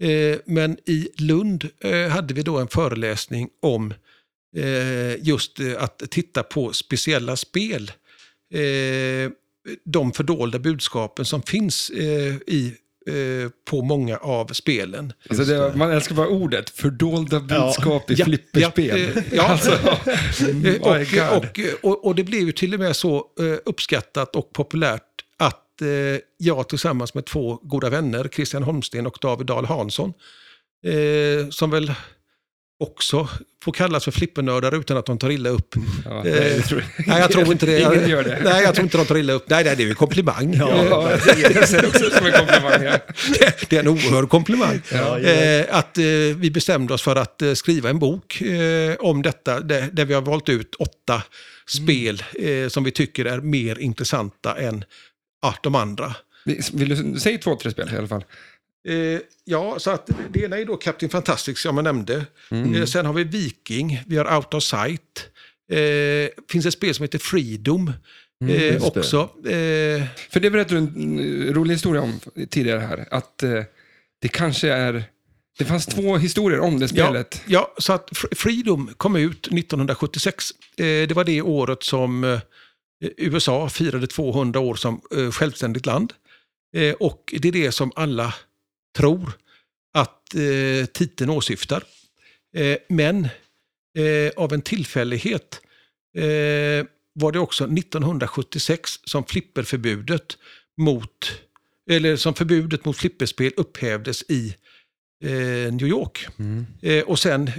Eh, 0.02 0.38
men 0.46 0.78
i 0.86 1.10
Lund 1.18 1.70
eh, 1.80 2.08
hade 2.08 2.34
vi 2.34 2.42
då 2.42 2.58
en 2.58 2.68
föreläsning 2.68 3.50
om 3.62 3.94
eh, 4.58 5.28
just 5.28 5.60
eh, 5.60 5.84
att 5.84 6.04
titta 6.10 6.44
på 6.44 6.74
speciella 6.74 7.36
spel. 7.36 7.92
Eh, 8.54 9.32
de 9.86 10.12
fördolda 10.14 10.60
budskapen 10.60 11.26
som 11.26 11.42
finns 11.42 11.90
eh, 11.90 12.36
i, 12.48 12.74
eh, 13.08 13.50
på 13.70 13.82
många 13.82 14.18
av 14.18 14.48
spelen. 14.48 15.14
Alltså 15.30 15.46
det, 15.46 15.76
man 15.76 15.92
älskar 15.92 16.16
bara 16.16 16.28
ordet, 16.28 16.70
fördolda 16.70 17.40
budskap 17.40 18.12
i 18.12 18.14
Ja, 18.14 18.26
flipperspel. 18.26 18.88
ja, 18.88 19.22
eh, 19.22 19.24
ja. 19.32 19.44
alltså, 19.48 19.72
Eh, 20.48 20.56
my 20.56 20.78
och, 20.80 21.08
God. 21.12 21.48
och, 21.84 21.90
och, 21.92 22.06
och 22.06 22.16
det 22.16 22.24
blev 22.24 22.42
ju 22.42 22.52
till 22.52 22.74
och 22.74 22.80
med 22.80 22.96
så 22.96 23.16
eh, 23.40 23.58
uppskattat 23.66 24.36
och 24.36 24.54
populärt 24.54 25.02
att 25.38 25.82
eh, 25.82 25.88
jag 26.38 26.70
tillsammans 26.70 27.14
med 27.14 27.26
två 27.26 27.60
goda 27.64 27.90
vänner, 27.90 28.30
Christian 28.34 28.64
Holmsten 28.64 29.08
och 29.08 29.18
David 29.22 29.48
Dahl 29.48 29.66
Hansson, 29.66 30.14
eh, 30.86 31.50
som 31.50 31.70
väl 31.72 31.94
också 32.80 33.30
får 33.64 33.72
kallas 33.72 34.04
för 34.04 34.12
flippernördar 34.12 34.80
utan 34.80 34.98
att 34.98 35.06
de 35.06 35.18
tar 35.18 35.30
illa 35.30 35.50
upp. 35.50 35.76
ja, 36.06 36.18
Eh, 36.18 36.24
det 36.34 36.62
tror 36.62 36.84
Nej, 37.08 37.20
jag 37.20 37.32
tror 37.32 37.52
inte 37.52 37.66
det. 37.66 37.80
Ingen 37.80 38.10
gör 38.10 38.24
det. 38.24 38.40
Nej, 38.44 38.64
jag 38.64 38.76
tror 38.76 38.84
inte 38.84 38.98
de 38.98 39.06
tar 39.06 39.18
illa 39.18 39.34
upp. 39.34 39.50
Nej, 39.50 39.64
nej 39.64 39.76
det 39.76 39.84
är 39.84 39.86
ju 39.86 39.90
en 39.90 39.96
komplimang. 39.96 40.54
Ja, 40.54 41.12
jag 41.54 41.70
ser 41.70 41.82
det 41.82 41.88
också 41.88 42.10
som 42.10 42.26
en 42.26 42.32
komplimang. 42.32 42.84
Ja. 42.84 42.98
Det, 43.40 43.70
det 43.70 43.76
är 43.76 43.80
en 43.80 43.88
oerhörd 43.88 44.30
komplimang. 44.30 44.82
Ja. 44.92 45.20
Eh, 45.20 45.66
att 45.70 45.98
eh, 45.98 46.04
vi 46.38 46.52
bestämde 46.52 46.94
oss 46.94 47.02
för 47.02 47.16
att 47.16 47.42
eh, 47.42 47.54
skriva 47.54 47.90
en 47.90 48.00
bok 48.00 48.42
eh, 48.42 48.96
om 49.00 49.22
detta, 49.22 49.60
där, 49.60 50.06
vi 50.06 50.14
har 50.14 50.22
valt 50.22 50.50
ut 50.50 50.76
åtta 50.76 51.24
spel 51.68 52.24
eh, 52.40 52.68
som 52.68 52.84
vi 52.84 52.92
tycker 52.92 53.26
är 53.26 53.42
mer 53.42 53.80
intressanta 53.80 54.56
än 54.56 54.84
ja, 55.42 55.56
de 55.64 55.76
andra. 55.76 56.16
Vill 56.74 57.14
du 57.14 57.20
säga 57.20 57.38
två, 57.38 57.56
tre 57.56 57.72
spel 57.72 57.90
i 57.94 57.98
alla 57.98 58.08
fall? 58.08 58.24
Eh, 58.88 59.20
ja, 59.44 59.80
så 59.80 59.92
att 59.92 60.10
det 60.34 60.40
ena 60.40 60.58
är 60.58 60.66
då 60.66 60.78
Captain 60.78 61.10
Fantastic 61.10 61.60
som 61.60 61.78
jag 61.78 61.84
nämnde. 61.84 62.26
Mm. 62.52 62.76
Eh, 62.76 62.86
sen 62.86 63.06
har 63.06 63.14
vi 63.14 63.24
Viking, 63.24 64.04
vi 64.08 64.18
har 64.18 64.36
Out 64.38 64.54
of 64.54 64.64
Sight. 64.64 65.30
Eh, 65.72 66.44
finns 66.52 66.66
ett 66.66 66.74
spel 66.74 66.94
som 66.96 67.04
heter 67.04 67.20
Freedom 67.20 67.92
eh, 68.50 68.64
just 68.74 68.94
det. 68.94 69.00
också. 69.00 69.18
Eh, 69.46 70.04
För 70.30 70.40
det 70.40 70.50
berättade 70.52 70.76
du 70.76 70.78
en 70.78 70.96
mm, 70.96 71.54
rolig 71.54 71.74
historia 71.74 72.02
om 72.02 72.20
tidigare 72.50 72.80
här. 72.80 73.08
Att 73.12 73.44
eh, 73.44 73.64
det 74.22 74.28
kanske 74.28 74.70
är... 74.70 75.04
Det 75.58 75.66
fanns 75.66 75.86
två 75.86 76.18
historier 76.18 76.60
om 76.60 76.80
det 76.80 76.88
spelet. 76.88 77.42
Ja, 77.46 77.74
så 77.78 77.94
att 77.94 78.10
Fr- 78.10 78.36
Freedom 78.36 78.90
kom 78.98 79.16
ut 79.16 79.48
1976. 79.48 80.52
Eh, 80.78 80.84
det 80.84 81.12
var 81.14 81.24
det 81.24 81.42
året 81.42 81.84
som 81.84 82.40
USA 83.18 83.70
firade 83.70 84.08
200 84.08 84.60
år 84.60 84.76
som 84.76 85.02
självständigt 85.32 85.86
land. 85.86 86.14
Och 87.00 87.34
det 87.40 87.48
är 87.48 87.52
det 87.52 87.72
som 87.72 87.92
alla 87.96 88.34
tror 88.96 89.34
att 89.94 90.36
eh, 90.36 90.86
titeln 90.86 91.30
åsyftar. 91.30 91.84
Eh, 92.56 92.78
men 92.90 93.28
eh, 93.98 94.32
av 94.36 94.54
en 94.54 94.62
tillfällighet 94.62 95.62
eh, 96.18 96.86
var 97.14 97.32
det 97.32 97.40
också 97.40 97.64
1976 97.64 99.00
som 99.04 99.26
flipperförbudet 99.26 100.38
mot, 100.78 101.42
eller 101.90 102.16
som 102.16 102.34
förbudet 102.34 102.86
mot 102.86 102.98
flipperspel 102.98 103.52
upphävdes 103.58 104.24
i 104.30 104.56
eh, 105.24 105.74
New 105.74 105.88
York. 105.88 106.28
Mm. 106.40 106.66
Eh, 106.82 107.04
och 107.04 107.20
sen 107.20 107.52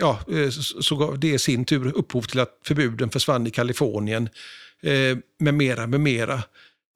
ja, 0.00 0.20
så, 0.50 0.82
så 0.82 0.96
gav 0.96 1.18
det 1.18 1.28
i 1.28 1.38
sin 1.38 1.64
tur 1.64 1.92
upphov 1.96 2.22
till 2.22 2.40
att 2.40 2.60
förbuden 2.64 3.10
försvann 3.10 3.46
i 3.46 3.50
Kalifornien 3.50 4.28
eh, 4.82 5.18
med 5.38 5.54
mera, 5.54 5.86
med 5.86 6.00
mera. 6.00 6.42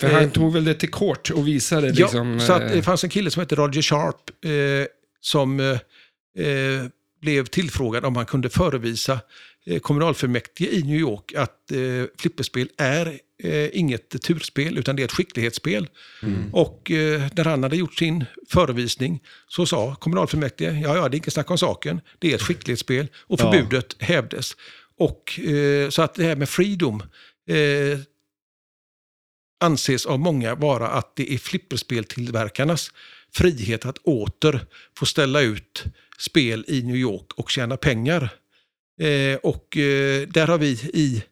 För 0.00 0.08
han 0.08 0.22
Eh, 0.22 0.30
tog 0.30 0.52
väl 0.52 0.64
det 0.64 0.74
till 0.74 0.90
kort 0.90 1.30
och 1.30 1.48
visade 1.48 1.92
liksom... 1.92 2.32
ja, 2.38 2.46
så 2.46 2.52
att 2.52 2.62
eh, 2.62 2.68
det 2.70 2.82
fanns 2.82 3.04
en 3.04 3.10
kille 3.10 3.30
som 3.30 3.40
hette 3.40 3.54
Roger 3.54 3.82
Sharp 3.82 4.44
eh, 4.44 4.86
som 5.20 5.60
eh, 5.60 5.70
eh, 6.46 6.84
blev 7.20 7.46
tillfrågad 7.46 8.04
om 8.04 8.16
han 8.16 8.26
kunde 8.26 8.50
förevisa 8.50 9.20
eh, 9.66 9.80
kommunalfullmäktige 9.80 10.70
i 10.70 10.82
New 10.82 11.00
York 11.00 11.34
att 11.36 11.72
eh, 11.72 12.04
flipperspel 12.18 12.68
är 12.78 13.18
inget 13.72 14.22
turspel 14.22 14.78
utan 14.78 14.96
det 14.96 15.02
är 15.02 15.04
ett 15.04 15.12
skicklighetsspel. 15.12 15.88
Mm. 16.22 16.54
Och 16.54 16.90
när 17.34 17.44
han 17.44 17.62
hade 17.62 17.76
gjort 17.76 17.94
sin 17.94 18.24
förevisning 18.50 19.20
så 19.48 19.66
sa 19.66 19.94
kommunalfullmäktige, 19.94 20.80
ja 20.84 20.96
ja 20.96 21.08
det 21.08 21.14
är 21.14 21.18
inte 21.18 21.30
snack 21.30 21.50
om 21.50 21.58
saken, 21.58 22.00
det 22.18 22.30
är 22.30 22.34
ett 22.34 22.42
skicklighetsspel 22.42 23.08
och 23.16 23.40
Ja. 23.40 23.52
förbudet 23.52 23.96
hävdes. 23.98 24.52
Och 24.98 25.40
så 25.90 26.02
att 26.02 26.14
det 26.14 26.24
här 26.24 26.36
med 26.36 26.48
freedom 26.48 27.02
eh, 27.48 27.98
anses 29.62 30.06
av 30.06 30.20
många 30.20 30.54
vara 30.54 30.88
att 30.88 31.16
det 31.16 31.34
är 31.34 31.38
flipperspeltillverkarnas 31.38 32.90
frihet 33.32 33.86
att 33.86 33.98
åter 33.98 34.66
få 34.98 35.06
ställa 35.06 35.40
ut 35.40 35.84
spel 36.18 36.64
i 36.68 36.82
New 36.82 36.96
York 36.96 37.32
och 37.36 37.50
tjäna 37.50 37.76
pengar. 37.76 38.28
Eh, 39.00 39.36
och 39.36 39.76
eh, 39.76 40.28
där 40.28 40.46
har 40.46 40.58
vi 40.58 40.70
i 40.92 41.22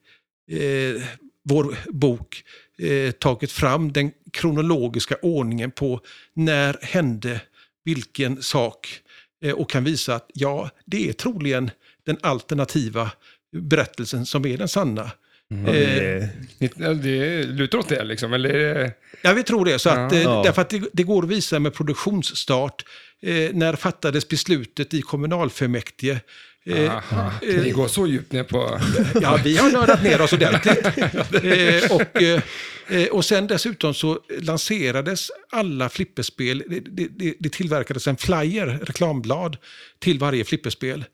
eh, 0.50 1.02
vår 1.44 1.76
bok 1.88 2.44
eh, 2.78 3.10
tagit 3.10 3.52
fram 3.52 3.92
den 3.92 4.12
kronologiska 4.32 5.16
ordningen 5.22 5.70
på 5.70 6.00
när 6.34 6.78
hände 6.82 7.40
vilken 7.84 8.42
sak 8.42 9.00
eh, 9.44 9.54
och 9.54 9.70
kan 9.70 9.84
visa 9.84 10.14
att 10.14 10.30
ja, 10.34 10.70
det 10.84 11.08
är 11.08 11.12
troligen 11.12 11.70
den 12.06 12.18
alternativa 12.22 13.10
berättelsen 13.52 14.26
som 14.26 14.46
är 14.46 14.56
den 14.56 14.68
sanna. 14.68 15.10
Det 15.50 16.28
Eh, 16.60 16.68
ja, 16.76 16.94
Det 16.94 17.42
lutar 17.44 17.78
åt 17.78 17.88
det 17.88 18.04
liksom, 18.04 18.32
eller? 18.32 18.48
det- 18.52 18.92
Ja, 19.22 19.32
vi 19.32 19.42
tror 19.42 19.64
det. 19.64 19.78
Så 19.78 19.90
att, 19.90 20.12
Ja. 20.12 20.18
eh, 20.18 20.22
Ja. 20.22 20.42
Därför 20.44 20.62
att 20.62 20.70
det, 20.70 20.82
det 20.92 21.02
går 21.02 21.22
att 21.22 21.28
visa 21.28 21.58
med 21.58 21.74
produktionsstart. 21.74 22.84
Eh, 23.22 23.50
när 23.52 23.76
fattades 23.76 24.28
beslutet 24.28 24.94
i 24.94 25.02
kommunalfullmäktige? 25.02 26.20
Eh, 26.66 26.90
Aha, 26.96 27.32
ni 27.42 27.70
går 27.70 27.88
så 27.88 28.06
djupt 28.06 28.32
ner 28.32 28.42
på... 28.44 28.80
Ja, 29.22 29.38
vi 29.44 29.56
har 29.56 29.70
nördat 29.70 30.02
ner 30.02 30.20
oss 30.20 30.32
ordentligt. 30.32 30.84
eh, 30.84 31.92
och, 31.96 32.22
eh, 32.22 32.42
eh, 32.88 33.06
och 33.08 33.24
sen 33.24 33.46
dessutom 33.46 33.94
så 33.94 34.20
lanserades 34.40 35.30
alla 35.52 35.88
flipperspel. 35.88 36.62
Det, 36.68 36.80
det, 36.80 37.08
det, 37.18 37.34
det 37.38 37.52
tillverkades 37.52 38.06
en 38.08 38.16
flyer, 38.16 38.66
reklamblad, 38.82 39.56
till 39.98 40.18
varje 40.18 40.44
flipperspel. 40.44 41.04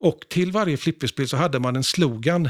Och 0.00 0.18
till 0.28 0.52
varje 0.52 0.76
flipperspel 0.76 1.28
så 1.28 1.36
hade 1.36 1.58
man 1.58 1.76
en 1.76 1.84
slogan. 1.84 2.48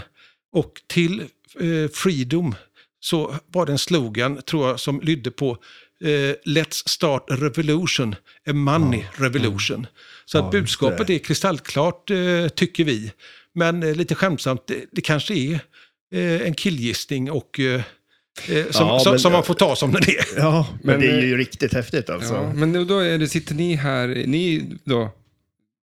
Och 0.55 0.81
till 0.87 1.21
eh, 1.61 1.91
Freedom 1.93 2.55
så 3.01 3.35
var 3.47 3.67
det 3.67 3.73
en 3.73 3.79
slogan, 3.79 4.43
tror 4.43 4.69
jag, 4.69 4.81
som 4.81 5.01
lydde 5.01 5.31
på 5.31 5.51
eh, 6.05 6.09
Let's 6.47 6.89
start 6.89 7.31
a 7.31 7.35
revolution, 7.37 8.15
a 8.47 8.53
money 8.53 9.05
revolution. 9.17 9.87
Så 10.25 10.39
Ja, 10.39 10.49
att 10.49 10.55
just 10.55 10.63
budskapet 10.63 11.11
är 11.11 11.19
kristallklart, 11.19 12.11
eh, 12.11 12.49
tycker 12.49 12.85
vi. 12.85 13.13
Men 13.55 13.83
eh, 13.83 13.95
lite 13.95 14.15
skämtsamt, 14.15 14.67
det, 14.67 14.85
det 14.93 15.01
kanske 15.01 15.35
är 15.35 15.53
eh, 16.15 16.47
en 16.47 16.55
killgissning 16.55 17.31
och 17.31 17.61
eh, 17.61 17.83
Eh, 18.49 18.71
som, 18.71 18.87
Ja, 18.89 18.99
som, 19.01 19.13
men- 19.13 19.21
som 19.21 19.33
man 19.33 19.45
får 19.45 19.55
ta 19.55 19.77
som 19.77 19.93
den 19.93 20.03
är. 20.03 20.39
Ja, 20.39 20.67
men, 20.83 20.87
Men, 20.87 21.01
det 21.01 21.07
är 21.13 21.21
ju 21.23 21.37
riktigt 21.37 21.75
häftigt 21.75 22.11
alltså. 22.11 22.35
Ja, 22.35 22.53
men 22.55 22.87
då 22.87 22.99
är 22.99 23.19
det, 23.19 23.29
sitter 23.29 23.55
ni 23.55 23.75
här, 23.75 24.09
ni 24.09 24.73
då, 24.85 25.11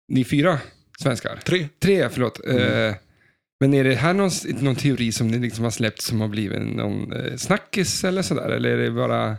ni 0.09 0.25
fyra 0.25 0.59
svenskar? 1.03 1.41
Tre. 1.45 1.69
Tre, 1.83 2.09
förlåt. 2.13 2.41
Mm. 2.45 2.89
Eh, 2.89 2.95
men 3.61 3.75
är 3.75 3.85
det 3.85 3.95
här 3.95 4.15
någon, 4.15 4.31
någon 4.61 4.77
teori 4.77 5.13
som 5.13 5.29
ni 5.29 5.39
liksom 5.39 5.65
har 5.65 5.71
släppt 5.71 6.01
som 6.03 6.21
har 6.21 6.29
blivit 6.29 6.63
någon 6.63 7.13
eh, 7.13 7.37
snackis 7.37 8.05
eller 8.05 8.23
sådär? 8.23 8.49
Eller 8.49 8.71
är 8.71 8.77
det 8.77 8.91
bara... 8.91 9.37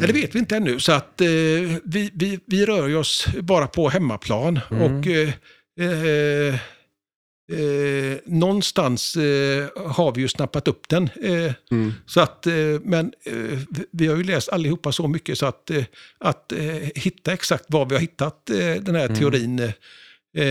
Ja, 0.00 0.06
det 0.06 0.12
vet 0.12 0.34
vi 0.34 0.38
inte 0.38 0.56
ännu, 0.56 0.80
så 0.80 0.92
att 0.92 1.20
eh, 1.20 1.26
vi, 1.84 2.10
vi, 2.14 2.38
vi 2.46 2.66
rör 2.66 2.96
oss 2.96 3.26
bara 3.40 3.66
på 3.66 3.88
hemmaplan. 3.88 4.60
Mm. 4.70 4.82
Och 4.82 5.06
eh, 5.06 5.28
eh, 5.80 6.54
eh, 7.52 8.18
någonstans 8.24 9.16
eh, 9.16 9.68
har 9.86 10.14
vi 10.14 10.20
ju 10.20 10.28
snappat 10.28 10.68
upp 10.68 10.88
den. 10.88 11.08
Mm. 11.70 11.92
så 12.06 12.20
att, 12.20 12.46
men 12.82 13.12
vi- 13.92 14.06
har 14.06 14.16
ju 14.16 14.24
läst 14.24 14.48
allihopa 14.48 14.92
så 14.92 15.08
mycket 15.08 15.38
så 15.38 15.46
att, 15.46 15.70
att 16.18 16.52
hitta 16.94 17.32
exakt 17.32 17.64
var 17.68 17.86
vi 17.86 17.94
har 17.94 18.00
hittat 18.00 18.46
den 18.80 18.94
här 18.94 19.04
Mm. 19.06 19.18
teorin, 19.18 19.72
eh, 20.36 20.44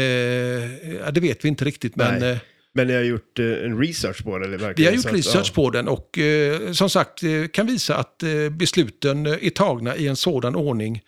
ja, 0.96 1.12
det 1.12 1.20
vet 1.22 1.46
vi 1.46 1.50
inte 1.50 1.66
riktigt. 1.66 1.96
Men, 1.96 2.20
Nej. 2.20 2.32
eh, 2.32 2.38
Men 2.74 2.88
ni 2.88 2.94
har 2.94 3.02
gjort 3.02 3.40
eh, 3.40 3.46
en 3.46 3.80
research 3.80 4.24
på 4.24 4.38
det? 4.38 4.46
Eller 4.46 4.74
vi 4.78 4.86
har 4.86 4.92
gjort 4.94 5.06
att- 5.06 5.14
research 5.14 5.54
på 5.54 5.70
den 5.70 5.88
och 5.88 6.18
eh, 6.18 6.72
som 6.72 6.90
sagt 6.90 7.24
eh, 7.24 7.48
kan 7.48 7.68
visa 7.68 7.96
att 7.96 8.24
eh, 8.24 8.50
besluten 8.50 9.26
är 9.26 9.50
tagna 9.50 9.96
i 9.96 10.08
en 10.08 10.16
sådan 10.16 10.56
ordning 10.56 11.02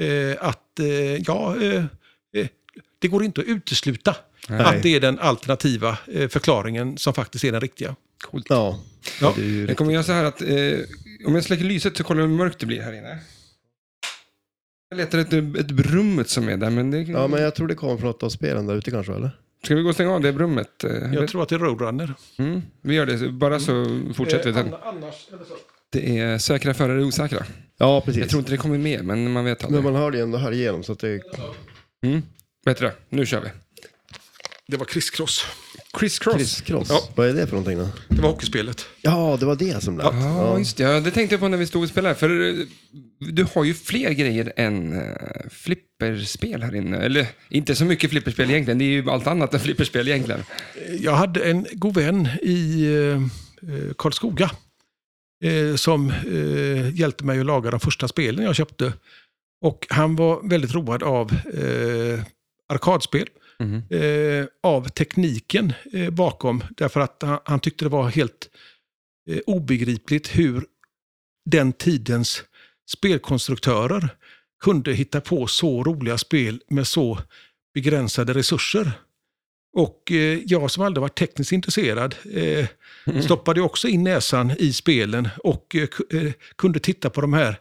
eh, 0.00 0.36
att 0.46 0.78
eh, 0.80 1.16
ja, 1.26 1.56
det 2.98 3.08
går 3.08 3.24
inte 3.24 3.40
att 3.40 3.46
utesluta 3.46 4.16
Nej. 4.48 4.60
att 4.60 4.82
det 4.82 4.94
är 4.96 5.00
den 5.00 5.18
alternativa 5.18 5.98
eh, 6.12 6.28
förklaringen 6.28 6.98
som 6.98 7.14
faktiskt 7.14 7.44
är 7.44 7.52
den 7.52 7.60
riktiga. 7.60 7.96
Coolt. 8.24 8.46
Ja, 8.48 8.80
Ja. 9.20 9.32
det 9.36 9.42
är 9.42 9.46
ju 9.46 9.66
Jag 9.66 9.76
kommer 9.76 9.92
göra 9.92 10.02
så 10.02 10.12
här 10.12 10.24
att 10.24 10.42
eh, 10.42 10.78
om 11.26 11.34
jag 11.34 11.44
släcker 11.44 11.64
lyset 11.64 11.96
så 11.96 12.04
kollar 12.04 12.20
jag 12.20 12.28
hur 12.28 12.36
mörkt 12.36 12.58
det 12.60 12.66
blir 12.66 12.80
här 12.82 12.92
inne. 12.92 13.18
Jag 14.90 14.96
letar 14.96 15.18
efter 15.18 15.60
ett 15.60 15.70
brummet 15.70 16.28
som 16.28 16.48
är 16.48 16.56
där, 16.56 16.70
men 16.70 16.90
det... 16.90 16.98
Ja, 17.02 17.26
men 17.26 17.42
jag 17.42 17.54
tror 17.54 17.68
det 17.68 17.74
kommer 17.74 17.96
från 17.96 18.06
något 18.06 18.22
av 18.22 18.28
spelen 18.28 18.66
där 18.66 18.74
ute 18.76 18.90
kanske, 18.90 19.12
eller? 19.12 19.30
Ska 19.64 19.74
vi 19.74 19.82
gå 19.82 19.88
och 19.88 19.94
stänga 19.94 20.14
av 20.14 20.20
det 20.20 20.32
brummet? 20.32 20.84
Eh, 20.84 21.14
Jag 21.14 21.28
tror 21.28 21.42
att 21.42 21.48
det 21.48 21.54
är 21.54 21.58
Roadrunner. 21.58 22.14
mm, 22.38 22.62
vi 22.82 22.94
gör 22.94 23.06
det, 23.06 23.28
bara 23.32 23.60
så 23.60 24.00
fortsätter 24.14 24.52
vi. 24.52 24.60
Eh, 24.60 24.66
annars, 24.82 25.14
så. 25.48 25.54
Det 25.92 26.18
är 26.18 26.38
säkra 26.38 26.74
förare 26.74 27.04
osäkra. 27.04 27.44
Ja, 27.78 28.00
precis. 28.00 28.20
Jag 28.20 28.28
tror 28.28 28.38
inte 28.40 28.50
det 28.52 28.56
kommer 28.56 28.78
med, 28.78 29.04
men 29.04 29.32
man 29.32 29.44
vet 29.44 29.60
Men 29.62 29.66
aldrig. 29.66 29.84
man 29.92 30.02
hör 30.02 30.10
det 30.10 30.16
ju 30.16 30.22
ändå 30.22 30.38
här 30.38 30.52
igenom, 30.52 30.82
så 30.82 30.92
att 30.92 30.98
det... 30.98 31.20
Mm. 32.04 32.22
Det? 32.64 32.92
Nu 33.08 33.26
kör 33.26 33.40
vi. 33.40 33.48
Det 34.66 34.76
var 34.76 34.84
crisscross. 34.86 35.46
Chris 35.98 36.18
Cross. 36.18 36.36
Crisscross. 36.36 36.88
Ja. 36.90 37.08
Vad 37.14 37.28
är 37.28 37.34
det 37.34 37.46
för 37.46 37.56
någonting 37.56 37.78
då? 37.78 37.88
Det 38.08 38.22
var 38.22 38.30
hockeyspelet. 38.30 38.86
Ja, 39.02 39.36
det 39.40 39.46
var 39.46 39.56
det 39.56 39.82
som 39.82 39.98
lät. 39.98 40.06
Ja, 40.06 40.58
just 40.58 40.76
det. 40.76 40.82
Ja, 40.82 41.00
det 41.00 41.10
tänkte 41.10 41.34
jag 41.34 41.40
på 41.40 41.48
när 41.48 41.58
vi 41.58 41.66
stod 41.66 41.82
och 41.82 41.88
spelade. 41.88 42.14
För 42.14 42.48
eh, 42.48 42.54
du 43.18 43.46
har 43.54 43.64
ju 43.64 43.74
fler 43.74 44.10
grejer 44.10 44.52
än 44.56 44.92
uh, 44.92 45.00
flipperspel 45.50 46.62
här 46.62 46.74
inne. 46.74 46.96
Eller 46.96 47.26
inte 47.48 47.74
så 47.74 47.84
mycket 47.84 48.10
flipperspel 48.10 48.50
egentligen. 48.50 48.78
Det 48.78 48.84
är 48.84 48.86
ju 48.86 49.10
allt 49.10 49.26
annat 49.26 49.54
än 49.54 49.60
flipperspel 49.60 50.08
egentligen. 50.08 50.44
Jag 51.00 51.12
hade 51.14 51.40
en 51.50 51.66
god 51.72 51.94
vän 51.94 52.28
i 52.42 52.84
eh, 52.84 53.72
eh, 53.74 53.94
Karlskoga 53.98 54.50
eh, 55.44 55.76
som 55.76 56.10
eh, 56.10 56.98
hjälpte 57.00 57.24
mig 57.24 57.40
att 57.40 57.46
laga 57.46 57.70
de 57.70 57.80
första 57.80 58.08
spelen 58.08 58.44
jag 58.44 58.56
köpte. 58.56 58.92
Och 59.62 59.86
han 59.90 60.16
var 60.16 60.48
väldigt 60.48 60.74
road 60.74 61.02
av 61.02 61.32
eh, 61.32 62.20
arkadspel, 62.68 63.26
Mhm. 63.60 63.82
eh, 63.90 64.46
av 64.62 64.88
tekniken 64.88 65.72
eh, 65.92 66.10
bakom. 66.10 66.64
Därför 66.76 67.00
att 67.00 67.22
han, 67.22 67.38
han 67.44 67.60
tyckte 67.60 67.84
det 67.84 67.88
var 67.88 68.08
helt 68.08 68.50
eh, 69.30 69.38
obegripligt 69.46 70.28
hur 70.38 70.64
den 71.50 71.72
tidens 71.72 72.42
spelkonstruktörer 72.90 74.08
kunde 74.64 74.92
hitta 74.92 75.20
på 75.20 75.46
så 75.46 75.84
roliga 75.84 76.18
spel 76.18 76.62
med 76.68 76.86
så 76.86 77.18
begränsade 77.74 78.34
resurser. 78.34 78.92
Och 79.72 80.12
eh, 80.12 80.38
jag 80.46 80.70
som 80.70 80.84
aldrig 80.84 81.00
varit 81.00 81.18
tekniskt 81.18 81.52
intresserad 81.52 82.14
eh, 82.32 82.66
stoppade 83.24 83.60
också 83.60 83.88
in 83.88 84.04
näsan 84.04 84.52
i 84.58 84.72
spelen 84.72 85.28
och 85.38 85.76
eh, 85.76 86.20
eh, 86.20 86.32
kunde 86.56 86.80
titta 86.80 87.10
på 87.10 87.20
de 87.20 87.32
här 87.32 87.60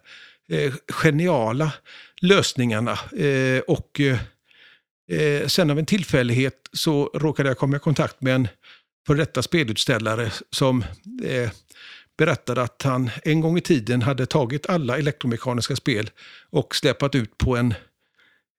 eh, 0.51 0.73
geniala 0.87 1.73
lösningarna. 2.21 2.99
Eh, 3.17 3.59
och 3.67 4.01
eh, 5.09 5.47
sen 5.47 5.69
av 5.69 5.79
en 5.79 5.85
tillfällighet 5.85 6.69
så 6.73 7.11
råkade 7.13 7.49
jag 7.49 7.57
komma 7.57 7.75
i 7.75 7.79
kontakt 7.79 8.21
med 8.21 8.35
en 8.35 8.47
för 9.07 9.15
detta 9.15 9.41
spelutställare 9.41 10.31
som 10.51 10.83
eh, 11.23 11.49
berättade 12.17 12.61
att 12.61 12.81
han 12.83 13.09
en 13.23 13.41
gång 13.41 13.57
i 13.57 13.61
tiden 13.61 14.01
hade 14.01 14.25
tagit 14.25 14.69
alla 14.69 14.97
elektromekaniska 14.97 15.75
spel 15.75 16.09
och 16.49 16.75
släpat 16.75 17.15
ut 17.15 17.37
på 17.37 17.57
en 17.57 17.73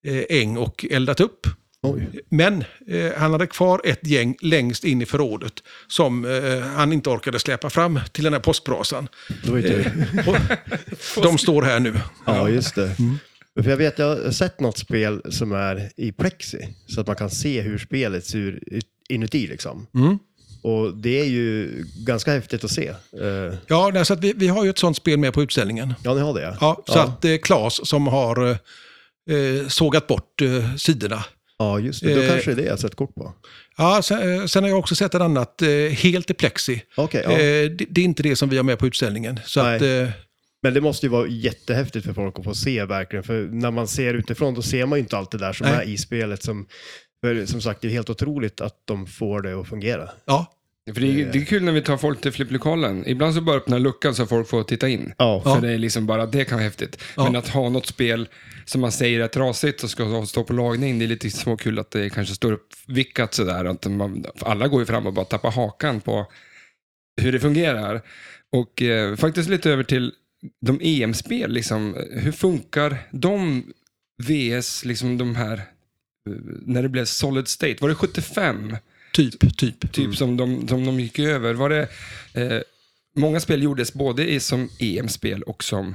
eh, 0.07 0.25
äng 0.29 0.57
och 0.57 0.87
eldat 0.91 1.21
upp. 1.21 1.47
Oj. 1.83 2.23
Men 2.29 2.65
eh, 2.87 3.13
han 3.17 3.33
hade 3.33 3.47
kvar 3.47 3.81
ett 3.85 4.07
gäng 4.07 4.37
längst 4.41 4.85
in 4.85 5.03
i 5.03 5.07
förrådet 5.07 5.53
som 5.87 6.25
eh, 6.25 6.61
han 6.61 6.93
inte 6.93 7.11
orkade 7.11 7.39
släpa 7.39 7.71
fram 7.71 8.01
till 8.13 8.25
den 8.25 8.33
här 8.33 8.41
påskbrasan. 8.41 9.09
Det 9.45 9.51
var 9.51 9.59
ju. 9.59 9.85
Och 10.27 10.37
de 11.23 11.39
står 11.39 11.63
här 11.63 11.81
nu. 11.81 12.01
Ja, 12.27 12.49
just 12.49 12.75
det. 12.75 12.97
För 13.63 13.71
jag 13.71 13.77
vet, 13.77 13.99
jag 13.99 14.17
har 14.17 14.31
sett 14.31 14.61
något 14.61 14.79
spel 14.79 15.21
som 15.31 15.53
är 15.53 15.91
i 15.97 16.13
plexi, 16.13 16.69
så 16.87 17.01
att 17.01 17.07
man 17.07 17.17
kan 17.17 17.31
se 17.31 17.61
hur 17.61 17.79
spelet 17.79 18.25
ser 18.25 18.59
ut 18.67 18.87
inuti 19.09 19.47
liksom. 19.47 19.87
Mm. 19.95 20.19
Och 20.63 20.97
det 20.97 21.21
är 21.21 21.25
ju 21.25 21.85
ganska 22.07 22.33
häftigt 22.33 22.65
att 22.65 22.71
se. 22.71 22.89
Eh, 22.89 23.55
Ja, 23.67 24.05
så 24.05 24.13
att 24.13 24.25
vi, 24.25 24.33
vi 24.37 24.49
har 24.49 24.65
ju 24.65 24.71
ett 24.71 24.79
sånt 24.79 24.97
spel 24.97 25.19
med 25.19 25.33
på 25.35 25.43
utställningen. 25.43 25.95
Ja, 26.05 26.15
ni 26.15 26.21
har 26.21 26.35
det 26.35 26.43
ja. 26.43 26.57
Ja, 26.61 26.83
så 26.87 26.99
att 26.99 27.25
eh, 27.25 27.37
Claes 27.37 27.89
som 27.89 28.07
har 28.07 28.51
eh, 28.51 28.57
eh, 29.37 29.69
sågat 29.69 30.07
bort 30.07 30.43
eh, 30.43 30.77
sidorna. 30.77 31.25
Ja, 31.59 31.79
just 31.79 32.03
det. 32.03 32.15
Då 32.15 32.29
kanske 32.33 32.51
det 32.51 32.53
är 32.53 32.57
det 32.57 32.63
jag 32.63 32.73
har 32.73 32.77
sett 32.77 32.95
kort 32.95 33.15
på. 33.15 33.35
Ja, 33.77 34.03
sen, 34.03 34.49
sen 34.49 34.63
har 34.63 34.71
jag 34.71 34.79
också 34.79 34.95
sett 34.95 35.15
ett 35.15 35.21
annat 35.21 35.63
helt 35.91 36.31
i 36.31 36.35
plexi. 36.35 36.83
Okej, 36.97 37.23
ja. 37.25 37.37
Det, 37.37 37.69
det 37.69 38.01
är 38.01 38.05
inte 38.05 38.23
det 38.23 38.37
som 38.37 38.49
vi 38.49 38.57
har 38.57 38.65
med 38.65 38.79
på 38.79 38.87
utställningen. 38.87 39.41
Så 39.45 39.63
Nej. 39.63 39.77
att, 39.77 40.13
Men 40.63 40.75
det 40.75 40.81
måste 40.81 41.07
ju 41.07 41.11
vara 41.11 41.27
jättehäftigt 41.29 42.07
för 42.07 42.13
folk 42.13 42.39
att 42.39 42.45
få 42.45 42.55
se 42.55 42.85
verkligen. 42.85 43.23
För 43.23 43.43
när 43.43 43.71
man 43.71 43.89
ser 43.89 44.15
utifrån 44.15 44.55
då 44.55 44.63
ser 44.63 44.87
man 44.87 44.99
ju 44.99 45.01
inte 45.01 45.17
allt 45.17 45.31
det 45.31 45.39
där 45.39 45.53
som 45.53 45.67
Nej. 45.67 45.77
är 45.77 45.83
i 45.83 45.97
spelet. 45.99 46.43
Som, 46.43 46.67
för 47.25 47.47
som 47.47 47.61
sagt, 47.61 47.81
det 47.81 47.89
är 47.89 47.93
helt 47.93 48.11
otroligt 48.11 48.61
att 48.61 48.83
de 48.85 49.07
får 49.07 49.43
det 49.43 49.61
att 49.61 49.69
fungera. 49.69 50.11
ja, 50.25 50.53
För 50.95 51.01
det, 51.01 51.07
är, 51.23 51.33
det 51.33 51.39
är 51.39 51.45
kul 51.45 51.63
när 51.63 51.73
vi 51.73 51.83
tar 51.83 51.97
folk 51.97 52.21
till 52.21 52.33
flipplokalen. 52.33 53.05
Ibland 53.07 53.35
så 53.35 53.41
bara 53.41 53.57
öppnar 53.57 53.79
luckan 53.79 54.15
så 54.15 54.27
folk 54.27 54.49
får 54.49 54.63
titta 54.63 54.89
in. 54.89 55.13
Ja, 55.19 55.43
För 55.45 55.61
det 55.61 55.73
är 55.73 55.79
liksom 55.79 56.07
bara, 56.07 56.27
det 56.27 56.45
kan 56.45 56.59
vara 56.59 56.65
häftigt. 56.65 57.03
Ja. 57.17 57.25
Men 57.25 57.37
att 57.37 57.49
ha 57.49 57.69
något 57.69 57.87
spel 57.87 58.29
som 58.65 58.81
man 58.81 58.93
säger 58.93 59.21
är 59.21 59.29
trasigt 59.29 59.83
och 59.83 59.91
ska 59.91 60.27
stå 60.27 60.45
på 60.45 60.53
lagning, 60.53 60.99
det 60.99 61.05
är 61.05 61.07
lite 61.07 61.31
småkul 61.31 61.79
att 61.79 61.91
det 61.91 62.11
kanske 62.11 62.35
står 62.35 62.53
uppvickat 62.53 63.35
sådär. 63.35 63.65
Att 63.65 63.87
man, 63.87 64.25
alla 64.41 64.69
går 64.69 64.81
ju 64.81 64.87
fram 64.87 65.07
och 65.07 65.13
bara 65.13 65.25
tappar 65.25 65.51
hakan 65.51 66.01
på 66.01 66.27
hur 67.21 67.33
det 67.33 67.41
fungerar. 67.41 68.03
Och 68.53 68.83
eh, 68.83 69.17
faktiskt 69.17 69.51
lite 69.51 69.71
över 69.71 69.85
till 69.85 70.13
de 70.67 70.81
EM-spel, 70.83 71.53
liksom. 71.53 71.97
hur 72.11 72.33
funkar 72.33 72.99
de 73.11 73.63
VS, 74.23 74.85
liksom 74.85 75.19
de 75.19 75.37
här, 75.37 75.53
eh, 75.57 75.63
när 76.67 76.83
det 76.83 76.89
blev 76.89 77.05
Solid 77.05 77.49
State, 77.49 77.77
var 77.81 77.89
det 77.89 77.95
75? 77.95 78.77
typ, 79.13 79.57
typ. 79.57 79.93
typ 79.93 80.17
som, 80.17 80.37
de, 80.37 80.69
som 80.69 80.85
de 80.87 81.01
gick 81.01 81.19
över. 81.19 81.55
Var 81.55 81.69
det, 81.69 81.89
eh, 82.35 82.61
många 83.17 83.41
spel 83.41 83.63
gjordes 83.63 83.93
både 83.93 84.31
i, 84.31 84.41
som 84.41 84.69
EM-spel 84.79 85.43
och 85.43 85.65
som... 85.65 85.95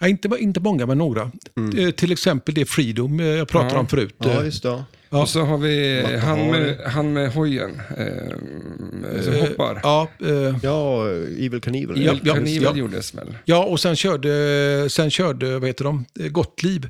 Ja, 0.00 0.08
inte, 0.08 0.28
inte 0.38 0.60
många, 0.60 0.86
men 0.86 0.98
några. 0.98 1.30
Eh, 1.78 1.90
till 1.90 2.12
exempel 2.12 2.54
det 2.54 2.64
Freedom 2.66 3.20
eh, 3.20 3.26
jag 3.26 3.48
pratade 3.48 3.74
Ja. 3.74 3.80
om 3.80 3.86
förut. 3.88 4.14
ja 4.18 4.44
just 4.44 4.62
det. 4.62 4.84
Ja. 5.14 5.22
Och 5.22 5.28
så 5.28 5.40
har 5.40 5.58
vi 5.58 6.02
han 6.22 6.38
har 6.38 6.46
med, 6.50 6.80
han 6.86 7.12
med 7.12 7.32
hojen 7.32 7.82
eh, 7.98 9.22
som 9.22 9.32
eh, 9.32 9.40
hoppar. 9.40 9.80
Ja, 9.82 10.08
eh, 10.20 10.56
Ja, 10.62 11.08
Evil 11.38 11.60
Knievel. 11.60 12.04
Ja, 12.04 12.12
Evil 12.12 12.32
Knievel 12.32 12.62
ja. 12.62 12.76
gjordes 12.76 13.14
väl? 13.14 13.34
ja, 13.44 13.64
och 13.64 13.80
sen 13.80 13.96
körde, 13.96 14.86
sen 14.90 15.10
körde 15.10 15.58
vad 15.58 15.68
heter 15.68 15.84
de, 15.84 16.04
Gottlieb 16.30 16.86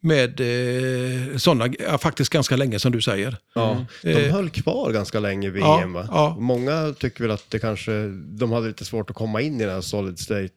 med 0.00 0.40
eh, 0.40 1.36
sådana, 1.36 1.74
ja, 1.78 1.98
faktiskt 1.98 2.32
ganska 2.32 2.56
länge 2.56 2.78
som 2.78 2.92
du 2.92 3.00
säger. 3.00 3.36
Ja, 3.54 3.86
de 4.02 4.10
Eh, 4.10 4.34
höll 4.34 4.50
kvar 4.50 4.92
ganska 4.92 5.20
länge 5.20 5.48
i 5.48 5.50
VM 5.50 5.62
ja, 5.64 5.86
va? 5.86 6.08
ja. 6.10 6.36
Många 6.38 6.94
tycker 6.98 7.24
väl 7.24 7.30
att 7.30 7.50
det 7.50 7.58
kanske, 7.58 7.92
de 8.12 8.52
hade 8.52 8.66
lite 8.68 8.84
svårt 8.84 9.10
att 9.10 9.16
komma 9.16 9.40
in 9.40 9.60
i 9.60 9.64
den 9.64 9.74
här 9.74 9.80
solid 9.80 10.18
state. 10.18 10.50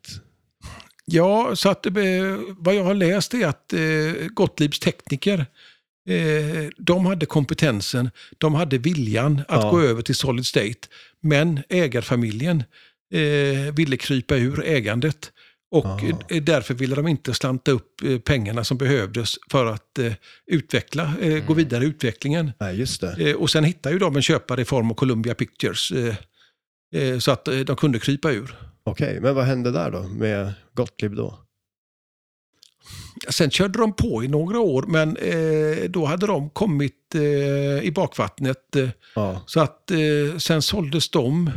Ja, 1.05 1.51
så 1.55 1.69
att 1.69 1.85
eh, 1.85 1.93
vad 2.57 2.75
jag 2.75 2.83
har 2.83 2.93
läst 2.93 3.33
är 3.33 3.47
att 3.47 3.73
eh, 3.73 3.79
Gottliebs 4.33 4.79
tekniker, 4.79 5.45
eh, 6.09 6.69
de 6.77 7.05
hade 7.05 7.25
kompetensen, 7.25 8.09
de 8.37 8.53
hade 8.55 8.77
viljan 8.77 9.41
att 9.47 9.63
Ja. 9.63 9.69
gå 9.71 9.81
över 9.81 10.01
till 10.01 10.15
Solid 10.15 10.45
State. 10.45 10.87
Men 11.21 11.59
ägarfamiljen 11.69 12.63
eh, 13.13 13.73
ville 13.75 13.97
krypa 13.97 14.35
ur 14.35 14.63
ägandet. 14.65 15.31
Och 15.71 15.85
Aha. 15.85 15.99
eh, 16.29 16.43
därför 16.43 16.73
ville 16.73 16.95
de 16.95 17.07
inte 17.07 17.33
slanta 17.33 17.71
upp 17.71 18.03
eh, 18.03 18.19
pengarna 18.19 18.63
som 18.63 18.77
behövdes 18.77 19.35
för 19.51 19.65
att 19.65 19.99
eh, 19.99 20.13
utveckla, 20.47 21.13
eh, 21.21 21.45
gå 21.45 21.53
vidare 21.53 21.83
i 21.83 21.87
utvecklingen. 21.87 22.51
Nej, 22.59 22.75
just 22.79 23.01
det. 23.01 23.29
Eh, 23.29 23.35
och 23.35 23.49
sen 23.49 23.63
hittade 23.63 23.93
ju 23.93 23.99
de 23.99 24.15
en 24.15 24.21
köpare 24.21 24.61
i 24.61 24.65
form 24.65 24.91
av 24.91 24.95
Columbia 24.95 25.33
Pictures. 25.35 25.91
Så 27.19 27.31
att 27.31 27.45
de 27.45 27.75
kunde 27.75 27.99
krypa 27.99 28.31
ur. 28.31 28.55
Okej, 28.83 29.19
men 29.21 29.35
vad 29.35 29.45
hände 29.45 29.71
där 29.71 29.91
då 29.91 30.03
med 30.03 30.53
Gottlieb 30.73 31.15
då? 31.15 31.39
Sen 33.29 33.51
körde 33.51 33.79
de 33.79 33.93
på 33.93 34.23
i 34.23 34.27
några 34.27 34.59
år, 34.59 34.85
men 34.87 35.17
eh, 35.17 35.89
då 35.89 36.05
hade 36.05 36.27
de 36.27 36.49
kommit 36.49 37.15
eh, 37.15 37.83
i 37.83 37.91
bakvattnet. 37.95 38.75
Ja, 39.15 39.41
så 39.45 39.59
att 39.59 39.91
eh, 39.91 40.37
sen 40.37 40.61
såldes 40.61 41.09
de 41.09 41.51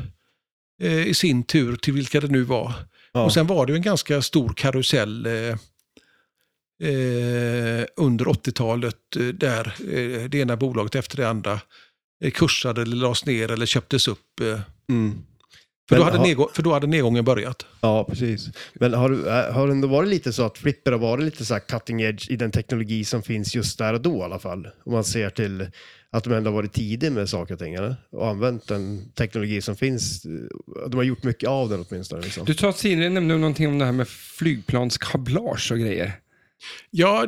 eh, 0.82 1.06
i 1.06 1.14
sin 1.14 1.42
tur 1.42 1.76
till 1.76 1.92
vilka 1.94 2.20
det 2.20 2.28
nu 2.28 2.42
var. 2.42 2.72
ja. 3.12 3.24
Och 3.24 3.32
sen 3.32 3.46
var 3.46 3.66
det 3.66 3.74
en 3.74 3.82
ganska 3.82 4.22
stor 4.22 4.52
karusell 4.56 5.26
eh, 5.26 5.56
under 7.96 8.24
80-talet 8.24 9.16
eh, 9.16 9.26
där 9.26 9.74
det 10.28 10.38
ena 10.38 10.56
bolaget 10.56 10.94
efter 10.94 11.16
det 11.16 11.28
andra 11.28 11.60
kursade 12.34 12.82
eller 12.82 12.96
lades 12.96 13.26
ner 13.26 13.50
eller 13.50 13.66
köptes 13.66 14.08
upp. 14.08 14.40
Mm. 14.90 15.22
För, 15.88 15.94
Men 15.96 15.98
då 15.98 16.04
hade 16.04 16.18
har- 16.18 16.24
nedgång, 16.26 16.48
för 16.52 16.62
då 16.62 16.72
hade 16.72 16.86
nedgången 16.86 17.24
börjat. 17.24 17.66
Ja, 17.80 18.04
precis. 18.04 18.48
Men 18.74 18.94
har, 18.94 19.10
äh, 19.10 19.54
har 19.54 19.66
det 19.66 19.72
ändå 19.72 19.88
varit 19.88 20.08
lite 20.08 20.32
så 20.32 20.42
att 20.42 20.58
Flipper 20.58 20.92
har 20.92 20.98
varit 20.98 21.24
lite 21.24 21.44
så 21.44 21.54
här 21.54 21.60
cutting 21.60 22.00
edge 22.00 22.30
i 22.30 22.36
den 22.36 22.50
teknologi 22.50 23.04
som 23.04 23.22
finns 23.22 23.54
just 23.54 23.78
där 23.78 23.94
och 23.94 24.00
då 24.00 24.18
i 24.18 24.22
alla 24.22 24.38
fall? 24.38 24.68
Om 24.84 24.92
man 24.92 25.04
ser 25.04 25.30
till 25.30 25.66
att 26.10 26.24
de 26.24 26.32
ändå 26.32 26.50
har 26.50 26.54
varit 26.54 26.72
tidiga 26.72 27.10
med 27.10 27.28
saker 27.28 27.54
och 27.54 27.60
ting, 27.60 27.74
eller? 27.74 27.96
Och 28.12 28.28
använt 28.28 28.68
den 28.68 29.10
teknologi 29.12 29.60
som 29.62 29.76
finns. 29.76 30.22
De 30.88 30.94
har 30.96 31.02
gjort 31.02 31.22
mycket 31.22 31.48
av 31.48 31.68
den 31.68 31.84
åtminstone. 31.90 32.22
Liksom. 32.22 32.44
Du 32.44 32.54
sa 32.54 32.72
tidigare 32.72 33.10
nämnde 33.10 33.36
någonting 33.36 33.68
om 33.68 33.78
det 33.78 33.84
här 33.84 33.92
med 33.92 34.08
flygplanskablage 34.08 35.72
och 35.72 35.78
grejer. 35.78 36.12
Ja, 36.90 37.26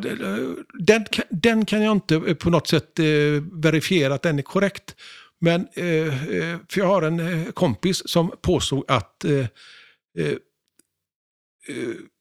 den, 0.78 1.04
kan- 1.10 1.24
den 1.30 1.64
kan 1.66 1.82
jag 1.82 1.92
inte 1.92 2.14
eh, 2.14 2.34
på 2.34 2.50
något 2.50 2.66
sätt 2.66 2.98
eh, 2.98 3.04
verifiera 3.52 4.14
att 4.14 4.22
den 4.22 4.38
är 4.38 4.42
korrekt. 4.42 4.94
Men, 5.40 5.68
eh, 5.74 6.34
eh, 6.34 6.58
för 6.68 6.80
jag 6.80 6.86
har 6.86 7.02
en 7.02 7.20
eh, 7.20 7.52
kompis 7.52 8.02
som 8.06 8.32
påstod 8.42 8.84
att 8.88 9.24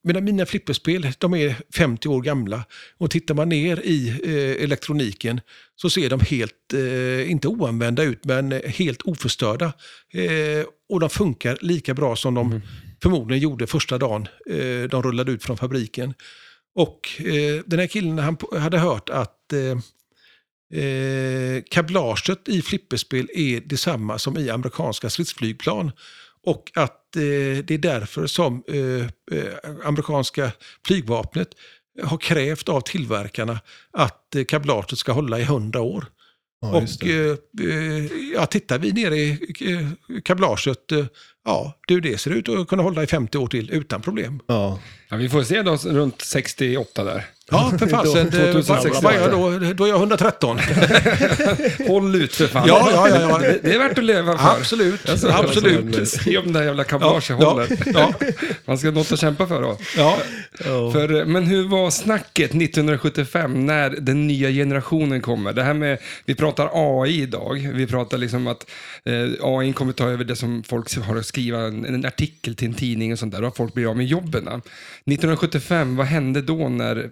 medan 0.03 0.23
mina 0.23 0.45
flipperspel, 0.45 1.07
de 1.17 1.33
är 1.33 1.55
50 1.75 2.07
år 2.07 2.21
gamla. 2.21 2.65
Och 2.97 3.11
tittar 3.11 3.35
man 3.35 3.49
ner 3.49 3.79
i 3.83 4.09
eh, 4.09 4.63
elektroniken 4.63 5.41
så 5.75 5.89
ser 5.89 6.09
de 6.09 6.19
helt, 6.19 6.73
eh, 6.73 7.31
inte 7.31 7.47
oanvända 7.47 8.03
ut, 8.03 8.25
men 8.25 8.51
helt 8.51 9.01
oförstörda. 9.01 9.73
Eh, 10.13 10.65
och 10.89 10.99
de 10.99 11.09
funkar 11.09 11.57
lika 11.61 11.93
bra 11.93 12.15
som 12.15 12.33
de 12.33 12.61
förmodligen 13.01 13.43
gjorde 13.43 13.67
första 13.67 13.97
dagen 13.97 14.27
de 14.89 15.03
rullade 15.03 15.31
ut 15.31 15.43
från 15.43 15.57
fabriken. 15.57 16.13
Och 16.75 17.09
den 17.65 17.79
här 17.79 17.87
killen 17.87 18.19
han 18.19 18.37
hade 18.59 18.77
hört 18.77 19.09
att 19.09 19.53
eh, 20.73 21.63
kablaget 21.69 22.47
i 22.47 22.61
flipperspel 22.61 23.29
är 23.33 23.61
detsamma 23.61 24.19
som 24.19 24.37
i 24.37 24.49
amerikanska 24.49 25.09
stridsflygplan. 25.09 25.91
Och 26.45 26.71
att 26.75 27.15
eh, 27.15 27.63
det 27.63 27.71
är 27.71 27.77
därför 27.77 28.27
som 28.27 28.63
eh, 28.67 29.37
eh, 29.37 29.53
amerikanska 29.83 30.51
flygvapnet 30.87 31.49
har 32.03 32.17
krävt 32.17 32.69
av 32.69 32.81
tillverkarna 32.81 33.59
att 33.91 34.35
eh, 34.35 34.43
kablaget 34.43 34.99
ska 34.99 35.11
hålla 35.11 35.39
i 35.39 35.43
100 35.43 35.81
år. 35.81 36.05
Ja, 36.61 36.77
och 36.77 37.07
eh, 37.07 37.37
eh, 37.61 38.05
ja, 38.33 38.45
tittar 38.45 38.79
vi 38.79 38.91
ner 38.91 39.11
i 39.11 39.29
eh, 39.59 40.21
kablaget, 40.21 40.91
ja, 41.45 41.73
du, 41.87 42.01
det 42.01 42.17
ser 42.17 42.31
ut 42.31 42.49
att 42.49 42.67
kunna 42.67 42.83
hålla 42.83 43.03
i 43.03 43.07
50 43.07 43.37
år 43.37 43.47
till 43.47 43.71
utan 43.71 44.01
problem. 44.01 44.39
Ja. 44.47 44.79
Ja, 45.11 45.17
vi 45.17 45.29
får 45.29 45.43
se 45.43 45.61
då 45.61 45.75
runt 45.75 46.21
68 46.21 47.03
där. 47.03 47.25
Ja, 47.51 47.71
för 47.79 47.87
fasen. 47.87 48.31
2068. 48.31 48.99
Vad 49.01 49.15
jag 49.15 49.31
då? 49.31 49.73
Då 49.73 49.83
är 49.85 49.89
jag 49.89 49.97
113. 49.99 50.59
Håll 51.87 52.15
ut 52.15 52.35
för 52.35 52.47
fan. 52.47 52.67
Ja, 52.67 52.89
ja, 52.91 53.09
ja, 53.09 53.21
ja. 53.29 53.37
Det, 53.37 53.59
det 53.63 53.73
är 53.73 53.79
värt 53.79 53.97
att 53.97 54.03
leva 54.03 54.37
för. 54.37 54.49
Absolut. 54.59 55.09
Alltså, 55.09 55.27
Absolut. 55.29 56.09
Se 56.09 56.37
om 56.37 56.53
det 56.53 56.59
här 56.59 56.65
jävla 56.65 56.83
Ja, 56.83 56.87
kablaget 56.87 57.29
ja, 57.29 57.35
håller. 57.35 57.67
ja, 57.93 58.13
Man 58.65 58.77
ska 58.77 58.87
ha 58.87 58.93
något 58.93 59.11
att 59.11 59.19
kämpa 59.19 59.47
för 59.47 59.61
då. 59.61 59.77
ja. 59.97 60.17
Ja. 60.65 60.91
För, 60.91 61.25
men 61.25 61.43
hur 61.43 61.67
var 61.67 61.89
snacket 61.91 62.49
1975 62.55 63.65
när 63.65 63.89
den 63.89 64.27
nya 64.27 64.49
generationen 64.49 65.21
kommer? 65.21 65.53
Det 65.53 65.63
här 65.63 65.73
med, 65.73 65.97
vi 66.25 66.35
pratar 66.35 66.69
AI 66.73 67.21
idag. 67.21 67.69
Vi 67.73 67.87
pratar 67.87 68.17
liksom 68.17 68.47
att 68.47 68.65
eh, 69.05 69.13
AI 69.41 69.73
kommer 69.73 69.93
ta 69.93 70.09
över 70.09 70.23
det 70.23 70.35
som 70.35 70.63
folk 70.63 70.97
har 70.97 71.15
skriva 71.29 71.59
en, 71.59 71.85
en 71.85 72.05
artikel 72.05 72.55
till 72.55 72.67
en 72.67 72.73
tidning 72.73 73.11
och 73.11 73.19
sånt 73.19 73.33
där. 73.33 73.41
Då 73.41 73.47
har 73.47 73.51
folk 73.51 73.73
blivit 73.73 73.89
av 73.89 73.97
med 73.97 74.05
jobben. 74.05 74.47
1975, 74.47 75.95
vad 75.95 76.07
hände 76.07 76.41
då 76.41 76.69
när 76.69 77.09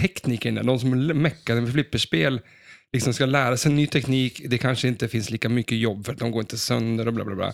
teknikerna, 0.00 0.62
de 0.62 0.78
som 0.78 1.06
meckade 1.06 1.60
med 1.60 1.72
flipperspel, 1.72 2.40
liksom 2.92 3.14
ska 3.14 3.26
lära 3.26 3.56
sig 3.56 3.72
ny 3.72 3.86
teknik. 3.86 4.42
Det 4.46 4.58
kanske 4.58 4.88
inte 4.88 5.08
finns 5.08 5.30
lika 5.30 5.48
mycket 5.48 5.78
jobb 5.78 6.06
för 6.06 6.12
att 6.12 6.18
de 6.18 6.30
går 6.30 6.40
inte 6.40 6.58
sönder 6.58 7.06
och 7.06 7.14
bla 7.14 7.24
bla 7.24 7.34
bla. 7.34 7.52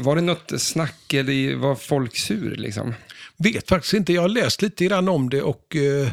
Var 0.00 0.16
det 0.16 0.22
något 0.22 0.52
snack 0.60 1.14
eller 1.14 1.54
var 1.54 1.74
folk 1.74 2.16
sur 2.16 2.56
liksom? 2.56 2.94
Vet 3.38 3.68
faktiskt 3.68 3.94
inte. 3.94 4.12
Jag 4.12 4.22
har 4.22 4.28
läst 4.28 4.62
lite 4.62 4.84
grann 4.84 5.08
om 5.08 5.30
det 5.30 5.42
och 5.42 5.76
eh, 5.76 6.06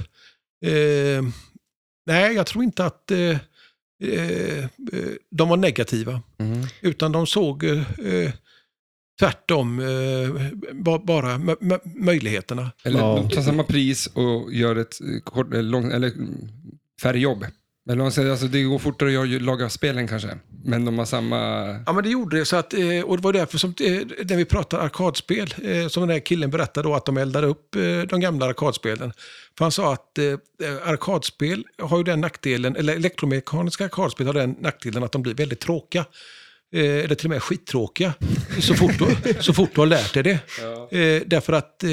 eh, 0.74 1.24
nej, 2.06 2.34
jag 2.36 2.48
tror 2.48 2.64
inte 2.64 2.86
att 2.86 3.12
eh, 3.12 3.38
eh, 4.04 4.66
de 5.32 5.50
var 5.50 5.58
negativa. 5.58 6.22
Utan 6.82 7.12
de 7.12 7.28
såg 7.28 7.64
eh, 7.64 7.84
eh, 8.06 8.32
tvärtom 9.20 9.80
eh, 9.80 10.46
ba- 10.74 11.00
bara 11.04 11.28
mö- 11.38 11.60
mö- 11.60 11.80
möjligheterna. 12.06 12.72
Eller 12.84 13.00
Ja. 13.00 13.30
tar 13.34 13.42
samma 13.42 13.64
pris 13.64 14.08
och 14.08 14.54
gör 14.54 14.76
ett 14.76 15.02
eh, 15.02 15.22
kort, 15.24 15.54
eller 15.54 15.64
lång, 15.70 15.92
eller 15.92 16.08
mm, 16.08 16.36
färre 17.02 17.20
jobb. 17.20 17.46
Eller 17.90 18.02
man 18.04 18.12
säger, 18.12 18.32
alltså 18.32 18.48
det 18.48 18.64
går 18.64 18.80
fortare 18.80 19.10
att 19.10 19.14
göra- 19.30 19.40
laga 19.44 19.70
spelen 19.70 20.08
kanske, 20.08 20.30
men 20.66 20.86
de 20.86 20.98
har 20.98 21.06
samma... 21.06 21.38
Ja, 21.86 21.94
men 21.94 22.04
det 22.04 22.10
gjorde 22.10 22.38
det. 22.40 22.46
Så 22.46 22.56
att, 22.56 22.74
eh, 22.74 23.02
och 23.06 23.18
det 23.18 23.24
var 23.24 23.34
därför 23.34 23.58
som, 23.58 23.70
eh, 23.70 24.02
när 24.26 24.36
vi 24.36 24.46
pratar 24.46 24.80
arkadspel, 24.80 25.54
eh, 25.64 25.88
som 25.88 26.02
den 26.02 26.10
här 26.10 26.20
killen 26.20 26.50
berättade 26.50 26.88
då, 26.90 26.96
att 26.96 27.06
de 27.06 27.18
eldade 27.18 27.48
upp 27.48 27.76
eh, 27.76 27.82
de 28.10 28.20
gamla 28.20 28.46
arkadspelen. 28.46 29.14
För 29.58 29.66
han 29.66 29.72
sa 29.72 29.94
att 29.94 30.18
eh, 30.18 30.34
arkadspel 30.90 31.64
har 31.82 31.98
ju 31.98 32.04
den 32.04 32.22
nackdelen, 32.22 32.76
eller 32.76 32.96
elektromekaniska 32.96 33.86
arkadspel 33.86 34.28
har 34.28 34.34
den 34.34 34.56
nackdelen 34.60 35.04
att 35.04 35.12
de 35.12 35.22
blir 35.22 35.34
väldigt 35.34 35.60
tråkiga. 35.60 36.06
Eh, 36.76 36.82
eller 37.04 37.16
till 37.16 37.26
och 37.26 37.30
med 37.30 37.44
skittråkiga, 37.44 38.14
så 38.62 38.76
fort 38.76 38.92
du, 39.00 39.34
så 39.40 39.54
fort 39.54 39.70
du 39.76 39.82
har 39.82 39.86
lärt 39.88 40.14
dig 40.14 40.24
det. 40.24 40.40
Eh, 40.98 41.24
därför 41.26 41.54
att 41.54 41.84
eh, 41.84 41.90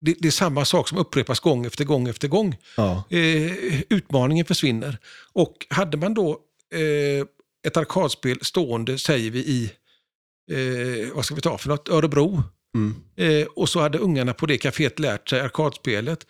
det, 0.00 0.14
det 0.18 0.28
är 0.28 0.30
samma 0.30 0.64
sak 0.64 0.88
som 0.88 0.98
upprepas 0.98 1.40
gång 1.40 1.66
efter 1.66 1.84
gång 1.84 2.08
efter 2.08 2.28
gång 2.28 2.56
Ja. 2.76 3.04
eh, 3.10 3.80
utmaningen 3.88 4.44
försvinner. 4.46 4.98
Och 5.32 5.66
hade 5.70 5.96
man 5.96 6.14
då 6.14 6.30
eh, 6.74 7.26
ett 7.66 7.76
arkadspel 7.76 8.38
stående, 8.42 8.98
säger 8.98 9.30
vi, 9.30 9.38
i, 9.38 9.70
eh, 10.52 11.14
vad 11.14 11.24
ska 11.24 11.34
vi 11.34 11.40
ta 11.40 11.58
för 11.58 11.68
något, 11.68 11.88
Örebro. 11.88 12.42
Mm. 12.74 12.94
Eh, 13.16 13.46
och 13.46 13.68
så 13.68 13.80
hade 13.80 13.98
ungarna 13.98 14.34
på 14.34 14.46
det 14.46 14.56
kaféet 14.58 14.98
lärt 15.00 15.28
sig 15.28 15.40
arkadspelet. 15.40 16.26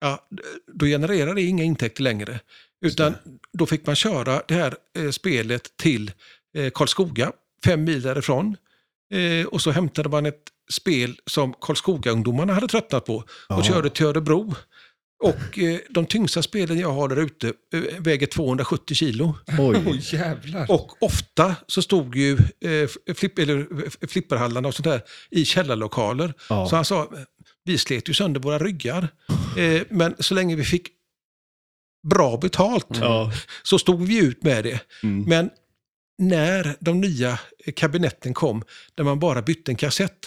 Ja, 0.00 0.28
då 0.72 0.86
genererar 0.86 1.34
det 1.34 1.42
inga 1.42 1.64
intäkter 1.64 2.02
längre. 2.02 2.40
Utan 2.80 3.14
då 3.52 3.66
fick 3.66 3.86
man 3.86 3.96
köra 3.96 4.42
det 4.48 4.54
här 4.54 4.74
eh, 4.98 5.10
spelet 5.10 5.76
till 5.76 6.12
eh, 6.56 6.70
Karlskoga, 6.74 7.32
fem 7.64 7.84
mil 7.84 8.02
därifrån. 8.02 8.56
Eh, 9.14 9.46
och 9.46 9.62
så 9.62 9.70
hämtade 9.70 10.08
man 10.08 10.26
ett 10.26 10.42
spel 10.72 11.16
som 11.26 11.52
Karlskoga-ungdomarna 11.54 12.52
hade 12.52 12.68
tröttnat 12.68 13.04
på 13.04 13.16
och 13.16 13.24
Ja. 13.48 13.62
körde 13.62 13.90
till 13.90 14.06
Örebro. 14.06 14.54
Och 15.22 15.58
eh, 15.58 15.78
de 15.90 16.06
tyngsta 16.06 16.42
spelen 16.42 16.78
jag 16.78 16.92
har 16.92 17.08
där 17.08 17.16
ute 17.16 17.48
eh, 17.74 17.80
väger 17.98 18.26
270 18.26 18.94
kilo. 18.94 19.34
Oj. 19.58 19.82
Oj 19.86 20.00
jävlar. 20.12 20.70
Och 20.70 21.02
ofta 21.02 21.56
så 21.66 21.82
stod 21.82 22.16
ju 22.16 22.32
eh, 22.64 23.14
flipp, 23.14 23.38
eller, 23.38 23.58
eh, 23.60 24.08
flipperhallarna 24.08 24.68
och 24.68 24.74
sånt 24.74 24.84
där 24.84 25.02
i 25.30 25.44
källarlokaler. 25.44 26.34
Ja. 26.48 26.66
Så 26.68 26.76
han 26.76 26.84
sa, 26.84 27.12
vi 27.64 27.78
slet 27.78 28.08
ju 28.08 28.14
sönder 28.14 28.40
våra 28.40 28.58
ryggar. 28.58 29.08
Eh, 29.58 29.82
men 29.90 30.14
så 30.18 30.34
länge 30.34 30.56
vi 30.56 30.64
fick 30.64 30.88
bra 32.08 32.36
betalt 32.36 32.86
Ja. 33.00 33.32
så 33.62 33.78
stod 33.78 34.02
vi 34.06 34.18
ut 34.18 34.42
med 34.42 34.64
det. 34.64 34.80
Mm. 35.02 35.24
Men 35.28 35.50
när 36.18 36.76
de 36.80 37.00
nya 37.00 37.38
kabinetten 37.76 38.34
kom, 38.34 38.62
där 38.94 39.04
man 39.04 39.18
bara 39.18 39.42
bytte 39.42 39.72
en 39.72 39.76
kassett. 39.76 40.18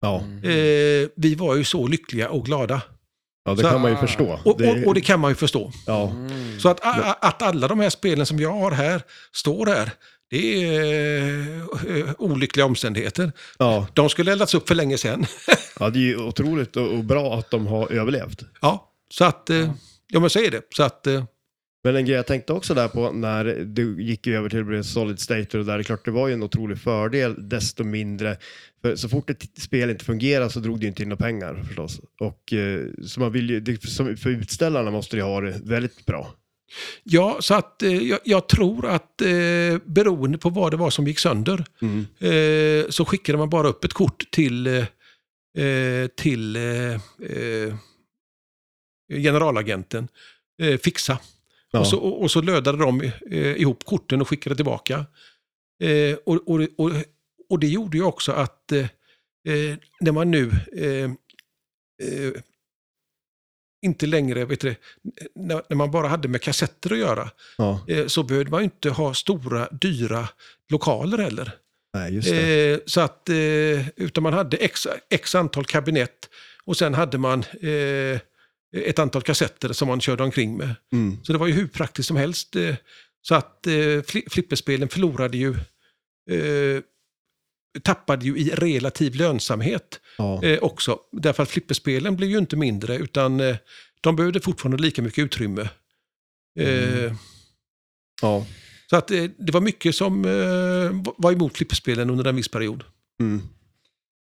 Ja. 0.00 0.16
Eh, 0.44 1.08
vi 1.16 1.34
var 1.38 1.56
ju 1.56 1.64
så 1.64 1.86
lyckliga 1.86 2.28
och 2.30 2.44
glada. 2.46 2.82
ja, 3.44 3.54
det 3.54 3.62
Så- 3.62 3.70
kan 3.70 3.80
man 3.80 3.90
ju 3.90 3.96
förstå. 3.96 4.40
Och 4.44 4.58
det, 4.58 4.70
och, 4.82 4.86
och 4.86 4.94
det 4.94 5.00
kan 5.00 5.20
man 5.20 5.30
ju 5.30 5.34
förstå. 5.34 5.72
ja. 5.86 6.10
Mm. 6.10 6.60
Så 6.60 6.68
att, 6.68 6.80
att 7.24 7.42
alla 7.42 7.68
de 7.68 7.80
här 7.80 7.90
spelen 7.90 8.26
som 8.26 8.38
jag 8.40 8.52
har 8.52 8.70
här 8.70 9.02
står 9.32 9.66
här, 9.66 9.90
det 10.30 10.64
är 10.64 11.98
eh, 11.98 12.10
olyckliga 12.18 12.66
omständigheter. 12.66 13.32
Ja. 13.58 13.86
De 13.94 14.08
skulle 14.08 14.32
eldats 14.32 14.54
upp 14.54 14.68
för 14.68 14.74
länge 14.74 14.98
sedan. 14.98 15.26
ja, 15.80 15.90
det 15.90 15.98
är 15.98 16.02
ju 16.02 16.16
otroligt 16.16 16.76
och, 16.76 17.04
bra 17.04 17.38
att 17.38 17.50
de 17.50 17.66
har 17.66 17.92
överlevt. 17.92 18.42
ja, 18.60 18.92
så 19.10 19.24
att, 19.24 19.50
eh, 19.50 19.70
ja 20.12 20.20
men 20.20 20.30
så 20.30 20.38
är 20.38 20.50
det. 20.50 20.62
Så 20.76 20.82
att, 20.82 21.06
eh, 21.06 21.24
Men 21.84 21.96
en 21.96 22.04
grej 22.04 22.16
jag 22.16 22.26
tänkte 22.26 22.52
också 22.52 22.74
där 22.74 22.88
på 22.88 23.12
när 23.12 23.44
du 23.64 24.02
gick 24.02 24.26
över 24.26 24.48
till 24.48 24.60
att 24.60 24.66
bli 24.66 24.84
solid 24.84 25.20
state 25.20 25.58
och 25.58 25.64
där, 25.64 25.78
det 25.78 25.84
klart 25.84 26.04
det 26.04 26.10
var 26.10 26.28
ju 26.28 26.34
en 26.34 26.42
otrolig 26.42 26.78
fördel 26.78 27.48
desto 27.48 27.84
mindre. 27.84 28.36
För 28.82 28.96
så 28.96 29.08
fort 29.08 29.30
ett 29.30 29.60
spel 29.60 29.90
inte 29.90 30.04
fungerar 30.04 30.48
så 30.48 30.60
drog 30.60 30.80
det 30.80 30.86
inte 30.86 31.02
in 31.02 31.08
några 31.08 31.24
pengar 31.24 31.62
förstås. 31.68 32.00
Och 32.20 32.52
eh, 32.52 32.86
så 33.06 33.20
man 33.20 33.32
vill 33.32 33.50
ju, 33.50 33.60
det, 33.60 33.76
för 34.20 34.28
utställarna 34.28 34.90
måste 34.90 35.16
det 35.16 35.20
ju 35.20 35.24
ha 35.26 35.40
det 35.40 35.60
väldigt 35.64 36.06
bra. 36.06 36.34
Ja, 37.02 37.36
så 37.40 37.54
att 37.54 37.82
eh, 37.82 37.92
jag, 38.02 38.18
jag 38.24 38.48
tror 38.48 38.86
att 38.86 39.20
eh, 39.20 39.78
beroende 39.84 40.38
på 40.38 40.50
vad 40.50 40.70
det 40.72 40.76
var 40.76 40.90
som 40.90 41.06
gick 41.06 41.18
sönder 41.18 41.64
Mm. 41.82 42.06
eh, 42.18 42.86
så 42.90 43.04
skickade 43.04 43.38
man 43.38 43.50
bara 43.50 43.68
upp 43.68 43.84
ett 43.84 43.92
kort 43.92 44.30
till, 44.30 44.66
eh, 44.66 45.64
eh, 45.64 46.06
till 46.16 46.56
generalagenten, 49.20 50.08
eh, 50.62 50.78
fixa. 50.78 51.18
Ja. 51.70 51.80
Och, 51.80 51.86
så, 51.86 51.98
och, 51.98 52.22
och 52.22 52.30
så 52.30 52.40
lödade 52.42 52.78
de 52.78 53.00
eh, 53.30 53.60
ihop 53.60 53.84
korten 53.84 54.20
och 54.20 54.28
skickade 54.28 54.56
tillbaka. 54.56 55.06
Eh, 55.82 56.16
och, 56.24 56.48
och, 56.48 56.60
och, 56.76 56.90
och 57.48 57.58
det 57.58 57.66
gjorde 57.66 57.96
ju 57.96 58.02
också 58.02 58.32
att 58.32 58.72
eh, 58.72 58.84
eh, 59.48 59.76
när 60.00 60.12
man 60.12 60.30
nu 60.30 60.50
eh, 60.76 61.10
inte 63.86 64.06
längre, 64.06 64.44
vet 64.44 64.60
du, 64.60 64.74
när, 65.34 65.62
när 65.68 65.76
man 65.76 65.90
bara 65.90 66.08
hade 66.08 66.28
med 66.28 66.42
kassetter 66.42 66.92
att 66.92 66.98
göra, 66.98 67.30
ja. 67.58 67.80
så 68.06 68.22
behövde 68.22 68.50
man 68.50 68.62
inte 68.62 68.90
ha 68.90 69.14
stora, 69.14 69.68
dyra 69.70 70.28
lokaler 70.68 71.18
heller. 71.18 71.52
Nej, 71.94 72.80
så 72.86 73.00
att, 73.00 73.22
utan 73.96 74.22
man 74.22 74.32
hade 74.32 74.56
x, 74.56 74.86
x 75.10 75.34
antal 75.34 75.64
kabinett 75.64 76.28
och 76.64 76.76
sen 76.76 76.94
hade 76.94 77.18
man 77.18 77.40
eh, 77.40 78.20
ett 78.72 78.98
antal 78.98 79.22
kassetter 79.22 79.72
som 79.72 79.88
man 79.88 80.00
körde 80.00 80.22
omkring 80.22 80.56
med. 80.56 80.74
Mm. 80.92 81.18
Så 81.22 81.32
det 81.32 81.38
var 81.38 81.46
ju 81.46 81.52
hur 81.52 81.66
praktiskt 81.66 82.06
som 82.06 82.16
helst. 82.16 82.56
Eh, 82.56 82.74
så 83.22 83.34
att 83.34 83.66
eh, 83.66 83.70
fli- 83.72 84.30
flipperspelen 84.30 84.88
förlorade 84.88 85.36
ju, 85.38 85.50
eh, 86.30 86.82
tappade 87.82 88.24
ju 88.26 88.36
i 88.38 88.50
relativ 88.50 89.14
lönsamhet 89.14 90.00
Ja. 90.18 90.44
eh, 90.44 90.58
också. 90.58 90.98
Därför 91.12 91.42
att 91.42 91.50
flipperspelen 91.50 92.16
blev 92.16 92.30
ju 92.30 92.38
inte 92.38 92.56
mindre 92.56 92.96
utan 92.96 93.40
eh, 93.40 93.56
de 94.00 94.16
behövde 94.16 94.40
fortfarande 94.40 94.82
lika 94.82 95.02
mycket 95.02 95.24
utrymme. 95.24 95.68
Eh, 96.58 96.98
Mm. 97.04 97.16
ja. 98.22 98.46
Så 98.90 98.96
att 98.96 99.10
eh, 99.10 99.24
det 99.38 99.52
var 99.52 99.60
mycket 99.60 99.94
som 99.94 100.24
eh, 100.24 101.12
var 101.18 101.32
emot 101.32 101.56
flipperspelen 101.56 102.10
under 102.10 102.24
en 102.26 102.36
viss 102.36 102.48
period. 102.48 102.84
Mm. 103.20 103.42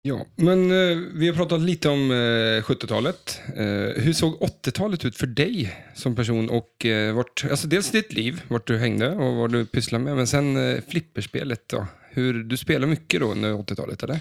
Ja, 0.05 0.27
men 0.37 0.71
eh, 0.71 0.99
vi 1.15 1.29
har 1.29 1.35
pratat 1.35 1.61
lite 1.61 1.89
om 1.89 2.11
eh, 2.11 2.15
70-talet. 2.63 3.41
Eh, 3.57 4.03
hur 4.03 4.13
såg 4.13 4.35
80-talet 4.41 5.05
ut 5.05 5.17
för 5.17 5.27
dig 5.27 5.77
som 5.95 6.17
person? 6.17 6.51
Och 6.51 6.87
eh, 6.87 7.15
vart, 7.15 7.45
alltså 7.51 7.67
dels 7.67 7.91
ditt 7.91 8.13
liv, 8.13 8.43
vart 8.49 8.67
du 8.67 8.79
hängde 8.79 9.11
och 9.11 9.35
vad 9.35 9.53
du 9.53 9.67
pysslade 9.67 10.05
med, 10.05 10.17
men 10.17 10.27
sen 10.27 10.57
eh, 10.57 10.81
flipperspelet 10.89 11.69
då. 11.69 11.87
Hur, 12.11 12.45
du 12.45 12.57
spelar 12.57 12.87
mycket 12.87 13.21
då 13.21 13.27
under 13.27 13.53
80-talet, 13.53 14.03
eller? 14.03 14.21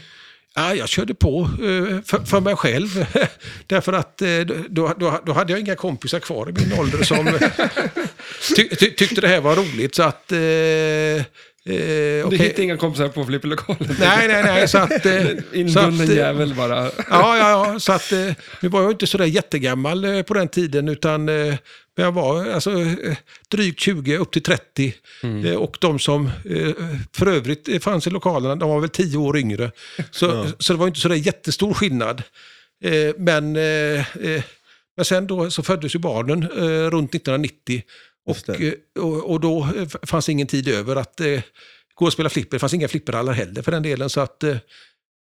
Ja, 0.55 0.75
jag 0.75 0.89
körde 0.89 1.13
på 1.13 1.41
eh, 1.41 2.01
för, 2.05 2.25
för 2.25 2.39
mig 2.39 2.55
själv. 2.55 3.05
Därför 3.67 3.93
att 3.93 4.21
då, 4.69 4.93
då, 4.97 5.21
då 5.25 5.33
hade 5.33 5.53
jag 5.53 5.59
inga 5.59 5.75
kompisar 5.75 6.19
kvar 6.19 6.49
i 6.49 6.53
min 6.53 6.79
ålder 6.79 7.03
som 7.03 7.25
ty, 8.55 8.69
ty, 8.69 8.89
tyckte 8.91 9.21
det 9.21 9.27
här 9.27 9.41
var 9.41 9.55
roligt. 9.55 9.95
Så 9.95 10.03
att... 10.03 10.31
Eh, 11.65 11.75
eh, 11.75 12.29
Du 12.29 12.37
hittade 12.37 12.63
inga 12.63 12.77
kompisar 12.77 13.07
på 13.07 13.25
flipperlokalen? 13.25 13.95
Nej, 13.99 14.27
nej, 14.27 14.43
nej. 14.43 14.67
Så 14.67 14.77
att, 14.77 14.91
eh, 15.05 15.21
så 15.21 15.27
att, 15.29 15.53
Inbunden 15.53 16.09
eh, 16.09 16.15
jävel 16.15 16.55
bara. 16.55 16.83
Ja, 17.09 17.37
ja, 17.37 17.49
ja. 17.73 17.79
Så 17.79 17.91
att, 17.93 18.11
eh, 18.11 18.33
nu 18.61 18.69
var 18.69 18.81
jag 18.81 18.91
inte 18.91 19.07
sådär 19.07 19.25
jättegammal 19.25 20.05
eh, 20.05 20.21
på 20.21 20.33
den 20.33 20.47
tiden, 20.47 20.89
utan 20.89 21.29
eh, 21.29 21.55
jag 21.95 22.11
var 22.11 22.45
alltså, 22.49 22.71
eh, 22.81 23.15
drygt 23.51 23.79
20 23.79 24.17
upp 24.17 24.31
till 24.31 24.43
30. 24.43 24.93
Eh, 25.45 25.55
och 25.55 25.77
de 25.81 25.99
som 25.99 26.29
för 27.17 27.27
övrigt 27.27 27.83
fanns 27.83 28.07
i 28.07 28.09
lokalerna, 28.09 28.55
de 28.55 28.69
var 28.69 28.79
väl 28.79 28.89
10 28.89 29.17
år 29.17 29.37
yngre. 29.37 29.71
Så, 30.11 30.25
Ja. 30.25 30.45
så 30.59 30.73
det 30.73 30.79
var 30.79 30.87
inte 30.87 30.99
sådär 30.99 31.15
jättestor 31.15 31.73
skillnad. 31.73 32.23
Men, 33.17 33.51
men 34.95 35.05
sen 35.05 35.27
då 35.27 35.51
så 35.51 35.63
föddes 35.63 35.95
ju 35.95 35.99
barnen 35.99 36.47
runt 36.91 37.15
1990. 37.15 37.81
Och, 38.25 38.49
eh, 38.61 38.73
och, 38.99 39.31
och 39.31 39.39
då 39.39 39.67
eh, 39.77 39.87
fanns 40.03 40.29
ingen 40.29 40.47
tid 40.47 40.67
över 40.67 40.95
att 40.95 41.19
eh, 41.21 41.41
gå 41.95 42.05
och 42.05 42.13
spela 42.13 42.29
flipper. 42.29 42.55
Det 42.55 42.59
fanns 42.59 42.73
inga 42.73 42.87
flipperhallar 42.87 43.33
heller 43.33 43.61
för 43.61 43.71
den 43.71 43.83
delen. 43.83 44.09
Så 44.09 44.21
att, 44.21 44.43
eh, 44.43 44.57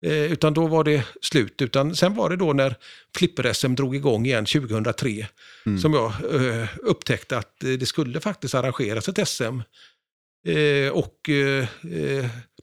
eh, 0.05 0.31
utan 0.31 0.53
då 0.53 0.67
var 0.67 0.83
det 0.83 1.03
slut. 1.21 1.61
Utan 1.61 1.95
sen 1.95 2.15
var 2.15 2.29
det 2.29 2.35
då 2.35 2.53
när 2.53 2.75
flipper-SM 3.17 3.75
drog 3.75 3.95
igång 3.95 4.25
igen 4.25 4.45
2003 4.45 5.27
Mm. 5.65 5.79
som 5.79 5.93
jag 5.93 6.13
eh, 6.33 6.67
upptäckte 6.83 7.37
att 7.37 7.55
det 7.59 7.85
skulle 7.87 8.19
faktiskt 8.19 8.55
arrangeras 8.55 9.09
ett 9.09 9.27
SM. 9.27 9.59
Och 10.93 11.29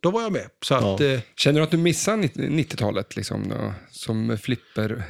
då 0.01 0.11
var 0.11 0.23
jag 0.23 0.33
med. 0.33 0.49
Så 0.65 0.75
att, 0.75 1.01
Ja. 1.01 1.21
Känner 1.37 1.61
du 1.61 1.65
att 1.65 1.71
du 1.71 1.77
missar 1.77 2.17
90-talet 2.17 3.17
liksom, 3.17 3.49
då, 3.49 3.75
som 3.91 4.39
flipper? 4.39 5.03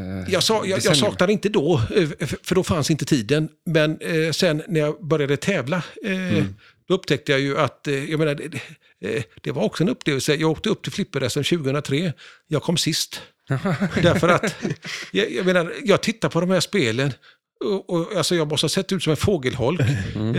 Eh, 0.00 0.32
Jag, 0.32 0.42
sa, 0.42 0.66
jag, 0.66 0.80
jag 0.84 0.96
saknade 0.96 1.32
inte 1.32 1.48
då, 1.48 1.82
eh, 1.96 2.08
för 2.42 2.54
då 2.54 2.64
fanns 2.64 2.90
inte 2.90 3.04
tiden. 3.04 3.48
Men 3.66 3.98
eh, 4.00 4.30
sen 4.32 4.62
när 4.68 4.80
jag 4.80 5.06
började 5.06 5.36
tävla, 5.36 5.82
Mm. 6.04 6.54
då 6.88 6.94
upptäckte 6.94 7.32
jag 7.32 7.40
ju 7.40 7.58
att, 7.58 7.80
jag 8.08 8.18
menar, 8.18 8.34
det, 9.00 9.24
det 9.40 9.50
var 9.52 9.62
också 9.62 9.82
en 9.82 9.88
upplevelse. 9.88 10.34
Jag 10.34 10.50
åkte 10.50 10.68
upp 10.68 10.82
till 10.82 10.92
flipper-SM 10.92 11.42
2003. 11.42 12.12
Jag 12.46 12.62
kom 12.62 12.76
sist. 12.76 13.20
Därför 14.02 14.28
att, 14.28 14.54
jag, 15.12 15.32
jag 15.32 15.46
menar, 15.46 15.72
jag 15.84 16.00
tittar 16.00 16.28
på 16.28 16.40
de 16.40 16.50
här 16.50 16.60
spelen 16.60 17.12
och, 17.64 17.90
och 17.90 18.16
alltså 18.16 18.34
jag 18.34 18.48
måste 18.48 18.64
ha 18.64 18.68
sett 18.68 18.92
ut 18.92 19.02
som 19.02 19.10
en 19.10 19.16
fågelholk. 19.16 19.80
Mm. 20.14 20.34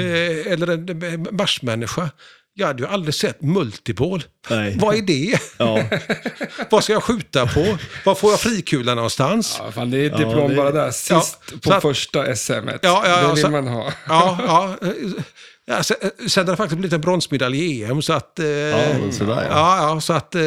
Eller 0.53 0.67
en, 0.67 1.03
en 1.03 1.27
marsmänniska. 1.31 2.09
Jag 2.53 2.67
hade 2.67 2.83
ju 2.83 2.89
aldrig 2.89 3.13
sett 3.15 3.41
multiball. 3.41 4.23
Nej. 4.49 4.77
Vad 4.79 4.95
är 4.95 5.01
det? 5.01 5.39
Ja. 5.57 5.83
Vad 6.71 6.83
ska 6.83 6.93
jag 6.93 7.03
skjuta 7.03 7.47
på? 7.47 7.77
Var 8.05 8.15
får 8.15 8.31
jag 8.31 8.39
frikulan 8.39 8.95
någonstans? 8.95 9.55
Ja, 9.59 9.71
fan, 9.71 9.91
det 9.91 9.97
är 9.97 10.05
ett 10.05 10.11
Ja, 10.19 10.25
diplom 10.27 10.49
det- 10.49 10.55
bara 10.55 10.71
där, 10.71 10.91
sist 10.91 11.37
Ja, 11.51 11.57
på 11.63 11.73
att- 11.73 11.81
första 11.81 12.35
SM. 12.35 12.51
Ja, 12.53 12.79
ja, 12.83 13.07
ja, 13.07 13.27
det 13.27 13.33
vill 13.33 13.43
så- 13.43 13.49
man 13.49 13.67
ha. 13.67 13.93
Ja, 14.07 14.37
ja. 14.81 14.87
eh, 14.87 14.93
ja 15.65 15.83
sen, 15.83 15.97
sen 16.27 16.45
har 16.47 16.51
det 16.53 16.57
faktiskt 16.57 16.77
blivit 16.77 16.93
en 16.93 17.01
bronsmedalj 17.01 17.57
i 17.59 17.83
EM. 17.83 18.01
Så 18.01 18.13
att, 18.13 18.39
eh, 18.39 18.45
Ja, 18.47 19.11
sådär 19.11 19.33
ja. 19.35 19.47
ja, 19.49 19.77
ja, 19.93 20.01
så 20.01 20.13
att... 20.13 20.35
Eh, 20.35 20.41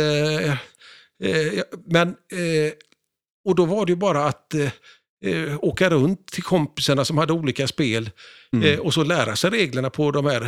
eh, 0.45 0.57
men, 1.87 2.09
eh, 2.09 2.73
och 3.49 3.55
då 3.55 3.65
var 3.65 3.87
det 3.87 3.93
ju 3.93 3.97
bara 3.97 4.25
att 4.27 4.55
eh, 5.25 5.43
eh, 5.53 5.59
åka 5.65 5.91
runt 5.91 6.27
till 6.27 6.43
kompisarna 6.43 7.05
som 7.05 7.19
hade 7.19 7.33
olika 7.33 7.67
spel 7.69 8.11
Mm. 8.53 8.69
eh, 8.75 8.79
och 8.79 8.95
så 8.95 9.05
lära 9.05 9.37
sig 9.37 9.51
reglerna 9.51 9.91
på 9.91 10.11
de 10.11 10.27
här 10.27 10.41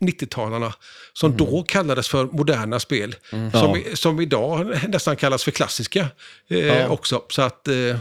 90-talarna 0.00 0.74
som 1.12 1.36
då 1.36 1.62
kallades 1.62 2.08
för 2.08 2.24
moderna 2.24 2.80
spel. 2.80 3.14
Som, 3.30 3.38
Mm. 3.38 3.50
Ja. 3.54 3.76
i- 3.78 3.96
som 3.96 4.20
idag 4.20 4.78
nästan 4.88 5.16
kallas 5.16 5.44
för 5.44 5.50
klassiska 5.50 6.08
eh, 6.48 6.58
Ja. 6.66 6.88
också. 6.88 7.22
Så 7.30 7.42
att... 7.42 7.68
Eh, 7.68 7.74
Men 7.74 7.98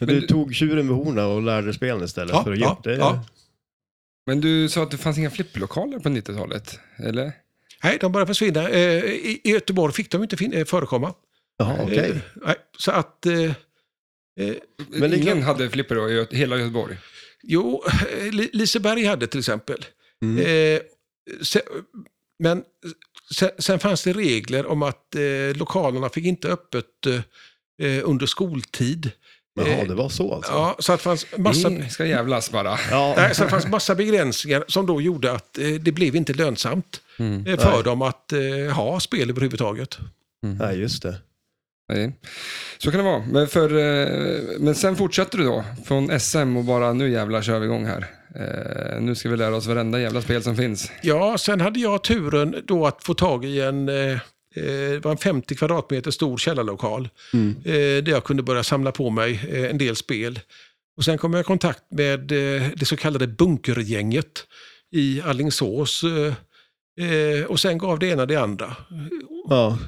Men 0.00 0.08
du 0.08 0.20
du- 0.20 0.26
tog 0.26 0.54
tjuren 0.54 0.88
vid 0.88 0.96
hornen 0.96 1.24
och 1.24 1.42
lärde 1.42 1.72
spelen 1.74 2.04
istället 2.04 2.32
Ja, 2.34 2.44
för 2.44 2.52
att 2.52 2.58
ja, 2.58 2.80
det. 2.84 2.96
ja. 2.96 3.24
Men 4.26 4.40
du 4.40 4.68
sa 4.68 4.82
att 4.82 4.90
det 4.90 4.98
fanns 4.98 5.18
inga 5.18 5.30
flipperlokaler 5.30 5.98
på 5.98 6.08
90-talet, 6.08 6.78
eller? 6.98 7.32
Nej, 7.84 7.98
de 8.00 8.12
började 8.12 8.26
försvinna. 8.28 8.68
Eh, 8.68 9.04
I 9.04 9.40
i 9.44 9.50
Göteborg 9.50 9.92
fick 9.94 10.10
de 10.10 10.22
inte 10.22 10.44
eh, 10.44 10.64
förekomma. 10.64 11.14
Jaha, 11.58 11.76
okej. 11.82 12.10
Eh, 12.10 12.16
nej, 12.46 12.54
så 12.78 12.90
att... 12.90 13.26
Eh, 14.40 14.48
eh, 14.48 14.54
Men 14.88 15.14
Ingen 15.14 15.26
kan- 15.26 15.42
hade 15.42 15.70
flipper 15.70 15.94
då 15.94 16.10
i 16.10 16.12
Gö- 16.20 16.34
hela 16.34 16.56
Göteborg? 16.56 16.96
jo, 17.42 17.82
eh, 18.18 18.32
Li- 18.32 18.50
Liseberg 18.52 19.04
hade 19.04 19.26
till 19.26 19.38
exempel. 19.40 19.84
Mm. 20.22 20.38
Eh, 20.76 20.80
se, 21.42 21.60
men 22.38 22.62
sen, 23.34 23.50
sen 23.58 23.78
fanns 23.78 24.04
det 24.04 24.12
regler 24.12 24.66
om 24.66 24.82
att 24.82 25.14
eh, 25.14 25.56
lokalerna 25.58 26.08
fick 26.08 26.24
inte 26.24 26.48
öppet 26.48 27.06
eh, 27.82 28.00
under 28.04 28.26
skoltid. 28.26 29.10
Jaha, 29.54 29.68
eh, 29.68 29.88
det 29.88 29.94
var 29.94 30.08
så 30.08 30.34
alltså? 30.34 30.52
Ja, 30.52 30.76
så 30.78 30.92
att 30.92 30.98
det 31.00 31.02
fanns 31.02 31.26
massa... 31.38 31.70
Det 31.70 31.88
ska 31.88 32.06
jävlas 32.06 32.50
bara. 32.50 32.78
Ja. 32.90 33.14
Nej, 33.16 33.34
så 33.34 33.44
det 33.44 33.50
fanns 33.50 33.66
massa 33.66 33.94
begränsningar 33.94 34.64
som 34.68 34.86
då 34.86 35.00
gjorde 35.00 35.32
att 35.32 35.58
eh, 35.58 35.68
det 35.70 35.92
blev 35.92 36.16
inte 36.16 36.32
lönsamt 36.32 37.00
Mm. 37.18 37.46
eh, 37.46 37.58
för 37.60 37.70
Nej. 37.74 37.82
dem 37.84 38.02
att 38.02 38.32
eh, 38.32 38.74
ha 38.74 39.00
spel 39.00 39.30
överhuvudtaget. 39.30 39.98
Nej, 40.42 40.78
just 40.80 41.02
det. 41.02 41.18
Nej. 41.94 42.12
Så 42.78 42.90
kan 42.90 42.98
det 42.98 43.04
vara. 43.04 43.22
Men, 43.26 43.48
för, 43.48 43.78
eh, 43.78 44.58
men 44.58 44.74
sen 44.74 44.96
fortsätter 44.96 45.38
du 45.38 45.44
då 45.44 45.64
från 45.84 46.20
SM 46.20 46.56
och 46.56 46.64
bara 46.64 46.92
nu 46.92 47.10
jävlar 47.10 47.42
kör 47.42 47.58
vi 47.58 47.66
igång 47.66 47.86
här. 47.86 48.06
Eh, 48.34 49.00
nu 49.00 49.14
ska 49.14 49.28
vi 49.28 49.36
lära 49.36 49.56
oss 49.56 49.66
varenda 49.66 50.00
jävla 50.00 50.22
spel 50.22 50.42
som 50.42 50.56
finns. 50.56 50.92
Ja, 51.02 51.38
sen 51.38 51.60
hade 51.60 51.80
jag 51.80 52.04
turen 52.04 52.56
då 52.66 52.86
att 52.86 53.04
få 53.04 53.14
tag 53.14 53.44
i 53.44 53.60
en, 53.60 53.88
eh, 53.88 54.12
eh, 54.14 54.20
det 54.54 55.04
var 55.04 55.10
en 55.10 55.16
50 55.16 55.54
kvadratmeter 55.54 56.10
stor 56.10 56.38
källarlokal. 56.38 57.08
Mm. 57.32 57.56
Eh, 57.64 58.04
där 58.04 58.10
jag 58.10 58.24
kunde 58.24 58.42
börja 58.42 58.62
samla 58.62 58.92
på 58.92 59.10
mig 59.10 59.40
en 59.70 59.78
del 59.78 59.96
spel. 59.96 60.40
Och 60.96 61.04
sen 61.04 61.18
kom 61.18 61.32
jag 61.32 61.40
i 61.40 61.44
kontakt 61.44 61.82
med 61.90 62.20
det 62.76 62.86
så 62.86 62.96
kallade 62.96 63.26
bunkergänget 63.26 64.46
i 64.92 65.22
Allingsås. 65.22 66.04
Och 67.48 67.60
sen 67.60 67.78
gav 67.78 67.98
det 67.98 68.06
ena 68.06 68.26
det 68.26 68.36
andra. 68.36 68.76
Ja. 69.48 69.78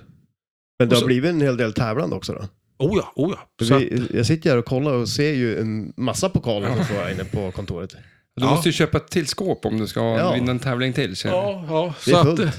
Men 0.79 0.89
det 0.89 0.93
Och 0.93 0.97
har 0.97 1.01
så- 1.01 1.07
blivit 1.07 1.31
en 1.31 1.41
hel 1.41 1.57
del 1.57 1.73
tävlande 1.73 2.17
också 2.17 2.33
då? 2.33 2.49
Oh 2.79 2.99
ja, 2.99 3.13
oh 3.17 3.35
ja. 3.59 3.67
Så 3.67 3.75
att, 3.75 3.83
vi, 3.83 4.07
jag 4.15 4.27
sitter 4.27 4.51
här 4.51 4.57
och 4.57 4.65
kollar 4.65 4.93
och 4.93 5.09
ser 5.09 5.33
ju 5.33 5.59
en 5.61 5.93
massa 5.97 6.29
pokaler 6.29 6.75
som 6.77 6.85
står 6.85 7.11
inne 7.11 7.25
på 7.25 7.51
kontoret. 7.53 7.91
Du 8.37 8.45
Ja. 8.45 8.51
måste 8.51 8.69
ju 8.69 8.73
köpa 8.73 8.99
ett 8.99 9.09
till 9.09 9.27
skåp 9.27 9.67
om 9.67 9.79
du 9.79 9.87
ska 9.87 10.01
Ja. 10.01 10.33
vinna 10.33 10.51
en 10.51 10.59
tävling 10.59 10.93
till. 10.93 11.15
jag. 11.25 11.33
ja, 11.35 11.65
ja, 11.69 11.95
Det 12.05 12.11
så 12.11 12.17
är 12.17 12.21
att, 12.21 12.27
fullt. 12.27 12.41
eh, 12.41 12.51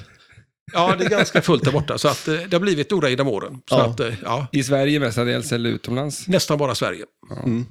ja, 0.73 0.95
det 0.99 1.05
är 1.05 1.09
ganska 1.09 1.41
fullt 1.41 1.63
där 1.63 1.71
borta. 1.71 1.97
Så 1.97 2.07
att, 2.07 2.27
eh, 2.27 2.33
det 2.33 2.53
har 2.55 2.59
blivit 2.59 2.91
några 2.91 3.09
genom 3.09 3.27
åren. 3.27 3.53
Så 3.69 3.75
Ja. 3.75 3.85
att, 3.85 3.99
eh, 3.99 4.13
ja, 4.23 4.47
I 4.51 4.63
Sverige 4.63 4.99
mestadels 4.99 5.51
eller 5.51 5.69
utomlands. 5.69 6.27
nästan 6.27 6.57
bara 6.57 6.75
Sverige. 6.75 7.05
Mm. 7.45 7.65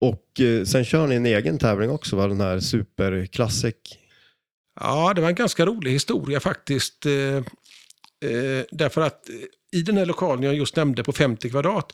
Och 0.00 0.40
eh, 0.40 0.64
sen 0.64 0.84
kör 0.84 1.06
ni 1.06 1.14
en 1.14 1.26
egen 1.26 1.58
tävling 1.58 1.90
också, 1.90 2.16
va? 2.16 2.26
Den 2.26 2.40
här 2.40 2.60
Super 2.60 3.26
Classic. 3.26 3.74
Ja, 4.80 5.12
det 5.14 5.20
var 5.20 5.28
en 5.28 5.34
ganska 5.34 5.66
rolig 5.66 5.90
historia 5.90 6.40
faktiskt. 6.40 7.06
Eh, 8.24 8.64
därför 8.70 9.00
att 9.00 9.28
eh, 9.28 9.34
i 9.78 9.82
den 9.82 9.96
här 9.96 10.06
lokalen 10.06 10.42
jag 10.44 10.54
just 10.54 10.76
nämnde 10.76 11.04
på 11.04 11.12
50 11.12 11.50
kvadrat, 11.50 11.92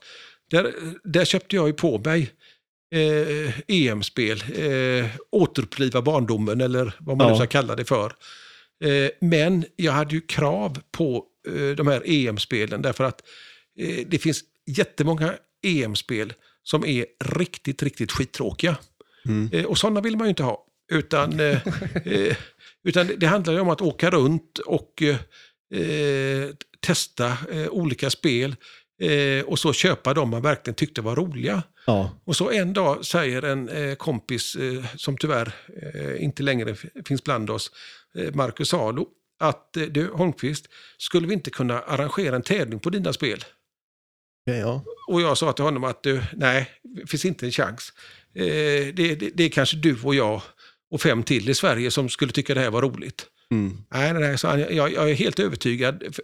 där, 0.51 0.73
där 1.05 1.25
köpte 1.25 1.57
jag 1.57 1.67
ju 1.67 1.73
på 1.73 1.99
mig 1.99 2.31
eh, 2.95 3.53
EM-spel, 3.69 4.45
eh, 4.57 5.07
återuppliva 5.31 6.03
barndomen 6.03 6.61
eller 6.61 6.95
vad 6.99 7.17
man 7.17 7.27
Ja. 7.27 7.33
nu 7.33 7.39
ska 7.39 7.47
kalla 7.47 7.77
det 7.77 7.85
för. 7.85 8.13
Eh, 8.85 9.11
men 9.21 9.65
jag 9.77 9.93
hade 9.93 10.15
ju 10.15 10.21
krav 10.21 10.79
på 10.91 11.25
eh, 11.49 11.77
de 11.77 11.87
här 11.87 12.03
EM-spelen 12.05 12.83
därför 12.83 13.05
att 13.05 13.23
eh, 13.79 14.07
det 14.07 14.19
finns 14.19 14.41
jättemånga 14.67 15.35
EM-spel 15.63 16.33
som 16.63 16.85
är 16.85 17.07
riktigt, 17.25 17.83
riktigt 17.83 18.13
skittråkiga. 18.13 18.77
Mm. 19.27 19.67
Och 19.67 19.79
sådana 19.79 20.01
vill 20.01 20.17
man 20.17 20.27
ju 20.27 20.29
inte 20.29 20.43
ha. 20.43 20.67
Utan, 20.93 21.41
utan 22.85 23.11
det 23.17 23.27
handlar 23.27 23.53
ju 23.53 23.61
om 23.61 23.69
att 23.69 23.81
åka 23.81 24.11
runt 24.11 24.59
och 24.59 25.03
eh, 25.75 26.55
testa 26.81 27.37
eh, 27.51 27.69
olika 27.69 28.11
spel 28.11 28.57
eh, 29.01 29.45
och 29.45 29.59
så 29.59 29.73
köpa 29.73 30.15
dem 30.15 30.31
man 30.31 30.43
verkligen 30.43 30.75
tyckte 30.75 31.01
var 31.01 31.17
roliga. 31.17 31.63
Ja, 31.87 32.11
Och 32.25 32.37
så 32.37 32.51
en 32.51 32.73
dag 32.73 33.05
säger 33.05 33.43
en 33.43 33.69
eh, 33.69 33.95
kompis, 33.95 34.57
eh, 34.57 34.85
som 34.97 35.17
tyvärr 35.17 35.55
inte 36.19 36.43
längre 36.43 36.77
finns 37.07 37.25
bland 37.25 37.51
oss, 37.51 37.71
Marcus 38.33 38.69
Salo, 38.69 39.09
att 39.41 39.77
du 39.91 40.11
Holmqvist, 40.13 40.67
skulle 40.99 41.27
vi 41.27 41.35
inte 41.35 41.51
kunna 41.51 41.81
arrangera 41.81 42.37
en 42.37 42.43
tävling 42.43 42.79
på 42.79 42.91
dina 42.91 43.13
spel? 43.13 43.45
okej, 44.47 44.61
ja. 44.61 44.85
Och 45.09 45.21
jag 45.21 45.39
sa 45.39 45.53
till 45.53 45.65
honom 45.65 45.85
att 45.85 46.03
du, 46.03 46.23
nej, 46.33 46.71
det 46.83 47.07
finns 47.07 47.25
inte 47.25 47.47
en 47.47 47.53
chans. 47.53 47.93
Det, 48.33 48.93
det, 48.93 49.15
det 49.15 49.45
är 49.45 49.49
kanske 49.49 49.77
du 49.77 49.97
och 50.03 50.15
jag 50.15 50.43
och 50.91 51.01
fem 51.01 51.23
till 51.23 51.49
i 51.49 51.55
Sverige 51.55 51.91
som 51.91 52.09
skulle 52.09 52.33
tycka 52.33 52.55
det 52.55 52.61
här 52.61 52.71
var 52.71 52.83
roligt. 52.83 53.27
Mm. 53.51 53.77
Nej, 53.91 54.15
nej, 54.15 54.37
han, 54.43 54.61
jag, 54.61 54.93
jag 54.93 55.11
är 55.11 55.15
helt 55.15 55.39
övertygad. 55.39 56.05
För, 56.13 56.23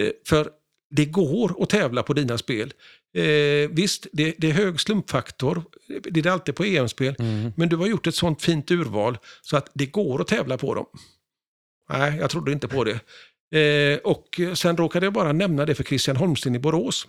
eh, 0.00 0.10
för 0.26 0.50
det 0.90 1.04
går 1.04 1.62
att 1.62 1.70
tävla 1.70 2.02
på 2.02 2.12
dina 2.12 2.38
spel. 2.38 2.72
Eh, 3.14 3.70
visst, 3.70 4.06
det, 4.12 4.34
det 4.38 4.50
är 4.50 4.52
hög 4.52 4.80
slumpfaktor. 4.80 5.62
Det 6.02 6.20
är 6.20 6.22
det 6.22 6.32
alltid 6.32 6.54
på 6.54 6.64
EM-spel. 6.64 7.16
Mm. 7.18 7.52
Men 7.56 7.68
du 7.68 7.76
har 7.76 7.86
gjort 7.86 8.06
ett 8.06 8.14
sånt 8.14 8.42
fint 8.42 8.70
urval 8.70 9.18
så 9.42 9.56
att 9.56 9.70
det 9.74 9.86
går 9.86 10.20
att 10.20 10.28
tävla 10.28 10.58
på 10.58 10.74
dem. 10.74 10.86
Nej, 11.92 12.16
jag 12.18 12.30
trodde 12.30 12.52
inte 12.52 12.68
på 12.68 12.84
det. 12.84 13.00
Eh, 13.60 13.98
och 13.98 14.40
sen 14.54 14.76
råkade 14.76 15.06
jag 15.06 15.12
bara 15.12 15.32
nämna 15.32 15.66
det 15.66 15.74
för 15.74 15.84
Christian 15.84 16.16
Holmsten 16.16 16.54
i 16.54 16.58
Borås. 16.58 17.08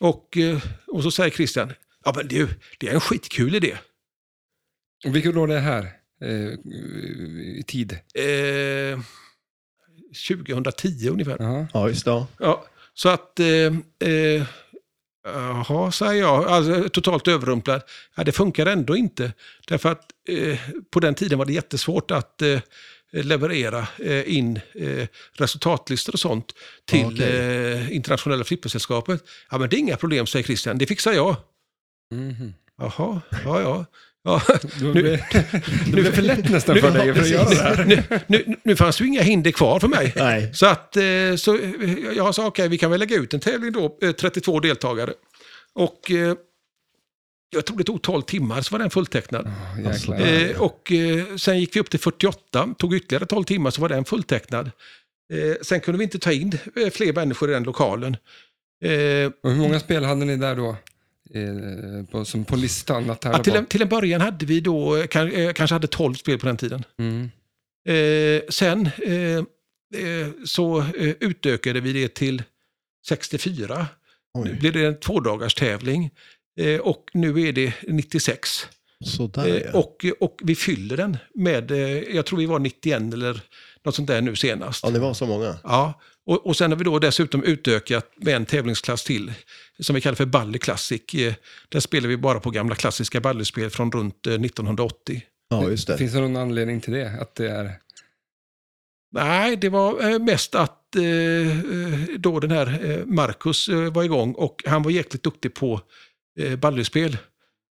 Och, 0.00 0.36
eh, 0.36 0.62
och 0.86 1.02
så 1.02 1.10
säger 1.10 1.30
Christian, 1.30 1.72
ja 2.04 2.12
men 2.16 2.28
du, 2.28 2.48
det 2.78 2.88
är 2.88 2.94
en 2.94 3.00
skitkul 3.00 3.54
idé. 3.54 3.78
Och 5.06 5.16
vilket 5.16 5.36
år 5.36 5.50
är 5.50 5.54
det 5.54 5.60
här? 5.60 5.97
Eh, 6.20 6.52
I 7.58 7.64
tid? 7.66 7.92
Eh, 8.14 8.98
2010 10.28 11.08
ungefär. 11.10 11.36
Jaha. 11.38 11.66
ja, 11.74 11.88
just 11.88 12.04
det. 12.04 12.26
ja. 12.38 12.64
Så 12.94 13.08
att... 13.08 13.40
Eh, 13.40 14.08
eh, 14.10 14.42
Jaha, 15.24 15.92
säger 15.92 16.22
jag, 16.22 16.44
alltså, 16.44 16.88
totalt 16.88 17.28
överrumplad. 17.28 17.82
Ja, 18.16 18.24
det 18.24 18.32
funkar 18.32 18.66
ändå 18.66 18.96
inte. 18.96 19.32
Därför 19.68 19.92
att 19.92 20.04
eh, 20.28 20.58
på 20.90 21.00
den 21.00 21.14
tiden 21.14 21.38
var 21.38 21.46
det 21.46 21.52
jättesvårt 21.52 22.10
att 22.10 22.42
eh, 22.42 22.60
leverera 23.12 23.86
eh, 23.98 24.36
in 24.36 24.60
eh, 24.74 25.06
resultatlistor 25.32 26.12
och 26.12 26.20
sånt 26.20 26.54
till 26.84 27.06
okej. 27.06 27.72
eh, 27.72 27.92
internationella 27.96 28.44
flippersällskapet. 28.44 29.22
Ja, 29.50 29.58
men 29.58 29.68
det 29.68 29.76
är 29.76 29.78
inga 29.78 29.96
problem, 29.96 30.26
säger 30.26 30.44
Christian. 30.44 30.78
Det 30.78 30.86
fixar 30.86 31.12
jag. 31.12 31.36
Mhm. 32.14 32.54
Jaha, 32.78 33.20
ja, 33.44 33.60
ja. 33.60 33.84
Ja. 34.24 34.42
Det 34.48 34.84
Nu- 34.84 34.92
blev, 34.92 35.20
det 35.86 35.90
blev 35.92 36.12
för 36.12 36.22
lätt 36.22 36.50
nästan 36.50 36.76
för 36.76 36.90
dig 36.90 37.14
för 37.14 37.20
att 37.22 37.28
göra 37.28 37.48
det 37.48 37.56
här. 37.56 37.84
nu, 37.84 38.02
nu, 38.26 38.56
nu 38.64 38.76
fanns 38.76 38.96
det 38.98 39.04
ju 39.04 39.08
inga 39.08 39.22
hinder 39.22 39.50
kvar 39.50 39.80
för 39.80 39.88
mig. 39.88 40.12
Nej. 40.16 40.54
Så 40.54 40.66
att 40.66 40.96
eh, 40.96 41.02
så, 41.36 41.54
eh, 41.58 41.70
jag 42.16 42.34
sa 42.34 42.46
okej, 42.46 42.68
vi 42.68 42.78
kan 42.78 42.90
väl 42.90 43.00
lägga 43.00 43.16
ut 43.16 43.34
en 43.34 43.40
tävling 43.40 43.72
då, 43.72 43.98
eh, 44.02 44.12
32 44.12 44.60
deltagare. 44.60 45.12
Och 45.74 46.10
eh, 46.10 46.34
jag 47.50 47.66
tror 47.66 47.78
det 47.78 47.84
tog 47.84 48.02
12 48.02 48.22
timmar 48.22 48.60
så 48.62 48.72
var 48.74 48.78
den 48.78 48.90
fulltecknad. 48.90 49.46
Oh. 49.46 50.08
Ja. 50.08 50.14
Eh, 50.26 50.60
och 50.62 50.92
eh, 50.92 51.36
sen 51.36 51.60
gick 51.60 51.76
vi 51.76 51.80
upp 51.80 51.90
till 51.90 52.00
48, 52.00 52.74
tog 52.78 52.94
ytterligare 52.94 53.26
12 53.26 53.44
timmar 53.44 53.70
så 53.70 53.80
var 53.80 53.88
den 53.88 54.04
fulltecknad. 54.04 54.70
Eh, 55.32 55.56
sen 55.62 55.80
kunde 55.80 55.98
vi 55.98 56.04
inte 56.04 56.18
ta 56.18 56.32
in 56.32 56.58
eh, 56.76 56.90
fler 56.90 57.12
människor 57.12 57.50
i 57.50 57.52
den 57.52 57.62
lokalen. 57.62 58.16
Eh, 58.84 58.90
hur 59.42 59.54
många 59.56 59.80
spel 59.80 60.04
hade 60.04 60.24
ni 60.24 60.36
där 60.36 60.56
då? 60.56 60.76
Eh, 61.34 62.04
på, 62.10 62.24
som 62.24 62.44
på 62.44 62.56
listan 62.56 63.10
att 63.10 63.20
tävla 63.20 63.38
ja, 63.38 63.44
till, 63.44 63.56
en, 63.56 63.66
till 63.66 63.82
en 63.82 63.88
början 63.88 64.20
hade 64.20 64.46
vi 64.46 64.60
då, 64.60 64.96
eh, 64.96 65.06
kan, 65.06 65.32
eh, 65.32 65.52
kanske 65.52 65.74
hade 65.74 65.86
12 65.86 66.14
spel 66.14 66.38
på 66.38 66.46
den 66.46 66.56
tiden. 66.56 66.84
Mm. 66.98 67.30
Eh, 67.88 68.42
sen 68.48 68.90
eh, 69.06 69.36
eh, 70.02 70.28
så 70.44 70.78
eh, 70.78 71.14
utökade 71.20 71.80
vi 71.80 71.92
det 71.92 72.14
till 72.14 72.42
64. 73.08 73.86
Nu 74.34 74.50
Oj, 74.50 74.56
blev 74.60 74.72
det 74.72 74.86
en 74.86 75.00
tvådagars 75.00 75.54
tävling 75.54 76.10
eh, 76.60 76.80
och 76.80 77.10
nu 77.12 77.40
är 77.48 77.52
det 77.52 77.72
96. 77.88 78.66
sådär 79.04 79.46
Eh, 79.46 79.62
ja. 79.72 79.78
och, 79.78 80.06
och 80.20 80.40
vi 80.44 80.54
fyller 80.54 80.96
den 80.96 81.16
med, 81.34 81.70
eh, 81.70 82.16
jag 82.16 82.26
tror 82.26 82.38
vi 82.38 82.46
var 82.46 82.58
91 82.58 83.14
eller 83.14 83.40
något 83.84 83.94
sånt 83.94 84.08
där 84.08 84.20
nu 84.20 84.36
senast. 84.36 84.84
Ja, 84.84 84.90
det 84.90 84.98
var 84.98 85.14
så 85.14 85.26
många. 85.26 85.58
Ja, 85.62 86.00
och, 86.26 86.46
och 86.46 86.56
sen 86.56 86.70
har 86.70 86.78
vi 86.78 86.84
då 86.84 86.98
dessutom 86.98 87.44
utökat 87.44 88.12
med 88.16 88.36
en 88.36 88.46
tävlingsklass 88.46 89.04
till 89.04 89.32
som 89.80 89.94
vi 89.94 90.00
kallar 90.00 90.14
för 90.16 90.26
Bally 90.26 90.58
Classic. 90.58 91.14
Eh, 91.14 91.34
Där 91.68 91.80
spelar 91.80 92.08
vi 92.08 92.16
bara 92.16 92.40
på 92.40 92.50
gamla 92.50 92.74
klassiska 92.74 93.20
ballyspel 93.20 93.70
från 93.70 93.92
runt 93.92 94.26
eh, 94.26 94.32
1980. 94.32 95.22
Ja, 95.50 95.68
just 95.70 95.86
det. 95.86 95.98
Finns 95.98 96.12
det 96.12 96.20
någon 96.20 96.36
anledning 96.36 96.80
till 96.80 96.92
det? 96.92 97.10
Att 97.20 97.34
det 97.34 97.50
är... 97.50 97.72
Nej, 99.12 99.56
det 99.56 99.68
var 99.68 100.10
eh, 100.10 100.18
mest 100.18 100.54
att 100.54 100.96
eh, 100.96 101.04
eh, 101.04 101.98
då 102.18 102.40
den 102.40 102.50
här 102.50 102.90
eh, 102.90 103.04
Marcus 103.06 103.68
eh, 103.68 103.92
var 103.92 104.04
igång 104.04 104.32
och 104.32 104.62
han 104.66 104.82
var 104.82 104.90
jäkligt 104.90 105.22
duktig 105.22 105.54
på 105.54 105.80
eh, 106.40 106.56
ballyspel. 106.56 107.16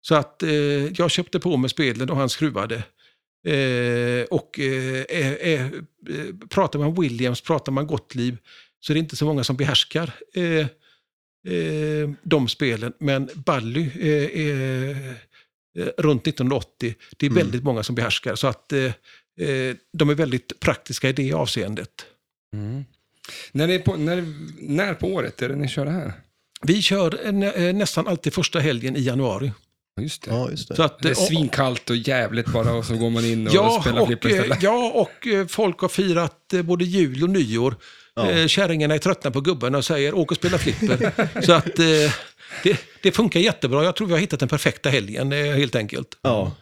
Så 0.02 0.14
att 0.14 0.42
eh, 0.42 0.50
jag 0.98 1.11
köpte 1.11 1.40
på 1.40 1.57
mig 1.57 1.70
spelen 1.70 2.11
och 2.11 2.16
han 2.16 2.28
skruvade. 2.28 2.74
Eh, 3.46 4.24
och 4.30 4.61
eh, 4.61 5.05
eh, 5.09 5.32
eh, 5.32 5.66
pratar 6.50 6.78
man 6.78 6.94
Williams, 6.94 7.40
pratar 7.40 7.72
man 7.72 7.86
Gottlieb 7.86 8.36
så 8.80 8.92
är 8.92 8.94
det 8.94 9.00
inte 9.00 9.16
så 9.16 9.24
många 9.24 9.44
som 9.44 9.57
behärskar 9.57 10.12
eh, 11.49 12.11
de 12.22 12.49
spelen. 12.49 12.92
Men 13.01 13.28
Bally 13.34 13.90
eh, 14.01 14.47
eh, 14.47 15.09
eh, 15.78 15.86
runt 15.99 16.26
1980, 16.26 16.95
det 17.16 17.26
är 17.26 17.30
Mm. 17.30 17.42
väldigt 17.42 17.64
många 17.64 17.82
som 17.82 17.95
behärskar. 17.95 18.34
Så 18.34 18.47
att 18.47 18.72
eh, 18.72 18.92
de 19.92 20.11
är 20.11 20.14
väldigt 20.14 20.61
praktiska 20.61 21.09
i 21.09 21.12
det 21.12 21.32
avseendet. 21.32 22.07
Mm. 22.55 22.84
När, 23.53 23.66
det 23.68 23.74
är 23.74 23.78
på, 23.78 23.97
när, 23.97 24.24
när 24.61 24.95
på 24.95 25.07
året 25.07 25.42
är 25.42 25.49
det 25.49 25.57
ni 25.57 25.68
kör 25.68 25.84
det 25.84 25.90
här? 25.90 26.12
Vi 26.62 26.82
kör 26.82 27.26
eh, 27.26 27.72
nästan 27.74 28.07
alltid 28.07 28.34
första 28.34 28.59
helgen 28.59 28.97
i 28.97 29.01
januari. 29.01 29.53
Just 30.01 30.22
det. 30.22 30.30
Ja, 30.30 30.51
just 30.51 30.68
det. 30.68 30.76
Så 30.76 30.82
att, 30.82 30.99
Det 30.99 31.09
är 31.09 31.11
eh, 31.12 31.18
och- 31.18 31.26
svinkallt 31.26 31.90
och 31.90 31.97
jävligt 31.97 32.47
bara 32.47 32.72
och 32.72 32.84
så 32.84 32.97
går 32.97 33.11
man 33.11 33.24
in 33.24 33.47
och 33.49 33.55
Ja 33.55 33.78
spelar 33.82 34.01
och, 34.01 34.07
flipper 34.07 34.28
eh, 34.28 34.34
istället. 34.34 34.62
ja, 34.62 34.90
och 34.95 35.26
eh, 35.26 35.47
folk 35.47 35.78
har 35.80 35.88
firat 35.88 36.55
både 36.64 36.84
jul 36.84 37.22
och 37.22 37.30
nyår. 37.30 37.74
Ja. 38.16 38.49
Kärringarna 38.49 38.95
är 38.95 38.99
tröttna 38.99 39.30
på 39.30 39.40
gubbarna 39.40 39.78
och 39.78 39.84
säger 39.84 40.14
åk 40.14 40.30
och 40.30 40.36
spela 40.36 40.59
flipper. 40.59 41.12
Så 41.42 41.53
att 41.53 41.76
det, 41.76 42.12
det 43.03 43.12
funkar 43.12 43.40
jättebra. 43.40 43.84
Jag 43.84 43.97
tror 43.97 44.07
vi 44.07 44.12
har 44.12 44.20
hittat 44.20 44.40
den 44.40 44.49
perfekta 44.49 44.88
helgen 44.90 45.32
helt 45.32 45.74
enkelt. 45.74 46.09
Ja. 46.22 46.53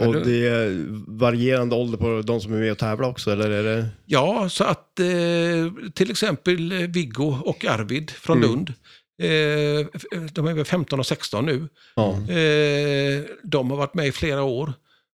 Och 0.00 0.14
det 0.26 0.46
är 0.48 0.84
varierande 1.18 1.74
ålder 1.76 1.98
på 1.98 2.22
de 2.26 2.40
som 2.40 2.52
är 2.52 2.58
med 2.58 2.72
och 2.72 2.78
tävlar 2.78 3.08
också, 3.08 3.30
eller 3.32 3.50
är 3.50 3.62
det? 3.62 3.86
Ja, 4.06 4.48
så 4.48 4.64
att 4.64 5.00
eh, 5.00 5.06
till 5.94 6.10
exempel 6.10 6.72
Viggo 6.86 7.38
och 7.44 7.64
Arvid 7.64 8.10
från 8.10 8.36
Mm. 8.38 8.50
Lund. 8.50 8.72
Eh, 9.22 9.86
f- 9.94 10.04
de 10.32 10.46
är 10.46 10.52
väl 10.52 10.64
15 10.64 10.98
och 10.98 11.06
16 11.06 11.46
nu. 11.46 11.68
Ja. 11.96 12.10
Eh, 12.12 13.22
de 13.42 13.70
har 13.70 13.76
varit 13.76 13.94
med 13.94 14.06
i 14.06 14.12
flera 14.12 14.42
år. 14.42 14.72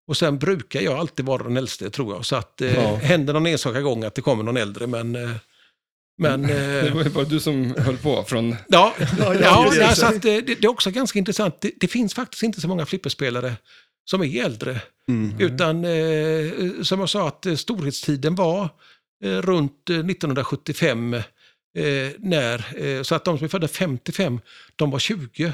Och 0.06 0.16
sen 0.16 0.38
brukar 0.38 0.80
jag 0.80 0.98
alltid 0.98 1.24
vara 1.26 1.42
den 1.42 1.56
äldste 1.56 1.90
tror 1.90 2.14
jag. 2.14 2.24
Så 2.24 2.36
att 2.36 2.60
eh, 2.60 2.74
Ja. 2.74 2.94
händer 2.94 3.32
någon 3.32 3.46
enstaka 3.46 3.80
gång 3.80 4.04
att 4.04 4.14
det 4.14 4.22
kommer 4.22 4.42
någon 4.44 4.56
äldre. 4.56 4.86
Men, 4.86 5.16
eh, 5.16 5.30
men 6.18 6.42
Det 6.46 6.80
eh, 6.88 6.94
var 6.94 7.04
ju 7.04 7.10
bara 7.10 7.24
du 7.24 7.40
som 7.40 7.74
höll 7.78 7.96
på 7.96 8.22
från... 8.24 8.56
ja, 8.68 8.94
Ja, 9.18 9.34
ja, 9.74 9.94
så 9.94 10.06
att, 10.06 10.12
eh, 10.14 10.18
det, 10.20 10.40
det 10.40 10.64
är 10.64 10.68
också 10.70 10.90
ganska 10.90 11.18
intressant. 11.18 11.60
Det, 11.60 11.70
det 11.80 11.88
finns 11.88 12.14
faktiskt 12.14 12.42
inte 12.42 12.60
så 12.60 12.68
många 12.68 12.86
flipperspelare 12.86 13.52
som 14.04 14.22
är 14.22 14.44
äldre. 14.44 14.80
Mm. 15.08 15.40
Utan 15.40 15.84
eh, 15.84 16.82
som 16.82 17.00
jag 17.00 17.08
sa 17.08 17.28
att 17.28 17.46
eh, 17.46 17.54
storhetstiden 17.54 18.34
var 18.34 18.68
eh, 19.24 19.28
runt 19.30 19.90
eh, 19.90 19.96
1975. 19.96 21.16
Eh, 21.74 22.12
när, 22.18 22.84
eh, 22.84 23.02
så 23.02 23.14
att 23.14 23.24
de 23.24 23.38
som 23.38 23.44
är 23.44 23.48
födda 23.48 23.68
55, 23.68 24.40
de 24.76 24.90
var 24.90 24.98
20. 24.98 25.52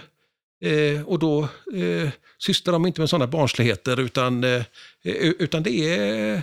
Eh, 0.60 1.02
och 1.02 1.18
då 1.18 1.42
eh, 1.74 2.10
sysslar 2.38 2.72
de 2.72 2.86
inte 2.86 3.00
med 3.00 3.10
sådana 3.10 3.26
barnsligheter 3.26 4.00
utan, 4.00 4.44
eh, 4.44 4.64
utan 5.38 5.62
det 5.62 5.70
är 5.70 6.34
eh, 6.34 6.40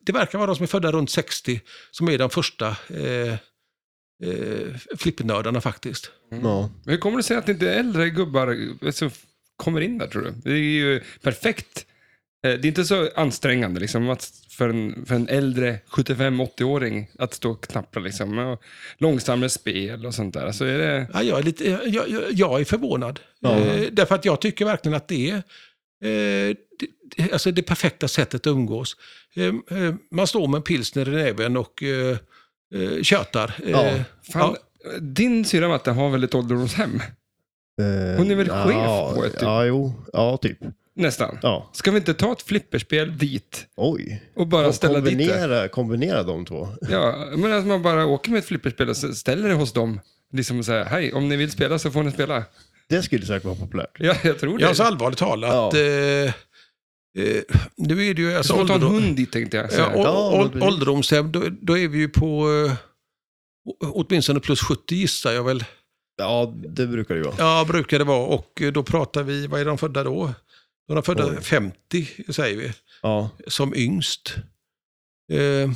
det 0.00 0.12
verkar 0.12 0.38
vara 0.38 0.46
de 0.46 0.56
som 0.56 0.62
är 0.62 0.66
födda 0.66 0.92
runt 0.92 1.10
60 1.10 1.60
som 1.90 2.08
är 2.08 2.18
de 2.18 2.30
första 2.30 2.76
eh, 2.88 3.32
eh, 4.24 4.76
flippernördarna 4.98 5.60
faktiskt. 5.60 6.10
Ja. 6.30 6.70
Men 6.84 6.94
hur 6.94 7.00
kommer 7.00 7.16
det 7.16 7.22
sig 7.22 7.36
att 7.36 7.46
det 7.46 7.52
inte 7.52 7.74
äldre 7.74 8.10
gubbar? 8.10 8.58
Alltså, 8.86 9.10
kommer 9.56 9.80
in 9.80 9.98
där 9.98 10.06
tror 10.06 10.22
du? 10.22 10.30
Det 10.30 10.50
är 10.50 10.56
ju 10.56 11.00
perfekt. 11.22 11.86
Det 12.42 12.48
är 12.48 12.66
inte 12.66 12.84
så 12.84 13.10
ansträngande 13.16 13.80
liksom, 13.80 14.10
att 14.10 14.32
för, 14.60 14.68
en, 14.68 15.06
för 15.06 15.14
en 15.14 15.28
äldre 15.28 15.78
75-80-åring 15.90 17.10
att 17.18 17.34
stå 17.34 17.50
och 17.50 17.64
knappra. 17.64 18.02
Liksom, 18.02 18.38
och 18.38 18.62
långsammare 18.98 19.48
spel 19.48 20.06
och 20.06 20.14
sånt 20.14 20.34
där. 20.34 20.52
Så 20.52 20.64
är 20.64 20.78
det... 20.78 21.06
Ja, 21.12 21.22
jag, 21.22 21.38
är 21.38 21.42
lite, 21.42 21.64
jag, 21.64 22.08
jag, 22.08 22.22
jag 22.32 22.60
är 22.60 22.64
förvånad. 22.64 23.20
Ja. 23.40 23.56
Eh, 23.58 23.88
därför 23.92 24.14
att 24.14 24.24
jag 24.24 24.40
tycker 24.40 24.64
verkligen 24.64 24.96
att 24.96 25.08
det 25.08 25.30
är 25.30 25.36
eh, 26.04 26.56
det, 27.16 27.32
alltså 27.32 27.50
det 27.50 27.62
perfekta 27.62 28.08
sättet 28.08 28.40
att 28.40 28.46
umgås. 28.46 28.96
Eh, 29.36 29.44
eh, 29.44 29.94
man 30.10 30.26
står 30.26 30.48
med 30.48 30.58
en 30.58 30.62
pilsner 30.62 31.08
i 31.08 31.12
näven 31.12 31.56
och 31.56 31.82
eh, 31.82 32.16
eh, 32.74 33.02
tjötar. 33.02 33.54
Eh, 33.64 33.70
Ja, 33.70 33.94
Fan, 34.32 34.56
Din 35.00 35.44
syrra 35.44 35.68
Matte 35.68 35.90
har 35.90 36.10
väl 36.10 36.24
ett 36.24 36.34
ålderdomshem? 36.34 37.00
Hon 38.16 38.30
är 38.30 38.34
väl 38.34 38.48
chef 38.48 38.72
ja, 38.74 39.12
på 39.14 39.24
ett 39.24 39.32
typ? 39.32 39.42
Ja, 39.42 39.64
jo. 39.64 39.92
Ja, 40.12 40.36
typ. 40.36 40.58
Nästan. 41.00 41.38
Ja. 41.42 41.70
Ska 41.72 41.90
vi 41.90 41.96
inte 41.96 42.14
ta 42.14 42.32
ett 42.32 42.42
flipperspel 42.42 43.18
dit 43.18 43.66
Oj. 43.76 44.22
och 44.36 44.46
bara 44.46 44.66
Och 44.68 44.74
ställa 44.74 45.00
dit 45.00 45.18
det? 45.18 45.24
kombinera, 45.26 45.68
kombinera 45.68 46.22
de 46.22 46.44
två. 46.44 46.68
Ja, 46.90 47.28
men 47.36 47.52
att 47.52 47.66
man 47.66 47.82
bara 47.82 48.06
åker 48.06 48.30
med 48.30 48.38
ett 48.38 48.44
flipperspel 48.44 48.88
och 48.88 48.96
ställer 48.96 49.48
det 49.48 49.54
hos 49.54 49.72
dem. 49.72 50.00
Liksom 50.32 50.58
och 50.58 50.64
säger, 50.64 50.84
hej, 50.84 51.12
om 51.12 51.28
ni 51.28 51.36
vill 51.36 51.50
spela 51.50 51.78
så 51.78 51.90
får 51.90 52.02
ni 52.02 52.12
spela. 52.12 52.44
Det 52.88 53.02
skulle 53.02 53.26
säkert 53.26 53.44
vara 53.44 53.54
populärt. 53.56 53.96
Ja, 53.98 54.14
jag 54.24 54.38
tror 54.38 54.58
det. 54.58 54.62
Ja, 54.62 54.68
alltså 54.68 54.82
allvarligt 54.82 55.18
talat. 55.18 55.74
Ja. 55.74 55.80
Eh, 55.80 56.24
eh, 57.18 57.42
nu 57.76 58.06
är 58.06 58.14
det 58.14 58.22
ju... 58.22 58.36
Alltså, 58.36 58.52
så 58.56 58.66
ta 58.66 58.74
en 58.74 58.82
hund 58.82 59.16
dit 59.16 59.32
tänkte 59.32 59.56
jag. 59.56 59.66
Ja, 59.66 59.70
säga. 59.70 59.92
Ja, 59.94 60.50
ålderdomshem, 60.60 61.32
då, 61.32 61.42
då 61.60 61.78
är 61.78 61.88
vi 61.88 61.98
ju 61.98 62.08
på 62.08 62.48
eh, 62.66 62.72
åtminstone 63.92 64.40
plus 64.40 64.60
70 64.60 64.94
gissar 64.94 65.32
jag 65.32 65.44
väl. 65.44 65.64
Ja, 66.18 66.54
det 66.68 66.86
brukar 66.86 67.14
det 67.14 67.18
ju 67.18 67.24
vara. 67.24 67.34
Ja, 67.38 67.64
brukar 67.68 67.98
det 67.98 68.04
vara. 68.04 68.26
Och 68.26 68.62
eh, 68.62 68.72
då 68.72 68.82
pratar 68.82 69.22
vi, 69.22 69.46
vad 69.46 69.60
är 69.60 69.64
de 69.64 69.78
födda 69.78 70.04
då? 70.04 70.34
Då 70.90 70.96
är 70.96 71.02
födda 71.02 71.26
Oj. 71.26 71.42
50, 71.42 72.32
säger 72.32 72.56
vi, 72.56 72.72
Ja. 73.02 73.30
som 73.46 73.74
yngst. 73.74 74.34
Eh, 75.32 75.70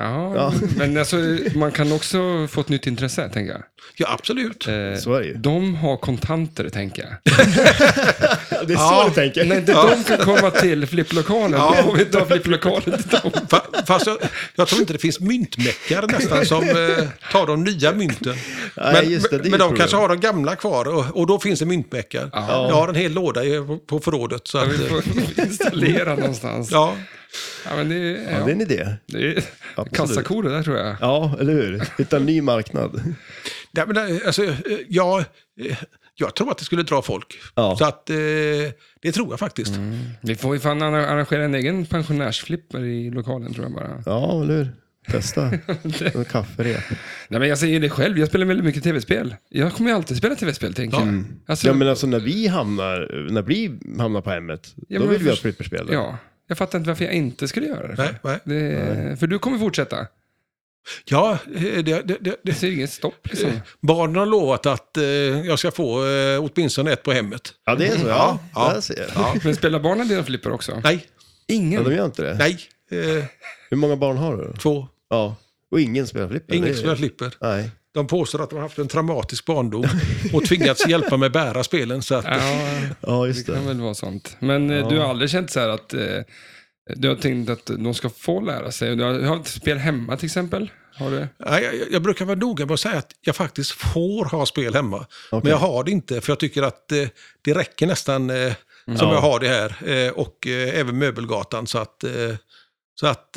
Ja, 0.00 0.34
Ja. 0.36 0.52
men 0.76 0.96
alltså, 0.96 1.16
man 1.54 1.72
kan 1.72 1.92
också 1.92 2.46
få 2.50 2.60
ett 2.60 2.68
nytt 2.68 2.86
intresse, 2.86 3.28
tänker 3.28 3.52
jag. 3.52 3.62
ja, 3.96 4.08
absolut. 4.12 4.68
Eh, 4.68 4.72
Så 5.00 5.14
är 5.14 5.20
det 5.20 5.26
ju. 5.26 5.34
de 5.34 5.74
har 5.74 5.96
kontanter, 5.96 6.68
tänker 6.68 7.02
jag. 7.02 7.34
Det 8.66 8.72
är 8.72 8.76
Ja. 8.78 9.02
så 9.04 9.08
du 9.08 9.14
tänker. 9.14 9.44
När 9.44 9.56
inte 9.58 9.72
de 9.72 10.04
kan 10.04 10.18
komma 10.18 10.50
till 10.50 10.86
flipplokalen, 10.86 11.52
Ja. 11.60 11.74
då 11.76 11.82
får 11.90 11.96
vi 11.96 12.04
ta 12.04 12.24
flipplokalen 12.26 12.82
till 13.02 13.08
dem. 13.10 13.30
Fa- 13.48 13.86
Fast 13.86 14.06
jag, 14.06 14.18
jag 14.56 14.68
tror 14.68 14.80
inte 14.80 14.92
det 14.92 14.98
finns 14.98 15.20
myntmäckare 15.20 16.06
nästan 16.06 16.46
som 16.46 16.68
eh, 16.68 17.04
tar 17.32 17.46
de 17.46 17.64
nya 17.64 17.92
mynten. 17.92 18.34
Nej, 18.76 18.92
Men, 18.92 19.10
just 19.10 19.30
det, 19.30 19.38
det 19.38 19.42
men 19.42 19.50
de 19.52 19.58
problem. 19.58 19.76
kanske 19.78 19.96
har 19.96 20.08
de 20.08 20.20
gamla 20.20 20.56
kvar 20.56 20.88
och, 20.88 21.04
och 21.20 21.26
då 21.26 21.38
finns 21.40 21.60
det 21.60 21.66
myntmäckare. 21.66 22.30
Ja. 22.32 22.68
Jag 22.68 22.74
har 22.76 22.88
en 22.88 22.94
hel 22.94 23.12
låda 23.12 23.40
på, 23.88 24.00
förrådet. 24.00 24.40
Så 24.48 24.58
Ja, 24.58 24.62
att, 24.64 24.68
vi 24.72 24.84
eh, 24.84 24.90
får 24.90 25.02
installera 25.44 26.14
någonstans. 26.14 26.68
Ja. 26.72 26.94
Ja, 27.64 27.76
men 27.76 27.88
det, 27.88 27.94
är- 27.94 28.32
Ja, 28.32 28.38
ja, 28.38 28.44
det 28.44 28.50
är 28.50 28.54
en 28.54 28.60
idé. 28.60 28.88
det 29.06 29.18
är 29.36 29.44
Absolut. 29.74 29.96
kassakor 29.96 30.42
det 30.42 30.50
där 30.50 30.62
tror 30.62 30.78
jag. 30.78 30.96
Ja, 31.00 31.36
eller 31.40 31.52
hur? 31.52 31.82
Hitta 31.98 32.16
en 32.16 32.26
ny 32.26 32.42
marknad. 32.42 33.02
Nej, 33.72 33.84
men, 33.86 33.96
eh, 33.96 34.16
alltså, 34.26 34.44
eh, 34.44 34.52
jag, 34.88 35.18
eh, 35.60 35.76
jag 36.14 36.34
tror 36.34 36.50
att 36.50 36.58
det 36.58 36.64
skulle 36.64 36.82
dra 36.82 37.02
folk. 37.02 37.38
Ja. 37.54 37.76
Så 37.78 37.84
att, 37.84 38.10
eh, 38.10 38.16
det 39.02 39.12
tror 39.14 39.30
jag 39.30 39.38
faktiskt. 39.38 39.72
Vi 40.22 40.36
får 40.36 40.54
ju 40.54 40.60
fan 40.60 40.82
arra- 40.82 41.06
arrangera 41.06 41.44
en 41.44 41.54
egen 41.54 41.86
pensionärsflipper 41.86 42.84
i 42.84 43.10
lokalen 43.10 43.54
tror 43.54 43.64
jag 43.64 43.72
bara. 43.74 44.02
Ja, 44.06 44.42
eller 44.42 44.54
hur? 44.56 44.68
Testa. 45.10 45.42
En 46.14 46.24
kafferep. 46.24 46.82
Nej 47.28 47.40
men 47.40 47.48
jag 47.48 47.58
säger 47.58 47.80
det 47.80 47.90
själv, 47.90 48.18
jag 48.18 48.28
spelar 48.28 48.46
väldigt 48.46 48.64
mycket 48.64 48.82
tv-spel. 48.84 49.34
Jag 49.48 49.72
kommer 49.72 49.90
ju 49.90 49.96
alltid 49.96 50.16
spela 50.16 50.34
tv-spel 50.34 50.74
tänker 50.74 50.96
jag. 50.96 51.02
Mm. 51.08 51.26
Alltså, 51.46 51.66
Ja, 51.66 51.72
men 51.74 51.88
alltså 51.88 52.06
när 52.06 52.20
vi 52.20 52.46
hamnar, 52.46 53.28
när 53.30 53.42
vi 53.42 53.78
hamnar 53.98 54.20
på 54.20 54.30
hemmet, 54.30 54.74
Ja, 54.88 55.00
då 55.00 55.06
vill 55.06 55.22
vi 55.22 55.28
ha 55.30 55.36
flipperspel. 55.36 55.88
ja, 55.92 56.18
jag 56.50 56.58
fattar 56.58 56.78
inte 56.78 56.88
varför 56.90 57.04
jag 57.04 57.14
inte 57.14 57.48
skulle 57.48 57.66
göra 57.66 57.88
det. 57.88 57.94
Nej, 57.98 58.14
nej. 58.22 58.38
det 58.44 59.16
för 59.20 59.26
du 59.26 59.38
kommer 59.38 59.58
fortsätta. 59.58 60.06
Ja, 61.04 61.38
eh, 61.54 61.60
det, 61.62 61.82
det, 61.82 62.16
det, 62.20 62.36
Det 62.42 62.54
ser 62.54 62.70
inget 62.70 62.90
stopp 62.90 63.26
liksom. 63.30 63.50
barnen 63.80 64.16
har 64.16 64.26
lovat 64.26 64.66
att 64.66 64.96
eh, 64.96 65.04
jag 65.04 65.58
ska 65.58 65.70
få 65.70 66.06
eh, 66.06 66.44
åtminstone 66.44 66.92
ett 66.92 67.02
på 67.02 67.12
hemmet. 67.12 67.52
Ja, 67.64 67.74
det 67.74 67.86
är 67.86 67.98
så. 67.98 68.08
Ja, 68.08 68.38
Ja, 68.54 68.66
ja. 68.68 68.72
Där 68.74 68.80
ser 68.80 68.98
jag. 68.98 69.08
Ja. 69.14 69.34
Men 69.44 69.56
spelar 69.56 69.80
barnen 69.80 70.08
dina 70.08 70.22
flipper 70.24 70.52
också? 70.52 70.80
Nej, 70.84 71.06
Ja, 71.46 71.54
Ingen? 71.54 71.84
de 71.84 71.94
gör 71.94 72.04
inte 72.04 72.22
det. 72.22 72.34
nej, 72.38 72.58
eh, 72.90 73.24
Hur 73.70 73.76
många 73.76 73.96
barn 73.96 74.16
har 74.16 74.36
du? 74.36 74.52
två. 74.58 74.88
Ja. 75.10 75.36
Och 75.70 75.80
ingen 75.80 76.06
spelar 76.06 76.28
flipper? 76.28 76.54
Ingen 76.54 76.74
spelar 76.76 76.96
flipper. 76.96 77.34
Nej. 77.40 77.70
De 77.94 78.06
påstår 78.06 78.42
att 78.42 78.50
de 78.50 78.56
har 78.56 78.62
haft 78.62 78.78
en 78.78 78.88
traumatisk 78.88 79.44
barndom 79.46 79.84
och 80.32 80.44
tvingats 80.44 80.86
hjälpa 80.88 81.16
mig 81.16 81.30
bära 81.30 81.64
spelen. 81.64 82.02
Så 82.02 82.14
att, 82.14 82.24
Ja, 82.24 82.80
Ja, 83.00 83.22
det 83.22 83.28
just 83.28 83.46
kan 83.46 83.54
det. 83.54 83.60
väl 83.60 83.80
vara 83.80 83.94
sånt. 83.94 84.36
Men 84.40 84.70
eh, 84.70 84.76
Ja. 84.76 84.88
du 84.88 84.98
har 84.98 85.08
aldrig 85.08 85.30
känt 85.30 85.50
så 85.50 85.60
här 85.60 85.68
att 85.68 85.94
eh, 85.94 86.00
du 86.96 87.08
har 87.08 87.16
tänkt 87.16 87.50
att 87.50 87.66
de 87.66 87.94
ska 87.94 88.10
få 88.10 88.40
lära 88.40 88.72
sig? 88.72 88.96
Du 88.96 89.04
har, 89.04 89.20
har 89.20 89.36
ett 89.40 89.46
spel 89.48 89.78
hemma 89.78 90.16
till 90.16 90.26
exempel? 90.26 90.70
Har 90.94 91.10
du? 91.10 91.26
Nej, 91.38 91.62
jag, 91.64 91.74
jag 91.92 92.02
brukar 92.02 92.24
vara 92.24 92.38
noga 92.38 92.66
med 92.66 92.74
att 92.74 92.80
säga 92.80 92.98
att 92.98 93.10
jag 93.20 93.36
faktiskt 93.36 93.70
får 93.70 94.24
ha 94.24 94.46
spel 94.46 94.74
hemma. 94.74 94.96
Okej. 95.30 95.40
Men 95.42 95.50
jag 95.50 95.58
har 95.58 95.84
det 95.84 95.90
inte, 95.90 96.20
för 96.20 96.30
jag 96.32 96.38
tycker 96.38 96.62
att 96.62 96.92
eh, 96.92 97.08
det 97.42 97.54
räcker 97.54 97.86
nästan 97.86 98.30
eh, 98.30 98.52
som 98.84 98.94
Ja. 99.08 99.14
jag 99.14 99.20
har 99.20 99.40
det 99.40 99.48
här. 99.48 100.18
Och 100.18 100.46
även 100.46 100.98
Möbelgatan. 100.98 101.66
Så 101.66 101.78
att, 101.78 102.04
så 103.00 103.06
att 103.06 103.36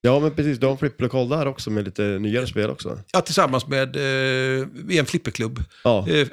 Ja, 0.00 0.20
men 0.20 0.34
precis. 0.34 0.58
Du 0.58 0.66
har 0.66 0.72
en 0.72 0.78
flipplokal 0.78 1.28
där 1.28 1.46
också 1.46 1.70
med 1.70 1.84
lite 1.84 2.02
nyare 2.02 2.46
spel 2.46 2.70
också. 2.70 3.00
ja, 3.12 3.20
tillsammans 3.20 3.66
med 3.66 3.96
eh, 3.96 4.66
en 4.98 5.06
flipperklubb, 5.06 5.64
Ja. 5.84 6.08
eh, 6.08 6.28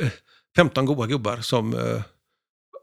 15 0.56 0.86
goa 0.86 1.08
gubbar 1.08 1.38
som 1.38 1.74
eh, 1.74 2.02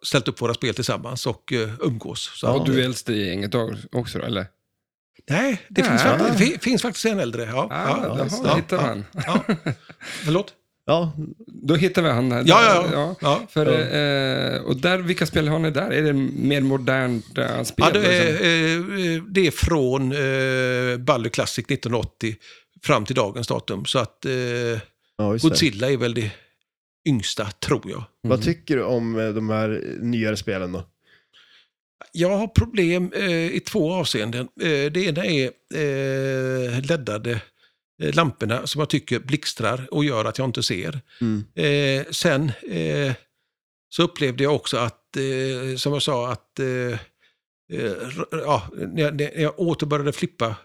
ställt 0.07 0.29
upp 0.29 0.41
våra 0.41 0.55
spel 0.55 0.75
tillsammans 0.75 1.27
och 1.27 1.53
eh, 1.53 1.69
umgås. 1.81 2.31
Så 2.35 2.47
Ja. 2.47 2.53
Och 2.53 2.67
du 2.67 2.81
är 2.81 2.85
äldst 2.85 3.09
i 3.11 3.27
gänget 3.27 3.55
också 3.93 4.19
då, 4.19 4.25
eller? 4.25 4.47
Nej, 5.31 5.61
det 5.69 5.81
Ja. 5.81 5.87
finns, 5.89 6.03
faktiskt, 6.03 6.39
det 6.39 6.45
fi- 6.47 6.59
finns 6.59 6.83
faktiskt 6.83 7.05
en 7.07 7.21
äldre. 7.21 7.43
Ja, 7.45 7.69
Ah, 7.71 7.89
ja, 8.19 8.27
då 8.43 8.43
det. 8.49 8.57
hittar 8.57 8.77
ja, 8.77 8.83
man. 8.87 9.05
Ja. 9.13 9.55
Förlåt? 10.25 10.53
Ja, 10.85 11.13
Då 11.47 11.75
hittar 11.75 12.03
vi 12.03 12.09
han 12.09 12.33
här. 12.33 12.45
Ja, 12.47 12.63
ja, 12.65 12.87
ja. 12.93 13.17
ja. 13.21 13.47
För, 13.49 13.67
eh, 13.67 14.61
och 14.63 14.77
där, 14.77 14.99
vilka 14.99 15.27
spel 15.27 15.49
har 15.49 15.59
ni 15.59 15.71
där? 15.71 15.91
Är 15.91 16.03
det 16.03 16.13
mer 16.13 16.61
moderna 16.61 17.65
spel? 17.65 17.87
Ja, 17.87 17.91
det, 17.91 17.99
liksom? 18.01 18.47
är, 18.47 19.17
eh, 19.17 19.23
det 19.23 19.47
är 19.47 19.51
från 19.51 20.13
eh, 20.13 20.99
Balder 20.99 21.31
Classic 21.31 21.65
1980 21.65 22.37
fram 22.83 23.05
till 23.05 23.17
dagens 23.17 23.49
datum. 23.49 23.85
Så 23.85 23.99
att 23.99 24.25
eh. 24.25 24.33
Godzilla 25.43 25.91
är 25.91 25.97
väl 25.97 26.15
det 26.15 26.31
yngsta, 27.09 27.45
tror 27.45 27.91
jag. 27.91 28.05
Vad 28.23 28.43
tycker 28.43 28.77
du 28.77 28.83
om 28.83 29.19
eh, 29.19 29.29
de 29.29 29.51
här 29.51 29.85
nyare 30.01 30.37
spelen 30.37 30.73
då? 30.73 30.85
Jag 32.13 32.37
har 32.37 32.47
problem 32.47 33.13
eh, 33.17 33.47
i 33.47 33.61
två 33.61 33.93
avseenden. 33.93 34.49
Eh, 34.61 34.93
det 34.93 34.97
ena 34.97 35.25
är 35.25 35.51
eh, 35.75 36.81
leddade 36.85 37.31
eh, 37.31 37.39
lamporna 37.99 38.67
som 38.67 38.79
jag 38.79 38.89
tycker 38.89 39.19
blixtrar 39.19 39.89
och 39.91 40.05
gör 40.05 40.25
att 40.25 40.39
jag 40.39 40.49
inte 40.49 40.63
ser. 40.63 41.01
Mm. 41.21 41.45
Eh, 41.55 42.07
sen 42.11 42.53
eh, 42.71 43.13
så 43.95 44.03
upplevde 44.03 44.45
jag 44.45 44.55
också 44.55 44.77
att, 44.77 45.17
eh, 45.17 45.77
som 45.77 45.93
jag 45.93 46.03
sa, 46.03 46.33
att 46.33 46.59
eh, 46.59 46.99
eh, 47.79 47.93
ja, 48.31 48.69
när, 48.77 49.03
jag, 49.03 49.15
när 49.17 49.41
jag 49.41 49.61
åter 49.61 49.87
började 49.87 50.13
flippa 50.13 50.57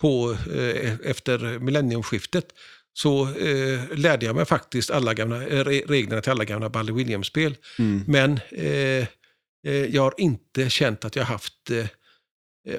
på, 0.00 0.36
eh, 0.54 0.94
efter 1.04 1.58
millenniumskiftet 1.58 2.46
så 2.92 3.28
eh, 3.28 3.80
lärde 3.96 4.26
jag 4.26 4.36
mig 4.36 4.44
faktiskt 4.44 4.90
alla 4.90 5.14
gamla, 5.14 5.46
eh, 5.46 5.64
re- 5.64 5.86
reglerna 5.88 6.22
till 6.22 6.30
alla 6.30 6.44
gamla 6.44 6.68
Balle 6.70 6.92
Williams-spel. 6.92 7.56
Mm. 7.78 8.04
Men 8.06 8.40
eh, 8.50 9.06
eh, 9.66 9.84
jag 9.90 10.02
har 10.02 10.14
inte 10.16 10.70
känt 10.70 11.04
att 11.04 11.16
jag 11.16 11.24
haft 11.24 11.70
eh, 11.70 11.78
eh, 11.78 11.86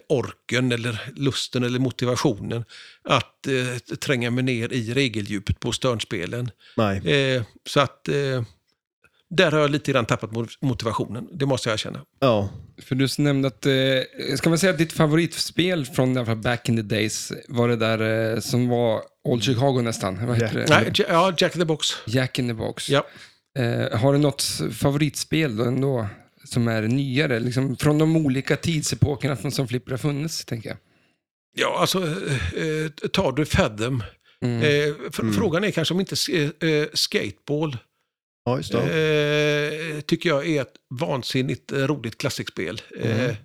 orken 0.10 0.72
eller 0.72 1.02
lusten 1.16 1.64
eller 1.64 1.80
motivationen 1.80 2.66
att 3.04 3.48
eh, 3.48 3.96
tränga 3.98 4.32
mig 4.32 4.44
ner 4.44 4.74
i 4.74 4.94
regeldjupet 4.94 5.60
på 5.60 5.72
störnspelen. 5.72 6.52
Nej. 6.78 6.98
Eh, 7.36 7.44
så 7.70 7.80
att 7.80 8.08
eh, 8.08 8.44
där 9.30 9.52
har 9.52 9.60
jag 9.60 9.72
lite 9.72 9.92
grann 9.92 10.06
tappat 10.06 10.32
mo- 10.32 10.58
motivationen, 10.62 11.28
det 11.32 11.46
måste 11.46 11.70
jag 11.70 11.74
erkänna. 11.74 12.02
Ja. 12.20 12.50
För 12.82 12.96
du 12.96 13.08
nämnde 13.18 13.48
att, 13.48 13.66
eh, 13.66 14.36
ska 14.38 14.50
man 14.50 14.60
säga 14.60 14.72
att 14.72 14.78
ditt 14.78 14.94
favoritspel 14.94 15.86
från 15.86 16.42
back 16.42 16.70
in 16.70 16.76
the 16.76 16.82
days 16.82 17.32
var 17.48 17.68
det 17.70 17.76
där 17.76 18.34
eh, 18.34 18.40
som 18.40 18.68
var 18.70 19.02
Old 19.24 19.44
Chicago 19.44 19.82
nästan? 19.82 20.26
Vad 20.28 20.36
heter 20.36 20.60
Jack- 20.60 20.68
det? 20.68 20.76
Nej, 20.76 20.92
ja, 20.96 21.06
ja, 21.10 21.34
Jack 21.38 21.56
in 21.56 21.60
the 21.62 21.66
Box. 21.66 21.88
Jack 22.06 22.40
in 22.40 22.48
the 22.48 22.54
box. 22.54 22.90
Ja. 22.90 23.06
Eh, 23.60 24.00
har 24.00 24.14
du 24.14 24.20
något 24.20 24.44
favoritspel 24.74 25.58
då 25.58 25.64
ändå 25.64 26.08
som 26.48 26.68
är 26.68 26.82
nyare? 26.82 27.40
Liksom 27.40 27.78
från 27.78 27.98
de 27.98 28.16
olika 28.26 28.56
tidsepokerna 28.58 29.52
som 29.52 29.68
flipper 29.68 29.92
har 29.92 29.98
funnits, 29.98 30.46
tänker 30.46 30.70
jag. 30.70 30.78
Ja, 31.58 31.78
alltså 31.80 32.04
eh, 32.08 32.64
eh, 32.68 32.88
tar 32.92 33.32
du 33.32 33.46
Fathom. 33.46 34.04
Mm. 34.42 34.58
Eh, 34.62 34.96
fr- 34.96 35.22
Mm. 35.22 35.34
Frågan 35.34 35.64
är 35.64 35.72
kanske 35.72 35.94
om 35.94 36.00
inte 36.00 36.16
eh, 36.32 36.70
eh, 36.70 36.88
Skateball 36.94 37.78
ja, 38.46 38.60
eh, 38.60 40.02
tycker 40.02 40.30
jag 40.30 40.48
är 40.48 40.62
ett 40.62 40.74
vansinnigt 41.00 41.72
eh, 41.72 41.78
roligt 41.88 42.18
klassikspel. 42.18 42.82
Eh, 43.00 43.36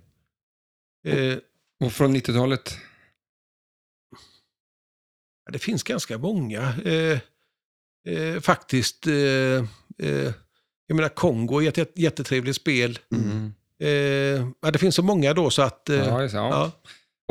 Mm. 1.05 1.31
eh, 1.33 1.39
Och 1.81 1.93
från 1.93 2.17
90-talet? 2.17 2.77
Ja, 5.45 5.53
Det 5.53 5.59
finns 5.59 5.83
ganska 5.83 6.19
många 6.19 6.75
eh, 6.85 7.19
eh, 8.15 8.41
faktiskt. 8.41 9.07
Jag 10.87 10.95
menar, 10.97 11.09
Kongo 11.09 11.63
är 11.63 11.69
ett 11.69 11.77
jät- 11.79 11.93
jättetrevligt 11.97 12.57
spel. 12.57 12.99
Mm. 13.15 13.55
Eh, 14.63 14.71
det 14.73 14.79
finns 14.79 14.95
så 14.95 15.03
många 15.03 15.35
då 15.35 15.51
så 15.51 15.63
att... 15.63 15.89
Eh, 15.89 15.97
Ja, 15.97 16.23
just 16.23 16.35
ja. 16.35 16.49
ja. 16.51 16.71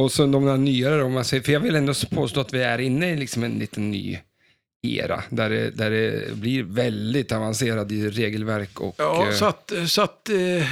Och 0.04 0.12
så 0.12 0.26
de 0.26 0.46
där 0.46 0.58
nyare 0.58 0.98
då, 1.00 1.10
man 1.10 1.26
säger, 1.26 1.44
för 1.44 1.52
jag 1.52 1.60
vill 1.60 1.76
ändå 1.76 1.94
påstå 2.12 2.40
att 2.40 2.54
vi 2.54 2.62
är 2.64 2.78
inne 2.80 3.10
i 3.12 3.16
liksom 3.18 3.44
en 3.44 3.52
liten 3.60 3.92
ny 3.92 4.20
era, 4.84 5.24
där 5.30 5.50
det, 5.50 5.70
där 5.72 5.90
det 5.92 6.36
blir 6.36 6.64
väldigt 6.64 7.32
avancerad 7.32 7.92
i 7.92 8.10
regelverk 8.10 8.80
och... 8.82 8.96
Ja, 8.98 9.28
eh, 9.28 9.34
så 9.34 9.46
att, 9.46 9.72
så 9.88 10.02
att 10.02 10.30
eh, 10.30 10.38
eh, 10.38 10.64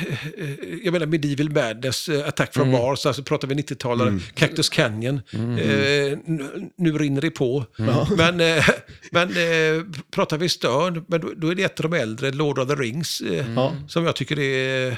jag 0.84 0.92
menar 0.92 1.06
Medieval 1.06 1.50
Madness, 1.50 2.10
eh, 2.10 2.28
Attack 2.28 2.54
from 2.54 2.68
Mm. 2.70 2.82
Mars, 2.82 3.06
alltså 3.06 3.24
pratar 3.24 3.48
vi 3.48 3.56
90-talare, 3.56 4.08
Mm. 4.08 4.22
Cactus 4.34 4.70
Canyon, 4.70 5.22
mm. 5.34 5.58
eh, 5.58 6.18
nu, 6.26 6.70
nu 6.78 6.92
rinner 6.98 7.22
det 7.22 7.32
på. 7.32 7.66
Ja. 7.78 8.08
Men, 8.18 8.40
eh, 8.42 8.66
men 9.12 9.30
eh, 9.30 9.84
pratar 10.12 10.38
vi 10.38 10.50
Stern, 10.50 11.06
men 11.08 11.22
då, 11.22 11.32
då 11.38 11.48
är 11.52 11.56
det 11.56 11.64
ett 11.64 11.80
av 11.80 11.90
de 11.92 11.98
äldre, 11.98 12.32
Lord 12.32 12.60
of 12.60 12.68
the 12.68 12.76
Rings, 12.76 13.22
eh, 13.22 13.46
Ja. 13.56 13.76
som 13.88 14.06
jag 14.06 14.16
tycker 14.16 14.40
är 14.40 14.98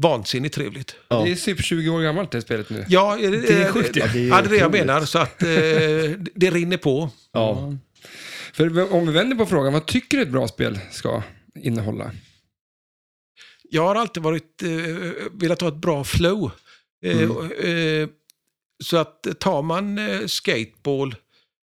vansinnigt 0.00 0.54
trevligt. 0.54 0.94
Ja. 1.08 1.22
Det 1.24 1.30
är 1.30 1.34
typ 1.36 1.64
20 1.64 1.88
år 1.90 2.00
gammalt 2.02 2.30
det 2.30 2.40
spelet 2.42 2.70
nu. 2.70 2.84
Ja, 2.88 3.16
det, 3.20 3.28
Det 3.30 3.52
är 3.62 3.72
sjukt 3.72 3.94
det. 3.94 4.00
Ja, 4.00 4.06
det 4.12 4.18
är 4.18 4.28
Ja, 4.28 4.40
det 4.42 4.46
är 4.48 4.50
det 4.50 4.56
jag 4.56 4.72
menar, 4.72 5.00
så 5.04 5.18
att 5.18 5.42
eh, 5.42 5.48
det, 5.48 6.16
det 6.34 6.50
rinner 6.50 6.76
på. 6.76 7.10
Ja. 7.32 7.74
För 8.58 8.92
om 8.92 9.06
vi 9.06 9.12
vänder 9.12 9.36
på 9.36 9.46
frågan, 9.46 9.72
vad 9.72 9.86
tycker 9.86 10.16
du 10.16 10.22
ett 10.22 10.28
bra 10.28 10.48
spel 10.48 10.78
ska 10.90 11.22
innehålla? 11.60 12.10
Jag 13.70 13.82
har 13.82 13.94
alltid 13.94 14.22
varit, 14.22 14.62
eh, 14.62 14.68
velat 15.32 15.60
ha 15.60 15.68
ett 15.68 15.74
bra 15.76 16.04
flow. 16.04 16.50
Eh, 17.04 17.22
Mm. 17.22 18.02
eh, 18.02 18.08
så 18.84 18.96
att 18.96 19.26
tar 19.40 19.62
man 19.62 19.98
eh, 19.98 20.26
skateball 20.26 21.14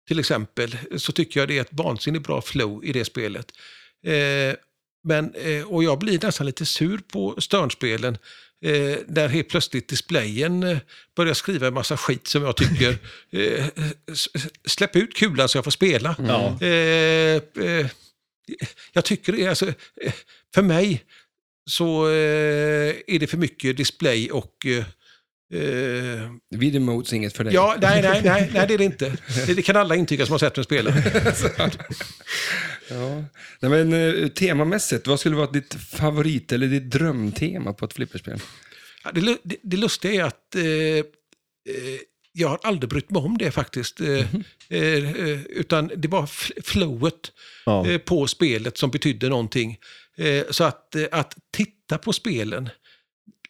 till 0.07 0.19
exempel 0.19 0.77
så 0.97 1.11
tycker 1.11 1.39
jag 1.39 1.49
det 1.49 1.57
är 1.57 1.61
ett 1.61 1.73
vansinnigt 1.73 2.25
bra 2.27 2.41
flow 2.41 2.85
i 2.85 2.91
det 2.91 3.05
spelet. 3.05 3.51
Eh, 4.05 4.55
men, 5.03 5.33
eh, 5.35 5.63
och 5.63 5.83
jag 5.83 5.99
blir 5.99 6.19
nästan 6.23 6.45
lite 6.47 6.65
sur 6.65 6.97
på 6.97 7.41
Sternspelen 7.41 8.17
eh, 8.65 8.97
där 9.07 9.27
helt 9.27 9.49
plötsligt 9.49 9.87
displayen 9.87 10.63
eh, 10.63 10.77
börjar 11.15 11.33
skriva 11.33 11.67
en 11.67 11.73
massa 11.73 11.97
skit 11.97 12.27
som 12.27 12.43
jag 12.43 12.57
tycker 12.57 12.97
eh, 13.31 13.65
s- 14.11 14.29
släpp 14.65 14.95
ut 14.95 15.15
kulan 15.15 15.49
så 15.49 15.57
jag 15.57 15.63
får 15.63 15.71
spela. 15.71 16.15
Ja. 16.27 16.61
Eh, 16.67 17.41
eh, 17.65 17.87
jag 18.93 19.05
tycker 19.05 19.49
alltså, 19.49 19.67
eh, 20.01 20.13
för 20.53 20.61
mig 20.61 21.03
så 21.69 22.07
eh, 22.07 22.95
är 23.07 23.19
det 23.19 23.27
för 23.27 23.37
mycket 23.37 23.77
display 23.77 24.31
och 24.31 24.65
eh, 25.53 26.31
Video 26.59 26.81
modes 26.81 27.13
inget 27.13 27.37
för 27.37 27.43
dig. 27.43 27.53
Ja, 27.53 27.77
nej, 27.81 28.01
nej, 28.01 28.21
nej, 28.25 28.51
nej, 28.53 28.67
det 28.67 28.73
är 28.73 28.77
det 28.77 28.83
inte. 28.83 29.17
Det, 29.47 29.61
kan 29.61 29.75
alla 29.75 29.95
intyga 29.95 30.25
som 30.25 30.33
har 30.33 30.39
sett 30.39 30.55
mig 30.55 30.63
spela. 30.63 30.89
ja. 32.89 33.23
Nej, 33.59 33.85
men, 33.85 33.93
eh, 33.93 34.27
temamässigt, 34.27 35.07
vad 35.07 35.19
skulle 35.19 35.35
vara 35.35 35.51
ditt 35.51 35.73
favorit 35.73 36.51
eller 36.51 36.67
ditt 36.67 36.91
drömtema 36.91 37.73
på 37.73 37.85
ett 37.85 37.93
flipperspel? 37.93 38.39
Ja, 39.03 39.11
det, 39.11 39.37
det, 39.43 39.55
det 39.63 39.77
lustiga 39.77 40.13
är 40.13 40.23
att 40.23 40.55
eh, 40.55 41.05
jag 42.33 42.47
har 42.47 42.59
aldrig 42.63 42.89
brytt 42.89 43.09
mig 43.09 43.21
om 43.21 43.37
det 43.37 43.51
faktiskt. 43.51 44.01
Eh, 44.01 44.35
eh, 44.69 45.41
utan 45.41 45.91
det 45.95 46.07
var 46.07 46.25
flowet 46.63 47.31
Ja. 47.65 47.85
på 48.05 48.27
spelet 48.27 48.77
som 48.77 48.91
betydde 48.91 49.29
någonting. 49.29 49.77
Så 50.49 50.63
att, 50.63 50.95
att 51.11 51.35
titta 51.51 51.97
på 51.97 52.13
spelen, 52.13 52.69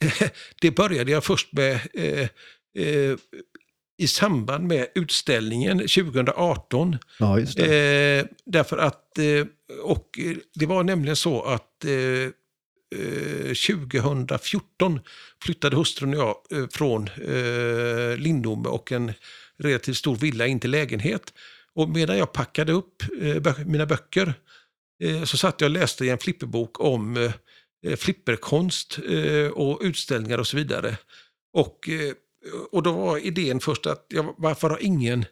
det 0.61 0.71
började 0.71 1.11
jag 1.11 1.23
först 1.23 1.53
med 1.53 1.79
eh, 1.93 2.27
eh, 2.85 3.17
i 3.97 4.07
samband 4.07 4.67
med 4.67 4.87
utställningen 4.95 5.77
2018. 5.77 6.97
ja. 7.55 7.65
Eh, 7.65 8.25
därför 8.45 8.77
att, 8.77 9.17
eh, 9.17 9.45
och 9.83 10.19
eh, 10.19 10.35
det 10.53 10.65
var 10.65 10.83
nämligen 10.83 11.15
så 11.15 11.41
att 11.41 11.85
eh, 11.85 12.29
eh, 13.01 13.53
2014 13.53 14.99
flyttade 15.43 15.75
hustrun 15.75 16.13
och 16.13 16.19
jag 16.19 16.61
eh, 16.61 16.67
från 16.71 17.07
eh, 17.07 18.17
Lindome 18.17 18.69
och 18.69 18.91
en 18.91 19.13
relativt 19.59 19.97
stor 19.97 20.15
villa 20.15 20.47
in 20.47 20.59
till 20.59 20.71
lägenhet. 20.71 21.33
Och 21.73 21.89
medan 21.89 22.17
jag 22.17 22.33
packade 22.33 22.71
upp 22.71 23.03
eh, 23.21 23.35
bö- 23.35 23.65
mina 23.65 23.85
böcker 23.85 24.33
eh, 25.03 25.23
så 25.23 25.37
satt 25.37 25.61
jag 25.61 25.67
och 25.67 25.71
läste 25.71 26.05
i 26.05 26.09
en 26.09 26.17
flipperbok 26.17 26.79
om 26.79 27.17
eh, 27.17 27.23
eh, 27.23 27.31
flipperkonst 27.97 28.99
eh, 29.09 29.47
och 29.51 29.79
utställningar 29.81 30.37
och 30.37 30.47
så 30.47 30.57
vidare. 30.57 30.97
Och, 31.53 31.89
eh, 31.89 32.13
och 32.71 32.83
då 32.83 32.91
var 32.91 33.17
idén 33.17 33.59
först 33.59 33.85
att 33.85 34.05
ja, 34.09 34.35
varför 34.37 34.69
har 34.69 34.83
ingen 34.83 35.25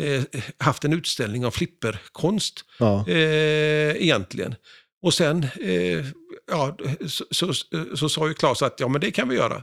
eh, 0.00 0.22
haft 0.58 0.84
en 0.84 0.92
utställning 0.92 1.44
om 1.44 1.52
flipperkonst 1.52 2.64
Ja. 2.78 3.08
eh, 3.08 3.96
egentligen. 4.02 4.54
Och 5.02 5.14
sen 5.14 5.46
eh, 5.60 6.04
ja, 6.50 6.76
så, 7.06 7.24
så, 7.30 7.52
så 7.96 8.08
sa 8.08 8.28
ju 8.28 8.34
Claes 8.34 8.62
att 8.62 8.80
ja, 8.80 8.88
men 8.88 9.00
det 9.00 9.10
kan 9.10 9.28
vi 9.28 9.36
göra. 9.36 9.62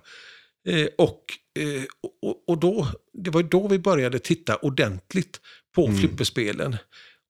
Eh, 0.68 0.88
och, 0.98 1.24
eh, 1.60 1.84
och, 2.22 2.44
och 2.48 2.60
då, 2.60 2.88
det 3.14 3.30
var 3.30 3.44
då 3.44 3.68
vi 3.68 3.80
började 3.80 4.20
titta 4.20 4.56
ordentligt 4.56 5.40
på 5.76 5.86
Mm. 5.86 5.98
flipperspelen. 6.00 6.78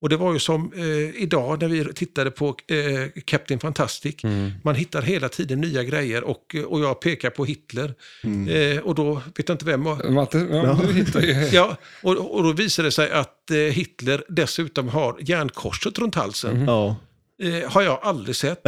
Och 0.01 0.09
det 0.09 0.17
var 0.17 0.33
ju 0.33 0.39
som 0.39 0.73
eh, 0.73 1.21
idag 1.23 1.61
när 1.61 1.67
vi 1.67 1.93
tittade 1.93 2.31
på 2.31 2.47
eh, 2.47 3.21
Captain 3.25 3.59
Fantastic. 3.59 4.15
Man 4.63 4.75
hittar 4.75 5.01
hela 5.01 5.29
tiden 5.29 5.61
nya 5.61 5.83
grejer 5.83 6.23
och, 6.23 6.55
och 6.67 6.79
jag 6.79 7.01
pekar 7.01 7.29
på 7.29 7.45
Hitler. 7.45 7.93
Mm. 8.23 8.77
Eh, 8.77 8.83
och 8.83 8.95
då 8.95 9.13
vet 9.13 9.49
jag 9.49 9.55
inte 9.55 9.65
vem... 9.65 9.83
Matte, 10.13 10.47
ja, 10.51 10.79
du 10.87 10.93
hittar 10.93 11.21
ju... 11.21 11.33
Ja, 11.51 11.77
och, 12.03 12.35
och 12.35 12.43
då 12.43 12.53
visade 12.53 12.87
det 12.87 12.91
sig 12.91 13.11
att 13.11 13.51
eh, 13.51 13.57
Hitler 13.57 14.23
dessutom 14.29 14.89
har 14.89 15.17
järnkorset 15.19 15.99
runt 15.99 16.15
halsen. 16.15 16.65
Ja. 16.65 16.95
Eh, 17.43 17.71
har 17.71 17.81
jag 17.81 17.99
aldrig 18.01 18.35
sett. 18.35 18.65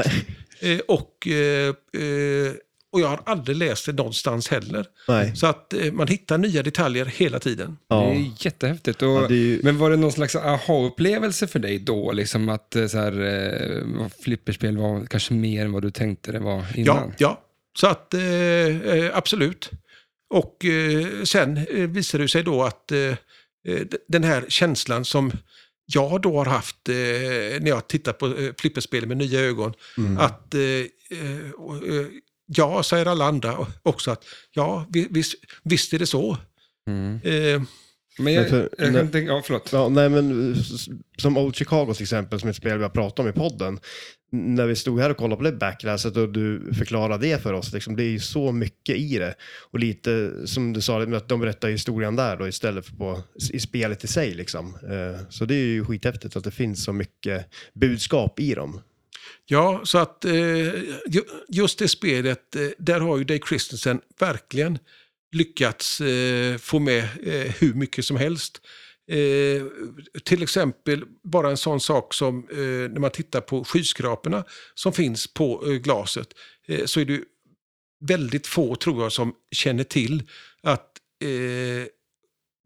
Eh, 0.60 0.80
och, 0.88 1.28
och 2.94 3.02
jag 3.02 3.08
har 3.08 3.22
aldrig 3.26 3.58
läst 3.58 3.86
det 3.86 3.92
någonstans 3.94 4.48
heller. 4.50 4.86
Nej. 5.08 5.36
Så 5.36 5.48
att 5.48 5.74
eh, 5.74 5.92
man 5.92 6.08
hittar 6.08 6.38
nya 6.38 6.64
detaljer 6.64 7.06
hela 7.06 7.40
tiden. 7.40 7.68
Det 7.90 7.96
Ja. 7.96 8.12
är 8.12 8.32
jättehäftigt. 8.46 9.02
Och, 9.02 9.10
Ja, 9.10 9.28
det 9.28 9.34
är 9.36 9.38
ju- 9.38 9.60
Men 9.64 9.78
var 9.78 9.90
det 9.90 9.98
någon 9.98 10.12
slags 10.12 10.36
aha-upplevelse 10.36 11.48
för 11.48 11.60
dig 11.60 11.80
då? 11.80 12.12
Liksom 12.12 12.50
att 12.50 12.76
eh, 12.76 12.88
så 12.88 12.98
här, 12.98 13.22
eh, 13.22 14.08
flipperspel 14.24 14.78
var 14.78 15.06
kanske 15.06 15.34
mer 15.34 15.66
än 15.66 15.72
vad 15.72 15.82
du 15.82 15.92
tänkte 15.92 16.32
det 16.32 16.40
var 16.40 16.66
innan? 16.76 16.98
Ja, 17.08 17.14
ja. 17.18 17.44
Så 17.80 17.88
att 17.88 18.14
eh, 18.14 18.22
eh, 18.22 19.18
absolut. 19.18 19.70
Och 20.34 20.66
eh, 20.66 21.24
sen 21.24 21.58
eh, 21.58 21.88
visade 21.90 22.24
det 22.24 22.28
sig 22.28 22.44
då 22.44 22.64
att 22.64 22.92
eh, 22.92 23.00
eh, 23.00 23.16
den 24.08 24.24
här 24.24 24.46
känslan 24.48 25.06
som 25.06 25.32
jag 25.86 26.22
då 26.22 26.38
har 26.38 26.46
haft 26.46 26.90
eh, 26.90 26.94
när 27.62 27.68
jag 27.68 27.88
tittar 27.88 28.14
på 28.14 28.26
eh, 28.28 28.34
flipperspel 28.58 29.06
med 29.08 29.18
nya 29.18 29.40
ögon. 29.40 29.74
Mm. 29.98 30.18
Att 30.18 30.54
eh, 30.54 30.62
eh, 30.62 31.40
eh, 31.40 32.06
ja, 32.46 32.84
säger 32.84 33.06
alla 33.06 33.26
andra 33.26 33.68
också 33.84 34.12
att 34.12 34.24
ja, 34.52 34.86
vi- 34.90 35.08
visst, 35.10 35.34
visst 35.64 35.94
är 35.94 36.00
det 36.00 36.08
så. 36.08 36.38
Mm. 36.88 37.20
Eh, 37.24 37.62
Men 38.20 38.34
jag, 38.34 38.42
Men 38.42 38.50
för- 38.50 38.70
jag 38.78 38.94
när- 38.94 39.00
kan 39.00 39.12
tänka, 39.12 39.32
ja 39.32 39.42
förlåt. 39.46 39.70
Ja, 39.74 39.90
nej, 39.90 40.10
men 40.10 40.54
s- 40.54 40.88
som 41.18 41.38
Old 41.38 41.56
Chicago 41.56 41.94
till 41.94 42.04
exempel, 42.04 42.40
som 42.40 42.50
ett 42.50 42.56
spel 42.56 42.78
vi 42.78 42.84
har 42.84 42.90
pratat 42.90 43.20
om 43.20 43.28
i 43.28 43.32
podden. 43.32 43.80
När 44.32 44.66
vi 44.66 44.76
stod 44.76 45.00
här 45.00 45.10
och 45.10 45.18
kollade 45.18 45.36
på 45.38 45.44
det 45.44 45.52
backlasset 45.58 46.18
och 46.18 46.30
du 46.30 46.74
förklarade 46.74 47.28
det 47.28 47.42
för 47.44 47.54
oss, 47.54 47.74
liksom, 47.74 47.96
det 47.96 48.04
är 48.04 48.10
ju 48.10 48.20
så 48.20 48.52
mycket 48.52 48.96
i 48.98 49.18
det. 49.18 49.36
Och 49.72 49.80
lite 49.80 50.32
som 50.48 50.74
du 50.74 50.82
sa, 50.82 51.02
att 51.04 51.30
de 51.30 51.40
berättar 51.40 51.70
historien 51.70 52.16
där 52.16 52.38
då 52.38 52.48
istället 52.48 52.86
för 52.86 52.96
på, 52.96 53.24
i 53.54 53.60
spelet 53.60 54.04
i 54.04 54.08
sig. 54.08 54.34
Liksom. 54.34 54.76
Eh, 54.76 55.22
Så 55.30 55.46
det 55.46 55.56
är 55.56 55.66
ju 55.66 55.86
skithäftigt 55.86 56.36
att 56.36 56.44
det 56.44 56.52
finns 56.52 56.84
så 56.84 56.94
mycket 56.94 57.46
budskap 57.74 58.40
i 58.40 58.54
dem. 58.54 58.82
Ja, 59.46 59.82
så 59.84 59.98
att 59.98 60.26
eh, 60.26 60.34
ju- 61.08 61.28
just 61.50 61.80
det 61.80 61.88
spelet, 61.88 62.56
eh, 62.56 62.68
där 62.78 63.00
har 63.00 63.18
ju 63.18 63.24
Dave 63.24 63.40
Christensen 63.50 64.02
verkligen 64.20 64.80
lyckats 65.36 66.02
eh, 66.02 66.58
få 66.58 66.80
med 66.80 67.04
hur 67.60 67.74
mycket 67.74 68.06
som 68.06 68.18
helst. 68.18 68.62
Eh, 69.12 69.64
till 70.24 70.44
exempel 70.44 71.04
bara 71.24 71.50
en 71.50 71.58
sån 71.58 71.80
sak 71.80 72.14
som 72.14 72.48
eh, 72.52 72.58
när 72.92 73.00
man 73.00 73.12
tittar 73.12 73.42
på 73.42 73.64
skyskraporna 73.64 74.44
som 74.74 74.94
finns 74.94 75.34
på 75.34 75.64
eh, 75.68 75.74
glaset 75.74 76.28
så 76.86 77.00
är 77.00 77.06
det 77.06 77.22
väldigt 78.06 78.48
få, 78.48 78.76
tror 78.76 79.04
jag, 79.04 79.12
som 79.12 79.34
känner 79.52 79.84
till 79.84 80.24
att 80.64 80.90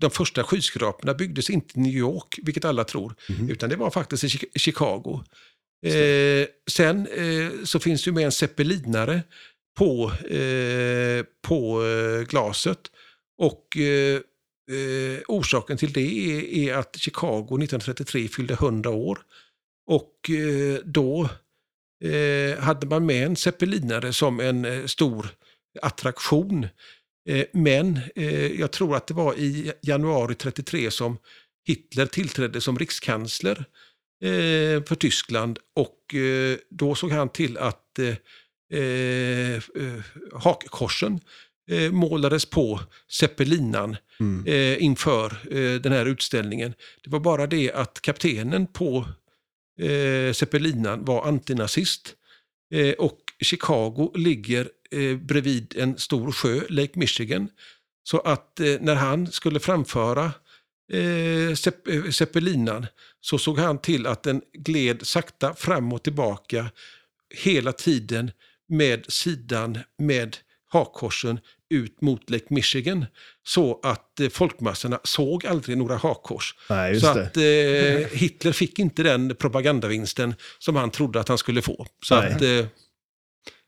de 0.01 0.09
första 0.11 0.43
skyskraporna 0.43 1.13
byggdes 1.13 1.49
inte 1.49 1.79
i 1.79 1.81
New 1.81 1.93
York, 1.93 2.39
vilket 2.43 2.65
alla 2.65 2.83
tror, 2.83 3.15
Mhm. 3.29 3.49
utan 3.49 3.69
det 3.69 3.75
var 3.75 3.89
faktiskt 3.91 4.23
i 4.23 4.27
Chi- 4.27 4.57
Chicago. 4.59 5.23
Eh, 5.85 6.47
sen 6.71 7.07
eh, 7.07 7.63
så 7.63 7.79
finns 7.79 8.03
det 8.03 8.11
med 8.11 8.25
en 8.25 8.31
zeppelinare 8.31 9.21
på, 9.77 10.11
eh, 10.11 11.25
på 11.47 11.85
eh, 11.85 12.21
glaset. 12.27 12.79
Och 13.37 13.77
eh, 13.77 14.21
eh, 14.71 15.19
orsaken 15.27 15.77
till 15.77 15.93
det 15.93 16.29
är, 16.29 16.69
är 16.69 16.73
att 16.73 16.95
Chicago 16.99 17.45
1933 17.45 18.27
fyllde 18.27 18.53
100 18.53 18.89
år. 18.89 19.19
Och 19.87 20.29
eh, 20.29 20.79
då 20.85 21.29
eh, 22.03 22.59
hade 22.59 22.87
man 22.87 23.05
med 23.05 23.25
en 23.25 23.35
zeppelinare 23.35 24.13
som 24.13 24.39
en 24.39 24.65
eh, 24.65 24.85
stor 24.85 25.29
attraktion. 25.81 26.67
Eh, 27.29 27.45
men 27.53 27.99
eh, 28.15 28.59
jag 28.59 28.71
tror 28.71 28.95
att 28.95 29.07
det 29.07 29.13
var 29.13 29.35
i 29.35 29.73
januari 29.81 30.35
33 30.35 30.91
som 30.91 31.17
Hitler 31.67 32.05
tillträdde 32.05 32.61
som 32.61 32.79
rikskansler 32.79 33.65
eh, 34.23 34.83
för 34.83 34.95
Tyskland 34.95 35.59
och 35.75 36.15
eh, 36.15 36.57
då 36.69 36.95
såg 36.95 37.11
han 37.11 37.29
till 37.29 37.57
att 37.57 37.99
eh, 37.99 39.63
hakkorsen 40.33 41.19
målades 41.91 42.45
på 42.45 42.79
zeppelinan 43.11 43.95
Mm. 44.19 44.43
inför 44.81 45.37
den 45.79 45.91
här 45.91 46.05
utställningen. 46.05 46.73
Det 47.03 47.09
var 47.09 47.19
bara 47.19 47.47
det 47.47 47.71
att 47.71 48.01
kaptenen 48.01 48.67
på 48.67 49.05
eh, 49.81 50.33
zeppelinan 50.33 51.05
var 51.05 51.27
antinazist 51.27 52.15
och 52.97 53.19
Chicago 53.41 54.11
ligger 54.15 54.69
bredvid 55.17 55.73
en 55.77 55.97
stor 55.97 56.31
sjö, 56.31 56.61
Lake 56.69 56.99
Michigan. 56.99 57.49
Så 58.03 58.19
att 58.19 58.59
när 58.79 58.95
han 58.95 59.31
skulle 59.31 59.59
framföra 59.59 60.31
eh, 60.93 61.55
zepp, 61.55 61.87
eh, 61.87 62.03
zeppelinan 62.09 62.85
så 63.21 63.37
såg 63.37 63.59
han 63.59 63.77
till 63.77 64.07
att 64.07 64.23
den 64.23 64.41
gled 64.53 65.07
sakta 65.07 65.53
fram 65.53 65.93
och 65.93 66.03
tillbaka 66.03 66.65
hela 67.43 67.71
tiden 67.71 68.31
med 68.69 69.05
sidan 69.11 69.79
med 69.97 70.37
hakkorsen 70.69 71.39
ut 71.69 72.01
mot 72.01 72.29
Lake 72.29 72.45
Michigan. 72.49 73.05
Så 73.47 73.79
att 73.83 74.19
eh, 74.19 74.29
folkmassorna 74.29 74.99
såg 75.03 75.45
aldrig 75.45 75.77
några 75.77 75.95
hakkors. 75.95 76.55
Nej, 76.69 76.93
just 76.93 77.05
så 77.05 77.13
det. 77.13 77.23
att 77.23 77.37
eh, 77.37 78.17
Hitler 78.19 78.51
fick 78.51 78.79
inte 78.79 79.03
den 79.03 79.35
propagandavinsten 79.35 80.35
som 80.59 80.75
han 80.75 80.91
trodde 80.91 81.19
att 81.19 81.27
han 81.27 81.37
skulle 81.37 81.61
få. 81.61 81.87
Så 82.03 82.15
Nej. 82.21 82.33
att, 82.33 82.41
eh, 82.41 82.65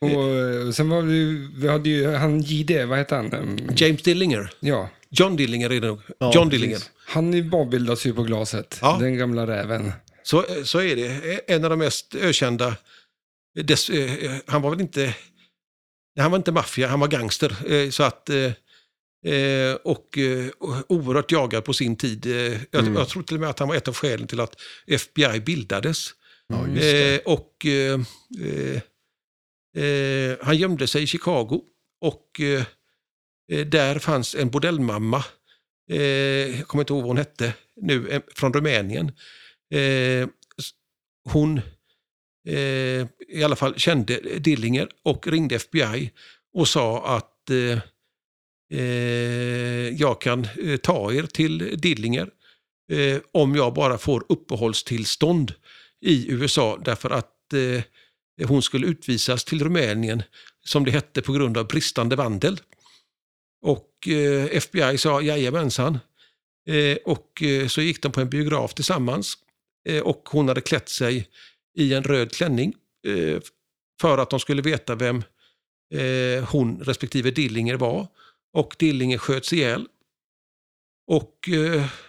Och 0.02 0.36
eh, 0.36 0.72
sen 0.72 0.90
var 0.90 1.02
vi, 1.02 1.48
vi 1.58 1.68
hade 1.68 1.90
ju 1.90 2.08
han 2.16 2.40
JD, 2.42 2.86
vad 2.86 2.98
heter 2.98 3.16
han? 3.16 3.60
James 3.76 4.02
Dillinger, 4.02 4.52
Ja, 4.60 4.90
John 5.12 5.36
Dillinger 5.36 5.70
är 5.72 5.82
det 5.82 5.88
nog. 5.88 6.02
Ja, 6.20 6.32
John 6.36 6.50
precis. 6.50 6.62
Dillinger. 6.62 6.82
han 7.08 7.34
är 7.34 7.62
avbildas 7.62 8.06
ju 8.06 8.14
på 8.14 8.24
glaset. 8.24 8.80
Ja. 8.82 8.98
Den 9.02 9.18
gamla 9.18 9.48
räven. 9.48 9.92
Så, 10.24 10.46
så 10.64 10.82
är 10.82 10.96
det. 10.96 11.40
En 11.52 11.64
av 11.64 11.70
de 11.70 11.80
mest 11.80 12.16
ökända. 12.16 12.76
Dess, 13.64 13.90
eh, 13.90 14.32
han 14.46 14.62
var 14.62 14.70
väl 14.70 14.82
inte... 14.82 15.16
Han 16.20 16.32
var 16.32 16.38
inte 16.38 16.52
maffia, 16.52 16.88
han 16.88 17.00
var 17.00 17.08
gangster. 17.08 17.72
Eh, 17.74 17.90
så 17.90 18.04
att... 18.04 18.30
Eh, 18.30 19.34
eh, 19.34 19.76
och 19.84 20.18
eh, 20.18 20.48
oerhört 20.90 21.32
jagad 21.32 21.66
på 21.66 21.74
sin 21.74 21.96
tid. 21.96 22.26
Eh, 22.26 22.34
jag, 22.72 22.82
Mm. 22.82 22.96
jag 22.96 23.10
tror 23.10 23.24
till 23.24 23.36
och 23.36 23.42
med 23.42 23.50
att 23.50 23.60
han 23.60 23.68
var 23.68 23.76
ett 23.76 23.88
av 23.88 23.94
skälen 23.96 24.28
till 24.28 24.40
att 24.40 24.56
FBI 24.88 25.40
bildades. 25.40 26.08
Det. 26.76 27.16
Eh, 27.16 27.20
och 27.26 27.66
eh, 27.66 28.00
eh, 28.46 28.82
eh, 29.84 30.38
han 30.42 30.58
gömde 30.58 30.88
sig 30.88 31.04
i 31.04 31.08
Chicago 31.08 31.62
och 32.02 32.42
eh, 32.42 32.60
eh, 32.60 32.64
Eh, 33.50 33.66
där 33.66 34.00
fanns 34.00 34.36
en 34.36 34.50
bordellmamma, 34.50 35.24
eh, 35.92 35.98
jag 36.58 36.68
kommer 36.68 36.82
inte 36.82 36.94
ihåg 36.94 37.02
vad 37.02 37.10
hon 37.10 37.18
hette 37.18 37.54
nu, 37.76 38.10
eh, 38.10 38.22
från 38.36 38.54
Rumänien. 38.54 39.12
Eh, 39.74 40.28
hon 41.30 41.62
eh, 42.48 43.08
i 43.28 43.44
alla 43.44 43.56
fall 43.56 43.76
kände 43.80 44.20
Dillinger 44.40 44.90
och 45.04 45.28
ringde 45.28 45.56
FBI 45.56 46.12
och 46.54 46.68
sa 46.68 47.18
att 47.18 47.50
eh, 47.50 47.80
eh, 48.80 49.90
jag 49.90 50.22
kan 50.22 50.48
eh, 50.64 50.78
ta 50.78 51.14
er 51.14 51.24
till 51.24 51.80
Dillinger 51.82 52.30
eh, 52.92 53.22
om 53.32 53.56
jag 53.56 53.74
bara 53.74 53.98
får 53.98 54.26
uppehållstillstånd 54.30 55.54
i 56.02 56.32
USA 56.32 56.80
därför 56.86 57.10
att 57.10 57.54
eh, 57.54 57.84
hon 58.48 58.62
skulle 58.62 58.88
utvisas 58.88 59.46
till 59.46 59.64
Rumänien 59.64 60.24
som 60.66 60.86
det 60.86 60.92
hette 60.92 61.22
på 61.22 61.34
grund 61.34 61.58
av 61.58 61.68
bristande 61.68 62.16
vandel. 62.16 62.60
Och 63.62 64.08
eh, 64.08 64.46
FBI 64.46 64.98
sa 64.98 65.22
jajamensan. 65.22 66.00
Eh, 66.70 66.98
och 67.06 67.44
eh, 67.44 67.68
så 67.68 67.82
gick 67.82 68.02
de 68.02 68.12
på 68.12 68.22
en 68.22 68.30
biograf 68.30 68.74
tillsammans 68.74 69.38
eh, 69.90 70.02
och 70.04 70.30
hon 70.32 70.48
hade 70.48 70.62
klätt 70.62 70.90
sig 70.90 71.28
i 71.78 71.94
en 71.94 72.04
röd 72.04 72.32
klänning 72.32 72.74
eh, 73.08 73.42
för 74.02 74.18
att 74.18 74.30
de 74.30 74.40
skulle 74.40 74.62
veta 74.62 74.96
vem 74.96 75.24
eh, 75.94 76.44
hon 76.50 76.80
respektive 76.80 77.32
Dillinger 77.32 77.76
var. 77.76 78.08
Och 78.54 78.76
Dillinger 78.80 79.18
sköts 79.18 79.54
ihjäl. 79.54 79.88
Och 81.08 81.50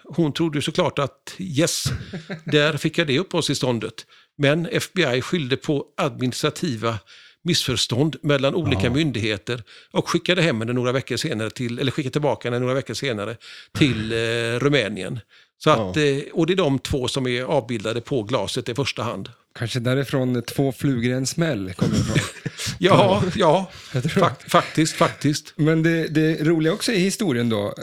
hon 0.04 0.32
trodde 0.32 0.62
såklart 0.62 0.98
att 0.98 1.34
yes, 1.38 1.84
där 2.46 2.76
fick 2.76 2.98
jag 2.98 3.06
det 3.06 3.18
uppehållstillståndet. 3.18 4.06
Men 4.38 4.66
FBI 4.66 5.22
skyllde 5.22 5.56
på 5.56 5.86
administrativa 5.96 6.98
missförstånd 7.44 8.16
mellan 8.22 8.54
olika 8.54 8.82
Ja. 8.84 8.90
myndigheter 8.92 9.62
och 9.92 10.08
skickade 10.08 10.42
hem 10.42 10.60
henne 10.60 10.72
några 10.72 10.92
veckor 10.92 11.16
senare 11.16 11.50
till, 11.50 11.78
eller 11.78 11.90
skickade 11.92 12.12
tillbaka 12.12 12.48
henne 12.48 12.58
några 12.58 12.74
veckor 12.74 12.94
senare 12.94 13.36
till 13.78 14.12
eh, 14.12 14.58
Rumänien. 14.58 15.20
Så 15.58 15.70
att, 15.70 15.96
Ja. 15.96 16.02
eh, 16.02 16.22
och 16.32 16.46
det 16.46 16.52
är 16.52 16.56
de 16.56 16.78
två 16.78 17.08
som 17.08 17.26
är 17.26 17.42
avbildade 17.42 18.00
på 18.00 18.22
glaset 18.22 18.68
i 18.68 18.74
första 18.74 19.02
hand. 19.02 19.28
Kanske 19.58 19.80
därifrån 19.80 20.42
två 20.42 20.72
flugor 20.72 21.10
i 21.12 21.14
en 21.14 21.26
smäll 21.26 21.72
kommer 21.74 21.94
ifrån. 21.96 22.16
Ja, 22.78 23.22
ja, 23.36 23.70
Jag 23.94 24.02
tror. 24.02 24.22
fak- 24.22 24.48
faktiskt, 24.50 24.94
faktiskt. 24.96 25.52
Men 25.56 25.82
det, 25.82 26.08
det 26.08 26.44
roliga 26.44 26.72
också 26.72 26.92
i 26.92 26.98
historien 26.98 27.48
då 27.48 27.74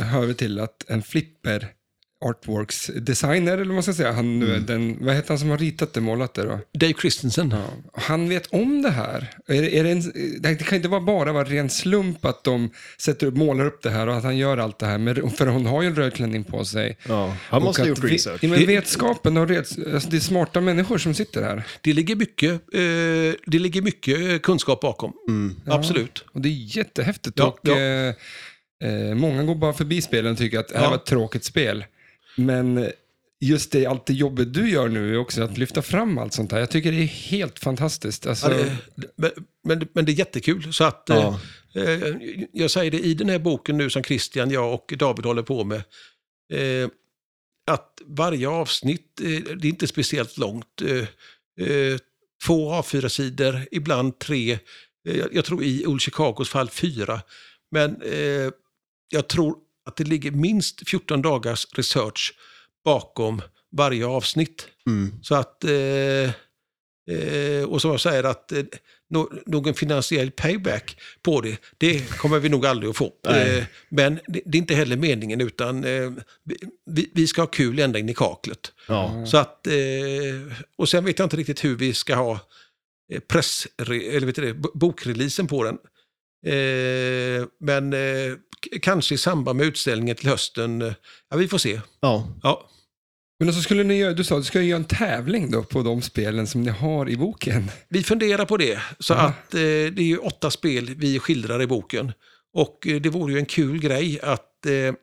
hör 0.00 0.26
vi 0.26 0.34
till 0.34 0.60
att 0.60 0.84
en 0.88 1.02
flipper 1.02 1.68
Artworks 2.24 2.86
designer, 2.86 3.52
eller 3.52 3.64
vad 3.64 3.74
man 3.74 3.82
ska 3.82 3.92
säga, 3.92 4.12
han, 4.12 4.42
Mm. 4.42 4.66
den, 4.66 4.96
vad 5.06 5.14
heter 5.14 5.28
han 5.28 5.38
som 5.38 5.50
har 5.50 5.58
ritat 5.58 5.92
det, 5.94 6.00
målat 6.00 6.34
det 6.34 6.42
då? 6.42 6.58
Dave 6.78 6.92
Christensen. 7.00 7.50
Ja. 7.56 7.64
Han 8.02 8.28
vet 8.28 8.46
om 8.46 8.82
det 8.82 8.90
här. 8.90 9.30
Är, 9.46 9.62
det- 9.62 9.78
är 9.78 9.84
det, 9.84 9.90
en, 9.90 10.12
det 10.42 10.64
kan 10.64 10.76
inte 10.76 10.88
vara 10.88 11.00
bara 11.00 11.32
vara 11.32 11.44
ren 11.44 11.70
slump 11.70 12.24
att 12.24 12.44
de 12.44 12.70
sätter 12.98 13.26
upp, 13.26 13.36
målar 13.36 13.66
upp 13.66 13.82
det 13.82 13.90
här 13.90 14.06
och 14.06 14.16
att 14.16 14.24
han 14.24 14.36
gör 14.36 14.56
allt 14.58 14.78
det 14.78 14.86
här. 14.86 14.98
Men, 14.98 15.30
för 15.30 15.46
hon 15.46 15.66
har 15.66 15.82
ju 15.82 15.88
en 15.88 15.94
röd 15.96 16.14
klänning 16.14 16.44
på 16.44 16.64
sig. 16.64 16.98
Ja, 17.08 17.36
han 17.40 17.62
måste 17.62 17.82
ha 17.82 17.88
gjort 17.88 18.04
vi- 18.04 18.08
research. 18.14 18.38
Ja, 18.44 18.48
men 18.48 18.66
vetskapen 18.66 19.36
och 19.36 19.48
red, 19.48 19.58
alltså 19.94 20.10
det 20.10 20.16
är 20.16 20.20
smarta 20.20 20.60
människor 20.60 20.98
som 20.98 21.14
sitter 21.14 21.42
här. 21.42 21.62
Det 21.80 21.92
ligger 21.92 22.16
mycket, 22.16 22.50
eh, 22.52 22.60
det 23.46 23.58
ligger 23.58 23.82
mycket 23.82 24.18
eh, 24.30 24.38
kunskap 24.38 24.80
bakom. 24.80 25.12
Mm. 25.28 25.56
Ja. 25.66 25.74
Absolut. 25.74 26.24
Och 26.32 26.40
det 26.40 26.48
är 26.48 26.76
jättehäftigt. 26.76 27.38
Ja, 27.38 27.56
och. 27.62 27.68
Eh, 27.68 28.14
eh, 28.84 29.14
många 29.14 29.42
går 29.42 29.54
bara 29.54 29.72
förbi 29.72 30.02
spelen 30.02 30.32
och 30.32 30.38
tycker 30.38 30.58
att 30.58 30.68
det 30.68 30.78
här 30.78 30.88
var 30.88 30.96
ett 30.96 31.06
tråkigt 31.06 31.44
spel. 31.44 31.84
Men 32.36 32.90
just 33.40 33.72
det, 33.72 33.86
allt 33.86 34.06
det 34.06 34.12
jobbet 34.12 34.54
du 34.54 34.70
gör 34.70 34.88
nu 34.88 35.16
också 35.18 35.42
att 35.42 35.58
lyfta 35.58 35.82
fram 35.82 36.18
allt 36.18 36.32
sånt 36.32 36.52
här. 36.52 36.58
Jag 36.58 36.70
tycker 36.70 36.92
det 36.92 37.02
är 37.02 37.06
helt 37.06 37.58
fantastiskt. 37.58 38.26
Alltså, 38.26 38.50
Ja, 38.52 38.64
det, 38.94 39.06
men, 39.16 39.30
men, 39.64 39.88
men 39.92 40.04
det 40.04 40.12
är 40.12 40.14
jättekul. 40.18 40.72
Så 40.72 40.84
att, 40.84 41.02
Ja. 41.06 41.40
eh, 41.74 41.82
eh, 42.02 42.14
jag 42.52 42.70
säger 42.70 42.90
det 42.90 43.00
i 43.00 43.14
den 43.14 43.28
här 43.28 43.38
boken 43.38 43.76
nu 43.78 43.90
som 43.90 44.02
Christian, 44.02 44.50
jag 44.50 44.74
och 44.74 44.94
David 44.98 45.24
håller 45.24 45.42
på 45.42 45.64
med. 45.64 45.82
Eh, 46.52 46.88
att 47.70 48.02
varje 48.06 48.48
avsnitt, 48.48 49.20
eh, 49.20 49.56
det 49.56 49.66
är 49.68 49.70
inte 49.70 49.86
speciellt 49.86 50.38
långt. 50.38 50.82
Eh, 50.82 51.66
eh, 51.68 51.98
två 52.46 52.72
A4-sidor, 52.72 53.60
ibland 53.70 54.18
tre. 54.18 54.58
Jag- 55.32 55.44
tror 55.44 55.64
i 55.64 55.86
Old 55.86 56.00
Chicagos 56.00 56.48
fall 56.48 56.70
fyra. 56.70 57.20
Men 57.70 58.02
jag 59.08 59.28
tror 59.28 59.56
att 59.86 59.96
det 59.96 60.04
ligger 60.04 60.30
minst 60.30 60.88
14 60.88 61.22
dagars 61.22 61.66
research 61.74 62.34
bakom 62.84 63.42
varje 63.76 64.06
avsnitt. 64.06 64.68
Mm. 64.86 65.12
Så 65.22 65.34
att, 65.34 65.64
eh, 65.64 66.30
eh, 67.16 67.64
och 67.68 67.82
som 67.82 67.90
jag 67.90 68.00
säger 68.00 68.24
att 68.24 68.52
eh, 68.52 68.62
nå- 69.10 69.32
någon 69.46 69.74
finansiell 69.74 70.30
payback 70.30 71.00
på 71.22 71.40
det, 71.40 71.56
det 71.78 72.08
kommer 72.18 72.38
vi 72.38 72.48
nog 72.48 72.66
aldrig 72.66 72.90
att 72.90 72.96
få. 72.96 73.12
Eh, 73.58 73.64
men 73.88 74.20
det, 74.26 74.40
det 74.46 74.58
är 74.58 74.60
inte 74.60 74.74
heller 74.74 74.96
meningen 74.96 75.40
utan 75.40 75.84
eh, 75.84 76.10
vi, 76.86 77.10
vi 77.14 77.26
ska 77.26 77.42
ha 77.42 77.46
kul 77.46 77.78
ända 77.78 77.98
in 77.98 78.08
i 78.08 78.14
kaklet. 78.14 78.72
Ja. 78.88 79.26
Så 79.26 79.36
att, 79.36 79.66
eh, 79.66 79.74
och 80.78 80.88
sen 80.88 81.04
vet 81.04 81.18
jag 81.18 81.26
inte 81.26 81.36
riktigt 81.36 81.64
hur 81.64 81.76
vi 81.76 81.94
ska 81.94 82.14
ha 82.14 82.40
press, 83.28 83.66
eller 83.78 84.26
vet 84.26 84.34
du 84.36 84.42
det, 84.42 84.54
bo- 84.54 84.70
bokreleasen 84.78 85.46
på 85.46 85.64
den. 85.64 85.78
Eh, 86.46 87.46
men 87.60 87.92
eh, 87.92 88.34
kanske 88.82 89.14
i 89.14 89.18
samband 89.18 89.56
med 89.58 89.66
utställningen 89.66 90.16
till 90.16 90.28
hösten. 90.28 90.82
eh, 90.82 90.92
Ja, 91.30 91.36
vi 91.36 91.48
får 91.48 91.58
se. 91.58 91.80
ja. 92.00 92.28
Ja, 92.42 92.68
Men 93.44 93.52
så 93.54 93.60
skulle 93.62 93.84
ni 93.84 93.94
göra, 93.98 94.12
du 94.12 94.24
sa 94.24 94.34
att 94.36 94.42
du 94.42 94.46
ska 94.46 94.62
göra 94.62 94.76
en 94.78 94.84
tävling 94.84 95.50
då 95.50 95.62
på 95.62 95.82
de 95.82 96.02
spelen 96.02 96.46
som 96.46 96.62
ni 96.62 96.70
har 96.70 97.08
i 97.08 97.16
boken. 97.16 97.70
Vi 97.88 98.02
funderar 98.02 98.44
på 98.46 98.56
det. 98.56 98.80
Så 98.98 99.12
Ja. 99.12 99.18
att 99.20 99.54
eh, 99.54 99.60
det 99.60 99.98
är 99.98 100.02
ju 100.02 100.18
åtta 100.18 100.50
spel 100.50 100.94
vi 100.96 101.18
skildrar 101.18 101.62
i 101.62 101.66
boken. 101.66 102.12
Och 102.54 102.86
eh, 102.86 103.00
det 103.00 103.08
vore 103.08 103.32
ju 103.32 103.38
en 103.38 103.46
kul 103.46 103.78
grej 103.80 104.20
att 104.22 104.66
eh, 104.66 104.94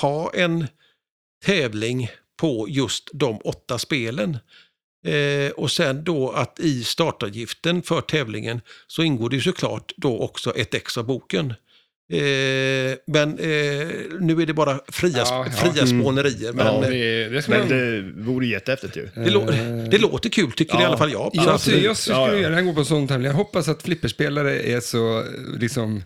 ha 0.00 0.30
en 0.34 0.66
tävling 1.44 2.08
på 2.40 2.66
just 2.68 3.10
de 3.12 3.38
åtta 3.44 3.78
spelen. 3.78 4.38
Eh, 5.06 5.50
och 5.50 5.70
sen 5.70 6.04
då 6.04 6.30
att 6.30 6.60
i 6.60 6.84
startavgiften 6.84 7.82
för 7.82 8.00
tävlingen 8.00 8.60
så 8.86 9.02
ingår 9.02 9.30
det 9.30 9.36
ju 9.36 9.42
såklart 9.42 9.92
då 9.96 10.18
också 10.20 10.56
ett 10.56 10.74
ex 10.74 10.98
av 10.98 11.04
boken. 11.06 11.54
Eh, 12.12 12.96
men 13.06 13.38
eh, 13.38 13.88
nu 14.20 14.42
är 14.42 14.46
det 14.46 14.54
bara 14.54 14.80
fria, 14.88 15.12
Ja, 15.18 15.46
ja. 15.46 15.52
fria 15.70 15.82
Mm. 15.82 16.00
spånerier. 16.02 16.52
Men, 16.52 16.66
Ja, 16.66 16.84
eh, 16.84 16.90
Det, 16.90 17.28
det 17.28 17.42
ska 17.42 17.52
Men 17.52 17.68
det 17.68 18.02
vore 18.22 18.46
jättehäftigt 18.46 18.96
ju. 18.96 19.08
det, 19.14 19.30
lå- 19.30 19.88
det 19.90 19.98
låter 19.98 20.28
kul 20.28 20.52
tycker 20.52 20.78
i 20.78 20.82
Ja. 20.82 20.86
alla 20.86 20.96
fall 20.98 21.12
jag. 21.12 21.30
Så 21.34 21.42
Jag, 21.44 21.54
att- 21.54 21.66
jag, 21.66 21.80
jag 21.82 21.96
skulle 21.96 22.16
Ja, 22.18 22.32
ja. 22.32 22.38
gärna 22.40 22.62
gå 22.62 22.72
på 22.74 22.80
en 22.80 22.86
sån 22.86 23.08
tävling. 23.08 23.26
Jag 23.26 23.34
hoppas 23.34 23.68
att 23.68 23.82
flipperspelare 23.82 24.60
är 24.62 24.80
så, 24.80 25.24
liksom, 25.58 26.02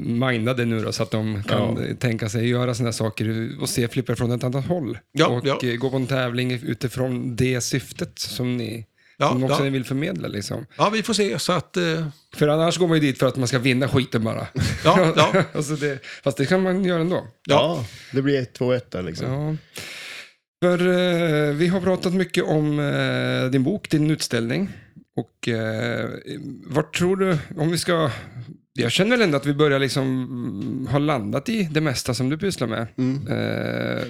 mindade 0.00 0.64
nu 0.64 0.82
då, 0.82 0.92
så 0.92 1.02
att 1.02 1.10
de 1.10 1.42
kan 1.42 1.96
tänka 1.96 2.28
sig 2.28 2.48
göra 2.48 2.74
sådana 2.74 2.92
saker 2.92 3.56
och 3.60 3.68
se 3.68 3.88
flipper 3.88 4.14
från 4.14 4.32
ett 4.32 4.44
annat 4.44 4.66
håll. 4.66 4.98
Ja, 5.12 5.26
och 5.26 5.46
ja. 5.46 5.58
eh, 5.62 5.76
gå 5.76 5.90
på 5.90 5.96
en 5.96 6.06
tävling 6.06 6.52
utifrån 6.52 7.36
det 7.36 7.60
syftet 7.60 8.18
som 8.18 8.56
ni 8.56 8.86
Ja, 9.16 9.28
som 9.28 9.44
också 9.44 9.64
ja. 9.64 9.70
vill 9.70 9.84
förmedla. 9.84 10.28
Liksom. 10.28 10.66
ja, 10.76 10.90
vi 10.90 11.02
får 11.02 11.14
se. 11.14 11.38
Så 11.38 11.52
att, 11.52 11.76
eh, 11.76 12.06
För 12.34 12.48
annars 12.48 12.78
går 12.78 12.88
man 12.88 12.96
ju 12.96 13.00
dit 13.00 13.18
för 13.18 13.26
att 13.26 13.36
man 13.36 13.48
ska 13.48 13.58
vinna 13.58 13.88
skiten 13.88 14.24
bara. 14.24 14.46
ja, 14.84 15.12
ja, 15.16 15.44
alltså 15.54 15.76
det, 15.76 15.98
fast 16.24 16.36
det 16.36 16.46
kan 16.46 16.62
man 16.62 16.84
göra 16.84 17.00
ändå. 17.00 17.26
Ja, 17.48 17.84
det 18.12 18.22
blir 18.22 18.42
1-2-1 18.42 18.80
där 18.88 19.02
liksom. 19.02 19.32
Ja. 19.32 19.56
För 20.62 20.78
eh, 20.88 21.54
vi 21.54 21.66
har 21.66 21.80
pratat 21.80 22.14
mycket 22.14 22.44
om 22.44 22.78
eh, 22.78 23.50
din 23.50 23.62
bok, 23.62 23.90
din 23.90 24.10
utställning. 24.10 24.68
Och 25.16 25.48
eh, 25.48 26.10
vart 26.66 26.96
tror 26.96 27.16
du, 27.16 27.38
om 27.56 27.70
vi 27.70 27.78
ska... 27.78 28.10
Jag 28.74 28.92
känner 28.92 29.10
väl 29.10 29.22
ändå 29.22 29.36
att 29.36 29.46
vi 29.46 29.54
börjar 29.54 29.78
liksom 29.78 30.02
mm, 30.04 30.86
ha 30.86 30.98
landat 30.98 31.48
i 31.48 31.68
det 31.72 31.80
mesta 31.80 32.14
som 32.14 32.28
du 32.30 32.38
pysslar 32.38 32.66
med. 32.68 32.86
Mm. 32.98 33.26
Eh, 33.26 34.02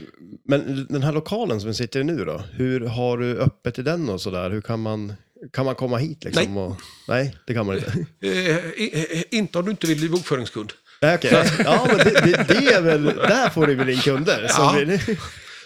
Men 0.49 0.87
den 0.91 1.03
här 1.03 1.13
lokalen 1.13 1.61
som 1.61 1.69
vi 1.69 1.75
sitter 1.75 2.01
i 2.01 2.05
nu 2.05 2.25
då, 2.25 2.43
hur 2.53 2.81
har 2.81 3.19
du 3.19 3.39
öppet 3.39 3.79
i 3.79 3.83
den 3.83 4.09
och 4.09 4.21
sådär? 4.21 4.51
Hur 4.51 4.61
kan 4.61 4.81
man, 4.81 5.13
kan 5.53 5.65
man 5.65 5.75
komma 5.75 5.97
hit 5.97 6.25
liksom? 6.25 6.55
Nej. 6.55 6.63
Och, 6.65 6.77
nej, 7.09 7.37
det 7.47 7.55
kan 7.55 7.67
man 7.67 7.77
inte. 7.77 7.91
eh, 8.23 8.31
i- 8.57 9.07
eh, 9.31 9.39
inte 9.39 9.59
om 9.59 9.65
du 9.65 9.71
inte 9.71 9.87
vill 9.87 9.99
bli 9.99 10.09
bokföringskund. 10.09 10.73
Nej, 11.03 11.15
okej. 11.15 11.45
Ja, 11.65 11.85
men 11.89 11.97
det, 11.99 12.05
det, 12.25 12.45
det 12.49 12.73
är 12.75 12.83
väl, 12.83 13.05
där 13.05 13.51
får 13.51 13.67
du 13.67 13.75
väl 13.75 13.89
in 13.89 13.99
kunder. 14.01 14.47
Ja. 14.49 14.75
vill- 14.79 14.99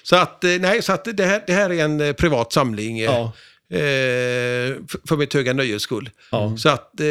Så 0.03 0.17
att, 0.17 0.45
eh, 0.45 0.51
nej, 0.61 0.83
så 0.83 0.93
att 0.93 1.05
det, 1.17 1.25
här, 1.25 1.43
det 1.47 1.53
här 1.53 1.73
är 1.73 1.85
en 1.85 2.01
eh, 2.01 2.13
privat 2.13 2.53
samling 2.53 2.99
eh, 2.99 3.05
ja, 3.05 3.33
eh, 3.71 3.79
för, 4.89 5.09
för 5.09 5.17
mitt 5.17 5.35
höga 5.35 5.53
nöjes 5.53 5.83
skull. 5.83 6.11
ja, 6.31 6.57
Så 6.57 6.69
att 6.69 7.01
eh, 7.01 7.07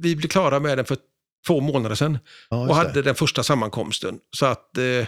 vi 0.00 0.16
blev 0.16 0.28
klara 0.28 0.60
med 0.60 0.78
den 0.78 0.84
för 0.84 0.96
två 1.46 1.60
månader 1.60 1.94
sedan 1.94 2.18
ja, 2.50 2.68
och 2.68 2.74
hade 2.74 2.92
det. 2.92 3.02
den 3.02 3.14
första 3.14 3.42
sammankomsten. 3.42 4.18
Så 4.36 4.46
att... 4.46 4.78
Eh, 4.78 4.82
du 4.82 5.06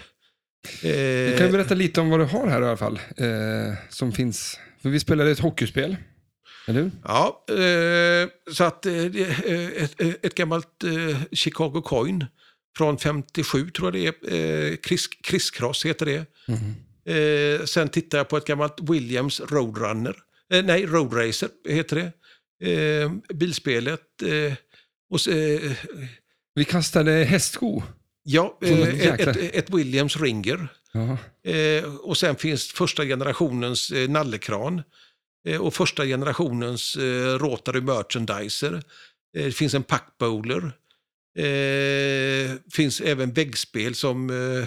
kan 1.36 1.46
ju 1.46 1.46
eh, 1.46 1.52
berätta 1.52 1.74
lite 1.74 2.00
om 2.00 2.10
vad 2.10 2.20
du 2.20 2.24
har 2.24 2.46
här 2.46 2.62
i 2.62 2.64
alla 2.64 2.76
fall. 2.76 3.00
Eh, 3.16 3.74
som 3.88 4.12
finns. 4.12 4.58
För 4.82 4.88
vi 4.88 5.00
spelade 5.00 5.30
ett 5.30 5.38
hockeyspel. 5.38 5.96
Eller 6.66 6.82
hur? 6.82 6.90
ja, 7.04 7.44
eh, 7.48 8.28
så 8.52 8.64
att 8.64 8.86
eh, 8.86 8.92
är 8.94 9.82
ett, 9.82 10.24
ett 10.24 10.34
gammalt 10.34 10.84
eh, 10.84 11.18
Chicago 11.32 11.82
Coin 11.84 12.24
från 12.76 12.98
57 12.98 13.70
tror 13.70 13.96
jag 13.96 14.14
det 14.22 14.32
är. 14.32 14.70
Eh, 14.70 14.76
Chris, 14.86 15.08
Chris 15.28 15.50
Cross 15.50 15.86
heter 15.86 16.06
det. 16.06 16.26
Eh, 17.04 17.64
sen 17.64 17.88
tittar 17.88 18.18
jag 18.18 18.28
på 18.28 18.36
ett 18.36 18.46
gammalt 18.46 18.76
Williams 18.90 19.40
Roadrunner. 19.40 20.16
Eh, 20.52 20.64
nej, 20.64 20.86
Road 20.86 21.14
Racer 21.14 21.48
heter 21.68 21.96
det. 21.96 22.12
Eh, 22.72 23.12
bilspelet. 23.34 24.00
Och, 25.12 25.20
så, 25.20 25.30
eh, 25.30 25.72
Vi 26.54 26.64
kastade 26.64 27.10
hästsko. 27.12 27.82
ja, 28.24 28.58
eh, 28.62 29.10
ett 29.20 29.36
ett, 29.36 29.70
Williams 29.70 30.16
Ringer. 30.16 30.68
Eh, 31.46 31.84
och 31.94 32.16
sen 32.16 32.36
finns 32.36 32.66
första 32.66 33.04
generationens 33.04 33.90
eh, 33.90 34.08
nallekran. 34.08 34.82
Eh, 35.48 35.60
och 35.60 35.74
första 35.74 36.04
generationens 36.04 36.96
eh, 36.96 37.38
Rotary 37.38 37.80
Merchandiser. 37.80 38.74
Eh, 39.36 39.44
det 39.44 39.52
finns 39.52 39.74
en 39.74 39.82
packbowler. 39.82 40.72
Eh, 41.38 42.50
finns 42.72 43.00
även 43.00 43.32
väggspel 43.32 43.94
som 43.94 44.30
eh, 44.30 44.66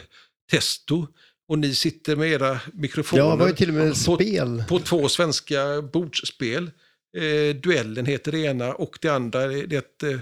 Testo. 0.52 1.08
Och 1.48 1.60
ni 1.60 1.76
sitter 1.76 2.16
med 2.16 2.30
era 2.32 2.60
mikrofoner 2.74 3.24
Ja, 3.24 3.32
det 3.32 3.38
var 3.38 3.48
ju 3.48 3.54
till 3.56 3.70
och 3.70 3.76
med 3.76 3.90
på, 3.90 3.96
spel. 3.96 4.64
på 4.70 4.80
två 4.80 5.10
svenska 5.10 5.82
bordsspel. 5.82 6.72
Eh, 7.18 7.56
duellen 7.56 8.06
heter 8.06 8.32
det 8.32 8.40
ena 8.40 8.74
och 8.74 8.98
det 9.02 9.10
andra 9.10 9.42
är 9.44 9.68
det 9.68 9.76
är 9.76 9.80
ett 9.80 10.04
eh, 10.04 10.20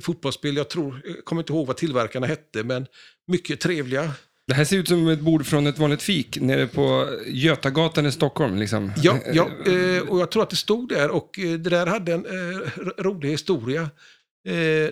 fotbollsspel. 0.00 0.56
Jag 0.56 0.68
tror, 0.70 1.02
jag 1.04 1.24
kommer 1.24 1.42
inte 1.42 1.52
ihåg 1.52 1.66
vad 1.66 1.76
tillverkarna 1.76 2.26
hette, 2.26 2.62
men 2.62 2.86
mycket 3.26 3.60
trevliga. 3.60 4.12
Det 4.46 4.54
här 4.54 4.64
ser 4.64 4.76
ut 4.76 4.88
som 4.88 5.08
ett 5.08 5.20
bord 5.20 5.46
från 5.46 5.66
ett 5.66 5.78
vanligt 5.78 6.02
fik 6.02 6.40
nere 6.40 6.66
på 6.66 7.08
Götagatan 7.26 8.06
i 8.06 8.12
Stockholm. 8.12 8.56
Liksom. 8.56 8.92
Ja, 8.96 9.18
ja 9.32 9.48
eh, 9.66 10.08
och 10.08 10.20
jag 10.20 10.30
tror 10.30 10.42
att 10.42 10.50
det 10.50 10.56
stod 10.56 10.88
där 10.88 11.10
och 11.10 11.38
eh, 11.38 11.52
det 11.52 11.70
där 11.70 11.86
hade 11.86 12.12
en 12.12 12.26
eh, 12.26 12.58
rolig 12.98 13.28
historia. 13.28 13.90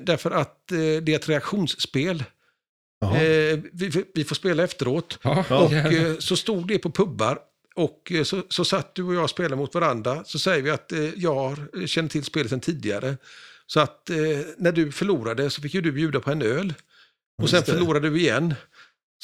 Därför 0.03 0.31
att 0.31 0.67
det 0.69 1.09
är 1.09 1.17
ett 1.17 1.29
reaktionsspel. 1.29 2.25
Vi, 3.73 4.05
vi 4.15 4.25
får 4.25 4.35
spela 4.35 4.65
efteråt. 4.65 5.19
Ja, 5.23 5.65
Och 5.65 5.73
jävlar. 5.73 6.21
så 6.21 6.37
stod 6.37 6.69
det 6.69 6.79
på 6.79 6.91
pubbar. 6.91 7.39
Och 7.75 8.13
så, 8.25 8.43
så 8.49 8.65
satt 8.65 8.95
du 8.95 9.03
och 9.03 9.15
jag 9.15 9.23
och 9.23 9.31
spelade 9.31 9.57
mot 9.57 9.75
varandra. 9.75 10.25
Så 10.25 10.39
säger 10.39 10.63
vi 10.63 10.71
att 10.71 10.93
jag 11.17 11.57
känner 11.87 12.09
till 12.09 12.25
spelet 12.25 12.51
sedan 12.51 12.61
tidigare. 12.61 13.17
Så 13.73 13.81
att 13.81 14.11
eh, 14.11 14.17
när 14.59 14.73
du 14.73 14.93
förlorade 14.93 15.51
så 15.51 15.63
fick 15.63 15.75
ju 15.75 15.81
du 15.81 15.93
bjuda 15.93 16.21
på 16.21 16.31
en 16.31 16.43
öl. 16.43 16.75
Och 17.43 17.51
sen 17.51 17.57
Just 17.57 17.67
det. 17.67 17.73
förlorade 17.73 18.11
du 18.11 18.19
igen. 18.19 18.55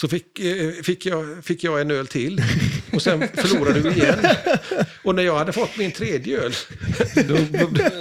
Så 0.00 0.08
fick, 0.08 0.38
eh, 0.40 0.70
fick, 0.82 1.06
jag, 1.06 1.44
fick 1.44 1.64
jag 1.64 1.80
en 1.80 1.90
öl 1.90 2.06
till. 2.06 2.42
Och 2.92 3.02
sen 3.02 3.28
förlorade 3.34 3.80
du 3.80 3.90
igen. 3.90 4.26
Och 5.02 5.14
när 5.14 5.22
jag 5.22 5.38
hade 5.38 5.52
fått 5.52 5.76
min 5.76 5.92
tredje 5.92 6.40
öl, 6.40 6.52
då, 7.28 7.36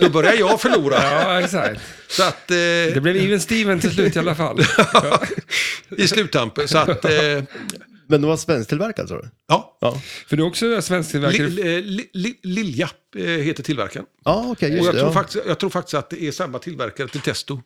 då 0.02 0.10
började 0.10 0.38
jag 0.38 0.62
förlora. 0.62 0.96
Ja, 1.04 1.42
exakt. 1.42 1.82
Så 2.08 2.24
att, 2.24 2.52
eh, 2.52 2.56
Det 2.56 3.02
blev 3.02 3.16
even 3.16 3.40
Steven 3.42 3.80
till 3.80 3.92
slut 3.92 4.16
i 4.16 4.20
alla 4.20 4.36
fall. 4.36 4.60
I 5.98 6.08
sluttampen. 6.08 6.68
Så 6.68 6.78
att, 6.78 7.06
eh, 7.06 7.44
Men 8.08 8.22
de 8.22 8.28
var 8.28 8.38
svensktillverkade 8.38 9.08
tror 9.08 9.22
du? 9.22 9.30
ja. 9.48 9.78
Ja, 9.82 10.02
För 10.28 10.38
du 10.38 10.44
är 10.44 10.48
också 10.48 10.82
svensktillverkare. 10.82 11.48
Li, 11.48 11.82
li, 11.82 12.10
li, 12.14 12.40
Lilja 12.44 12.90
eh, 13.16 13.24
heter 13.24 13.64
tillverkaren. 13.64 14.06
ja 14.26 14.46
okej, 14.52 14.70
Och 14.72 14.76
just 14.76 14.86
jag, 14.86 14.96
det. 14.96 15.00
tror 15.00 15.10
Ja. 15.10 15.14
faktiskt, 15.14 15.44
jag 15.48 15.60
tror 15.60 15.70
faktiskt 15.70 15.94
att 15.94 16.10
det 16.10 16.24
är 16.24 16.32
samma 16.32 16.60
tillverkare 16.60 17.08
till 17.08 17.22
Testo. 17.22 17.62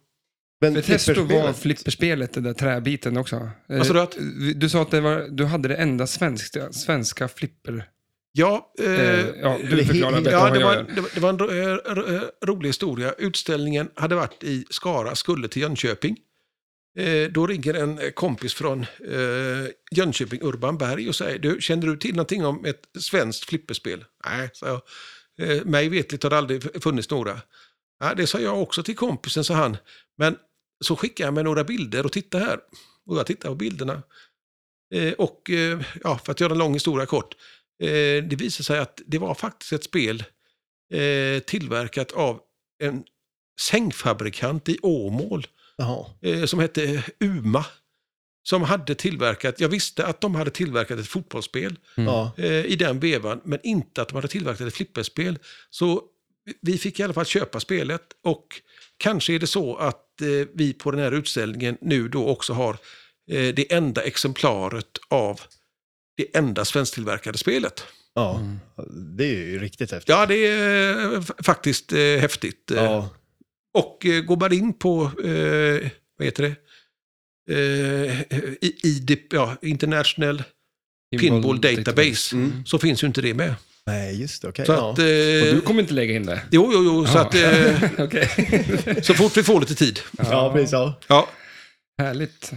Men 0.62 0.74
För 0.76 0.82
Testo 0.82 1.24
var 1.24 1.54
flipperspelet- 1.54 2.34
den 2.34 2.44
där 2.44 2.54
träbiten 2.54 3.18
också. 3.18 3.50
Sa 3.84 3.94
du 3.94 4.02
att- 4.02 4.18
Eh, 4.18 4.22
Du 4.56 4.70
sa 4.70 4.82
att 4.82 4.92
det 4.92 5.02
var, 5.02 5.28
du 5.32 5.46
hade 5.46 5.68
det 5.70 5.76
enda 5.76 6.08
svenska, 6.08 6.72
svenska 6.72 7.28
flipper... 7.28 7.86
Ja, 8.32 8.74
eh, 8.80 8.92
Eh, 8.92 9.26
ja, 9.42 9.58
du 9.70 9.76
det- 9.76 9.86
förklarar 9.86 10.18
bättre 10.22 10.32
ja 10.32 10.50
det, 10.50 10.64
var, 10.64 10.76
det, 10.96 11.02
var- 11.02 11.10
det 11.16 11.20
var 11.20 11.30
en 11.30 11.40
ro, 11.40 11.50
eh, 11.52 11.76
ro, 11.96 12.16
eh, 12.16 12.22
rolig 12.46 12.70
historia. 12.70 13.14
Utställningen 13.18 13.90
hade 13.96 14.16
varit 14.16 14.44
i 14.44 14.66
Skara, 14.70 15.16
skulle 15.16 15.48
till 15.48 15.62
Jönköping. 15.62 16.18
Eh, 16.98 17.32
då 17.32 17.48
ringer 17.48 17.74
en 17.74 18.00
eh, 18.00 18.10
kompis 18.10 18.54
från 18.54 18.82
eh, 18.82 19.68
Jönköping, 19.92 20.42
Urban 20.44 20.78
Berg, 20.78 21.10
och 21.10 21.16
säger 21.16 21.40
du, 21.40 21.62
känner 21.62 21.88
du 21.88 21.98
till 21.98 22.16
någonting 22.16 22.46
om 22.46 22.66
ett 22.66 22.82
svenskt 23.00 23.46
flipperspel? 23.46 24.06
Nej, 24.26 24.50
sa 24.54 24.68
jag. 24.68 24.82
Eh, 25.42 25.66
mig 25.66 25.90
vetligt 25.90 26.24
har 26.24 26.30
det 26.30 26.38
aldrig 26.38 26.84
funnits 26.84 27.10
några. 27.10 27.42
Ja, 28.00 28.14
det 28.14 28.28
sa 28.28 28.40
jag 28.40 28.62
också 28.62 28.84
till 28.84 28.96
kompisen, 28.96 29.44
sa 29.44 29.54
han. 29.54 29.78
Men 30.18 30.36
så 30.84 30.96
skickade 30.96 31.28
jag 31.28 31.34
mig 31.34 31.44
några 31.44 31.64
bilder 31.64 32.06
och 32.06 32.12
titta 32.12 32.38
här. 32.38 32.60
Och 33.06 33.18
jag 33.18 33.26
tittade 33.26 33.52
på 33.52 33.56
bilderna. 33.56 34.04
Eh, 34.96 35.14
och 35.14 35.50
eh, 35.50 35.82
ja, 36.04 36.18
för 36.18 36.32
att 36.32 36.40
göra 36.40 36.52
en 36.52 36.58
lång 36.58 36.74
historia 36.74 37.06
kort. 37.06 37.36
Eh, 37.84 38.24
det 38.24 38.36
visade 38.36 38.64
sig 38.64 38.80
att 38.80 39.02
det 39.06 39.18
var 39.18 39.36
faktiskt 39.36 39.74
ett 39.74 39.84
spel 39.84 40.24
eh, 40.94 41.40
tillverkat 41.40 42.12
av 42.12 42.40
en 42.84 43.04
sängfabrikant 43.62 44.70
i 44.70 44.80
Åmål 44.82 45.48
eh, 46.22 46.46
som 46.46 46.60
hette 46.60 47.04
Uma. 47.20 47.66
Som 48.44 48.62
hade 48.64 48.96
tillverkat, 48.96 49.60
jag 49.60 49.70
visste 49.70 50.06
att 50.06 50.22
de 50.22 50.36
hade 50.36 50.52
tillverkat 50.52 51.00
ett 51.00 51.08
fotbollsspel 51.08 51.76
Mm. 51.98 52.28
Eh, 52.38 52.66
i 52.66 52.76
den 52.76 53.00
vevan, 53.00 53.42
men 53.44 53.60
inte 53.64 54.02
att 54.02 54.08
de 54.10 54.16
hade 54.16 54.28
tillverkat 54.28 54.68
ett 54.68 54.74
flipperspel. 54.74 55.40
Så 55.70 56.02
vi 56.62 56.78
fick 56.78 57.00
i 57.00 57.04
alla 57.04 57.14
fall 57.14 57.26
köpa 57.26 57.60
spelet 57.60 58.02
och 58.24 58.46
kanske 58.98 59.34
är 59.34 59.40
det 59.40 59.48
så 59.48 59.76
att 59.76 60.22
eh, 60.22 60.28
vi 60.54 60.74
på 60.74 60.92
den 60.92 61.00
här 61.00 61.12
utställningen 61.12 61.78
nu 61.82 62.08
då 62.08 62.28
också 62.28 62.54
har 62.54 62.74
eh, 63.32 63.54
det 63.56 63.74
enda 63.74 64.02
exemplaret 64.04 64.98
av 65.10 65.42
det 66.18 66.38
enda 66.38 66.66
svensktillverkade 66.66 67.38
spelet. 67.38 67.84
ja, 68.14 68.36
Mm. 68.40 68.60
det 69.18 69.24
är 69.26 69.36
ju 69.46 69.60
riktigt 69.60 69.92
häftigt. 69.92 70.10
Ja, 70.10 70.26
det 70.26 70.48
är 70.48 71.44
faktiskt 71.44 71.94
eh, 71.94 72.00
häftigt. 72.00 72.72
Ja. 72.76 73.10
Och 73.78 74.06
eh, 74.06 74.22
går 74.22 74.38
man 74.38 74.54
in 74.54 74.74
på, 74.74 75.04
eh, 75.24 75.90
vad 76.18 76.26
heter 76.26 76.44
det? 76.44 76.56
Eh, 77.52 78.22
i, 78.62 78.76
i, 78.84 79.00
det- 79.02 79.34
ja, 79.34 79.56
International 79.62 80.44
Pinball 81.20 81.62
Database. 81.62 82.36
Mm. 82.36 82.66
så 82.66 82.80
finns 82.80 83.04
ju 83.04 83.08
inte 83.08 83.22
det 83.22 83.34
med. 83.34 83.56
Nej, 83.86 84.22
just 84.22 84.42
det. 84.42 84.48
Okej. 84.48 84.66
Så 84.66 84.72
ja. 84.72 84.92
att, 84.92 85.00
eh, 85.00 85.06
Och 85.50 85.56
du 85.56 85.62
kommer 85.62 85.82
inte 85.82 85.94
lägga 85.94 86.16
in 86.16 86.26
det? 86.26 86.42
Jo, 86.52 86.70
jo, 86.74 86.84
jo, 86.84 87.06
så 87.08 87.18
att 87.18 87.36
eh, 87.36 87.82
så 89.02 89.14
fort 89.14 89.38
vi 89.38 89.44
får 89.44 89.60
lite 89.60 89.76
tid. 89.76 90.00
ja, 90.18 90.52
precis. 90.54 90.72
Ja. 90.72 91.00
Ja, 91.08 91.30
Härligt. 91.98 92.52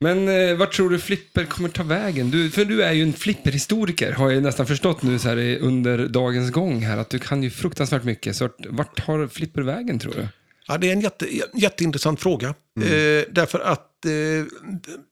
Men 0.00 0.28
eh, 0.28 0.54
vart 0.56 0.72
tror 0.72 0.90
du 0.90 0.98
flipper 0.98 1.44
kommer 1.44 1.68
ta 1.68 1.82
vägen? 1.82 2.30
Du, 2.30 2.50
för 2.50 2.64
du 2.64 2.82
är 2.82 2.92
ju 2.92 3.02
en 3.02 3.12
flipperhistoriker, 3.12 4.12
har 4.12 4.30
jag 4.30 4.42
nästan 4.42 4.66
förstått 4.66 5.02
nu 5.02 5.18
så 5.18 5.28
här 5.28 5.58
under 5.60 6.06
dagens 6.08 6.50
gång 6.50 6.82
här, 6.82 6.96
att 6.96 7.10
du 7.10 7.18
kan 7.18 7.42
ju 7.42 7.50
fruktansvärt 7.50 8.04
mycket. 8.04 8.36
Så 8.36 8.44
vart- 8.44 8.66
vart 8.68 9.06
tar 9.06 9.28
flipper 9.28 9.62
vägen 9.62 9.98
tror 9.98 10.12
du? 10.12 10.28
Ja 10.68 10.78
det 10.78 10.88
är 10.88 10.92
en 10.92 11.00
jätte, 11.00 11.26
jätteintressant 11.54 12.20
fråga. 12.20 12.48
Eh, 12.80 13.24
därför 13.30 13.60
att 13.60 14.04
eh, 14.04 14.44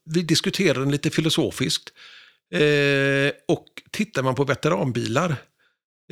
vi 0.05 0.21
diskuterar 0.21 0.79
den 0.79 0.91
lite 0.91 1.09
filosofiskt. 1.09 1.89
Eh, 2.53 3.31
och 3.47 3.65
tittar 3.91 4.23
man 4.23 4.35
på 4.35 4.43
veteranbilar 4.43 5.35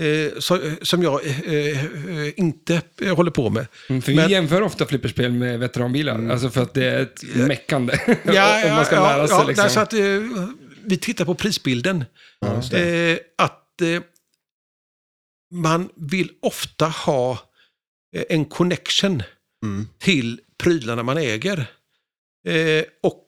eh, 0.01 0.39
så, 0.39 0.59
som 0.81 1.03
jag 1.03 1.25
eh, 1.27 1.85
eh, 1.85 2.39
inte 2.39 2.81
eh, 3.01 3.15
håller 3.15 3.31
på 3.31 3.49
med. 3.49 3.67
Mm, 3.89 4.01
för 4.01 4.11
Men- 4.13 4.27
vi 4.27 4.33
jämför 4.33 4.61
ofta 4.61 4.85
flipperspel 4.85 5.31
med 5.31 5.59
veteranbilar, 5.59 6.29
alltså 6.31 6.49
för 6.49 6.61
att 6.63 6.73
det 6.73 6.85
är 6.85 7.01
ett 7.01 7.23
meckande. 7.35 7.99
Ja, 8.23 8.65
Om 8.69 8.75
man 8.75 8.85
ska 8.85 8.95
ja, 8.95 9.17
lära 9.17 9.27
sig 9.27 9.37
ja, 9.37 9.47
liksom. 9.47 9.63
nej, 9.63 9.73
så 9.73 9.79
att, 9.79 9.93
eh, 9.93 10.49
vi 10.83 10.97
tittar 10.97 11.25
på 11.25 11.35
prisbilden. 11.35 12.05
Ja. 12.39 12.77
Eh, 12.77 13.17
att 13.37 13.81
eh, 13.81 14.01
man 15.53 15.89
vill 15.95 16.31
ofta 16.41 16.85
ha 16.85 17.31
eh, 17.31 17.37
en 18.29 18.45
connection 18.45 19.23
Mm. 19.63 19.87
till 19.99 20.39
prylarna 20.63 21.03
man 21.03 21.17
äger. 21.17 21.57
Eh, 22.47 22.83
och 23.03 23.25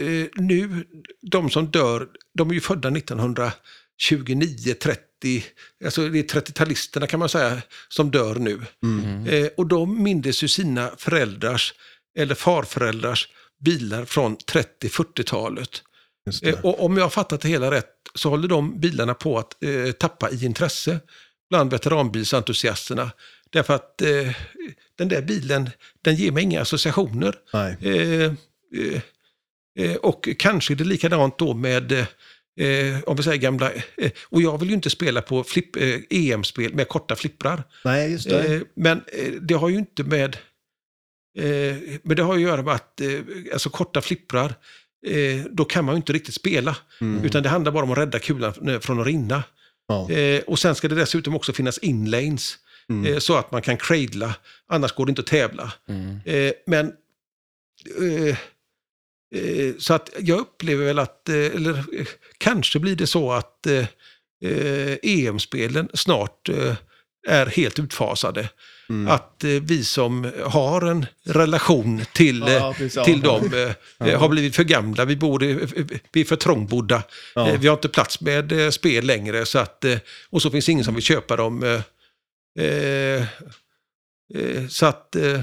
eh, 0.00 0.26
nu, 0.34 0.86
de 1.22 1.50
som 1.50 1.66
dör, 1.66 2.08
de 2.34 2.50
är 2.50 2.54
ju 2.54 2.60
födda 2.60 2.88
1929, 2.90 4.74
30, 4.80 5.44
alltså 5.84 6.08
det 6.08 6.18
är 6.18 6.40
30-talisterna 6.40 7.06
kan 7.06 7.20
man 7.20 7.28
säga, 7.28 7.62
som 7.88 8.10
dör 8.10 8.34
nu. 8.34 8.62
Mm. 8.82 9.26
Eh, 9.26 9.48
och 9.56 9.66
de 9.66 10.02
mindes 10.02 10.42
ju 10.42 10.48
sina 10.48 10.90
föräldrars 10.98 11.74
eller 12.18 12.34
farföräldrars 12.34 13.28
bilar 13.64 14.04
från 14.04 14.36
30-40-talet. 14.36 15.82
Just 16.26 16.42
det. 16.42 16.50
Eh, 16.50 16.64
och 16.64 16.84
om 16.84 16.96
jag 16.96 17.04
har 17.04 17.10
fattat 17.10 17.40
det 17.40 17.48
hela 17.48 17.70
rätt 17.70 17.92
så 18.14 18.30
håller 18.30 18.48
de 18.48 18.80
bilarna 18.80 19.14
på 19.14 19.38
att 19.38 19.62
eh, 19.62 19.92
tappa 19.92 20.30
i 20.30 20.44
intresse 20.44 21.00
bland 21.50 21.70
veteranbilsentusiasterna. 21.70 23.10
Därför 23.50 23.74
att 23.74 24.02
eh, 24.02 24.30
den 24.98 25.08
där 25.08 25.22
bilen, 25.22 25.70
den 26.02 26.14
ger 26.14 26.32
mig 26.32 26.42
inga 26.42 26.60
associationer. 26.60 27.34
Eh, 27.80 27.92
eh, 27.92 28.32
eh, 29.78 29.96
och 29.96 30.28
kanske 30.38 30.74
är 30.74 30.76
det 30.76 30.84
likadant 30.84 31.38
då 31.38 31.54
med, 31.54 31.92
eh, 31.92 33.02
om 33.06 33.16
vi 33.16 33.22
säger 33.22 33.38
gamla, 33.38 33.72
eh, 33.96 34.10
och 34.28 34.42
jag 34.42 34.58
vill 34.58 34.68
ju 34.68 34.74
inte 34.74 34.90
spela 34.90 35.22
på 35.22 35.44
flipp, 35.44 35.76
eh, 35.76 36.00
EM-spel 36.10 36.74
med 36.74 36.88
korta 36.88 37.16
flipprar. 37.16 37.62
Nej, 37.84 38.10
just 38.12 38.28
det. 38.28 38.62
Men 38.74 39.02
det 39.40 39.54
har 39.54 39.68
ju 39.68 39.76
inte 39.76 40.04
med... 40.04 40.36
Men 42.02 42.16
det 42.16 42.22
har 42.22 42.36
ju 42.36 42.44
att 42.44 42.50
göra 42.50 42.62
med 42.62 42.74
att 42.74 43.00
alltså 43.52 43.70
korta 43.70 44.00
flipprar, 44.00 44.54
då 45.50 45.64
kan 45.64 45.84
man 45.84 45.94
ju 45.94 45.96
inte 45.96 46.12
riktigt 46.12 46.34
spela. 46.34 46.76
Mm. 47.00 47.24
Utan 47.24 47.42
det 47.42 47.48
handlar 47.48 47.72
bara 47.72 47.84
om 47.84 47.90
att 47.90 47.98
rädda 47.98 48.18
kulan 48.18 48.80
från 48.80 49.00
att 49.00 49.06
rinna. 49.06 49.42
Ja. 49.88 50.08
Och 50.46 50.58
sen 50.58 50.74
ska 50.74 50.88
det 50.88 50.94
dessutom 50.94 51.36
också 51.36 51.52
finnas 51.52 51.78
inlanes. 51.78 52.58
Mm. 52.90 53.12
Eh, 53.12 53.18
så 53.18 53.36
att 53.36 53.52
man 53.52 53.62
kan 53.62 53.76
cradla, 53.76 54.34
annars 54.68 54.92
går 54.92 55.06
det 55.06 55.10
inte 55.10 55.20
att 55.20 55.26
tävla. 55.26 55.72
Mm. 55.88 56.20
Eh, 56.24 56.52
men... 56.66 56.92
Eh, 58.00 58.36
så 59.78 59.94
att 59.94 60.10
jag 60.18 60.38
upplever 60.38 60.84
väl 60.84 60.98
att, 60.98 61.28
eller 61.28 61.84
kanske 62.38 62.78
blir 62.78 62.96
det 62.96 63.06
så 63.06 63.32
att 63.32 63.66
EM-spelen 65.02 65.88
snart 65.94 66.48
eh, 66.48 66.74
är 67.28 67.46
helt 67.46 67.78
utfasade. 67.78 68.48
Mm. 68.88 69.12
Att 69.12 69.44
vi 69.62 69.84
som 69.84 70.32
har 70.44 70.82
en 70.82 71.06
relation 71.24 72.02
till, 72.12 72.40
Ja, 72.40 72.74
ja. 72.94 73.04
till 73.04 73.20
dem 73.20 73.50
eh, 73.98 74.18
har 74.20 74.28
blivit 74.28 74.56
för 74.56 74.64
gamla. 74.64 75.04
Vi, 75.04 75.16
bor, 75.16 75.38
vi 76.12 76.20
är 76.20 76.24
för 76.24 76.36
trångbodda. 76.36 77.02
Ja. 77.34 77.56
Vi 77.60 77.68
har 77.68 77.74
inte 77.74 77.88
plats 77.88 78.20
med 78.20 78.74
spel 78.74 79.06
längre. 79.06 79.46
Så 79.46 79.58
att, 79.58 79.84
och 80.30 80.42
så 80.42 80.50
finns 80.50 80.68
ingen 80.68 80.84
som 80.84 80.94
vill 80.94 81.02
köpa 81.04 81.36
dem. 81.36 81.82
Eh, 82.58 83.22
eh, 84.34 84.66
så 84.68 84.86
att, 84.86 85.16
eh, 85.16 85.40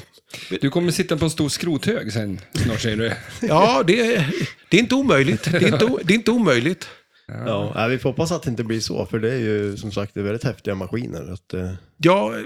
Du 0.61 0.69
kommer 0.69 0.91
sitta 0.91 1.18
på 1.18 1.26
en 1.26 1.31
stor 1.31 1.49
skrothög 1.49 2.14
sen, 2.14 2.40
snart 2.53 2.80
säger 2.81 2.98
du. 2.98 3.11
ja, 3.48 3.84
det, 3.88 4.15
är- 4.15 4.34
det 4.69 4.77
är 4.77 4.81
inte 4.81 4.95
omöjligt. 4.95 5.44
Det 5.44 5.57
är 5.57 5.73
inte, 5.73 5.90
det 6.03 6.14
är 6.14 6.15
inte 6.15 6.31
omöjligt. 6.31 6.90
Ja, 7.27 7.72
nej, 7.76 7.90
vi 7.90 7.98
får 7.99 8.10
hoppas 8.10 8.31
att 8.31 8.44
det 8.44 8.49
inte 8.49 8.64
blir 8.64 8.80
så, 8.80 9.06
för 9.06 9.19
det 9.19 9.34
är 9.34 9.38
ju 9.40 9.77
som 9.77 9.91
sagt 9.91 10.18
väldigt 10.18 10.44
häftiga 10.44 10.76
maskiner. 10.76 11.34
Att, 11.34 11.53
eh, 11.53 11.73
Ja, 11.98 12.35
eh, 12.35 12.41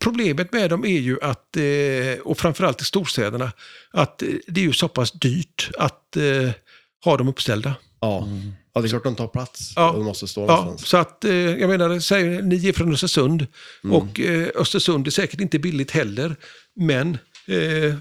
problemet 0.00 0.52
med 0.52 0.70
dem 0.70 0.84
är 0.84 1.00
ju 1.00 1.18
att, 1.22 1.56
eh, 1.56 2.20
och 2.24 2.38
framförallt 2.38 2.80
i 2.82 2.84
storstäderna, 2.84 3.52
att 3.90 4.22
det 4.46 4.60
är 4.60 4.64
ju 4.64 4.72
så 4.72 4.88
pass 4.88 5.12
dyrt 5.12 5.70
att 5.78 6.16
eh, 6.16 6.50
ha 7.04 7.16
dem 7.16 7.28
uppställda. 7.28 7.74
Ja. 8.04 8.28
ja, 8.74 8.80
det 8.80 8.86
är 8.86 8.88
klart 8.88 9.04
de 9.04 9.14
tar 9.16 9.28
plats 9.28 9.72
Ja. 9.76 9.90
och 9.90 9.98
de 9.98 10.04
måste 10.04 10.26
stå 10.28 10.46
Ja, 10.46 10.56
någonstans. 10.56 10.88
så 10.88 10.96
att, 10.96 11.24
eh, 11.24 11.32
jag 11.34 11.68
menar, 11.70 11.98
säg, 11.98 12.42
ni 12.42 12.68
är 12.68 12.72
från 12.72 12.92
Östersund 12.92 13.46
och 13.92 14.20
eh, 14.20 14.48
Östersund 14.54 15.06
är 15.06 15.10
säkert 15.10 15.40
inte 15.40 15.58
billigt 15.58 15.90
heller, 15.90 16.36
men 16.76 17.18
eh, 17.46 17.94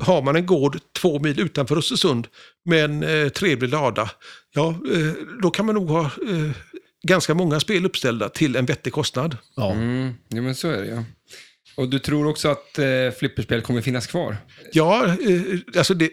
har 0.00 0.22
man 0.22 0.36
en 0.36 0.46
gård 0.46 0.78
två 1.00 1.18
mil 1.20 1.40
utanför 1.40 1.76
Östersund 1.76 2.26
med 2.64 2.84
en 2.84 3.02
eh, 3.02 3.28
trevlig 3.28 3.68
lada, 3.70 4.10
ja, 4.54 4.68
eh, 4.68 5.12
då 5.42 5.50
kan 5.50 5.66
man 5.66 5.74
nog 5.74 5.88
ha 5.88 6.00
eh, 6.04 6.50
ganska 7.08 7.34
många 7.34 7.60
spel 7.60 7.86
uppställda 7.86 8.28
till 8.28 8.56
en 8.56 8.66
vettig 8.66 8.92
kostnad. 8.92 9.36
Ja. 9.56 9.72
Mm. 9.72 10.14
Ja, 10.28 10.42
men 10.42 10.54
så 10.54 10.68
är 10.68 10.80
det 10.80 10.86
ju. 10.86 11.02
Och 11.76 11.88
du 11.88 11.98
tror 11.98 12.26
också 12.26 12.48
att 12.48 12.78
eh, 12.78 12.86
flipperspel 13.18 13.60
kommer 13.62 13.80
finnas 13.82 14.06
kvar? 14.06 14.36
Ja, 14.72 15.06
eh, 15.06 15.42
alltså 15.76 15.94
det, 15.94 16.10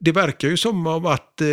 det 0.00 0.12
verkar 0.12 0.48
ju 0.48 0.56
som 0.56 0.86
om 0.86 1.06
att, 1.06 1.40
eh, 1.40 1.48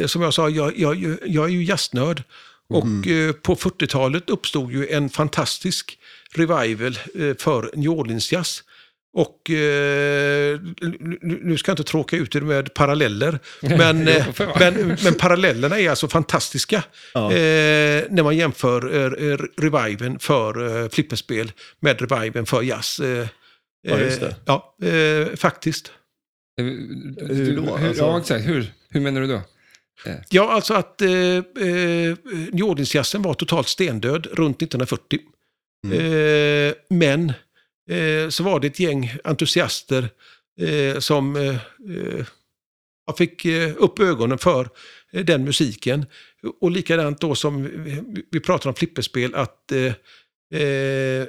eh, 0.00 0.06
som 0.06 0.22
jag 0.22 0.34
sa, 0.34 0.48
jag, 0.48 0.78
jag, 0.78 1.16
jag 1.26 1.44
är 1.44 1.48
ju 1.52 1.64
jazznörd. 1.64 2.22
Och 2.68 3.06
eh, 3.06 3.32
på 3.32 3.54
40-talet 3.56 4.30
uppstod 4.30 4.72
ju 4.72 4.88
en 4.88 5.08
fantastisk 5.10 5.98
revival 6.34 6.98
eh, 7.14 7.36
för 7.38 7.70
New 7.76 7.90
Orleans-jazz. 7.90 8.62
Och 9.16 9.50
eh, 9.50 10.60
nu- 11.20 11.56
ska 11.58 11.70
jag 11.70 11.72
inte 11.78 11.90
tråka 11.90 12.16
ut 12.16 12.32
det 12.32 12.40
med 12.40 12.74
paralleller, 12.74 13.38
men, 13.62 14.08
eh, 14.08 14.26
men, 14.58 14.96
men 15.04 15.14
parallellerna 15.14 15.80
är 15.80 15.90
alltså 15.90 16.08
fantastiska. 16.08 16.82
Ja. 17.14 17.32
Eh, 17.32 18.04
när 18.10 18.22
man 18.22 18.36
jämför 18.36 18.94
eh, 18.94 19.38
reviven 19.62 20.18
för 20.18 20.82
eh, 20.82 20.88
flipperspel 20.88 21.52
med 21.80 22.00
reviven 22.10 22.46
för 22.46 22.62
jazz. 22.62 23.00
Eh, 23.00 23.26
Ja, 23.86 23.98
just 23.98 24.20
det. 24.20 24.26
eh, 24.26 24.34
Ja, 24.44 24.74
faktiskt. 25.36 25.92
Eh, 26.60 26.64
Hur 26.64 27.56
då? 27.56 27.74
Alltså- 27.74 28.02
Ja, 28.02 28.18
exakt. 28.20 28.46
Hur, 28.46 28.72
hur 28.90 29.00
menar 29.00 29.20
du 29.20 29.26
då? 29.26 29.40
Ja, 30.30 30.52
alltså 30.52 30.74
att 30.74 31.02
eh, 31.02 31.10
eh, 31.10 32.16
New 32.52 32.64
Orleans-jazzen 32.64 33.22
var 33.22 33.34
totalt 33.34 33.68
stendöd 33.68 34.26
runt 34.26 34.62
1940. 34.62 35.18
Eh, 35.92 36.74
men 36.90 37.32
eh, 37.90 38.28
så 38.28 38.42
var 38.44 38.60
det 38.60 38.66
ett 38.66 38.80
gäng 38.80 39.12
entusiaster 39.24 40.08
eh, 40.60 40.98
som 40.98 41.36
eh, 41.36 41.48
eh, 41.96 42.26
jag 43.06 43.18
fick 43.18 43.44
eh, 43.44 43.72
upp 43.76 43.98
ögonen 44.00 44.38
för 44.38 44.68
eh, 45.12 45.24
den 45.24 45.44
musiken. 45.44 46.06
Och 46.60 46.70
likadant 46.70 47.20
då 47.20 47.34
som 47.34 47.62
vi, 48.30 48.40
pratar 48.40 48.68
om 48.70 48.74
flipperspel, 48.76 49.34
att 49.34 49.72
eh, 49.72 49.92
eh, 50.60 51.20
eh, 51.22 51.26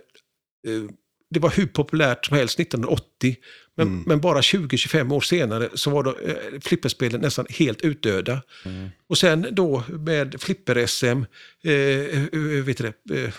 det 1.35 1.39
var 1.39 1.49
hur 1.49 1.65
populärt 1.67 2.25
som 2.25 2.37
helst 2.37 2.59
1980. 2.59 3.35
Men, 3.77 3.87
Mm. 3.87 4.03
men 4.07 4.19
bara 4.21 4.41
20-25 4.41 5.13
år 5.13 5.21
senare 5.21 5.69
så 5.73 5.89
var 5.89 6.03
då, 6.03 6.09
eh, 6.25 6.59
flipperspelen 6.61 7.21
nästan 7.21 7.45
helt 7.49 7.81
utdöda. 7.81 8.41
Och 9.09 9.17
sen 9.17 9.47
då 9.51 9.83
med 9.89 10.35
flipper-SM, 10.41 11.25
eh, 11.63 11.73
eh, 11.73 12.63
vet 12.63 12.77
du 12.77 12.93
det, 13.03 13.23
eh, 13.23 13.33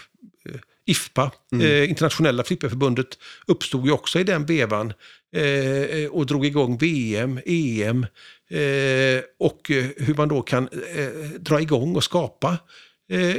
IFPA, 0.87 1.31
eh, 1.63 1.89
Internationella 1.91 2.45
flipperförbundet, 2.45 3.19
uppstod 3.47 3.87
ju 3.87 3.93
också 3.93 4.21
i 4.21 4.25
den 4.25 4.47
vevan 4.47 4.93
eh, 5.37 6.11
och 6.11 6.27
drog 6.27 6.47
igång 6.47 6.79
VM, 6.79 7.41
EM 7.47 8.07
eh, 8.51 9.23
och 9.39 9.71
eh, 9.71 9.85
hur 9.97 10.15
man 10.15 10.29
då 10.29 10.43
kan 10.43 10.69
eh, 10.95 11.09
dra 11.41 11.61
igång 11.61 11.97
och 11.97 12.05
skapa 12.05 12.59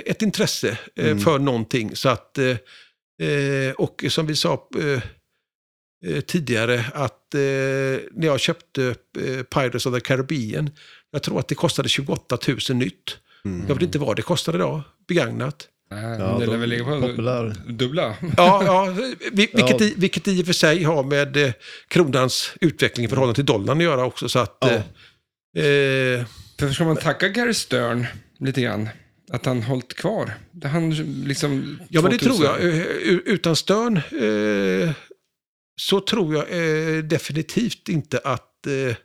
ett 0.06 0.22
intresse 0.22 0.78
eh, 0.96 1.18
för 1.18 1.40
någonting. 1.40 1.96
Så 1.96 2.10
att, 2.10 2.38
eh, 3.22 3.74
och 3.76 4.06
som 4.10 4.26
vi 4.28 4.36
sa 4.36 4.68
eh, 4.80 5.02
eh, 6.16 6.22
tidigare 6.22 6.86
att 6.94 7.34
eh, 7.36 7.40
när 8.12 8.26
jag 8.26 8.40
köpte 8.40 8.96
eh, 9.20 9.44
Pirates 9.44 9.86
of 9.86 9.94
the 9.94 10.00
Caribbean, 10.00 10.70
jag 11.12 11.24
tror 11.24 11.40
att 11.40 11.48
det 11.48 11.56
kostade 11.56 11.90
28 11.90 12.38
000 12.48 12.58
nytt. 12.78 13.18
Jag 13.68 13.76
vet 13.76 13.84
inte 13.84 14.00
vad 14.00 14.16
det 14.16 14.22
kostar 14.22 14.56
idag, 14.56 14.82
begagnat. 15.08 15.68
Nej, 15.92 16.20
Ja, 16.20 16.26
det 16.40 16.46
lär 16.46 16.52
de 16.54 16.60
väl 16.60 16.70
ligga 16.70 16.84
på 16.84 17.02
populär. 17.02 17.56
dubbla. 17.68 18.16
Ja, 18.38 18.64
ja 18.66 18.86
vi- 18.86 19.16
vilket, 19.32 19.60
Ja. 19.80 19.86
I, 19.86 19.94
vilket 19.98 20.28
i 20.28 20.42
och 20.42 20.46
för 20.46 20.54
sig 20.54 20.84
har 20.84 21.04
med 21.04 21.38
eh, 21.38 21.52
kronans 21.88 22.54
utveckling 22.62 23.06
i 23.06 23.10
förhållande 23.10 23.36
till 23.36 23.46
dollarn 23.46 23.78
att 23.78 23.84
göra 23.84 24.06
också. 24.06 24.30
Så 24.30 24.40
att, 24.40 24.58
Ja. 24.62 24.68
eh, 25.62 25.66
eh, 25.66 26.26
För 26.60 26.70
ska 26.70 26.84
man 26.84 26.98
tacka 26.98 27.28
Gary 27.30 27.54
Stern 27.54 28.06
lite 28.40 28.62
grann? 28.62 28.90
Att 29.32 29.46
han 29.46 29.64
hållit 29.64 29.94
kvar? 29.94 30.34
Han 30.64 30.90
liksom... 31.26 31.80
ja, 31.90 32.02
men 32.02 32.12
det 32.12 32.18
2000. 32.18 32.46
tror 32.46 32.46
jag. 32.46 32.76
Eh, 32.76 32.84
Utan 33.26 33.56
Stern 33.56 33.98
eh, 33.98 34.92
så 35.82 36.02
tror 36.02 36.36
jag 36.36 36.44
eh, 36.52 37.04
definitivt 37.04 37.90
inte 37.90 38.18
att 38.18 38.68
eh, 38.68 38.96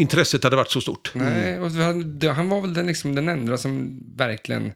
intresset 0.00 0.44
hade 0.44 0.56
varit 0.56 0.70
så 0.70 0.80
stort. 0.80 1.10
Nej, 1.14 1.60
och 1.60 1.70
han, 1.70 2.20
han 2.34 2.48
var 2.48 2.60
väl 2.60 2.74
den, 2.74 2.86
liksom, 2.86 3.14
den 3.14 3.28
enda 3.28 3.58
som 3.58 4.02
verkligen... 4.16 4.72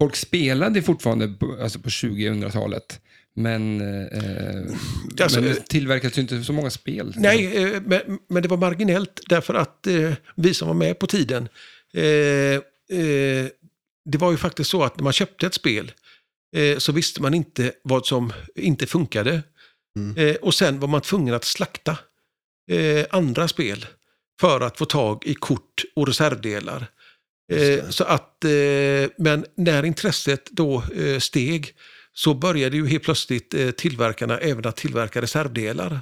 Folk 0.00 0.16
spelade 0.16 0.82
fortfarande 0.82 1.28
på, 1.28 1.58
alltså 1.62 1.78
på 1.78 1.88
2000-talet. 1.88 3.00
Men, 3.34 3.80
eh, 3.80 4.72
Alltså, 5.22 5.40
men 5.40 5.48
eh, 5.50 5.54
det 5.54 5.68
tillverkas 5.68 6.18
ju 6.18 6.22
inte 6.22 6.44
så 6.44 6.52
många 6.52 6.70
spel. 6.70 7.14
Nej, 7.16 7.64
eh, 7.64 7.82
men, 7.84 8.00
men 8.28 8.42
det 8.42 8.48
var 8.48 8.56
marginellt 8.56 9.20
därför 9.28 9.54
att 9.54 9.86
eh, 9.86 10.12
vi 10.36 10.54
som 10.54 10.68
var 10.68 10.74
med 10.74 10.98
på 10.98 11.06
tiden, 11.06 11.48
eh, 11.94 12.02
eh, 12.98 13.46
det 14.06 14.18
var 14.18 14.30
ju 14.30 14.36
faktiskt 14.36 14.70
så 14.70 14.82
att 14.82 14.96
när 14.96 15.04
man 15.04 15.12
köpte 15.12 15.46
ett 15.46 15.54
spel 15.54 15.92
eh, 16.56 16.78
så 16.78 16.92
visste 16.92 17.22
man 17.22 17.34
inte 17.34 17.72
vad 17.82 18.06
som 18.06 18.32
inte 18.54 18.86
funkade. 18.86 19.42
Mm. 19.96 20.16
Eh, 20.16 20.36
och 20.36 20.54
sen 20.54 20.80
var 20.80 20.88
man 20.88 21.00
tvungen 21.00 21.34
att 21.34 21.44
slakta 21.44 21.98
eh, 22.70 23.06
andra 23.10 23.48
spel 23.48 23.86
för 24.40 24.60
att 24.60 24.78
få 24.78 24.84
tag 24.84 25.22
i 25.26 25.34
kort 25.34 25.84
och 25.96 26.06
reservdelar. 26.06 26.86
Eh, 27.52 27.88
så 27.88 28.04
att, 28.04 28.44
eh, 28.44 29.10
men 29.18 29.44
när 29.54 29.84
intresset 29.84 30.50
då 30.50 30.82
eh, 30.96 31.18
steg 31.18 31.74
så 32.12 32.34
började 32.34 32.76
ju 32.76 32.86
helt 32.86 33.04
plötsligt 33.04 33.76
tillverkarna 33.76 34.38
även 34.38 34.66
att 34.66 34.76
tillverka 34.76 35.22
reservdelar. 35.22 36.00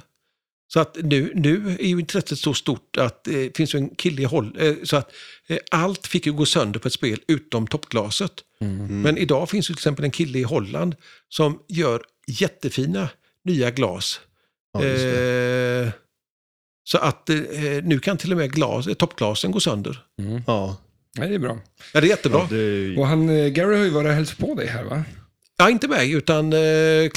Så 0.67 0.79
att 0.79 0.97
nu, 1.03 1.31
nu 1.35 1.77
är 1.79 1.87
ju 1.87 1.99
intresset 1.99 2.39
så 2.39 2.53
stort 2.53 2.97
att 2.97 3.23
det 3.23 3.45
eh, 3.45 3.51
finns 3.55 3.75
ju 3.75 3.79
en 3.79 3.89
kille 3.89 4.21
i 4.21 4.25
håll, 4.25 4.57
eh, 4.59 4.73
så 4.83 4.97
att 4.97 5.11
eh, 5.47 5.57
allt 5.71 6.07
fick 6.07 6.25
ju 6.25 6.33
gå 6.33 6.45
sönder 6.45 6.79
på 6.79 6.87
ett 6.87 6.93
spel 6.93 7.19
utom 7.27 7.67
toppglaset. 7.67 8.31
Mm. 8.61 9.01
Men 9.01 9.17
idag 9.17 9.49
finns 9.49 9.69
ju 9.69 9.73
till 9.73 9.79
exempel 9.79 10.05
en 10.05 10.11
kille 10.11 10.39
i 10.39 10.43
Holland 10.43 10.95
som 11.29 11.59
gör 11.67 12.01
jättefina 12.27 13.09
nya 13.43 13.71
glas. 13.71 14.19
Ja. 14.73 14.83
Eh, 14.83 15.89
så 16.83 16.97
att 16.97 17.29
eh, 17.29 17.37
nu 17.83 17.99
kan 17.99 18.17
till 18.17 18.31
och 18.31 18.37
med 18.37 18.51
glas, 18.51 18.87
eh, 18.87 18.93
toppglasen 18.93 19.51
gå 19.51 19.59
sönder. 19.59 19.99
Mm. 20.19 20.41
Ja. 20.47 20.77
Ja, 21.17 21.27
det 21.27 21.35
är 21.35 21.39
bra. 21.39 21.59
Ja, 21.93 22.01
det 22.01 22.07
är 22.07 22.09
jättebra. 22.09 22.47
Ja, 22.51 22.57
det 22.57 22.97
Och 22.97 23.07
han, 23.07 23.29
eh, 23.29 23.47
Gary 23.47 23.77
har 23.77 23.83
ju 23.83 23.89
varit 23.89 24.07
och 24.07 24.13
hälsat 24.13 24.37
på 24.37 24.55
dig 24.55 24.67
här 24.67 24.83
va? 24.83 25.03
Ja, 25.57 25.69
inte 25.69 25.87
mig, 25.87 26.11
utan 26.11 26.53
eh, 26.53 27.09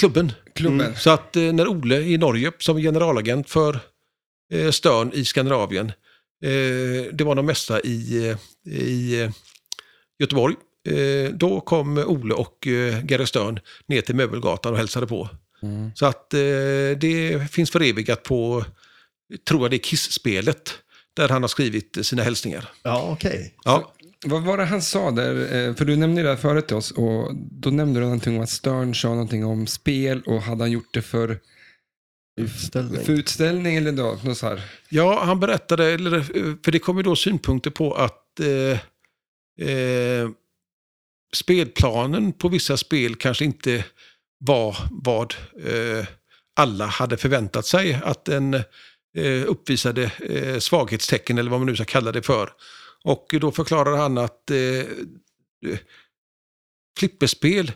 klubben. 0.58 0.78
Klubben. 0.78 0.96
Så 0.96 1.10
att 1.10 1.36
eh, 1.36 1.52
när 1.52 1.68
Ole 1.68 2.00
i 2.00 2.18
Norge, 2.18 2.52
som 2.58 2.76
generalagent 2.76 3.50
för 3.50 3.80
eh, 4.52 4.70
Stern 4.70 5.10
i 5.14 5.24
Skandinavien, 5.24 5.86
eh, 6.44 7.12
det 7.12 7.24
var 7.24 7.34
någon 7.34 7.46
mässa 7.46 7.80
i, 7.80 8.28
eh, 8.28 8.72
i 8.74 9.20
eh, 9.22 9.30
Göteborg. 10.18 10.54
Eh, 10.88 11.32
då 11.32 11.60
kom 11.60 11.98
Ole 11.98 12.34
och 12.34 12.66
eh, 12.66 13.02
Gary 13.02 13.26
Stern 13.26 13.60
ner 13.86 14.00
till 14.00 14.14
Möbelgatan 14.14 14.72
och 14.72 14.78
hälsade 14.78 15.06
på. 15.06 15.28
Mm. 15.62 15.90
Så 15.94 16.06
att 16.06 16.34
eh, 16.34 16.40
det 17.00 17.50
finns 17.50 17.70
förevigat 17.70 18.22
på, 18.22 18.64
tror 19.48 19.62
jag 19.62 19.70
det 19.70 19.76
är 19.76 19.78
Kiss-spelet, 19.78 20.74
där 21.16 21.28
han 21.28 21.42
har 21.42 21.48
skrivit 21.48 22.06
sina 22.06 22.22
hälsningar. 22.22 22.68
Ja, 22.82 23.08
okej. 23.12 23.54
Ja, 23.64 23.92
Vad 24.26 24.42
var 24.42 24.56
det 24.58 24.64
han 24.64 24.82
sa 24.82 25.10
där? 25.10 25.68
Eh, 25.68 25.74
För 25.74 25.84
du 25.84 25.96
nämnde 25.96 26.22
det 26.22 26.28
här 26.28 26.36
förut 26.36 26.66
till 26.66 26.76
oss 26.76 26.90
och 26.90 27.34
då 27.34 27.70
nämnde 27.70 28.00
du 28.00 28.04
någonting 28.04 28.36
om 28.36 28.42
att 28.42 28.50
Stern 28.50 28.94
sa 28.94 29.08
någonting 29.08 29.44
om 29.44 29.66
spel 29.66 30.22
och 30.26 30.42
hade 30.42 30.62
han 30.62 30.70
gjort 30.70 30.94
det 30.94 31.02
för, 31.02 31.38
Utställning. 32.40 33.04
för 33.04 33.12
utställning 33.12 33.76
eller 33.76 33.92
då, 33.92 34.18
något 34.24 34.38
så 34.38 34.46
här? 34.48 34.62
Ja, 34.88 35.24
han 35.24 35.40
berättade, 35.40 35.84
eller, 35.86 36.16
eh, 36.16 36.54
för 36.64 36.72
det 36.72 36.78
kom 36.78 36.96
ju 36.96 37.02
då 37.02 37.16
synpunkter 37.16 37.70
på 37.70 37.94
att 37.94 38.40
eh, 38.40 39.68
eh, 39.68 40.28
spelplanen 41.34 42.32
på 42.32 42.48
vissa 42.48 42.76
spel 42.76 43.14
kanske 43.16 43.44
inte 43.44 43.84
var 44.40 44.76
vad 44.90 45.34
eh, 45.64 46.06
alla 46.56 46.86
hade 46.86 47.16
förväntat 47.16 47.66
sig. 47.66 48.00
Att 48.04 48.24
den 48.24 48.54
eh, 48.54 49.42
uppvisade 49.46 50.10
eh, 50.18 50.58
svaghetstecken 50.58 51.38
eller 51.38 51.50
vad 51.50 51.60
man 51.60 51.66
nu 51.66 51.74
ska 51.76 51.84
kalla 51.84 52.12
det 52.12 52.22
för. 52.22 52.50
Och 53.08 53.26
då 53.40 53.52
förklarar 53.52 53.96
han 53.96 54.18
att 54.18 54.50
eh, 54.50 55.76
flipperspel 56.98 57.72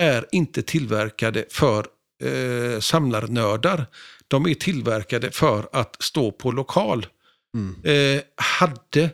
är 0.00 0.26
inte 0.32 0.62
tillverkade 0.62 1.44
för 1.50 1.86
eh, 2.24 2.80
samlarnördar. 2.80 3.86
De 4.28 4.46
är 4.46 4.54
tillverkade 4.54 5.30
för 5.30 5.68
att 5.72 6.02
stå 6.02 6.32
på 6.32 6.50
lokal. 6.52 7.06
Mm. 7.56 7.84
Eh, 7.84 8.22
hade 8.36 9.10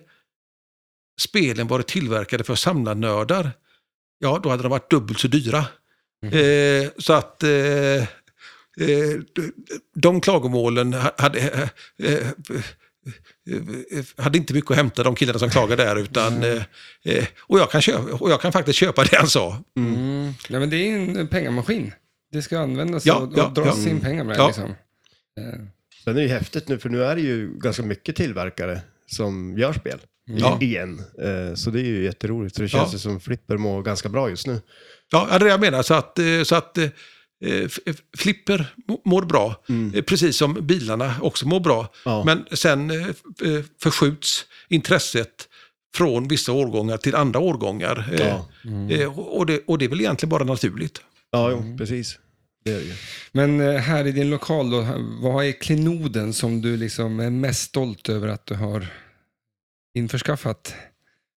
spelen 1.20 1.66
varit 1.66 1.88
tillverkade 1.88 2.44
för 2.44 2.54
samlarnördar, 2.54 3.50
ja 4.18 4.40
då 4.42 4.48
hade 4.50 4.62
de 4.62 4.68
varit 4.68 4.90
dubbelt 4.90 5.20
så 5.20 5.28
dyra. 5.28 5.64
Mhm. 6.22 6.32
Eh, 6.32 6.90
så 6.98 7.12
att 7.12 7.42
eh, 7.42 8.02
eh, 8.80 9.20
de 9.94 10.20
klagomålen 10.20 10.92
ha- 10.92 11.14
hade, 11.18 11.38
eh, 11.40 12.12
eh, 12.12 12.26
hade 14.16 14.38
inte 14.38 14.54
mycket 14.54 14.70
att 14.70 14.76
hämta, 14.76 15.02
de 15.02 15.14
killarna 15.14 15.38
som 15.38 15.50
klagade 15.50 15.84
där. 15.84 15.96
Utan, 15.96 16.42
eh, 16.44 16.62
eh, 17.04 17.24
och, 17.40 17.58
jag 17.58 17.70
kan 17.70 17.82
köpa, 17.82 18.12
och 18.16 18.30
jag 18.30 18.40
kan 18.40 18.52
faktiskt 18.52 18.78
köpa 18.78 19.04
det 19.04 19.16
han 19.16 19.28
sa. 19.28 19.62
Mm. 19.76 20.32
Ja, 20.48 20.58
men 20.60 20.70
det 20.70 20.76
är 20.76 20.96
en 20.98 21.28
pengamaskin. 21.28 21.92
Det 22.32 22.42
ska 22.42 22.58
användas 22.58 23.06
Ja, 23.06 23.14
och, 23.16 23.22
och 23.32 23.38
ja, 23.38 23.52
dras 23.54 23.84
ja. 23.84 23.90
in 23.90 24.00
pengar 24.00 24.24
med. 24.24 24.36
Ja. 24.36 24.46
Liksom. 24.46 24.64
Eh, 25.40 25.60
Sen 26.04 26.12
är 26.12 26.14
det 26.14 26.22
ju 26.22 26.28
häftigt 26.28 26.68
nu, 26.68 26.78
för 26.78 26.88
nu 26.88 27.04
är 27.04 27.14
det 27.16 27.22
ju 27.22 27.58
ganska 27.58 27.82
mycket 27.82 28.16
tillverkare 28.16 28.80
som 29.06 29.58
gör 29.58 29.72
spel. 29.72 29.98
Ja. 30.24 30.58
Igen. 30.60 30.98
Eh, 31.22 31.54
Så 31.54 31.70
det 31.70 31.80
är 31.80 31.84
ju 31.84 32.04
jätteroligt. 32.04 32.56
Så 32.56 32.62
det 32.62 32.68
känns 32.68 32.92
Ja. 32.92 32.98
som 32.98 33.20
Flipper 33.20 33.56
mår 33.56 33.82
ganska 33.82 34.08
bra 34.08 34.30
just 34.30 34.46
nu. 34.46 34.60
Ja, 35.12 35.26
det 35.30 35.34
är 35.34 35.38
det 35.38 35.48
jag 35.48 35.60
menar. 35.60 35.82
Så 35.82 35.94
att, 35.94 36.18
eh, 36.18 36.42
så 36.44 36.54
att 36.54 36.78
eh, 36.78 36.88
Flipper 38.16 38.74
må- 38.88 39.02
mår 39.04 39.22
bra, 39.22 39.62
Mm. 39.68 39.94
eh, 39.94 40.02
precis 40.02 40.36
som 40.36 40.54
bilarna 40.66 41.14
också 41.22 41.48
mår 41.48 41.60
bra. 41.60 41.88
Ja. 42.04 42.24
Men 42.24 42.46
sen 42.52 42.90
eh, 42.90 43.06
eh, 43.06 43.64
förskjuts 43.82 44.44
intresset 44.68 45.48
från 45.96 46.28
vissa 46.28 46.52
årgångar 46.52 46.96
till 46.96 47.14
andra 47.14 47.40
årgångar. 47.40 48.08
Eh, 48.12 48.20
Ja, 48.20 48.48
eh, 48.94 49.18
och, 49.18 49.46
det, 49.46 49.62
och 49.66 49.78
det 49.78 49.84
är 49.84 49.88
väl 49.88 50.00
egentligen 50.00 50.30
bara 50.30 50.44
naturligt. 50.44 51.00
ja 51.30 51.50
jo, 51.50 51.76
precis. 51.78 52.18
Det 52.64 52.70
är 52.72 52.78
det 52.78 52.84
ju. 52.84 52.92
Men 53.32 53.60
eh, 53.60 53.74
här 53.80 54.06
i 54.06 54.12
din 54.12 54.30
lokal 54.30 54.70
då, 54.70 54.86
vad 55.22 55.44
är 55.44 55.52
klenoden 55.52 56.32
som 56.32 56.60
du 56.62 56.76
liksom 56.76 57.20
är 57.20 57.30
mest 57.30 57.62
stolt 57.62 58.08
över 58.08 58.28
att 58.28 58.46
du 58.46 58.54
har 58.54 58.86
införskaffat? 59.94 60.74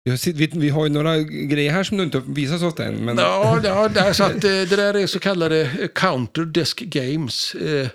Vi 0.05 0.69
har, 0.69 0.85
ju 0.85 0.91
några 0.93 1.19
grejer 1.19 1.73
här 1.73 1.85
som 1.85 1.97
du 1.97 2.05
inte 2.05 2.23
visat 2.27 2.63
ofta 2.63 2.85
än. 2.85 2.95
Men... 2.95 3.19
Ja, 3.19 3.61
ja 3.65 3.89
där, 3.89 4.13
så 4.13 4.25
att, 4.25 4.35
eh, 4.35 4.41
det 4.51 4.77
där 4.77 4.95
är 4.95 5.07
så 5.07 5.19
kallade 5.19 5.61
eh, 5.61 5.89
counter 5.95 6.43
desk 6.45 6.81
games. 6.81 7.55
Eh, 7.55 7.89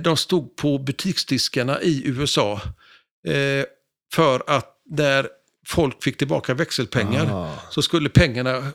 de 0.00 0.16
stod 0.16 0.56
på 0.56 0.78
butiksdiskarna 0.78 1.82
i 1.82 2.02
USA 2.04 2.60
för 4.14 4.42
att 4.46 4.68
när 4.90 5.28
folk 5.66 6.02
fick 6.02 6.16
tillbaka 6.18 6.54
växelpengar 6.54 7.26
Ah. 7.32 7.48
så 7.70 7.82
skulle 7.82 8.08
pengarna 8.08 8.72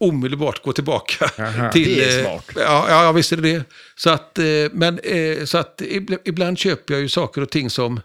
omedelbart 0.00 0.62
gå 0.62 0.72
tillbaka. 0.72 1.30
Aha. 1.38 1.72
till, 1.72 1.94
det 1.96 2.04
är 2.04 2.22
smart. 2.24 2.44
Ja, 2.56 3.04
ja, 3.04 3.12
visst 3.12 3.32
är 3.32 3.36
det 3.36 3.42
det. 3.52 3.64
Så 3.96 4.10
att, 4.10 4.38
men, 4.72 5.00
så 5.46 5.58
att 5.58 5.80
ibl- 5.80 6.18
ibland 6.24 6.58
köper 6.58 6.94
jag 6.94 7.00
ju 7.00 7.08
saker 7.08 7.40
och 7.42 7.50
ting 7.50 7.70
som 7.70 8.00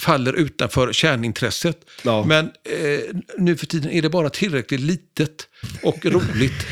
faller 0.00 0.32
utanför 0.32 0.92
kärnintresset. 0.92 1.76
Ja. 2.02 2.24
Men 2.24 2.44
eh, 2.44 3.00
nu 3.38 3.56
för 3.56 3.66
tiden 3.66 3.90
är 3.90 4.02
det 4.02 4.08
bara 4.10 4.30
tillräckligt 4.30 4.80
litet 4.80 5.48
och 5.82 6.06
roligt. 6.06 6.66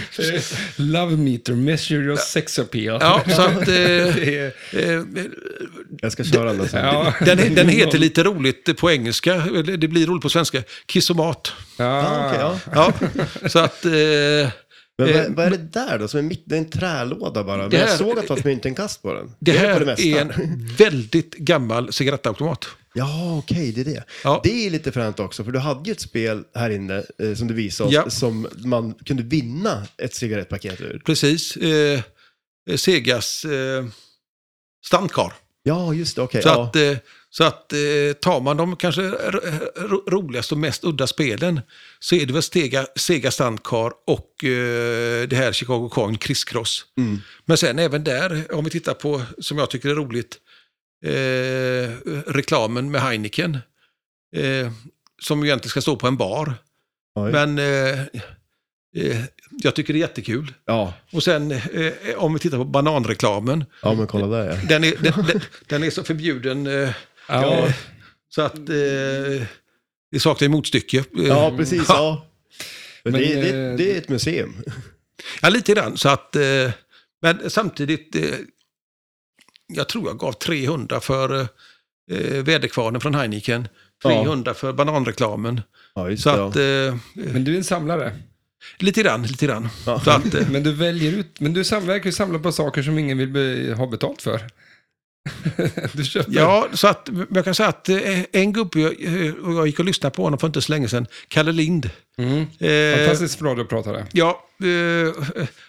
Love 0.76 1.16
meter, 1.16 1.52
measure 1.54 1.98
your 2.04 2.16
sex 2.16 2.58
appeal. 2.58 2.98
Ja, 3.00 3.22
så 3.36 3.42
att, 3.42 3.56
eh, 3.56 3.64
Det 3.68 4.52
är- 4.72 4.96
eh, 4.98 5.04
Jag 6.00 6.12
ska 6.12 6.24
köra 6.24 6.68
sen. 6.68 6.84
ja. 6.84 7.14
den, 7.24 7.54
den 7.54 7.68
heter 7.68 7.98
lite 8.08 8.22
roligt 8.22 8.76
på 8.76 8.90
engelska, 8.90 9.36
det 9.78 9.88
blir 9.88 10.06
roligt 10.06 10.22
på 10.22 10.28
svenska, 10.28 10.62
kissomat. 10.86 11.52
Ja, 11.78 11.84
Ja, 12.02 12.26
okej, 12.28 12.40
ja. 12.74 12.92
Ja, 13.42 13.48
så 13.48 13.58
att... 13.58 13.84
Eh, 13.84 13.90
Men 13.92 15.08
Eh, 15.08 15.16
vad, 15.16 15.34
vad 15.36 15.46
är 15.46 15.50
det 15.50 15.56
där 15.72 15.98
då 15.98 16.08
som 16.08 16.18
är 16.18 16.22
mitt? 16.22 16.42
Det 16.46 16.54
är 16.54 16.58
en 16.58 16.70
trälåda 16.70 17.44
bara. 17.44 17.56
Men 17.56 17.70
Det 17.70 17.76
jag 17.78 17.86
här- 17.86 17.96
såg 17.96 18.18
att 18.18 18.22
det 18.24 18.30
var 18.30 18.36
ett 18.36 18.44
myntinkast 18.44 19.02
på 19.02 19.12
den. 19.14 19.32
det 19.38 19.50
är 19.50 19.58
här 19.58 19.78
på 19.78 19.84
det 19.84 20.00
är 20.02 20.20
en 20.20 20.32
väldigt 20.78 21.34
gammal 21.34 21.92
cigarettautomat. 21.92 22.66
Ja, 22.94 23.38
okej, 23.38 23.72
det 23.72 23.80
är 23.80 23.84
det. 23.84 24.04
Ja. 24.24 24.40
Det 24.44 24.66
är 24.66 24.70
lite 24.70 24.92
fränt 24.92 25.20
också, 25.20 25.44
för 25.44 25.52
du 25.52 25.58
hade 25.58 25.88
ju 25.88 25.92
ett 25.92 26.00
spel 26.00 26.44
här 26.54 26.70
inne 26.70 27.04
eh, 27.18 27.34
som 27.34 27.48
du 27.48 27.54
visade 27.54 27.88
oss, 27.88 27.94
Ja. 27.94 28.10
som 28.10 28.48
man 28.64 28.94
kunde 28.94 29.22
vinna 29.22 29.86
ett 29.98 30.14
cigarettpaket 30.14 30.80
ur. 30.80 31.02
Precis. 31.04 31.56
Eh, 31.56 32.00
Segas 32.76 33.44
eh, 33.44 33.84
standkar. 34.86 35.32
Ja, 35.62 35.94
just 35.94 36.16
det, 36.16 36.22
okej. 36.22 36.42
Så 36.42 36.48
ja. 36.48 36.64
att, 36.64 36.76
eh, 36.76 36.96
så 37.30 37.44
att 37.44 37.72
eh, 37.72 37.78
tar 38.20 38.40
man 38.40 38.56
de 38.56 38.76
kanske 38.76 39.02
ro- 39.02 39.40
ro- 39.76 40.04
roligaste 40.10 40.54
och 40.54 40.60
mest 40.60 40.84
udda 40.84 41.06
spelen 41.06 41.60
så 41.98 42.14
är 42.14 42.26
det 42.26 42.32
väl 42.32 42.42
Sega, 42.42 42.86
Sega 42.96 43.30
Standcar 43.30 43.92
och 44.06 44.44
eh, 44.44 45.28
det 45.28 45.36
här 45.36 45.52
Chicago 45.52 45.88
Coin 45.92 46.18
Crisscross. 46.18 46.84
Mm. 46.98 47.18
Men 47.44 47.56
sen 47.56 47.78
även 47.78 48.04
där, 48.04 48.54
om 48.54 48.64
vi 48.64 48.70
tittar 48.70 48.94
på, 48.94 49.22
som 49.38 49.58
jag 49.58 49.70
tycker 49.70 49.88
är 49.88 49.94
roligt, 49.94 50.36
eh, 51.04 51.90
reklamen 52.26 52.90
med 52.90 53.00
Heineken. 53.02 53.58
Eh, 54.36 54.72
som 55.22 55.40
ju 55.40 55.46
egentligen 55.46 55.70
ska 55.70 55.80
stå 55.80 55.96
på 55.96 56.06
en 56.06 56.16
bar. 56.16 56.54
Oj. 57.14 57.32
Men 57.32 57.58
eh, 57.58 58.00
eh, 58.96 59.20
jag 59.62 59.74
tycker 59.74 59.92
det 59.92 59.98
är 59.98 60.00
jättekul. 60.00 60.52
ja. 60.66 60.94
Och 61.12 61.22
sen 61.22 61.50
eh, 61.52 61.92
om 62.16 62.32
vi 62.34 62.38
tittar 62.40 62.58
på 62.58 62.64
bananreklamen. 62.64 63.64
ja, 63.82 63.94
men 63.94 64.06
kolla 64.06 64.26
där 64.26 64.50
ja. 64.50 64.56
Den 64.68 64.84
är, 64.84 64.94
den, 65.00 65.26
den, 65.26 65.40
den 65.66 65.82
är 65.84 65.90
så 65.90 66.04
förbjuden 66.04 66.66
eh, 66.66 66.90
Ja. 67.28 67.58
eh, 67.66 67.74
så 68.28 68.42
att 68.42 68.58
eh, 68.58 69.46
det 70.12 70.20
saknar 70.20 70.48
motstycke. 70.48 71.04
Ja, 71.12 71.54
precis. 71.56 71.84
Ja. 71.88 72.26
Men 73.04 73.12
Men, 73.12 73.22
det, 73.22 73.34
det, 73.34 73.76
det 73.76 73.92
är 73.94 73.98
ett 73.98 74.08
museum. 74.08 74.56
Ja, 75.42 75.48
lite 75.48 75.72
grann. 75.74 75.96
Så 75.96 76.08
att, 76.08 76.36
eh, 76.36 76.70
men 77.22 77.50
samtidigt, 77.50 78.14
eh, 78.16 78.22
jag 79.74 79.88
tror 79.88 80.06
jag 80.08 80.18
gav 80.18 80.32
300 80.32 81.00
för 81.00 81.40
eh, 82.10 82.42
väderkvarnen 82.42 83.00
från 83.00 83.14
Heineken. 83.14 83.68
300 84.02 84.54
för 84.54 84.72
bananreklamen. 84.72 85.60
Ja, 85.94 86.16
Så 86.16 86.28
det. 86.36 86.44
att, 86.44 86.56
ja. 86.56 86.62
eh, 86.62 86.96
Men 87.32 87.44
du 87.44 87.52
är 87.52 87.56
en 87.58 87.64
samlare. 87.64 88.16
Lite 88.78 89.02
grann, 89.02 89.22
lite 89.22 89.46
grann. 89.46 89.68
Ja. 89.86 90.00
Så 90.00 90.10
att, 90.10 90.34
eh, 90.34 90.48
Men 90.50 90.62
du 90.62 90.72
väljer 90.72 91.12
ut, 91.12 91.40
men 91.40 91.52
du 91.52 91.62
verkar 91.62 92.06
ju 92.06 92.12
samla 92.12 92.38
på 92.38 92.52
saker 92.52 92.82
som 92.82 92.98
ingen 92.98 93.18
vill 93.18 93.28
be, 93.28 93.74
ha 93.76 93.86
betalt 93.86 94.22
för. 94.22 94.40
du 95.92 96.04
köper. 96.04 96.32
ja, 96.32 96.68
så 96.72 96.88
att 96.88 97.08
jag 97.30 97.44
kan 97.44 97.54
säga 97.54 97.68
att 97.68 97.88
eh, 97.88 98.20
en 98.32 98.52
gubbe, 98.52 98.80
jag, 98.80 99.02
eh, 99.02 99.32
jag 99.42 99.66
gick 99.66 99.78
och 99.78 99.84
lyssnade 99.84 100.16
på 100.16 100.22
honom 100.22 100.38
för 100.38 100.46
inte 100.46 100.60
så 100.62 100.72
länge 100.72 100.88
sedan, 100.88 101.06
Kalle 101.28 101.52
Lind. 101.52 101.90
Mm. 102.18 102.40
Eh, 102.58 102.98
Fantastiskt 102.98 103.42
radiopratare. 103.42 104.06
ja, 104.12 104.44
eh, 104.62 105.24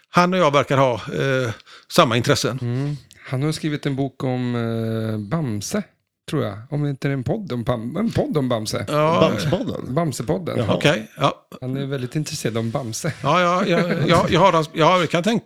han 0.09 0.33
och 0.33 0.39
jag 0.39 0.53
verkar 0.53 0.77
ha 0.77 0.93
eh, 0.93 1.51
samma 1.91 2.17
intressen. 2.17 2.59
Mm. 2.61 2.97
Han 3.31 3.43
har 3.43 3.51
skrivit 3.51 3.85
en 3.85 3.95
bok 3.95 4.23
om 4.23 4.55
eh, 4.55 5.17
Bamse, 5.29 5.83
tror 6.29 6.43
jag. 6.43 6.57
Om 6.69 6.83
det 6.83 6.89
inte 6.89 7.07
är 7.07 7.11
en 7.11 7.23
podd 7.23 7.51
om, 7.51 7.63
Bam- 7.65 7.99
en 7.99 8.11
podd 8.11 8.37
om 8.37 8.49
Bamse. 8.49 8.85
Ja, 8.87 9.19
Bamsepodden? 9.29 9.93
Bamsepodden. 9.93 10.57
Jaha. 10.57 10.75
Okej, 10.75 11.11
ja. 11.17 11.47
Han 11.61 11.77
är 11.77 11.85
väldigt 11.85 12.15
intresserad 12.15 12.57
om 12.57 12.71
Bamse. 12.71 13.13
Ja, 13.23 13.41
ja, 13.41 13.65
ja, 13.65 13.93
ja, 14.07 14.25
jag, 14.29 14.39
har, 14.39 14.51
hans- 14.53 14.69
ja, 14.73 14.99
jag 14.99 15.09
kan 15.09 15.23
tänka, 15.23 15.45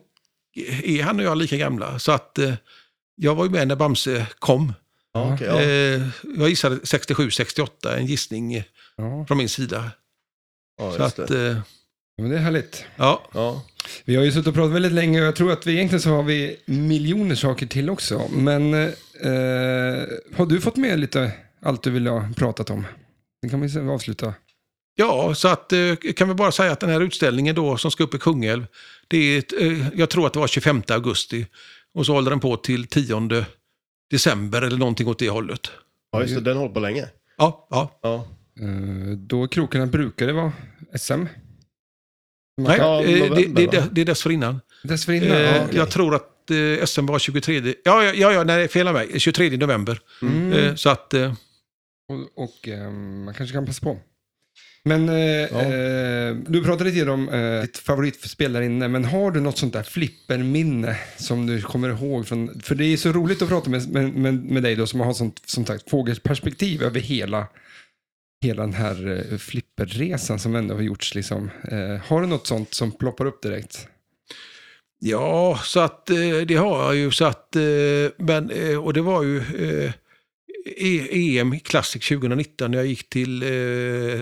är 0.83 1.03
han 1.03 1.19
och 1.19 1.25
jag 1.25 1.37
lika 1.37 1.57
gamla? 1.57 1.99
Så 1.99 2.11
att 2.11 2.37
eh, 2.39 2.53
jag 3.15 3.35
var 3.35 3.45
ju 3.45 3.51
med 3.51 3.67
när 3.67 3.75
Bamse 3.75 4.27
kom. 4.39 4.73
Ja, 5.13 5.33
okej, 5.33 5.47
ja. 5.47 5.61
Eh, 5.61 6.07
jag 6.39 6.49
gissade 6.49 6.79
67, 6.83 7.31
68, 7.31 7.97
en 7.97 8.05
gissning 8.05 8.53
eh, 8.53 8.63
Ja, 8.97 9.25
från 9.27 9.37
min 9.37 9.49
sida. 9.49 9.91
ja, 10.77 10.91
Så 10.91 11.03
just 11.03 11.19
att, 11.19 11.27
det. 11.27 11.47
eh, 11.51 11.57
men 12.17 12.29
det 12.29 12.37
är 12.37 12.41
härligt. 12.41 12.85
ja. 12.95 13.29
Ja. 13.33 13.65
Vi 14.05 14.15
har 14.15 14.23
ju 14.23 14.31
suttit 14.31 14.47
och 14.47 14.53
pratat 14.53 14.71
väldigt 14.75 14.91
länge 14.91 15.21
och 15.21 15.27
jag 15.27 15.35
tror 15.35 15.51
att 15.51 15.67
vi 15.67 15.73
egentligen 15.73 16.01
så 16.01 16.09
har 16.09 16.23
vi 16.23 16.57
miljoner 16.65 17.35
saker 17.35 17.65
till 17.65 17.89
också. 17.89 18.21
Men 18.31 18.73
eh, 18.73 18.89
har 20.35 20.45
du 20.45 20.61
fått 20.61 20.75
med 20.75 20.99
lite 20.99 21.31
allt 21.61 21.83
du 21.83 21.91
ville 21.91 22.09
ha 22.09 22.29
pratat 22.35 22.69
om? 22.69 22.85
Det 23.41 23.49
kan 23.49 23.61
vi 23.61 23.79
avsluta. 23.79 24.33
Ja, 24.95 25.35
så 25.35 25.47
att 25.47 25.73
eh, 25.73 25.95
kan 26.15 26.27
vi 26.27 26.33
bara 26.33 26.51
säga 26.51 26.71
att 26.71 26.79
den 26.79 26.89
här 26.89 27.01
utställningen 27.01 27.55
då 27.55 27.77
som 27.77 27.91
ska 27.91 28.03
upp 28.03 28.13
i 28.13 28.17
Kungälv, 28.17 28.65
det 29.07 29.17
är 29.17 29.39
ett, 29.39 29.53
eh, 29.61 29.99
jag 29.99 30.09
tror 30.09 30.27
att 30.27 30.33
det 30.33 30.39
var 30.39 30.47
25 30.47 30.83
augusti 30.89 31.47
och 31.93 32.05
så 32.05 32.13
håller 32.13 32.29
den 32.29 32.39
på 32.39 32.57
till 32.57 32.87
10 32.87 33.45
december 34.11 34.61
eller 34.61 34.77
någonting 34.77 35.07
åt 35.07 35.19
det 35.19 35.29
hållet. 35.29 35.71
ja, 36.11 36.21
just 36.21 36.35
det. 36.35 36.41
Den 36.41 36.57
håller 36.57 36.73
på 36.73 36.79
länge. 36.79 37.05
Ja, 37.37 37.67
ja. 37.69 37.99
Ja. 38.01 38.27
Eh, 38.61 39.17
då 39.17 39.47
krokarna 39.47 39.85
brukade 39.85 40.33
vara 40.33 40.51
SM. 40.99 41.25
Nej, 42.57 42.77
Ja, 42.77 43.03
eh, 43.03 43.07
det, 43.07 43.29
november, 43.29 43.61
det, 43.61 43.71
det, 43.71 43.83
det 43.91 44.01
är 44.01 44.05
dessförinnan. 44.05 44.61
Dessförinnan? 44.83 45.37
Eh, 45.37 45.43
ja, 45.43 45.63
okej. 45.65 45.77
Jag 45.77 45.91
tror 45.91 46.15
att 46.15 46.51
eh, 46.51 46.85
SM 46.85 47.05
var 47.05 47.19
23, 47.19 47.61
ja, 47.83 48.03
ja, 48.03 48.13
ja, 48.13 48.33
ja 48.33 48.43
nej, 48.43 48.67
fel 48.67 48.87
av 48.87 48.93
mig, 48.93 49.19
23 49.19 49.57
november. 49.57 49.99
Mm. 50.21 50.53
Eh, 50.53 50.75
så 50.75 50.89
att, 50.89 51.13
eh, 51.13 51.33
Och, 52.09 52.43
och 52.43 52.67
ehm, 52.67 53.23
man 53.23 53.33
kanske 53.33 53.53
kan 53.53 53.65
passa 53.65 53.83
på. 53.83 53.99
Men 54.87 55.09
eh, 55.09 55.41
eh, 55.43 56.35
du 56.47 56.63
pratade 56.63 56.89
lite 56.89 57.09
om 57.09 57.29
eh, 57.29 57.61
ditt 57.61 57.77
favoritspel 57.77 58.53
där 58.53 58.61
inne, 58.61 58.87
men 58.87 59.05
har 59.05 59.31
du 59.31 59.39
något 59.41 59.57
sånt 59.57 59.73
där 59.73 59.83
flipperminne 59.83 60.97
som 61.17 61.47
du 61.47 61.61
kommer 61.61 61.89
ihåg? 61.89 62.27
Från, 62.27 62.61
för 62.63 62.75
det 62.75 62.85
är 62.85 62.97
så 62.97 63.11
roligt 63.11 63.41
att 63.41 63.49
prata 63.49 63.69
med, 63.69 63.89
med, 63.93 64.13
med, 64.15 64.33
med 64.45 64.63
dig 64.63 64.75
då 64.75 64.87
som 64.87 64.99
har 64.99 65.13
sånt 65.13 65.41
som 65.45 65.65
sagt 65.65 65.89
fågelperspektiv 65.89 66.83
över 66.83 66.99
hela, 66.99 67.47
hela 68.45 68.61
den 68.61 68.73
här 68.73 69.25
eh, 69.31 69.37
flipperresan 69.37 70.39
som 70.39 70.55
ändå 70.55 70.75
har 70.75 70.81
gjorts. 70.81 71.15
Liksom. 71.15 71.49
Eh, 71.71 72.01
har 72.07 72.21
du 72.21 72.27
något 72.27 72.47
sånt 72.47 72.73
som 72.73 72.91
ploppar 72.91 73.25
upp 73.25 73.41
direkt? 73.43 73.87
Ja, 74.99 75.59
så 75.63 75.79
att 75.79 76.09
eh, 76.09 76.17
det 76.47 76.55
har 76.55 76.83
jag 76.83 76.95
ju. 76.95 77.11
Så 77.11 77.25
att, 77.25 77.55
men, 78.17 78.51
och 78.77 78.93
det 78.93 79.01
var 79.01 79.23
ju 79.23 79.37
eh, 79.37 79.91
E- 80.77 81.37
EM 81.39 81.59
Classic 81.59 82.07
2019 82.07 82.71
när 82.71 82.77
jag 82.77 82.87
gick 82.87 83.09
till 83.09 83.43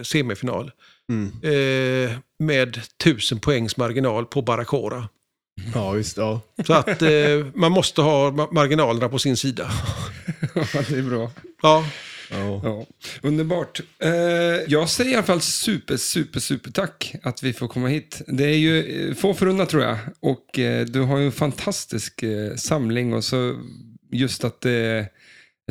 semifinal. 0.04 0.72
Mm. 1.10 1.32
Med 2.40 2.78
1000 3.04 3.40
poängs 3.40 3.78
marginal 3.78 4.26
på 4.26 4.41
Baracora. 4.41 5.10
Ja, 5.74 5.91
visst. 5.91 6.18
Ja. 6.18 6.41
Så 6.68 6.74
att 6.74 7.02
eh, 7.02 7.10
man 7.56 7.72
måste 7.72 8.02
ha 8.02 8.30
ma- 8.32 8.54
marginalerna 8.54 9.10
på 9.10 9.20
sin 9.20 9.38
sida. 9.38 9.72
det 10.90 10.98
är 10.98 11.10
bra. 11.10 11.32
Ja, 11.62 11.86
Ja. 12.34 12.62
Ja, 12.64 12.86
underbart. 13.22 13.82
Eh, 14.00 14.12
jag 14.68 14.90
säger 14.90 15.12
i 15.12 15.16
alla 15.16 15.24
fall 15.24 15.42
super, 15.42 15.98
super, 15.98 16.40
super 16.40 16.72
tack 16.72 17.16
att 17.24 17.44
vi 17.44 17.54
får 17.54 17.68
komma 17.68 17.88
hit. 17.88 18.22
Det 18.28 18.46
är 18.46 18.58
ju 18.58 19.08
eh, 19.10 19.16
få 19.16 19.34
förunnat 19.34 19.70
tror 19.70 19.84
jag. 19.84 19.98
Och 20.20 20.60
eh, 20.60 20.86
du 20.86 21.02
har 21.02 21.18
ju 21.18 21.26
en 21.26 21.32
fantastisk 21.32 22.24
samling 22.56 23.14
och 23.14 23.24
så 23.24 23.56
just 24.12 24.44
att 24.44 24.62
det 24.62 24.72
är 24.72 25.08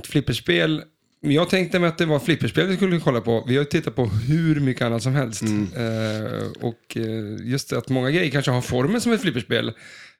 ett 0.00 0.06
flipperspel. 0.06 0.82
Jag 1.20 1.50
tänkte 1.50 1.78
mig 1.78 1.88
att 1.88 1.98
det 1.98 2.06
var 2.06 2.18
flipperspel 2.18 2.66
vi 2.66 2.76
skulle 2.76 3.00
kolla 3.00 3.20
på. 3.20 3.44
Vi 3.48 3.56
har 3.56 3.62
ju 3.62 3.68
tittat 3.68 3.96
på 3.96 4.06
hur 4.06 4.60
mycket 4.60 4.82
annat 4.82 5.02
som 5.02 5.14
helst. 5.14 5.42
Mm. 5.42 5.68
Eh, 5.76 6.42
och 6.60 6.96
just 7.42 7.72
att 7.72 7.88
många 7.88 8.10
grejer 8.10 8.30
kanske 8.30 8.50
har 8.50 8.60
formen 8.60 9.00
som 9.00 9.12
ett 9.12 9.20
flipperspel. 9.20 9.72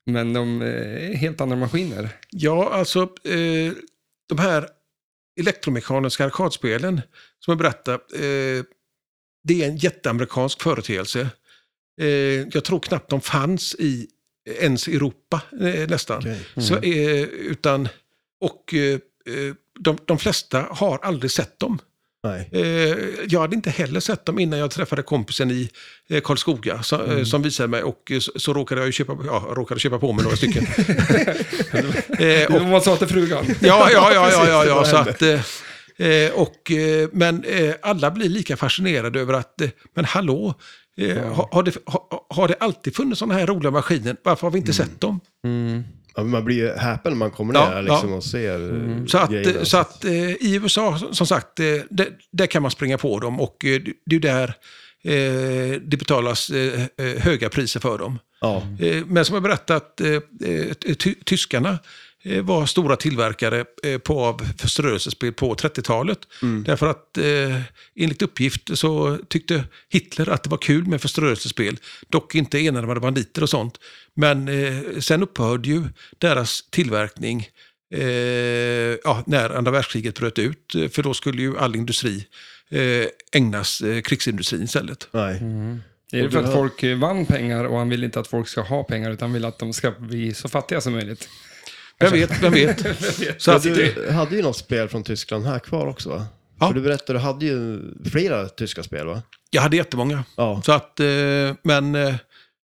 Men 0.06 0.32
de 0.32 0.62
är 0.62 1.14
helt 1.14 1.40
andra 1.40 1.56
maskiner. 1.56 2.08
ja 2.30 2.70
alltså 2.72 3.02
eh, 3.02 3.72
de 4.28 4.38
här 4.38 4.68
elektromekaniska 5.40 6.24
arkadspelen 6.24 7.00
som 7.38 7.52
jag 7.52 7.58
berättade. 7.58 7.94
Eh, 8.14 8.64
det 9.44 9.62
är 9.62 9.68
en 9.68 9.76
jätteamerikansk 9.76 10.62
företeelse. 10.62 11.28
Eh, 12.00 12.06
jag 12.48 12.64
tror 12.64 12.80
knappt 12.80 13.10
de 13.10 13.20
fanns 13.20 13.74
i 13.74 14.08
ens 14.60 14.88
Europa 14.88 15.40
eh, 15.60 15.88
nästan. 15.88 16.18
Okej. 16.18 16.46
Så, 16.56 16.76
eh, 16.76 17.22
utan, 17.22 17.88
och 18.40 18.74
eh, 18.74 18.98
eh, 19.26 19.54
de, 19.80 19.98
de 20.04 20.18
flesta 20.18 20.66
har 20.70 20.98
aldrig 20.98 21.30
sett 21.30 21.58
dem. 21.58 21.78
Eh, 22.50 22.62
jag 23.28 23.40
hade 23.40 23.56
inte 23.56 23.70
heller 23.70 24.00
sett 24.00 24.26
dem 24.26 24.38
innan 24.38 24.58
jag 24.58 24.70
träffade 24.70 25.02
kompisen 25.02 25.50
i 25.50 25.70
eh, 26.10 26.20
Karlskoga 26.20 26.82
så, 26.82 27.04
eh, 27.04 27.24
som 27.24 27.42
visade 27.42 27.68
mig 27.68 27.82
och 27.82 28.10
eh, 28.10 28.18
så, 28.18 28.32
så 28.36 28.54
råkade 28.54 28.80
jag 28.80 28.86
ju 28.86 28.92
köpa, 28.92 29.16
ja, 29.26 29.46
råkade 29.50 29.80
köpa 29.80 29.98
på 29.98 30.12
mig 30.12 30.24
några 30.24 30.36
stycken. 30.36 30.66
eh, 32.18 32.54
och, 32.54 32.68
Vad 32.68 32.82
sa 32.82 32.96
till 32.96 33.08
frugan. 33.08 33.44
ja, 33.60 33.90
ja, 33.92 34.14
ja, 34.14 34.30
ja, 34.32 34.46
ja, 34.48 34.64
ja, 34.64 34.84
så 34.84 34.96
att, 34.96 35.22
och, 36.34 36.72
men 37.12 37.44
alla 37.82 38.10
blir 38.10 38.28
lika 38.28 38.56
fascinerade 38.56 39.20
över 39.20 39.34
att, 39.34 39.62
men 39.94 40.04
hallå, 40.04 40.54
eh, 40.96 41.32
har, 41.32 41.48
har, 41.52 41.62
det, 41.62 41.76
har, 41.86 42.02
har 42.28 42.48
det 42.48 42.54
alltid 42.60 42.96
funnits 42.96 43.18
sådana 43.18 43.34
här 43.34 43.46
roliga 43.46 43.70
maskiner? 43.70 44.16
Varför 44.22 44.46
har 44.46 44.50
vi 44.52 44.58
inte 44.58 44.72
sett 44.72 45.00
dem? 45.00 45.20
Mm. 45.44 45.84
Ja, 46.16 46.22
man 46.24 46.44
blir 46.44 46.74
häpen 46.76 47.12
när 47.12 47.16
man 47.18 47.30
kommer 47.30 47.54
Ja, 47.54 47.70
ner 47.74 47.82
liksom, 47.82 48.10
ja. 48.10 48.16
och 48.16 48.24
ser 48.24 48.74
eh, 48.98 49.06
Så 49.06 49.18
att, 49.18 49.30
grejerna. 49.30 49.64
så 49.64 49.76
att 49.76 50.04
eh, 50.04 50.30
i 50.30 50.60
USA, 50.62 50.98
som 51.12 51.26
sagt, 51.26 51.60
eh, 51.60 51.66
där, 51.90 52.08
där 52.30 52.46
kan 52.46 52.62
man 52.62 52.70
springa 52.70 52.98
på 52.98 53.18
dem 53.18 53.40
och 53.40 53.64
eh, 53.64 53.80
det 54.06 54.16
är 54.16 54.20
där 54.20 54.48
eh, 55.04 55.80
det 55.84 55.96
betalas 55.96 56.50
höga 57.18 57.48
priser 57.48 57.80
för 57.80 57.98
dem. 57.98 58.18
Ja, 58.40 58.62
Men 59.06 59.24
som 59.24 59.34
jag 59.34 59.42
berättat, 59.42 60.00
ty 60.98 61.14
tyskarna 61.24 61.78
var 62.42 62.66
stora 62.66 62.96
tillverkare 62.96 63.64
eh, 63.82 63.98
på 63.98 64.20
av 64.24 64.40
förstörelsespel 64.58 65.32
på 65.32 65.54
30-talet. 65.54 66.18
Därför 66.64 66.86
att 66.86 67.18
eh, 67.18 67.60
enligt 67.96 68.22
uppgift 68.22 68.78
så 68.78 69.18
tyckte 69.28 69.64
Hitler 69.88 70.28
att 70.28 70.42
det 70.42 70.50
var 70.50 70.58
kul 70.58 70.86
med 70.86 71.00
förstörelsespel. 71.02 71.76
Dock 72.08 72.34
inte 72.34 72.58
enarmade 72.58 73.00
banditer 73.00 73.42
och 73.42 73.50
sånt. 73.50 73.78
Men 74.14 74.48
eh, 74.48 74.98
sen 75.00 75.22
upphörde 75.22 75.68
ju 75.68 75.82
deras 76.18 76.62
tillverkning 76.70 77.48
eh, 77.94 78.02
ja, 79.04 79.22
när 79.26 79.50
andra 79.50 79.70
världskriget 79.70 80.18
bröt 80.20 80.38
ut. 80.38 80.74
eh, 80.74 80.88
För 80.88 81.02
då 81.02 81.14
skulle 81.14 81.42
ju 81.42 81.58
all 81.58 81.76
industri 81.76 82.26
eh, 82.70 83.06
ägnas 83.32 83.80
eh, 83.80 84.00
krigsindustrin 84.00 84.62
istället. 84.62 85.08
nej. 85.12 85.40
Det 86.10 86.20
är 86.20 86.28
för 86.28 86.38
att 86.42 86.52
folk 86.52 86.82
eh, 86.82 86.98
vann 86.98 87.26
pengar 87.26 87.64
och 87.64 87.78
han 87.78 87.88
vill 87.88 88.04
inte 88.04 88.20
att 88.20 88.28
folk 88.28 88.48
ska 88.48 88.60
ha 88.60 88.82
pengar 88.84 89.10
utan 89.10 89.32
vill 89.32 89.44
att 89.44 89.58
de 89.58 89.72
ska 89.72 89.90
bli 89.90 90.34
så 90.34 90.48
fattiga 90.48 90.80
som 90.80 90.92
möjligt. 90.92 91.28
Vem 92.02 92.12
vet, 92.12 92.42
vem 92.42 92.52
vet. 92.52 92.84
Så 93.42 93.50
att, 93.50 93.62
du 93.62 94.10
hade 94.10 94.36
ju 94.36 94.42
något 94.42 94.56
spel 94.56 94.88
från 94.88 95.02
Tyskland 95.04 95.44
här 95.44 95.58
kvar 95.58 95.86
också 95.86 96.08
va? 96.08 96.26
Ja. 96.60 96.66
För 96.68 96.74
du 96.74 96.80
berättade, 96.80 97.18
du 97.18 97.22
hade 97.22 97.46
ju 97.46 97.80
flera 98.10 98.48
tyska 98.48 98.82
spel 98.82 99.06
va? 99.06 99.22
jag 99.50 99.62
hade 99.62 99.76
jättemånga. 99.76 100.24
Ja. 100.36 100.62
Så 100.64 100.72
att, 100.72 101.00
eh, 101.00 101.06
men 101.62 101.94
eh, 101.94 102.08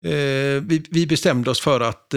eh, 0.06 0.62
vi, 0.62 0.84
vi 0.90 1.08
bestämde 1.08 1.52
oss 1.52 1.62
för 1.62 1.82
att 1.82 2.14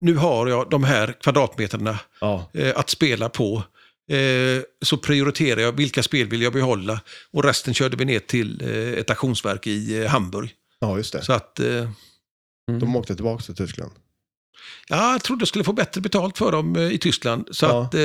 nu 0.00 0.14
har 0.16 0.46
jag 0.46 0.70
de 0.70 0.84
här 0.84 1.14
kvadratmetrarna 1.20 1.98
Ja, 2.20 2.50
att 2.74 2.90
spela 2.90 3.28
på. 3.28 3.62
Så 4.82 4.96
prioriterar 4.96 5.60
jag 5.60 5.72
vilka 5.72 6.02
spel 6.02 6.28
vill 6.28 6.42
jag 6.42 6.52
behålla 6.52 7.00
och 7.32 7.44
resten 7.44 7.74
körde 7.74 7.96
vi 7.96 8.04
ner 8.04 8.18
till 8.18 8.60
ett 8.98 9.10
auktionsverk 9.10 9.66
i 9.66 10.06
Hamburg. 10.06 10.50
ja 10.80 10.96
just 10.96 11.12
det. 11.12 11.22
Så 11.22 11.32
att, 11.32 11.60
eh, 11.60 11.90
De 12.80 12.96
åkte 12.96 13.14
tillbaka 13.14 13.42
till 13.42 13.54
Tyskland. 13.54 13.92
Ja, 14.88 15.12
jag 15.12 15.22
trodde 15.22 15.40
jag 15.42 15.48
skulle 15.48 15.64
få 15.64 15.72
bättre 15.72 16.00
betalt 16.00 16.38
för 16.38 16.52
dem 16.52 16.76
eh, 16.76 16.92
i 16.92 16.98
Tyskland. 16.98 17.48
Så 17.50 17.66
Ja. 17.66 17.82
att, 17.82 17.94
eh, 17.94 18.00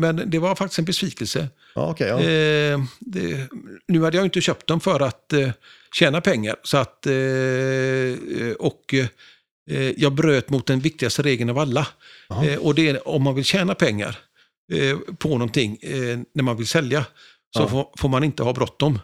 men 0.00 0.22
det 0.30 0.38
var 0.38 0.54
faktiskt 0.54 0.78
en 0.78 0.84
besvikelse. 0.84 1.48
Ja, 1.74 1.90
okej. 1.90 2.08
ja. 2.08 2.20
Eh, 2.20 2.80
det, 3.00 3.48
nu 3.88 4.02
hade 4.02 4.16
jag 4.16 4.26
inte 4.26 4.40
köpt 4.40 4.66
dem 4.66 4.80
för 4.80 5.00
att 5.00 5.32
eh, 5.32 5.50
tjäna 5.94 6.20
pengar. 6.20 6.56
Så 6.62 6.76
att, 6.76 7.06
eh, 7.06 7.12
och 8.58 8.94
eh, 8.94 9.90
jag 9.96 10.12
bröt 10.12 10.50
mot 10.50 10.66
den 10.66 10.80
viktigaste 10.80 11.22
regeln 11.22 11.50
av 11.50 11.58
alla. 11.58 11.86
Eh, 12.44 12.58
och 12.58 12.74
det 12.74 12.88
är 12.88 13.08
om 13.08 13.22
man 13.22 13.34
vill 13.34 13.44
tjäna 13.44 13.74
pengar 13.74 14.18
på 15.18 15.28
någonting 15.28 15.78
när 16.34 16.42
man 16.42 16.56
vill 16.56 16.66
sälja. 16.66 17.04
Så 17.56 17.68
får, 17.68 17.88
får 17.98 18.08
man 18.08 18.24
inte 18.24 18.42
ha 18.42 18.52
bråttom. 18.52 18.98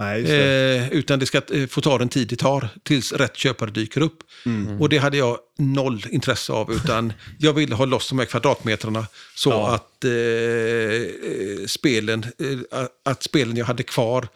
Nej, 0.00 0.20
just 0.20 0.30
det. 0.30 0.76
Eh, 0.76 0.92
utan 0.92 1.18
det 1.18 1.26
ska 1.26 1.40
eh, 1.54 1.66
få 1.66 1.80
ta 1.80 1.98
den 1.98 2.08
tid 2.08 2.28
det 2.28 2.36
tar 2.36 2.68
tills 2.82 3.12
rätt 3.12 3.36
köpare 3.36 3.70
dyker 3.70 4.00
upp. 4.00 4.18
Mm. 4.46 4.80
Och 4.80 4.88
det 4.88 4.98
hade 4.98 5.16
jag 5.16 5.38
noll 5.58 6.04
intresse 6.10 6.52
av, 6.52 6.72
utan 6.72 7.12
jag 7.38 7.52
ville 7.52 7.74
ha 7.74 7.84
loss 7.84 8.08
de 8.08 8.18
här 8.18 8.26
kvadratmetrarna 8.26 9.06
så 9.34 9.50
Ja. 9.50 9.74
att, 9.74 10.04
eh, 10.04 10.10
eh, 10.12 11.66
spelen, 11.66 12.24
eh, 12.72 12.84
att 13.04 13.22
spelen 13.22 13.56
jag 13.56 13.66
hade 13.66 13.82
kvar 13.82 14.28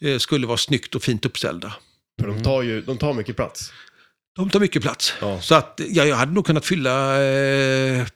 eh, 0.00 0.18
skulle 0.18 0.46
vara 0.46 0.58
snyggt 0.58 0.94
och 0.94 1.02
fint 1.02 1.26
uppställda. 1.26 1.74
För 2.20 2.26
de 2.28 2.42
tar 2.42 2.62
ju 2.62 2.80
de 2.82 2.98
tar 2.98 3.12
mycket 3.14 3.36
plats. 3.36 3.72
De 4.36 4.50
tar 4.50 4.60
mycket 4.60 4.82
plats. 4.82 5.14
Ja. 5.20 5.40
Så 5.40 5.54
att 5.54 5.80
ja, 5.88 6.04
jag 6.04 6.16
hade 6.16 6.32
nog 6.32 6.46
kunnat 6.46 6.66
fylla 6.66 7.22
eh, 7.22 8.00
eh, 8.00 8.06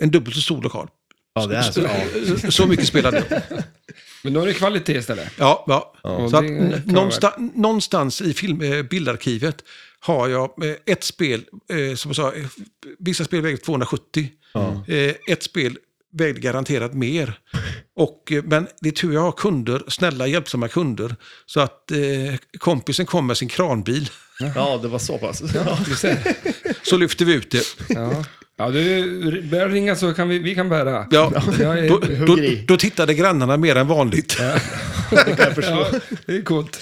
en 0.00 0.10
dubbelt 0.10 0.36
så 0.36 0.42
stor 0.42 0.62
lokal. 0.62 0.88
Ja, 1.34 1.46
det 1.46 1.56
är 1.56 1.62
så. 1.62 2.40
Så, 2.40 2.52
så 2.52 2.66
mycket 2.66 2.86
spelade 2.88 3.24
jag. 3.30 3.42
Men 4.22 4.32
då 4.32 4.40
är 4.40 4.46
det 4.46 4.54
kvalitet 4.54 4.98
istället. 4.98 5.32
Ja, 5.38 5.64
ja. 5.66 5.94
Och 6.02 6.30
Så 6.30 6.36
att, 6.36 6.44
någonstans, 6.86 7.34
någonstans 7.54 8.20
i 8.22 8.34
film, 8.34 8.60
eh, 8.60 8.82
bildarkivet 8.82 9.64
har 10.00 10.28
jag 10.28 10.64
eh, 10.64 10.76
ett 10.86 11.04
spel, 11.04 11.44
eh, 11.68 11.96
som 11.96 12.08
jag 12.08 12.16
sa, 12.16 12.32
vissa 12.98 13.24
spel 13.24 13.42
väger 13.42 13.56
270. 13.56 14.28
Ja. 14.54 14.84
Ett 15.28 15.42
spel 15.42 15.78
vägde 16.12 16.40
garanterat 16.40 16.94
mer. 16.94 17.38
Och, 17.96 18.32
men 18.44 18.66
det 18.80 18.88
är 18.88 18.92
tur 18.92 19.12
jag 19.12 19.20
har 19.20 19.32
kunder, 19.32 19.82
snälla 19.88 20.26
hjälpsamma 20.26 20.68
kunder. 20.68 21.16
Så 21.46 21.60
att 21.60 21.90
eh, 21.90 21.98
kompisen 22.58 23.06
kom 23.06 23.26
med 23.26 23.36
sin 23.36 23.48
kranbil. 23.48 24.10
ja, 24.54 24.78
det 24.82 24.88
var 24.88 24.98
så 24.98 25.18
pass. 25.18 25.42
Ja. 25.54 25.78
Så 26.82 26.96
lyfter 26.96 27.24
vi 27.24 27.32
ut 27.32 27.50
det. 27.50 27.64
Ja. 27.88 28.24
Ja, 28.60 28.70
du 28.70 29.42
börjar 29.42 29.68
ringa 29.68 29.96
så 29.96 30.14
kan 30.14 30.28
vi, 30.28 30.38
vi 30.38 30.54
kan 30.54 30.68
bära. 30.68 31.06
Ja, 31.10 31.32
Jag 31.60 31.78
är, 31.78 31.88
då, 31.88 32.00
då, 32.26 32.38
i. 32.42 32.64
då 32.68 32.76
tittade 32.76 33.14
grannarna 33.14 33.56
mer 33.56 33.76
än 33.76 33.86
vanligt. 33.86 34.36
Det 35.10 35.16
kan 35.24 35.34
jag 35.38 35.54
förstå. 35.54 35.86
Ja, 35.92 35.98
det 36.26 36.36
är 36.36 36.42
coolt. 36.42 36.78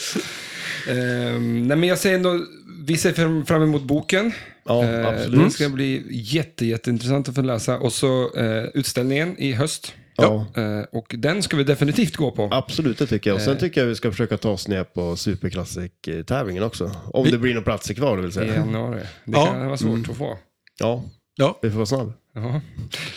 Ehm, 0.89 1.67
nej, 1.69 1.77
men 1.77 1.89
jag 1.89 1.99
säger 1.99 2.17
ändå, 2.17 2.41
vi 2.85 2.97
ser 2.97 3.45
fram, 3.45 3.63
emot 3.63 3.83
boken. 3.83 4.33
Ja, 4.67 4.85
Eh, 4.85 5.07
absolut. 5.09 5.45
Det 5.45 5.51
ska 5.51 5.69
bli 5.69 6.03
jätte, 6.11 6.67
jätteintressant 6.67 7.29
att 7.29 7.35
få 7.35 7.43
läsa. 7.43 7.79
Och 7.79 7.93
så 7.93 8.37
eh, 8.37 8.65
utställningen 8.75 9.39
i 9.39 9.53
höst. 9.53 9.93
Ja. 10.17 10.47
Eh, 10.57 10.81
och 10.93 11.15
den 11.19 11.43
ska 11.43 11.57
vi 11.57 11.65
definitivt 11.65 12.17
gå 12.17 12.31
på. 12.31 12.49
Absolut, 12.53 12.99
det 12.99 13.07
tycker 13.07 13.31
jag. 13.31 13.35
Och 13.35 13.41
sen 13.43 13.53
Eh. 13.55 13.59
tycker 13.61 13.81
jag 13.81 13.89
vi 13.89 13.95
ska 13.95 14.11
försöka 14.11 14.37
ta 14.37 14.51
oss 14.51 14.69
ner 14.69 14.85
på 14.85 15.17
Superklassik-tävlingen 15.17 16.63
också. 16.63 16.91
Om 17.13 17.25
Vi- 17.25 17.31
det 17.31 17.39
blir 17.39 17.55
några 17.55 17.65
platser 17.65 17.95
kvar, 17.95 18.17
det 18.17 18.23
vill 18.23 18.31
I 18.31 18.35
säga. 18.35 18.55
januari. 18.55 19.01
Det 19.25 19.33
Ja. 19.33 19.47
kan 19.47 19.67
vara 19.67 19.77
svårt 19.77 19.89
Mm. 19.91 20.11
att 20.11 20.17
få. 20.17 20.39
Ja, 20.79 21.05
Ja. 21.39 21.59
vi 21.63 21.71
får 21.71 21.77
vara 21.77 21.87
snabb. 21.87 22.13
Ja. 22.33 22.61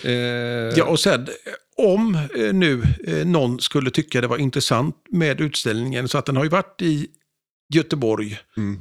Eh, 0.03 0.11
Ja, 0.77 0.85
och 0.85 0.99
sen 0.99 1.27
om 1.77 2.15
eh, 2.15 2.53
nu 2.53 2.83
eh, 3.07 3.25
någon 3.27 3.59
skulle 3.59 3.91
tycka 3.91 4.21
det 4.21 4.27
var 4.27 4.37
intressant 4.37 4.95
med 5.09 5.41
utställningen, 5.41 6.07
så 6.07 6.17
att 6.17 6.25
den 6.25 6.35
har 6.35 6.43
ju 6.43 6.49
varit 6.49 6.81
i 6.81 7.07
Göteborg, 7.73 8.39
Mm. 8.57 8.79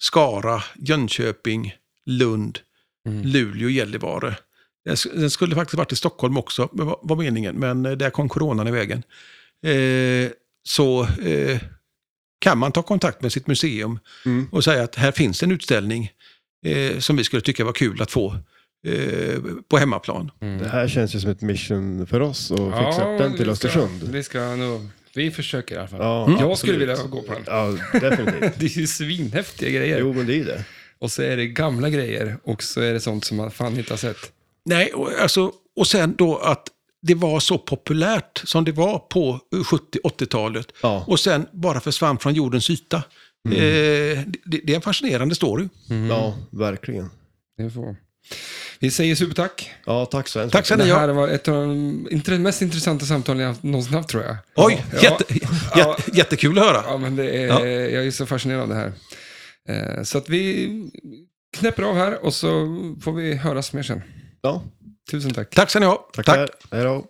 Skara, 0.00 0.62
Jönköping, 0.76 1.74
Lund, 2.06 2.58
Mm. 3.06 3.22
Luleå, 3.22 3.68
Gällivare. 3.68 4.36
Den 5.14 5.30
skulle 5.30 5.54
faktiskt 5.54 5.74
varit 5.78 5.92
i 5.92 5.96
Stockholm 5.96 6.36
också, 6.38 6.68
var 7.02 7.16
meningen, 7.16 7.56
men 7.56 7.86
eh, 7.86 7.92
där 7.92 8.10
kom 8.10 8.28
coronan 8.28 8.68
i 8.68 8.70
vägen. 8.70 9.02
Eh, 9.64 10.30
så 10.62 11.02
eh, 11.04 11.60
kan 12.38 12.58
man 12.58 12.72
ta 12.72 12.82
kontakt 12.82 13.22
med 13.22 13.32
sitt 13.32 13.46
museum 13.46 13.98
Mm. 14.26 14.48
och 14.52 14.64
säga 14.64 14.82
att 14.82 14.94
här 14.94 15.12
finns 15.12 15.42
en 15.42 15.50
utställning 15.52 16.10
eh, 16.66 16.98
som 16.98 17.16
vi 17.16 17.24
skulle 17.24 17.42
tycka 17.42 17.64
var 17.64 17.72
kul 17.72 18.02
att 18.02 18.10
få 18.10 18.36
eh, 18.86 19.40
på 19.68 19.78
hemmaplan. 19.78 20.30
Mm. 20.40 20.58
Det 20.62 20.68
här 20.68 20.88
känns 20.88 21.14
ju 21.14 21.20
som 21.20 21.30
ett 21.30 21.40
mission 21.42 22.06
för 22.06 22.20
oss 22.20 22.50
att 22.50 22.58
Ja, 22.58 22.86
fixa 22.86 23.12
upp 23.12 23.18
den 23.18 23.36
till 23.36 23.48
vi 23.48 23.56
ska- 23.56 23.68
Östersund. 23.68 24.02
Vi 24.12 24.22
ska 24.22 24.56
nog, 24.56 24.88
vi 25.14 25.30
försöker 25.30 25.74
i 25.74 25.78
alla 25.78 25.88
fall. 25.88 26.00
Ja, 26.00 26.24
Mm. 26.26 26.30
Jag 26.40 26.50
absolut. 26.52 26.58
skulle 26.58 26.78
vilja 26.78 27.06
gå 27.06 27.22
på 27.22 27.32
den. 27.34 27.42
Ja, 27.46 27.76
definitivt. 28.00 28.54
Det 28.58 28.66
är 28.66 28.78
ju 28.78 28.86
svinhäftiga 28.86 29.70
grejer. 29.70 29.98
Jo, 30.00 30.12
men 30.12 30.26
det 30.26 30.40
är 30.40 30.44
det. 30.44 30.64
Och 30.98 31.12
så 31.12 31.22
är 31.22 31.36
det 31.36 31.46
gamla 31.46 31.90
grejer 31.90 32.36
och 32.44 32.62
så 32.62 32.80
är 32.80 32.92
det 32.92 33.00
sånt 33.00 33.24
som 33.24 33.36
man 33.36 33.50
fan 33.50 33.78
inte 33.78 33.92
har 33.92 33.98
sett. 33.98 34.16
Nej, 34.64 34.92
och, 34.92 35.10
alltså, 35.22 35.52
och 35.76 35.86
sen 35.86 36.14
då 36.18 36.36
att 36.36 36.68
det 37.02 37.14
var 37.14 37.40
så 37.40 37.58
populärt 37.58 38.42
som 38.44 38.64
det 38.64 38.72
var 38.72 38.98
på 38.98 39.40
70-80-talet 40.02 40.72
Ja, 40.82 41.04
och 41.06 41.20
sen 41.20 41.46
bara 41.52 41.80
försvann 41.80 42.18
från 42.18 42.34
jordens 42.34 42.70
yta. 42.70 42.96
Eh, 42.96 43.02
det, 43.54 44.60
det 44.64 44.70
är 44.72 44.74
en 44.74 44.80
fascinerande 44.82 45.34
story. 45.34 45.68
ja 46.08 46.34
verkligen. 46.50 47.10
Det 47.56 47.70
får. 47.70 47.96
Vi 48.78 48.90
säger 48.90 49.14
supertack. 49.14 49.70
Ja, 49.86 50.06
tack 50.06 50.28
så 50.28 50.38
hemskt 50.38 50.52
Tack 50.52 50.66
så 50.66 50.76
Det 50.76 50.84
här 50.84 51.08
var 51.08 51.28
ett 51.28 51.48
av 51.48 51.54
de 51.54 52.38
mest 52.42 52.62
intressanta 52.62 53.06
samtalen 53.06 53.42
jag 53.46 53.64
någonsin 53.64 53.94
haft 53.94 54.08
tror 54.08 54.22
jag. 54.24 54.36
Oj, 54.56 54.84
Ja. 54.92 54.98
jätte, 55.02 55.24
Ja. 55.74 55.96
jätte, 55.98 56.16
jättekul 56.16 56.58
att 56.58 56.64
höra. 56.66 56.82
Ja, 56.86 56.96
men 56.98 57.16
det 57.16 57.30
är, 57.30 57.46
Ja. 57.46 57.66
jag 57.66 58.06
är 58.06 58.10
så 58.10 58.26
fascinerad 58.26 58.60
av 58.62 58.68
det 58.68 58.74
här. 58.74 58.92
Eh, 59.68 60.02
Så 60.02 60.18
att 60.18 60.28
vi 60.28 60.68
knäpper 61.56 61.82
av 61.82 61.94
här 61.96 62.24
och 62.24 62.34
så 62.34 62.48
får 63.02 63.12
vi 63.12 63.34
höras 63.34 63.72
mer 63.72 63.82
sen. 63.82 64.02
Ja, 64.40 64.62
Tusen 65.10 65.34
tack. 65.34 65.50
Tack 65.54 65.70
ska 65.70 65.80
ni 65.80 65.86
ha. 65.86 66.10
tackar. 66.14 66.48
Hej 66.70 66.84
då. 66.84 67.04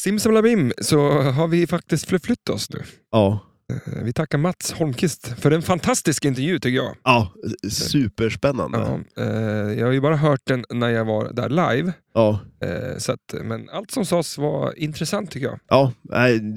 Simsalabim 0.00 0.72
så 0.80 1.10
har 1.22 1.48
vi 1.48 1.66
faktiskt 1.66 2.08
förflyttat 2.08 2.54
oss 2.54 2.70
nu. 2.70 2.82
Ja. 3.12 3.40
Eh, 3.72 4.02
Vi 4.04 4.12
tackar 4.12 4.38
Mats 4.38 4.72
Holmqvist 4.72 5.28
för 5.40 5.50
en 5.50 5.62
fantastisk 5.62 6.24
intervju 6.24 6.58
tycker 6.58 6.76
jag. 6.76 6.96
Ja, 7.04 7.32
superspännande. 7.70 8.78
Ja, 8.78 9.22
eh, 9.22 9.72
jag 9.78 9.86
har 9.86 9.92
ju 9.92 10.00
bara 10.00 10.16
hört 10.16 10.40
den 10.44 10.64
när 10.70 10.88
jag 10.88 11.04
var 11.04 11.32
där 11.32 11.48
live. 11.48 11.92
Ja, 12.14 12.40
Eh, 12.60 12.98
Så 12.98 13.12
att, 13.12 13.34
men 13.44 13.68
allt 13.70 13.90
som 13.90 14.04
sades 14.06 14.38
var 14.38 14.78
intressant 14.78 15.30
tycker 15.30 15.46
jag. 15.46 15.58
ja 15.68 15.92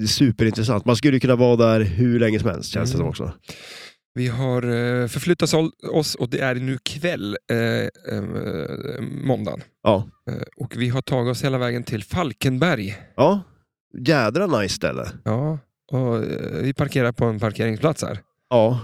superintressant. 0.08 0.84
Man 0.84 0.96
skulle 0.96 1.20
kunna 1.20 1.36
vara 1.36 1.56
där 1.56 1.80
hur 1.80 2.20
länge 2.20 2.38
som 2.40 2.48
helst, 2.50 2.70
känns 2.72 2.90
det 2.90 2.96
som 2.96 3.00
Mm. 3.00 3.10
också. 3.10 3.32
Vi 4.14 4.28
har 4.28 4.62
förflyttat 5.08 5.54
oss 5.92 6.14
och 6.14 6.30
det 6.30 6.40
är 6.40 6.54
nu 6.54 6.78
kväll, 6.82 7.36
eh, 7.50 9.00
måndagen. 9.02 9.60
Ja. 9.82 10.08
Och 10.56 10.74
vi 10.76 10.88
har 10.88 11.02
tagit 11.02 11.30
oss 11.30 11.44
hela 11.44 11.58
vägen 11.58 11.82
till 11.84 12.04
Falkenberg. 12.04 12.96
Ja, 13.16 13.42
jädra 13.98 14.46
nice 14.46 14.74
ställe. 14.74 15.08
Ja, 15.24 15.58
och 15.90 16.16
eh, 16.16 16.62
vi 16.62 16.72
parkerar 16.74 17.12
på 17.12 17.24
en 17.24 17.40
parkeringsplats 17.40 18.02
här. 18.02 18.18
Ja, 18.50 18.80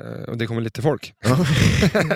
Eh, 0.00 0.22
och 0.28 0.38
det 0.38 0.46
kommer 0.46 0.60
lite 0.60 0.82
folk. 0.82 1.14
ja. 1.24 1.46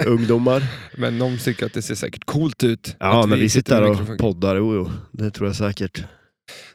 ungdomar. 0.07 0.63
Men 0.97 1.19
de 1.19 1.39
tycker 1.39 1.67
att 1.67 1.73
det 1.73 1.83
ser 1.83 1.95
säkert 1.95 2.25
coolt 2.25 2.65
ut. 2.65 2.97
Ja, 3.01 3.23
att 3.23 3.29
när 3.29 3.37
vi 3.37 3.49
sitter 3.49 3.75
där 3.75 3.83
och 3.83 3.91
mikrofon. 3.91 4.17
poddar, 4.17 4.57
jo, 4.57 4.75
jo, 4.75 4.91
det 5.13 5.31
tror 5.31 5.49
jag 5.49 5.57
säkert. 5.57 6.05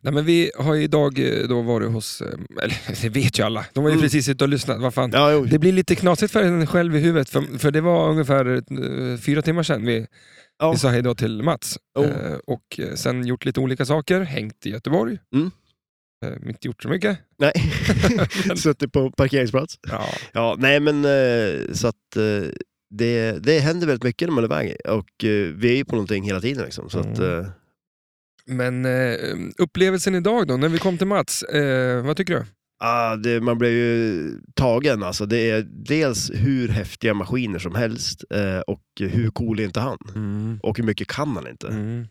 Nej, 0.01 0.13
men 0.13 0.25
vi 0.25 0.51
har 0.57 0.75
idag 0.75 1.19
eh, 1.19 1.47
då 1.47 1.61
varit 1.61 1.91
hos, 1.91 2.21
eller 2.61 3.01
det 3.01 3.09
vet 3.09 3.39
ju 3.39 3.43
alla, 3.43 3.65
de 3.73 3.79
har 3.83 3.89
ju 3.89 3.93
Mm. 3.93 4.01
precis 4.03 4.29
ute 4.29 4.43
och 4.43 4.49
lyssnat. 4.49 4.79
Vad 4.81 4.93
fan. 4.93 5.11
Ja. 5.13 5.29
Det 5.49 5.59
blir 5.59 5.71
lite 5.71 5.95
knasigt 5.95 6.33
för 6.33 6.43
en 6.43 6.67
själv 6.67 6.95
i 6.95 6.99
huvudet, 6.99 7.29
för, 7.29 7.57
för 7.59 7.71
det 7.71 7.81
var 7.81 8.09
ungefär 8.09 8.63
fyra 9.17 9.41
timmar 9.41 9.63
sedan 9.63 9.85
vi, 9.85 10.07
Ja. 10.59 10.71
vi 10.71 10.77
sa 10.77 10.89
hej 10.89 11.01
då 11.01 11.15
till 11.15 11.43
Mats. 11.43 11.77
Oh. 11.99 12.07
Och 12.47 12.79
sen 12.95 13.25
gjort 13.27 13.45
lite 13.45 13.59
olika 13.59 13.85
saker, 13.85 14.21
hängt 14.21 14.65
i 14.65 14.69
Göteborg. 14.69 15.17
Mm. 15.33 15.51
Eh, 16.25 16.49
inte 16.49 16.67
gjort 16.67 16.83
så 16.83 16.89
mycket. 16.89 17.19
Nej, 17.37 17.51
suttit 18.55 18.91
på 18.91 19.11
parkeringsplats. 19.11 19.79
Ja. 19.89 20.05
Ja, 20.33 20.55
nej 20.59 20.79
men 20.79 21.05
eh, 21.05 21.73
så 21.73 21.87
att 21.87 22.15
eh, 22.15 22.49
det, 22.89 23.31
det 23.43 23.59
händer 23.59 23.87
väldigt 23.87 24.03
mycket 24.03 24.27
när 24.27 24.35
man 24.35 24.43
är 24.43 24.47
iväg 24.47 24.75
och 24.87 25.23
eh, 25.23 25.53
vi 25.55 25.71
är 25.71 25.75
ju 25.75 25.85
på 25.85 25.95
någonting 25.95 26.23
hela 26.23 26.41
tiden 26.41 26.63
liksom. 26.65 26.89
Så 26.89 26.99
att, 26.99 27.19
Mm. 27.19 27.39
eh, 27.39 27.45
Men 28.45 28.85
eh, 28.85 29.17
upplevelsen 29.57 30.15
idag 30.15 30.47
då, 30.47 30.57
när 30.57 30.69
vi 30.69 30.77
kom 30.77 30.97
till 30.97 31.07
Mats, 31.07 31.43
vad 32.03 32.17
tycker 32.17 32.33
du? 32.33 32.45
ah, 32.81 33.15
det, 33.15 33.41
man 33.41 33.57
blir 33.57 33.69
ju 33.69 34.31
tagen 34.55 35.03
alltså. 35.03 35.25
Det 35.25 35.49
är 35.51 35.61
dels 35.71 36.31
hur 36.33 36.67
häftiga 36.67 37.13
maskiner 37.13 37.59
som 37.59 37.75
helst 37.75 38.23
eh, 38.29 38.59
och 38.59 38.81
hur 38.99 39.29
cool 39.29 39.59
är 39.59 39.63
inte 39.63 39.79
han? 39.79 39.97
Och 40.63 40.77
hur 40.77 40.83
mycket 40.83 41.07
kan 41.07 41.35
han 41.35 41.47
inte? 41.47 41.67
Mm. 41.67 42.07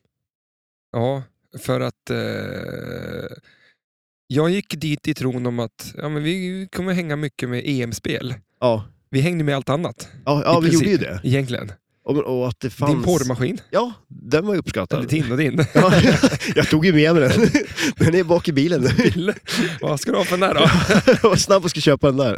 Ja, 0.93 1.22
för 1.59 1.80
att 1.80 2.10
eh, 2.10 3.36
jag 4.30 4.50
gick 4.50 4.80
dit 4.80 5.09
i 5.09 5.14
tron 5.14 5.46
om 5.46 5.59
att 5.59 5.94
ja, 5.96 6.09
men 6.09 6.22
vi 6.22 6.68
kommer 6.72 6.92
hänga 6.92 7.16
mycket 7.16 7.48
med 7.48 7.62
EM-spel. 7.66 8.34
Ja, 8.60 8.84
Vi 9.10 9.20
hängde 9.20 9.44
med 9.44 9.56
allt 9.56 9.68
annat 9.68 10.09
ja, 10.26 10.42
ja 10.44 10.60
vi 10.60 10.68
gjorde 10.72 10.86
ju 10.90 10.98
princip. 10.98 11.22
det. 11.22 11.28
egentligen. 11.28 11.72
Och, 12.09 12.16
och 12.16 12.48
att 12.48 12.60
det 12.60 12.70
fanns... 12.70 12.93
Din 12.93 13.02
porrmaskin, 13.02 13.60
Ja, 13.70 13.93
den 14.09 14.47
var 14.47 14.55
ju 14.55 14.60
uppskattad. 14.60 14.98
eller 14.98 15.09
din 15.09 15.32
och 15.32 15.39
din. 15.39 15.64
Ja, 15.74 15.93
jag 16.55 16.68
tog 16.68 16.86
ju 16.86 16.93
med 16.93 17.14
mig 17.14 17.28
den. 17.28 17.48
Den 17.97 18.14
är 18.14 18.24
bak 18.24 18.48
i 18.48 18.52
bilen. 18.60 18.89
Vad 19.80 20.01
ska 20.01 20.10
du 20.12 20.16
ha 20.18 20.24
för 20.24 20.36
den 20.39 20.48
där 20.48 20.55
då? 20.55 20.60
Jag 21.22 21.30
var 21.30 21.36
snabb 21.36 21.64
och 21.64 21.70
skulle 21.70 21.82
köpa 21.82 22.06
den 22.06 22.16
där. 22.16 22.35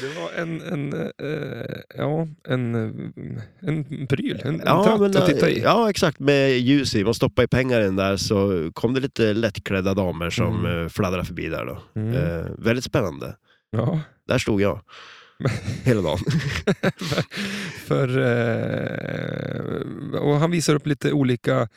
Det 0.00 0.20
var 0.20 0.42
en, 0.42 0.60
en, 0.60 0.92
eh, 0.92 1.76
ja, 1.96 2.26
en, 2.48 2.74
eh, 2.74 3.68
en 3.68 4.06
pryl, 4.06 4.40
en, 4.44 4.54
en 4.54 4.62
Ja, 4.66 4.84
tratt 4.84 5.00
men, 5.00 5.16
att 5.16 5.26
titta 5.26 5.50
i. 5.50 5.60
ja, 5.60 5.90
exakt. 5.90 6.18
Med 6.18 6.58
ljus 6.60 6.94
i. 6.94 7.04
Man 7.04 7.14
stoppade 7.14 7.44
i 7.44 7.48
pengar 7.48 7.80
i 7.80 7.84
den 7.84 7.96
där 7.96 8.16
så 8.16 8.70
kom 8.74 8.94
det 8.94 9.00
lite 9.00 9.32
lättklädda 9.34 9.94
damer 9.94 10.30
som 10.30 10.58
Mm. 10.60 10.72
mm. 10.72 10.90
fladdrade 10.90 11.24
förbi 11.24 11.48
där. 11.48 11.64
Då. 11.66 12.00
Mm. 12.00 12.14
Eh, 12.14 12.46
väldigt 12.58 12.84
spännande. 12.84 13.34
Ja. 13.70 14.00
Där 14.28 14.38
stod 14.38 14.60
jag. 14.60 14.80
Hela 15.84 16.02
dagen. 16.02 16.18
för, 17.86 18.18
eh, 18.18 20.20
och 20.20 20.36
han 20.36 20.50
visar 20.50 20.74
upp 20.74 20.86
lite 20.86 21.12
olika 21.12 21.68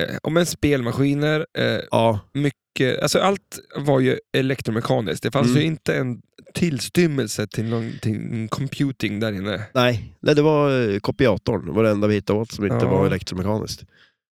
Eh, 0.00 0.16
och 0.22 0.32
men 0.32 0.46
spelmaskiner, 0.46 1.46
eh, 1.58 1.80
Ja, 1.90 2.20
mycket, 2.32 3.02
alltså 3.02 3.18
allt 3.18 3.58
var 3.76 4.00
ju 4.00 4.18
elektromekaniskt. 4.36 5.22
Det 5.22 5.30
fanns 5.30 5.46
Mm. 5.48 5.60
ju 5.60 5.66
inte 5.66 5.94
en 5.96 6.22
tillstymmelse 6.54 7.46
till 7.46 7.64
någonting 7.64 8.48
computing 8.48 9.20
där 9.20 9.32
inne. 9.32 9.62
nej, 9.74 10.16
nej 10.20 10.34
det 10.34 10.42
var 10.42 10.98
kopiatorn. 11.00 11.66
Det 11.66 11.72
var 11.72 11.82
det 11.82 11.90
enda 11.90 12.06
vi 12.06 12.14
hittade 12.14 12.38
åt 12.38 12.52
som 12.52 12.64
inte 12.64 12.76
Ja. 12.76 12.90
var 12.90 13.06
elektromekaniskt. 13.06 13.84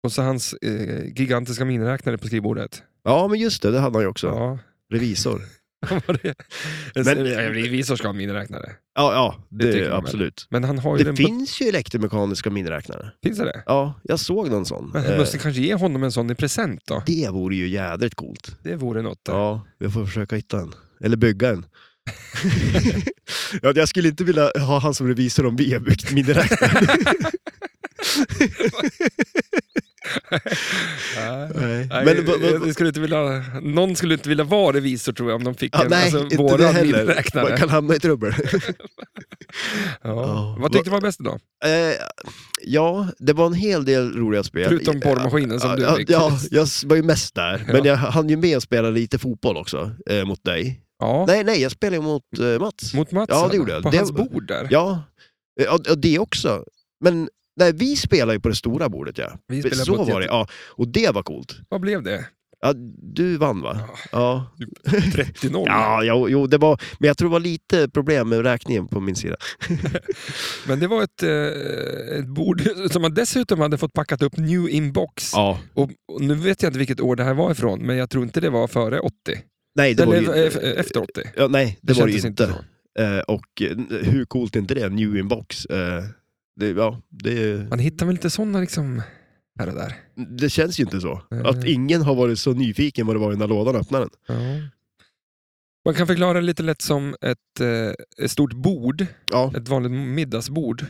Och 0.04 0.12
så 0.12 0.22
hans 0.22 0.54
eh, 0.62 1.04
gigantiska 1.06 1.64
miniräknare 1.64 2.18
på 2.18 2.26
skrivbordet. 2.26 2.82
Ja, 3.04 3.28
men 3.28 3.38
just 3.40 3.62
det, 3.62 3.70
det 3.70 3.80
hade 3.80 3.96
han 3.96 4.02
ju 4.02 4.08
också. 4.08 4.26
Ja. 4.26 4.58
Revisor. 4.92 5.40
Men- 6.94 7.26
ja, 7.26 7.50
revisor 7.52 7.96
ska 7.96 8.08
ha 8.08 8.12
miniräknare. 8.12 8.72
Ja, 8.94 9.12
ja 9.12 9.46
Det 9.50 9.72
det, 9.72 9.96
absolut. 9.96 10.46
Men 10.50 10.64
han 10.64 10.78
har 10.78 10.98
ju 10.98 11.04
Det 11.04 11.16
finns 11.16 11.60
ju 11.60 11.66
elektromekaniska 11.68 12.50
miniräknare. 12.50 13.10
Finns 13.22 13.38
det 13.38 13.44
det? 13.44 13.62
Ja, 13.66 14.00
jag 14.02 14.20
såg 14.20 14.50
någon 14.50 14.66
sån. 14.66 14.90
Men 14.94 15.04
Eh, 15.04 15.18
måste 15.18 15.38
kanske 15.38 15.60
ge 15.60 15.74
honom 15.74 16.02
en 16.02 16.12
sån 16.12 16.30
i 16.30 16.34
present 16.34 16.80
då? 16.86 17.02
Det 17.06 17.28
vore 17.32 17.56
ju 17.56 17.68
jädrigt 17.68 18.14
coolt. 18.14 18.56
Det 18.62 18.76
vore 18.76 19.02
något. 19.02 19.20
Ja, 19.26 19.66
jag 19.78 19.92
får 19.92 20.06
försöka 20.06 20.36
hitta 20.36 20.58
en. 20.60 20.72
Eller 21.00 21.16
bygga 21.16 21.48
en. 21.48 21.66
ja, 23.62 23.72
jag 23.74 23.88
skulle 23.88 24.08
inte 24.08 24.24
vilja 24.24 24.50
ha 24.58 24.78
han 24.78 24.94
som 24.94 25.08
revisor 25.08 25.46
om 25.46 25.56
vi 25.56 25.72
har 25.72 25.80
byggt 25.80 26.12
miniräknare. 26.12 26.86
Nej. 31.16 31.88
Nej. 31.90 32.04
Men 32.04 32.26
jag 32.64 32.74
skulle 32.74 32.88
inte 32.88 33.00
vilja, 33.00 33.44
någon 33.62 33.96
skulle 33.96 34.14
inte 34.14 34.28
vilja 34.28 34.44
vara 34.44 34.76
revisor 34.76 35.12
tror 35.12 35.30
jag 35.30 35.36
om 35.36 35.44
de 35.44 35.54
fick 35.54 35.74
Ja, 35.74 35.82
en 35.84 35.90
nej, 35.90 36.02
alltså, 36.02 36.22
inte 36.22 36.36
våran 36.36 36.74
miniräknare. 36.74 37.48
Man 37.48 37.58
kan 37.58 37.68
hamna 37.68 37.94
i 37.94 38.00
trubbel. 38.00 38.32
Ja. 40.02 40.10
Ja. 40.10 40.56
Vad 40.60 40.72
tyckte 40.72 40.90
du 40.90 40.92
var 40.92 41.00
bäst 41.00 41.18
då? 41.20 41.30
Eh, 41.64 41.94
ja, 42.62 43.08
det 43.18 43.32
var 43.32 43.46
en 43.46 43.54
hel 43.54 43.84
del 43.84 44.12
roliga 44.16 44.42
spel. 44.42 44.68
Förutom 44.68 45.00
porrmaskinen 45.00 45.60
som 45.60 45.76
du 45.76 45.94
fick. 45.96 46.10
Ja, 46.10 46.38
jag 46.50 46.66
var 46.86 46.96
ju 46.96 47.02
mest 47.02 47.34
där. 47.34 47.64
Men 47.72 47.84
jag 47.84 47.96
hann 47.96 48.28
ju 48.28 48.36
med 48.36 48.56
att 48.56 48.62
spela 48.62 48.90
lite 48.90 49.18
fotboll 49.18 49.56
också, 49.56 49.90
eh, 50.10 50.24
mot 50.24 50.44
dig. 50.44 50.80
Ja, 50.98 51.24
Nej, 51.28 51.44
nej, 51.44 51.62
jag 51.62 51.72
spelade 51.72 52.02
mot 52.02 52.22
eh, 52.40 52.58
Mats. 52.60 52.94
mot 52.94 53.12
Mats 53.12 53.26
Ja, 53.30 53.48
det 53.50 53.56
gjorde 53.56 53.72
jag. 53.72 53.82
på 53.82 53.90
Det 53.90 53.96
hans 53.96 54.12
bord 54.12 54.46
där. 54.48 54.66
Ja, 54.70 55.02
eh, 55.60 55.66
ja, 55.66 55.94
det 55.96 56.18
också. 56.18 56.64
Men 57.04 57.28
nej, 57.56 57.72
vi 57.72 57.96
spelar 57.96 58.34
ju 58.34 58.40
på 58.40 58.48
det 58.48 58.54
stora 58.54 58.88
bordet 58.88 59.18
ja. 59.18 59.38
Vi 59.48 59.60
spelade 59.60 59.84
Så 59.84 59.96
på 59.96 60.02
ett 60.02 60.08
var 60.08 60.20
det, 60.20 60.24
jätte- 60.24 60.34
ja. 60.34 60.46
Och 60.68 60.88
det 60.88 61.14
var 61.14 61.22
coolt. 61.22 61.56
Vad 61.68 61.80
blev 61.80 62.02
det? 62.02 62.26
Ja, 62.60 62.72
du 63.14 63.36
vann 63.36 63.60
va? 63.62 63.80
Ja. 64.12 64.54
30-0? 64.86 65.62
Ja, 65.66 66.02
jo, 66.04 66.28
jo, 66.28 66.46
det 66.46 66.58
var, 66.58 66.80
men 66.98 67.06
jag 67.08 67.18
tror 67.18 67.28
det 67.28 67.32
var 67.32 67.40
lite 67.40 67.88
problem 67.88 68.28
med 68.28 68.42
räkningen 68.42 68.88
på 68.88 69.00
min 69.00 69.16
sida. 69.16 69.36
Men 70.66 70.80
det 70.80 70.86
var 70.86 71.02
ett, 71.02 71.22
eh, 71.22 72.18
ett 72.18 72.26
bord 72.26 72.62
som 72.90 73.02
man 73.02 73.14
dessutom 73.14 73.60
hade 73.60 73.78
fått 73.78 73.92
packat 73.92 74.22
upp 74.22 74.36
new 74.36 74.68
inbox. 74.68 75.32
Ja. 75.32 75.58
Och, 75.74 75.90
och 76.12 76.20
nu 76.20 76.34
vet 76.34 76.62
jag 76.62 76.68
inte 76.70 76.78
vilket 76.78 77.00
år 77.00 77.16
det 77.16 77.24
här 77.24 77.34
var 77.34 77.50
ifrån, 77.50 77.80
men 77.86 77.96
jag 77.96 78.10
tror 78.10 78.24
inte 78.24 78.40
det 78.40 78.50
var 78.50 78.66
före 78.68 79.00
80. 79.00 79.12
Nej, 79.76 79.94
det 79.94 80.06
var 80.06 80.14
Eller 80.14 80.36
ju, 80.36 80.42
eh, 80.46 80.80
efter 80.80 81.02
80. 81.02 81.22
ja, 81.36 81.48
nej, 81.48 81.78
det, 81.82 81.92
var 81.92 82.06
det 82.06 82.12
ju 82.12 82.20
kändes 82.20 82.40
inte. 82.42 82.54
så. 82.96 83.02
Eh, 83.02 83.18
och 83.20 83.62
eh, 83.62 83.76
hur 84.02 84.24
coolt 84.24 84.56
är 84.56 84.60
inte 84.60 84.74
det? 84.74 84.88
New 84.88 85.16
inbox. 85.16 85.64
Eh, 85.66 86.04
det, 86.56 86.68
ja, 86.70 87.02
det, 87.08 87.68
Man 87.70 87.78
hittar 87.78 88.06
väl 88.06 88.14
lite 88.14 88.30
sådana 88.30 88.60
liksom 88.60 89.02
här 89.58 89.68
och 89.68 89.74
där. 89.74 89.94
det 90.38 90.50
känns 90.50 90.80
ju 90.80 90.84
inte 90.84 91.00
så. 91.00 91.22
Mm. 91.30 91.46
Att 91.46 91.64
ingen 91.64 92.02
har 92.02 92.14
varit 92.14 92.38
så 92.38 92.52
nyfiken 92.52 93.06
vad 93.06 93.16
det 93.16 93.20
var 93.20 93.32
i 93.32 93.36
när 93.36 93.48
lådan 93.48 93.76
öppnade 93.76 94.04
den. 94.26 94.36
Ja. 94.36 94.68
Man 95.84 95.94
kan 95.94 96.06
förklara 96.06 96.32
det 96.40 96.46
lite 96.46 96.62
lätt 96.62 96.82
som 96.82 97.14
ett, 97.20 97.60
eh, 97.60 98.24
ett 98.24 98.30
stort 98.30 98.52
bord, 98.52 99.06
Ja. 99.30 99.52
ett 99.56 99.68
vanligt 99.68 99.92
middagsbord. 99.92 100.84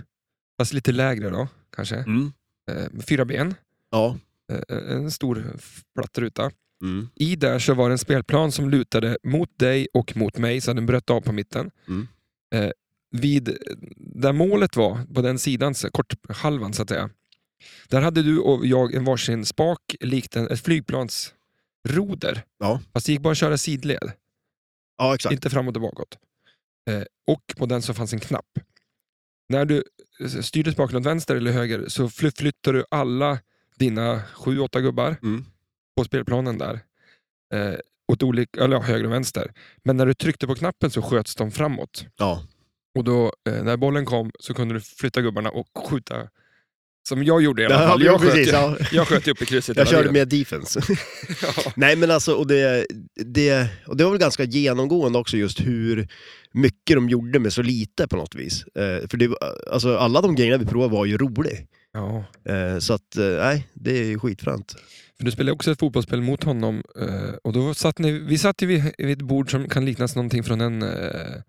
Fast 0.61 0.73
lite 0.73 0.93
lägre 0.93 1.31
då, 1.31 1.49
kanske. 1.77 1.97
Mm. 1.97 2.33
Eh, 2.71 2.87
med 2.93 3.05
fyra 3.09 3.25
ben, 3.25 3.55
Ja. 3.91 4.17
eh, 4.53 4.93
en 4.97 5.11
stor 5.11 5.45
f- 5.59 5.83
platt 5.95 6.19
ruta. 6.19 6.51
Mm. 6.83 7.09
I 7.15 7.37
där 7.37 7.59
så 7.59 7.75
var 7.75 7.89
det 7.89 7.95
en 7.95 7.99
spelplan 7.99 8.53
som 8.53 8.71
lutade 8.71 9.19
mot 9.25 9.59
dig 9.59 9.89
och 9.95 10.17
mot 10.17 10.39
mig, 10.39 10.61
så 10.61 10.73
den 10.73 10.87
bröt 10.87 11.11
av 11.11 11.21
på 11.21 11.33
mitten. 11.33 11.71
Mm. 11.89 12.09
Eh, 12.55 12.71
vid 13.11 13.57
där 13.97 14.33
målet 14.33 14.77
var, 14.77 15.15
på 15.15 15.23
den 15.23 15.39
sidan, 15.39 15.75
korthalvan 15.93 16.73
så 16.75 16.83
att 16.83 16.89
säga, 16.89 17.11
där 17.89 18.01
hade 18.01 18.23
du 18.23 18.39
och 18.39 18.67
jag 18.67 18.95
en 18.95 19.05
varsin 19.05 19.45
spak 19.45 19.97
likt 20.01 20.37
en, 20.37 20.49
ett 20.51 20.61
flygplansroder. 20.61 22.45
Ja. 22.59 22.81
Fast 22.93 23.07
det 23.07 23.13
gick 23.13 23.21
bara 23.21 23.31
att 23.33 23.39
köra 23.39 23.59
sidled, 23.59 24.13
ja, 24.99 25.15
exakt. 25.15 25.33
inte 25.33 25.51
framåt 25.51 25.77
och 25.77 25.83
bakåt. 25.83 26.19
Eh, 26.91 27.03
och 27.27 27.43
på 27.57 27.67
den 27.67 27.83
så 27.83 27.95
fanns 27.95 28.13
en 28.13 28.21
knapp. 28.21 28.59
När 29.49 29.65
du 29.65 29.85
eh, 30.21 30.29
styrde 30.29 30.73
spaken 30.73 30.97
åt 30.97 31.07
vänster 31.07 31.37
eller 31.37 31.53
höger 31.53 31.89
så 31.89 32.09
fly- 32.09 32.31
flyttar 32.37 32.73
du 32.73 32.85
alla 32.91 33.39
dina 33.79 34.23
sju, 34.35 34.59
åtta 34.59 34.81
gubbar 34.81 35.17
Mm. 35.23 35.45
på 35.97 36.05
spelplanen 36.05 36.59
där. 36.59 36.81
Eh, 37.55 37.75
åt 38.13 38.23
olika, 38.23 38.65
eller 38.65 38.77
ja, 38.77 38.83
höger 38.83 39.05
och 39.05 39.13
vänster. 39.13 39.53
Men 39.85 39.97
när 39.97 40.07
du 40.07 40.15
tryckte 40.15 40.47
på 40.47 40.55
knappen 40.55 40.91
så 40.91 41.03
sköts 41.03 41.35
de 41.35 41.51
framåt. 41.51 42.07
Ja. 42.17 42.47
Och 42.97 43.05
då, 43.05 43.33
eh, 43.49 43.63
när 43.63 43.77
bollen 43.77 44.05
kom 44.05 44.31
så 44.41 44.55
kunde 44.55 44.75
du 44.75 44.81
flytta 44.81 45.23
gubbarna 45.23 45.51
och 45.51 45.67
skjuta. 45.89 46.15
Som 47.09 47.25
jag 47.25 47.43
gjorde 47.43 47.63
i 47.63 47.67
alla 47.67 47.79
fall. 47.79 48.03
ja, 48.03 48.13
Jag 48.13 48.21
sköt, 48.21 48.33
precis, 48.33 48.53
ja. 48.53 48.77
jag 48.93 49.09
sköt 49.09 49.27
ju 49.27 49.33
upp 49.33 49.43
i 49.43 49.47
krysset 49.47 49.77
Jag 49.77 49.89
körde 49.89 50.13
med 50.13 50.29
defense. 50.29 50.81
Ja. 51.43 51.73
Nej 51.77 51.97
men 51.97 52.11
alltså, 52.11 52.35
och 52.35 52.47
det, 52.47 52.87
det, 53.25 53.69
och 53.87 53.97
det 53.97 54.05
var 54.05 54.11
väl 54.11 54.21
ganska 54.21 54.45
genomgående 54.45 55.19
också 55.19 55.37
just 55.37 55.61
hur 55.61 56.09
mycket 56.53 56.97
de 56.97 57.09
gjorde 57.09 57.39
med 57.39 57.53
så 57.53 57.63
lite 57.63 58.09
på 58.09 58.17
något 58.17 58.35
vis. 58.35 58.65
Eh, 58.67 59.09
för 59.09 59.17
det, 59.17 59.31
alltså, 59.73 59.97
alla 59.97 60.21
de 60.21 60.35
grejerna 60.35 60.59
vi 60.59 60.67
provade 60.67 60.93
var 60.93 61.05
ju 61.05 61.19
roliga. 61.19 61.57
Ja. 61.93 62.25
Eh, 62.53 62.79
så 62.79 62.93
att, 62.95 63.17
eh, 63.17 63.25
nej, 63.27 63.69
det 63.75 63.99
är 63.99 64.05
ju 64.05 64.19
skitfränt. 64.19 64.75
För 65.19 65.25
du 65.25 65.31
spelade 65.31 65.53
också 65.53 65.71
ett 65.71 65.79
fotbollsspel 65.79 66.21
mot 66.21 66.45
honom. 66.45 66.83
Eh, 67.01 67.35
och 67.45 67.53
då 67.53 67.75
satt 67.75 67.99
ni, 67.99 68.13
vi 68.13 68.39
satt 68.39 68.63
ju 68.63 68.67
vid, 68.67 68.93
vid 68.99 69.11
ett 69.11 69.23
bord 69.29 69.51
som 69.51 69.69
kan 69.69 69.85
liknas 69.85 70.17
någonting 70.17 70.45
från 70.45 70.61
en 70.61 70.83
eh, 70.83 71.43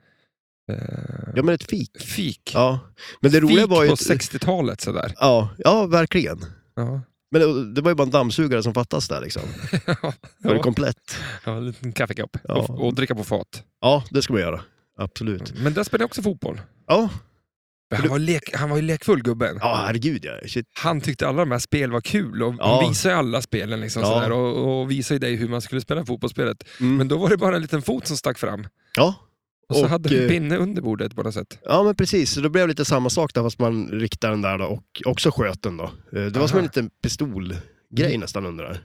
Ja 1.35 1.43
men 1.43 1.49
ett 1.55 1.69
fik. 1.69 2.01
fik. 2.01 2.51
Ja. 2.53 2.79
Men 3.21 3.31
det 3.31 3.39
roliga 3.39 3.61
fik 3.61 3.69
var 3.69 3.83
ju... 3.83 3.87
på 3.89 3.93
ett- 3.93 3.99
60-talet 3.99 4.81
sådär. 4.81 5.13
Ja, 5.15 5.49
ja, 5.57 5.85
verkligen. 5.85 6.45
Ja. 6.75 7.01
Men 7.31 7.41
det, 7.41 7.73
det 7.73 7.81
var 7.81 7.91
ju 7.91 7.95
bara 7.95 8.03
en 8.03 8.09
dammsugare 8.11 8.63
som 8.63 8.73
fattas 8.73 9.07
där 9.07 9.21
liksom. 9.21 9.41
Det 9.71 9.95
var 10.41 10.51
det 10.51 10.55
ja. 10.57 10.61
komplett. 10.61 11.15
ja, 11.45 11.57
en 11.57 11.65
liten 11.65 11.91
kaffekopp. 11.93 12.37
Ja. 12.43 12.53
Och, 12.55 12.85
och 12.85 12.93
dricka 12.95 13.15
på 13.15 13.23
fat. 13.23 13.63
Ja, 13.81 14.03
det 14.11 14.21
ska 14.21 14.33
man 14.33 14.41
göra. 14.41 14.61
Absolut. 14.99 15.53
Men 15.59 15.73
där 15.73 15.83
spelade 15.83 16.01
jag 16.03 16.07
också 16.07 16.21
fotboll. 16.21 16.61
Ja, 16.87 17.09
Men 17.91 17.99
Han 17.99 18.09
var, 18.09 18.19
lek, 18.19 18.55
han 18.55 18.69
var 18.69 18.75
ju 18.77 18.81
lekfull 18.83 19.23
gubben. 19.23 19.57
ja 19.61 19.83
herregud 19.85 20.25
ja. 20.25 20.31
Shit. 20.47 20.65
Han 20.73 21.01
tyckte 21.01 21.27
alla 21.27 21.39
de 21.39 21.51
här 21.51 21.59
spel 21.59 21.91
var 21.91 22.01
kul 22.01 22.43
och 22.43 22.55
Ja. 22.59 22.87
visade 22.89 23.13
ju 23.13 23.19
alla 23.19 23.41
spelen 23.41 23.81
liksom 23.81 24.01
Ja. 24.01 24.07
sådär, 24.09 24.31
och, 24.31 24.79
och 24.81 24.91
visade 24.91 25.15
ju 25.15 25.19
dig 25.19 25.35
hur 25.35 25.47
man 25.49 25.61
skulle 25.61 25.81
spela 25.81 26.05
fotbollsspelet. 26.05 26.63
Mm. 26.79 26.97
Men 26.97 27.07
då 27.07 27.17
var 27.17 27.29
det 27.29 27.37
bara 27.37 27.55
en 27.55 27.61
liten 27.61 27.81
fot 27.81 28.07
som 28.07 28.17
stack 28.17 28.37
fram. 28.37 28.67
Ja. 28.97 29.15
Och 29.69 29.75
så 29.75 29.83
Och, 29.83 29.89
hade 29.89 30.09
du 30.09 30.23
eh, 30.23 30.29
pinne 30.29 30.57
under 30.57 30.81
bordet 30.81 31.15
på 31.15 31.23
något 31.23 31.33
sätt. 31.33 31.59
Ja 31.63 31.83
men 31.83 31.95
precis, 31.95 32.31
så 32.31 32.41
då 32.41 32.49
blev 32.49 32.67
det 32.67 32.71
lite 32.71 32.85
samma 32.85 33.09
sak 33.09 33.33
där 33.33 33.41
fast 33.43 33.59
man 33.59 33.87
riktade 33.87 34.33
den 34.33 34.41
där 34.41 34.57
då 34.57 34.65
och 34.65 35.01
också 35.05 35.31
sköt 35.31 35.61
den 35.61 35.77
då. 35.77 35.83
Eh, 35.83 36.25
Det 36.25 36.39
var 36.39 36.47
som 36.47 36.55
Aha. 36.55 36.59
en 36.59 36.63
liten 36.63 36.89
pistolgrej 37.03 38.17
nästan 38.17 38.45
under 38.45 38.63
där. 38.63 38.79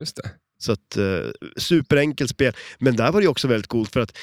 Just 0.00 0.16
det. 0.16 0.30
Så 0.58 0.72
att, 0.72 0.96
eh, 0.96 1.30
superenkelt 1.56 2.30
spel. 2.30 2.52
Men 2.78 2.96
där 2.96 3.12
var 3.12 3.20
det 3.20 3.28
också 3.28 3.48
väldigt 3.48 3.66
coolt 3.66 3.92
för 3.92 4.00
att 4.00 4.16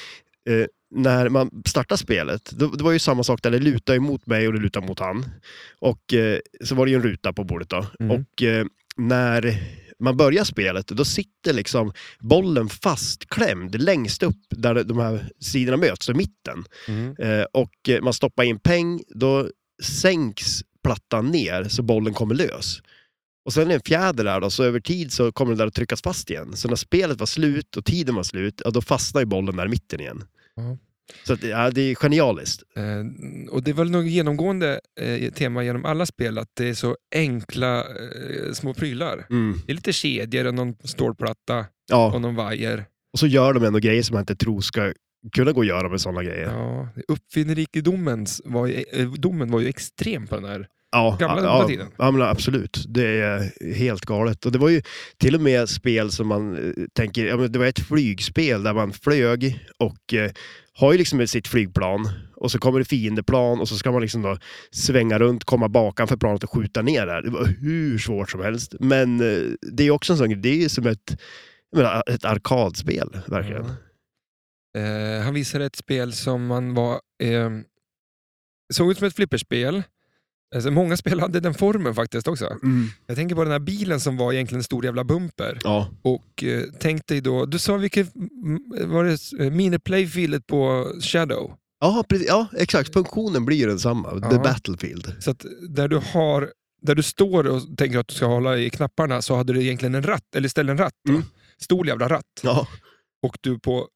eh, 0.48 0.66
när 0.90 1.28
man 1.28 1.50
startade 1.66 1.98
spelet, 1.98 2.50
då, 2.50 2.66
det 2.68 2.84
var 2.84 2.92
ju 2.92 2.98
samma 2.98 3.22
sak 3.24 3.42
där, 3.42 3.50
det 3.50 3.58
lutade 3.58 3.96
emot 3.96 4.26
mig 4.26 4.46
och 4.46 4.52
det 4.52 4.60
lutade 4.60 4.86
mot 4.86 4.98
han. 4.98 5.24
Och 5.78 6.14
eh, 6.14 6.38
så 6.64 6.74
var 6.74 6.86
det 6.86 6.90
ju 6.90 6.96
en 6.96 7.02
ruta 7.02 7.32
på 7.32 7.44
bordet 7.44 7.68
då. 7.68 7.86
Mm. 8.00 8.10
Och 8.10 8.42
eh, 8.42 8.66
när 8.96 9.62
man 10.02 10.16
börjar 10.16 10.44
spelet, 10.44 10.86
då 10.88 11.04
sitter 11.04 11.52
liksom 11.52 11.92
bollen 12.20 12.68
fastklämd 12.68 13.82
längst 13.82 14.22
upp 14.22 14.42
där 14.48 14.84
de 14.84 14.98
här 14.98 15.30
sidorna 15.40 15.76
möts, 15.76 16.08
i 16.08 16.14
mitten. 16.14 16.64
Mm. 16.88 17.16
Eh, 17.18 17.46
och 17.52 17.72
man 18.02 18.12
stoppar 18.12 18.44
in 18.44 18.58
peng, 18.58 19.02
då 19.08 19.50
sänks 19.82 20.62
plattan 20.82 21.26
ner 21.26 21.64
så 21.64 21.82
bollen 21.82 22.14
kommer 22.14 22.34
lös. 22.34 22.82
Och 23.44 23.52
sen 23.52 23.62
är 23.62 23.68
det 23.68 23.74
en 23.74 23.80
fjäder 23.80 24.24
där 24.24 24.40
då, 24.40 24.50
så 24.50 24.64
över 24.64 24.80
tid 24.80 25.12
så 25.12 25.32
kommer 25.32 25.52
den 25.52 25.58
där 25.58 25.66
att 25.66 25.74
tryckas 25.74 26.02
fast 26.02 26.30
igen. 26.30 26.56
Så 26.56 26.68
när 26.68 26.76
spelet 26.76 27.20
var 27.20 27.26
slut 27.26 27.76
och 27.76 27.84
tiden 27.84 28.14
var 28.14 28.22
slut, 28.22 28.62
ja, 28.64 28.70
då 28.70 28.82
fastnar 28.82 29.20
ju 29.20 29.26
bollen 29.26 29.56
där 29.56 29.66
i 29.66 29.68
mitten 29.68 30.00
igen. 30.00 30.24
Ja. 30.54 30.78
Så 31.24 31.32
att, 31.32 31.42
ja, 31.42 31.70
det 31.70 31.80
är 31.80 31.94
genialiskt. 31.94 32.62
Eh, 32.76 32.82
och 33.50 33.62
det 33.62 33.70
är 33.70 33.74
väl 33.74 33.90
något 33.90 34.06
genomgående 34.06 34.80
eh, 35.00 35.32
tema 35.32 35.64
genom 35.64 35.84
alla 35.84 36.06
spel, 36.06 36.38
att 36.38 36.48
det 36.56 36.68
är 36.68 36.74
så 36.74 36.96
enkla 37.14 37.78
eh, 37.78 38.52
små 38.52 38.74
prylar. 38.74 39.26
Mm. 39.30 39.60
Det 39.66 39.72
är 39.72 39.74
lite 39.74 39.92
kedjor 39.92 40.44
och 40.46 40.54
någon 40.54 40.74
stålplatta 40.84 41.64
Ja, 41.88 42.12
och 42.14 42.20
någon 42.20 42.34
vajer. 42.34 42.84
och 43.12 43.18
så 43.18 43.26
gör 43.26 43.52
de 43.54 43.64
ändå 43.64 43.78
grejer 43.78 44.02
som 44.02 44.14
man 44.14 44.22
inte 44.22 44.36
tror 44.36 44.60
ska 44.60 44.92
kunna 45.36 45.52
gå 45.52 45.60
att 45.60 45.66
göra 45.66 45.88
med 45.88 46.00
sådana 46.00 46.22
grejer. 46.24 46.46
Ja, 46.46 46.88
uppfinnerikedomen 47.08 48.26
var, 48.44 48.66
ju- 48.66 48.84
eh, 48.92 49.10
domen 49.12 49.50
var 49.50 49.60
ju 49.60 49.68
extrem 49.68 50.26
på 50.26 50.34
den 50.34 50.44
här. 50.44 50.66
Ja, 50.92 51.16
Gamla 51.20 51.42
ja, 51.42 51.60
ja, 51.62 51.68
tiden. 51.68 51.86
ja 51.98 52.10
men 52.10 52.22
absolut. 52.22 52.84
Det 52.88 53.06
är 53.06 53.72
helt 53.74 54.04
galet. 54.06 54.46
Och 54.46 54.52
det 54.52 54.58
var 54.58 54.68
ju 54.68 54.82
till 55.18 55.34
och 55.34 55.40
med 55.40 55.68
spel 55.68 56.10
som 56.10 56.26
man 56.28 56.56
eh, 56.56 56.72
tänker, 56.94 57.26
ja, 57.26 57.36
men 57.36 57.52
det 57.52 57.58
var 57.58 57.66
ett 57.66 57.86
flygspel 57.86 58.62
där 58.62 58.74
man 58.74 58.92
flög 58.92 59.58
och 59.78 60.14
eh, 60.14 60.30
har 60.76 60.92
ju 60.92 60.98
liksom 60.98 61.26
sitt 61.26 61.48
flygplan 61.48 62.08
och 62.36 62.50
så 62.50 62.58
kommer 62.58 62.78
det 62.78 62.84
fiendeplan 62.84 63.60
och 63.60 63.68
så 63.68 63.76
ska 63.76 63.92
man 63.92 64.02
liksom 64.02 64.22
då 64.22 64.38
svänga 64.70 65.18
runt, 65.18 65.44
komma 65.44 65.68
bakom 65.68 66.08
för 66.08 66.16
planet 66.16 66.44
och 66.44 66.50
skjuta 66.50 66.82
ner 66.82 67.06
det. 67.06 67.22
Det 67.22 67.30
var 67.30 67.44
hur 67.44 67.98
svårt 67.98 68.30
som 68.30 68.40
helst. 68.40 68.74
Men 68.80 69.20
eh, 69.20 69.52
det 69.72 69.84
är 69.84 69.90
också 69.90 70.12
en 70.12 70.18
sån 70.18 70.30
grej, 70.30 70.40
det 70.40 70.48
är 70.48 70.56
ju 70.56 70.68
som 70.68 70.86
ett, 70.86 71.20
menar, 71.76 72.02
ett 72.06 72.24
arkadspel, 72.24 73.18
verkligen. 73.26 73.66
Ja. 74.72 74.80
Eh, 74.80 75.22
han 75.22 75.34
visade 75.34 75.64
ett 75.64 75.76
spel 75.76 76.12
som 76.12 76.46
man 76.46 76.74
var... 76.74 77.00
Eh, 77.22 77.50
såg 78.74 78.90
ut 78.90 78.98
som 78.98 79.06
ett 79.06 79.16
flipperspel. 79.16 79.82
Alltså, 80.54 80.70
många 80.70 80.96
spel 80.96 81.20
hade 81.20 81.40
den 81.40 81.54
formen 81.54 81.94
faktiskt 81.94 82.28
också. 82.28 82.46
Mm. 82.62 82.86
Jag 83.06 83.16
tänker 83.16 83.34
på 83.34 83.42
den 83.42 83.52
här 83.52 83.58
bilen 83.58 84.00
som 84.00 84.16
var 84.16 84.32
egentligen 84.32 84.60
en 84.60 84.64
stor 84.64 84.84
jävla 84.84 85.04
bumper. 85.04 85.58
Ja, 85.64 85.88
Och 86.02 86.44
eh, 86.44 86.62
tänk 86.80 87.06
dig 87.06 87.20
då, 87.20 87.46
du 87.46 87.58
sa 87.58 87.76
vilket 87.76 88.08
var 88.86 89.04
det 89.04 89.44
eh, 89.44 89.50
miniplayfieldet 89.52 90.46
på 90.46 90.92
Shadow? 91.00 91.54
ja, 91.80 92.04
precis, 92.08 92.26
ja, 92.28 92.46
exakt. 92.56 92.92
Funktionen 92.92 93.44
blir 93.44 93.66
densamma. 93.66 94.10
The 94.10 94.34
Ja. 94.36 94.42
Battlefield. 94.42 95.14
Så 95.20 95.30
att 95.30 95.44
där 95.68 95.88
du 95.88 95.96
har 96.12 96.50
där 96.82 96.94
du 96.94 97.02
står 97.02 97.46
och 97.46 97.76
tänker 97.76 97.98
att 97.98 98.08
du 98.08 98.14
ska 98.14 98.26
hålla 98.26 98.58
i 98.58 98.70
knapparna 98.70 99.22
så 99.22 99.36
hade 99.36 99.52
du 99.52 99.62
egentligen 99.62 99.94
en 99.94 100.02
ratt, 100.02 100.34
eller 100.36 100.46
istället 100.46 100.70
en 100.70 100.78
ratt. 100.78 100.92
Mm. 101.08 101.22
Stor 101.62 101.86
jävla 101.86 102.08
ratt. 102.08 102.40
Ja, 102.42 102.68
Och 103.22 103.38
du 103.40 103.58
på, 103.58 103.88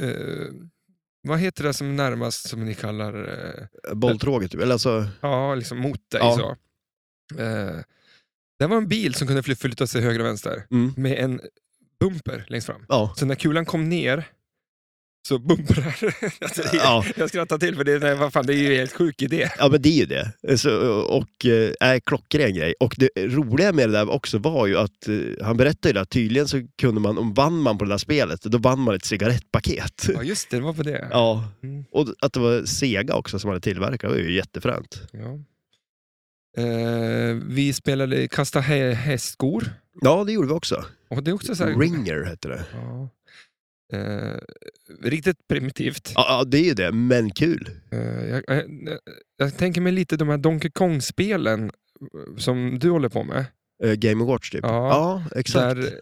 eh, 0.00 0.08
vad 1.26 1.38
heter 1.38 1.64
det 1.64 1.72
som 1.74 1.96
närmast 1.96 2.48
som 2.48 2.64
ni 2.64 2.74
kallar, 2.74 3.14
eh, 3.88 3.94
bolltråget. 3.94 4.50
typ. 4.50 4.60
Eller 4.60 4.72
alltså, 4.72 5.06
ja 5.20 5.54
liksom 5.54 5.78
mot 5.78 6.10
dig 6.10 6.20
Ja. 6.22 6.36
så. 6.36 6.50
Eh, 7.42 7.76
det 8.58 8.66
var 8.66 8.76
en 8.76 8.88
bil 8.88 9.14
som 9.14 9.26
kunde 9.26 9.42
fly- 9.42 9.54
flytta 9.56 9.86
sig 9.86 10.02
höger 10.02 10.20
och 10.20 10.26
vänster 10.26 10.66
mm, 10.70 10.92
med 10.96 11.12
en 11.18 11.40
bumper 12.00 12.44
längst 12.48 12.66
fram. 12.66 12.84
ja. 12.88 13.14
Så 13.16 13.26
när 13.26 13.34
kulan 13.34 13.64
kom 13.64 13.88
ner 13.88 14.24
så 15.26 15.38
bumprar 15.38 15.86
alltså, 16.40 16.62
det- 16.62 16.76
Ja. 16.76 17.04
Jag 17.16 17.28
skrattar 17.28 17.58
till 17.58 17.76
för 17.76 17.84
det, 17.84 18.14
vad 18.14 18.32
fan, 18.32 18.46
det 18.46 18.54
är 18.54 18.56
ju 18.56 18.72
en 18.72 18.78
helt 18.78 18.92
sjuk 18.92 19.22
idé. 19.22 19.50
Ja 19.58 19.68
men 19.68 19.82
det 19.82 19.88
är 19.88 19.92
ju 19.92 20.06
det. 20.06 20.58
Så, 20.58 20.78
och 21.02 21.46
äh, 21.80 21.98
klockren 22.06 22.54
grej. 22.54 22.74
Och 22.80 22.94
det 22.98 23.10
roliga 23.16 23.72
med 23.72 23.88
det 23.88 23.92
där 23.92 24.10
också 24.10 24.38
var 24.38 24.66
ju 24.66 24.76
att 24.78 25.08
eh, 25.08 25.44
han 25.46 25.56
berättade 25.56 25.88
ju 25.88 25.92
det, 25.92 26.00
att 26.00 26.10
tydligen 26.10 26.48
så 26.48 26.62
kunde 26.80 27.00
man, 27.00 27.18
om 27.18 27.34
vann 27.34 27.54
man 27.62 27.78
på 27.78 27.84
det 27.84 27.90
där 27.90 27.98
spelet, 27.98 28.42
då 28.42 28.58
vann 28.58 28.80
man 28.80 28.94
ett 28.94 29.04
cigarettpaket. 29.04 30.08
Ja 30.14 30.22
just 30.22 30.50
det, 30.50 30.56
det 30.56 30.62
var 30.62 30.72
på 30.72 30.82
det. 30.82 31.08
Ja, 31.10 31.44
Mm. 31.62 31.84
och 31.92 32.06
att 32.20 32.32
det 32.32 32.40
var 32.40 32.64
Sega 32.64 33.14
också 33.14 33.38
som 33.38 33.48
hade 33.48 33.60
tillverkat 33.60 34.10
var 34.10 34.18
ju 34.18 34.34
jättefränt. 34.34 35.02
Ja. 35.12 35.38
Eh, 36.62 37.34
vi 37.48 37.72
spelade 37.72 38.28
kasta 38.28 38.60
hä- 38.60 38.92
hästskor. 38.92 39.64
Ja, 40.00 40.24
det 40.24 40.32
gjorde 40.32 40.48
vi 40.48 40.54
också. 40.54 40.84
Och 41.10 41.22
det 41.22 41.30
är 41.30 41.34
också 41.34 41.54
så 41.54 41.64
här, 41.64 41.74
Ringer 41.78 42.24
hette 42.24 42.48
det. 42.48 42.64
Ja. 42.72 43.08
Eh, 43.92 44.36
riktigt 45.02 45.48
primitivt. 45.48 46.12
Ja, 46.14 46.26
ja, 46.28 46.44
det 46.44 46.58
är 46.58 46.64
ju 46.64 46.74
det, 46.74 46.92
men 46.92 47.30
kul. 47.30 47.70
Eh, 47.90 47.98
jag, 48.28 48.42
jag, 48.46 48.64
jag 49.36 49.56
tänker 49.58 49.80
mig 49.80 49.92
lite 49.92 50.16
de 50.16 50.28
här 50.28 50.38
Donkey 50.38 50.70
Kong-spelen 50.70 51.64
eh, 51.64 52.36
som 52.36 52.78
du 52.78 52.90
håller 52.90 53.08
på 53.08 53.24
med. 53.24 53.44
Uh, 53.84 53.94
Game 53.94 54.24
Watch 54.24 54.50
typ. 54.50 54.60
Ja, 54.62 54.88
ja 54.88 55.38
exakt. 55.40 55.76
Där 55.76 56.00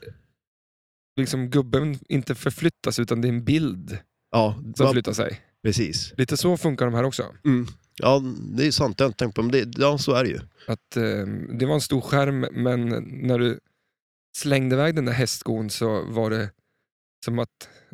liksom 1.21 1.51
gubben 1.51 1.99
inte 2.09 2.35
förflyttas 2.35 2.99
utan 2.99 3.21
det 3.21 3.29
är 3.29 3.33
en 3.33 3.45
bild 3.45 3.99
Ja, 4.31 4.63
som 4.77 4.93
flyttar 4.93 5.13
sig. 5.13 5.41
precis. 5.63 6.15
Lite 6.17 6.37
så 6.37 6.57
funkar 6.57 6.85
de 6.85 6.95
här 6.95 7.05
också. 7.05 7.35
Mm. 7.45 7.67
Ja, 7.97 8.23
det 8.57 8.67
är 8.67 8.71
sant. 8.71 8.95
Jag 9.01 9.05
har 9.05 9.09
inte 9.09 9.19
tänkt 9.19 9.35
på 9.35 9.43
men 9.43 9.51
det. 9.53 9.79
Ja, 9.79 9.99
så 9.99 10.13
är 10.13 10.25
det 10.25 10.31
ju. 10.31 10.39
Att 10.67 10.97
eh, 10.97 11.27
Det 11.59 11.67
var 11.67 11.75
en 11.75 11.81
stor 11.81 12.01
skärm 12.01 12.41
men 12.41 12.89
när 13.23 13.39
du 13.39 13.59
slängde 14.37 14.75
iväg 14.75 14.95
den 14.95 15.05
där 15.05 15.13
hästskon 15.13 15.71
så 15.71 16.05
var 16.05 16.31
det 16.31 16.51
som 17.25 17.39
att... 17.39 17.49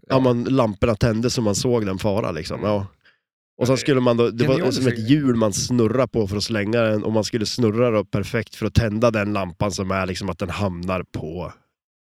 Ja, 0.08 0.20
man, 0.20 0.44
lamporna 0.44 0.94
tändes 0.94 1.34
så 1.34 1.42
man 1.42 1.54
såg 1.54 1.86
den 1.86 1.98
fara 1.98 2.30
liksom. 2.32 2.60
Ja. 2.62 2.86
Och 3.60 3.66
sen 3.66 3.76
skulle 3.78 4.00
man 4.00 4.16
då, 4.16 4.30
det 4.30 4.46
var 4.48 4.70
som 4.70 4.86
ett 4.86 5.10
hjul 5.10 5.36
man 5.36 5.52
snurrar 5.52 6.06
på 6.06 6.28
för 6.28 6.36
att 6.36 6.44
slänga 6.44 6.80
den 6.80 7.04
och 7.04 7.12
man 7.12 7.24
skulle 7.24 7.46
snurra 7.46 7.90
då 7.90 8.04
perfekt 8.04 8.54
för 8.54 8.66
att 8.66 8.74
tända 8.74 9.10
den 9.10 9.32
lampan 9.32 9.72
som 9.72 9.90
är 9.90 10.06
liksom 10.06 10.28
att 10.30 10.38
den 10.38 10.50
hamnar 10.50 11.02
på 11.02 11.52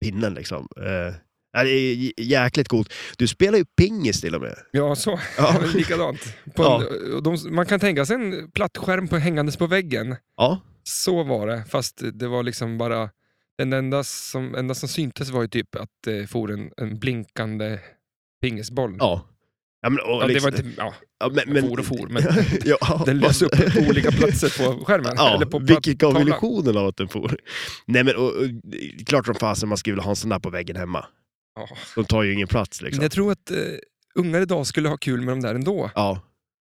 pinnen 0.06 0.34
liksom. 0.34 0.68
Eh, 0.77 1.15
det 1.64 1.69
är 1.72 2.11
jäkligt 2.22 2.68
coolt. 2.68 2.94
Du 3.18 3.27
spelar 3.27 3.57
ju 3.57 3.65
pingis 3.65 4.22
till 4.22 4.35
och 4.35 4.41
med. 4.41 4.56
Ja, 4.72 4.95
så. 4.95 5.19
Ja. 5.38 5.61
Likadant. 5.73 6.19
På 6.56 6.64
Ja. 6.64 6.84
och 7.15 7.23
de, 7.23 7.38
man 7.49 7.65
kan 7.65 7.80
tänka 7.80 8.06
sig 8.06 8.15
en 8.15 8.52
plattskärm 8.52 9.07
på, 9.07 9.18
hängandes 9.18 9.57
på 9.57 9.68
väggen. 9.68 10.15
Ja, 10.38 10.60
Så 10.84 11.23
var 11.23 11.48
det, 11.48 11.64
fast 11.69 12.02
det 12.14 12.27
var 12.27 12.44
liksom 12.44 12.77
bara... 12.77 13.10
Den 13.57 13.73
enda 13.73 14.03
som, 14.03 14.55
enda 14.55 14.75
som 14.75 14.89
syntes 14.89 15.29
var 15.29 15.41
ju 15.41 15.47
typ 15.47 15.75
att 15.75 15.89
det 16.03 16.27
for 16.29 16.51
en, 16.51 16.71
en 16.77 16.99
blinkande 16.99 17.79
pingisboll. 18.41 18.95
ja. 18.99 19.27
Ja, 19.81 19.89
men, 19.89 19.99
Ja, 20.05 20.19
det 20.27 20.34
liksom, 20.34 20.51
var 20.51 20.57
inte, 20.57 20.71
ja, 20.81 20.93
ja, 21.19 21.29
men, 21.34 21.53
men, 21.53 21.69
for 21.69 21.79
och 21.79 21.85
for, 21.85 22.07
men 22.07 22.23
ja, 22.65 23.03
den 23.05 23.19
lös 23.19 23.41
upp 23.41 23.51
på 23.73 23.79
olika 23.89 24.11
platser 24.11 24.63
på 24.63 24.85
skärmen. 24.85 25.13
Ja, 25.17 25.35
eller 25.35 25.45
på 25.45 25.59
vilket 25.59 25.97
gav 25.97 26.21
illusionen 26.21 26.77
av 26.77 26.88
att 26.88 26.97
den 26.97 27.07
for. 27.07 27.38
Nej 27.85 28.03
men, 28.03 28.15
och, 28.15 28.23
och, 28.27 28.45
klart 29.05 29.25
som 29.25 29.35
fasen 29.35 29.69
man 29.69 29.77
skulle 29.77 29.93
vilja 29.93 30.03
ha 30.03 30.09
en 30.09 30.15
sån 30.15 30.29
där 30.29 30.39
på 30.39 30.49
väggen 30.49 30.75
hemma. 30.75 31.05
Ja. 31.55 31.67
De 31.95 32.05
tar 32.05 32.23
ju 32.23 32.34
ingen 32.34 32.47
plats 32.47 32.81
Men 32.81 32.85
liksom. 32.88 33.01
jag 33.03 33.11
tror 33.11 33.31
att 33.31 33.51
eh, 33.51 33.57
ungar 34.15 34.41
idag 34.41 34.67
skulle 34.67 34.89
ha 34.89 34.97
kul 34.97 35.21
med 35.21 35.31
de 35.31 35.41
där 35.41 35.55
ändå. 35.55 35.91
Ja, 35.95 36.21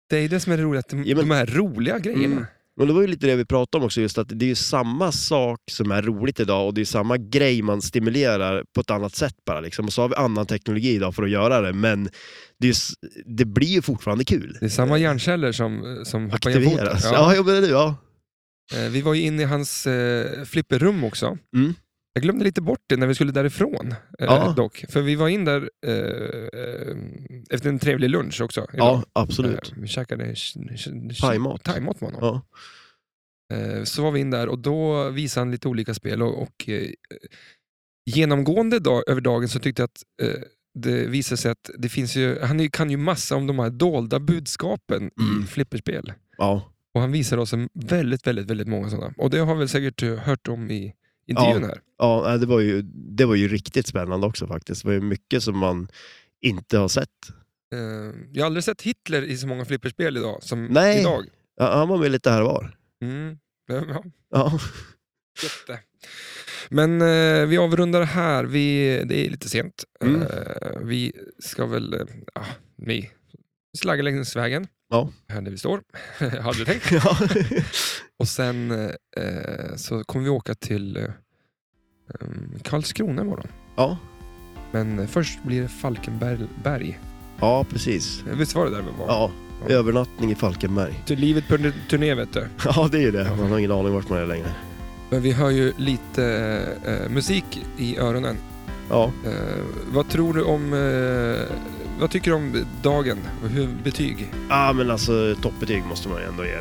Det 0.09 0.17
är 0.17 0.29
det 0.29 0.39
som 0.39 0.53
är 0.53 0.57
det 0.57 0.63
roliga, 0.63 0.83
de, 0.89 1.03
Ja, 1.03 1.15
men- 1.15 1.29
de 1.29 1.35
här 1.35 1.45
roliga 1.45 1.99
grejerna. 1.99 2.25
Mm. 2.25 2.45
Men 2.77 2.87
det 2.87 2.93
var 2.93 3.01
ju 3.01 3.07
lite 3.07 3.27
det 3.27 3.35
vi 3.35 3.45
pratade 3.45 3.81
om 3.81 3.85
också, 3.85 4.01
just 4.01 4.17
att 4.17 4.27
det 4.29 4.45
är 4.45 4.47
ju 4.47 4.55
samma 4.55 5.11
sak 5.11 5.59
som 5.71 5.91
är 5.91 6.01
roligt 6.01 6.39
idag 6.39 6.67
och 6.67 6.73
det 6.73 6.81
är 6.81 6.85
samma 6.85 7.17
grej 7.17 7.61
man 7.61 7.81
stimulerar 7.81 8.63
på 8.75 8.81
ett 8.81 8.91
annat 8.91 9.15
sätt 9.15 9.35
bara. 9.45 9.59
Liksom. 9.59 9.85
Och 9.85 9.93
så 9.93 10.01
har 10.01 10.09
vi 10.09 10.15
annan 10.15 10.45
teknologi 10.45 10.89
idag 10.89 11.15
för 11.15 11.23
att 11.23 11.29
göra 11.29 11.61
det, 11.61 11.73
men 11.73 12.09
det, 12.59 12.67
är, 12.67 12.75
det 13.25 13.45
blir 13.45 13.67
ju 13.67 13.81
fortfarande 13.81 14.25
kul. 14.25 14.57
Det 14.59 14.65
är 14.65 14.69
samma 14.69 14.97
hjärnceller 14.97 15.51
som, 15.51 16.01
som 16.05 16.23
hoppar. 16.23 16.35
Aktiveras. 16.35 17.03
Ja. 17.03 17.11
Ja, 17.13 17.35
ja, 17.35 17.43
men, 17.43 17.69
ja. 17.69 17.95
Vi 18.89 19.01
var 19.01 19.13
ju 19.13 19.21
inne 19.21 19.41
i 19.41 19.45
hans 19.45 19.87
eh, 19.87 20.43
flipperrum 20.43 21.03
också. 21.03 21.37
Mm. 21.55 21.73
Jag 22.13 22.23
glömde 22.23 22.43
lite 22.43 22.61
bort 22.61 22.79
det 22.87 22.97
när 22.97 23.07
vi 23.07 23.15
skulle 23.15 23.31
därifrån 23.31 23.91
eh, 23.91 24.25
Ja. 24.25 24.53
dock. 24.57 24.85
För 24.89 25.01
vi 25.01 25.15
var 25.15 25.29
in 25.29 25.45
där 25.45 25.69
eh, 25.85 25.93
eh, 26.61 26.95
efter 27.49 27.69
en 27.69 27.79
trevlig 27.79 28.09
lunch 28.09 28.41
också. 28.41 28.61
idag. 28.73 28.87
ja 28.87 29.03
absolut. 29.13 29.71
Eh, 29.75 29.81
vi 29.81 29.87
käkade 29.87 30.35
Thaimat. 31.63 31.99
det 31.99 32.11
nog. 32.11 32.23
Ja. 32.23 32.41
Eh, 33.53 33.83
Så 33.83 34.03
var 34.03 34.11
vi 34.11 34.19
in 34.19 34.29
där 34.31 34.47
och 34.47 34.59
då 34.59 35.09
visade 35.09 35.41
han 35.41 35.51
lite 35.51 35.67
olika 35.67 35.93
spel. 35.93 36.21
Och, 36.21 36.41
och 36.41 36.69
eh, 36.69 36.89
genomgående 38.05 38.79
dag, 38.79 39.03
över 39.07 39.21
dagen 39.21 39.49
så 39.49 39.59
tyckte 39.59 39.81
jag 39.81 39.87
att 39.87 40.03
eh, 40.29 40.41
det 40.73 41.05
visade 41.07 41.37
sig 41.37 41.51
att 41.51 41.69
det 41.77 41.89
finns 41.89 42.15
ju, 42.15 42.39
han 42.39 42.69
kan 42.69 42.89
ju 42.89 42.97
massa 42.97 43.35
om 43.35 43.47
de 43.47 43.59
här 43.59 43.69
dolda 43.69 44.19
budskapen 44.19 44.97
Mm. 45.19 45.43
i 45.43 45.47
flipperspel. 45.47 46.13
Ja. 46.37 46.69
Och 46.93 47.01
han 47.01 47.11
visade 47.11 47.41
oss 47.41 47.53
en 47.53 47.69
väldigt, 47.73 48.27
väldigt, 48.27 48.49
väldigt 48.49 48.67
många 48.67 48.89
sådana. 48.89 49.13
Och 49.17 49.29
det 49.29 49.37
har 49.39 49.55
väl 49.55 49.69
säkert 49.69 50.03
eh, 50.03 50.15
hört 50.15 50.47
om 50.47 50.71
i 50.71 50.93
intervjun 51.27 51.63
här. 51.63 51.81
Ja, 51.97 52.37
det 52.37 52.45
var, 52.45 52.59
ju, 52.59 52.81
det 52.91 53.25
var 53.25 53.35
ju 53.35 53.47
riktigt 53.47 53.87
spännande 53.87 54.27
också 54.27 54.47
faktiskt. 54.47 54.81
Det 54.81 54.87
var 54.87 54.93
ju 54.93 55.01
mycket 55.01 55.43
som 55.43 55.57
man 55.57 55.87
inte 56.41 56.77
har 56.77 56.87
sett. 56.87 57.09
Eh, 57.73 57.79
jag 58.31 58.43
har 58.43 58.45
aldrig 58.45 58.63
sett 58.63 58.81
Hitler 58.81 59.21
i 59.23 59.37
så 59.37 59.47
många 59.47 59.65
flipperspel 59.65 60.17
idag 60.17 60.43
som 60.43 60.65
Nej. 60.65 60.99
idag. 60.99 61.25
Ja, 61.57 61.77
han 61.77 61.87
var 61.87 61.97
med 61.97 62.11
lite 62.11 62.31
här 62.31 62.41
och 62.41 62.47
var. 62.47 62.75
Mm. 63.01 63.37
Ja, 63.67 64.03
Ja. 64.29 64.59
jätte. 65.43 65.79
Men 66.69 67.01
eh, 67.01 67.45
vi 67.47 67.57
avrundar 67.57 68.01
här. 68.01 68.43
Vi, 68.43 68.87
det 69.05 69.25
är 69.25 69.29
lite 69.29 69.49
sent. 69.49 69.83
Mm. 70.01 70.21
Eh, 70.21 70.79
vi 70.81 71.11
ska 71.39 71.65
väl... 71.65 71.93
Eh, 71.93 71.99
ja, 72.35 72.45
vi 72.75 73.11
slaggar 73.77 74.03
längs 74.03 74.35
vägen. 74.35 74.67
Ja. 74.89 75.09
Här 75.27 75.41
där 75.41 75.51
vi 75.51 75.57
står. 75.57 75.81
Hade 76.41 76.57
vi 76.57 76.65
tänkt. 76.65 76.91
ja. 76.91 77.17
Och 78.19 78.27
sen 78.27 78.71
eh, 79.17 79.75
så 79.75 80.03
kommer 80.03 80.23
vi 80.23 80.29
åka 80.29 80.55
till 80.55 80.97
eh, 80.97 81.03
um, 82.19 82.59
Karlskrona 82.63 83.21
imorgon. 83.21 83.47
ja. 83.75 83.97
Men 84.71 85.07
först 85.07 85.43
blir 85.43 85.61
det 85.61 85.67
Falkenberg. 85.67 86.99
ja, 87.39 87.65
precis. 87.69 88.23
Eh, 88.31 88.37
Visst 88.37 88.55
var 88.55 88.65
det 88.65 88.71
där 88.71 88.81
vi 88.81 88.99
var? 88.99 89.07
Ja. 89.07 89.31
Övernattning 89.69 90.31
i 90.31 90.35
Falkenberg. 90.35 91.03
Till 91.05 91.19
livet 91.19 91.47
på 91.47 91.57
turné 91.89 92.13
vet 92.13 92.33
du. 92.33 92.47
Ja, 92.65 92.89
det 92.91 93.03
är 93.03 93.11
det. 93.11 93.35
Man 93.39 93.51
har 93.51 93.59
ingen 93.59 93.71
aning 93.71 93.93
vart 93.93 94.09
man 94.09 94.19
är 94.19 94.25
längre. 94.25 94.53
Men 95.09 95.21
vi 95.21 95.31
hör 95.31 95.49
ju 95.49 95.73
lite 95.77 96.25
eh, 96.85 97.09
musik 97.09 97.65
i 97.77 97.97
öronen. 97.97 98.37
Ja. 98.89 99.11
Eh, 99.25 99.63
vad 99.93 100.09
tror 100.09 100.33
du 100.33 100.43
om... 100.43 100.73
Eh, 100.73 101.55
vad 101.99 102.09
tycker 102.09 102.31
du 102.31 102.37
om 102.37 102.65
dagen? 102.81 103.17
Och 103.43 103.49
Hur, 103.49 103.67
betyg? 103.83 104.33
Ja, 104.49 104.73
men 104.73 104.91
alltså 104.91 105.35
toppbetyg 105.41 105.83
måste 105.83 106.09
man 106.09 106.17
ju 106.21 106.27
ändå 106.27 106.45
ge. 106.45 106.57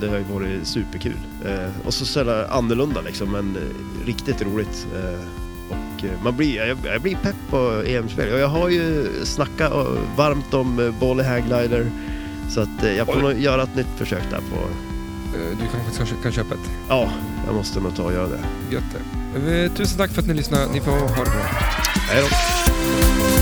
Det 0.00 0.08
har 0.08 0.16
ju 0.16 0.22
varit 0.22 0.66
superkul. 0.66 1.16
Eh, 1.46 1.86
och 1.86 1.94
så 1.94 2.06
sådär 2.06 2.46
annorlunda 2.50 3.00
liksom, 3.00 3.32
men 3.32 3.56
eh, 3.56 4.06
riktigt 4.06 4.42
roligt. 4.42 4.86
Eh, 4.94 5.20
och 5.70 6.04
eh, 6.04 6.22
man 6.24 6.36
blir, 6.36 6.56
jag, 6.66 6.78
jag 6.84 7.02
blir 7.02 7.16
pepp 7.16 7.36
på 7.50 7.82
EM-spel. 7.86 8.32
Och 8.32 8.38
jag 8.38 8.48
har 8.48 8.68
ju 8.68 9.06
snackat 9.24 9.72
eh, 9.72 9.86
varmt 10.16 10.54
om 10.54 10.80
eh, 10.80 10.90
Bolly 11.00 11.22
Haglider. 11.22 11.90
Så 12.50 12.60
att 12.60 12.96
jag 12.96 13.06
får 13.06 13.20
nog 13.22 13.40
göra 13.40 13.62
ett 13.62 13.74
nytt 13.76 13.86
försök 13.96 14.22
där 14.30 14.38
på... 14.38 14.68
Du 15.32 15.66
kanske 15.96 16.14
kan 16.22 16.32
köpa 16.32 16.54
ett. 16.54 16.70
Ja, 16.88 17.10
jag 17.46 17.54
måste 17.54 17.80
nog 17.80 17.96
ta 17.96 18.02
och 18.02 18.12
göra 18.12 18.28
det. 18.28 18.40
Gött 18.70 18.84
det. 19.34 19.68
Tusen 19.68 19.98
tack 19.98 20.10
för 20.10 20.22
att 20.22 20.28
ni 20.28 20.34
lyssnade. 20.34 20.72
Ni 20.72 20.80
får 20.80 20.90
ha 20.92 20.98
det 21.00 21.30
bra. 21.30 21.44
Hej 22.10 22.22
då! 22.22 23.35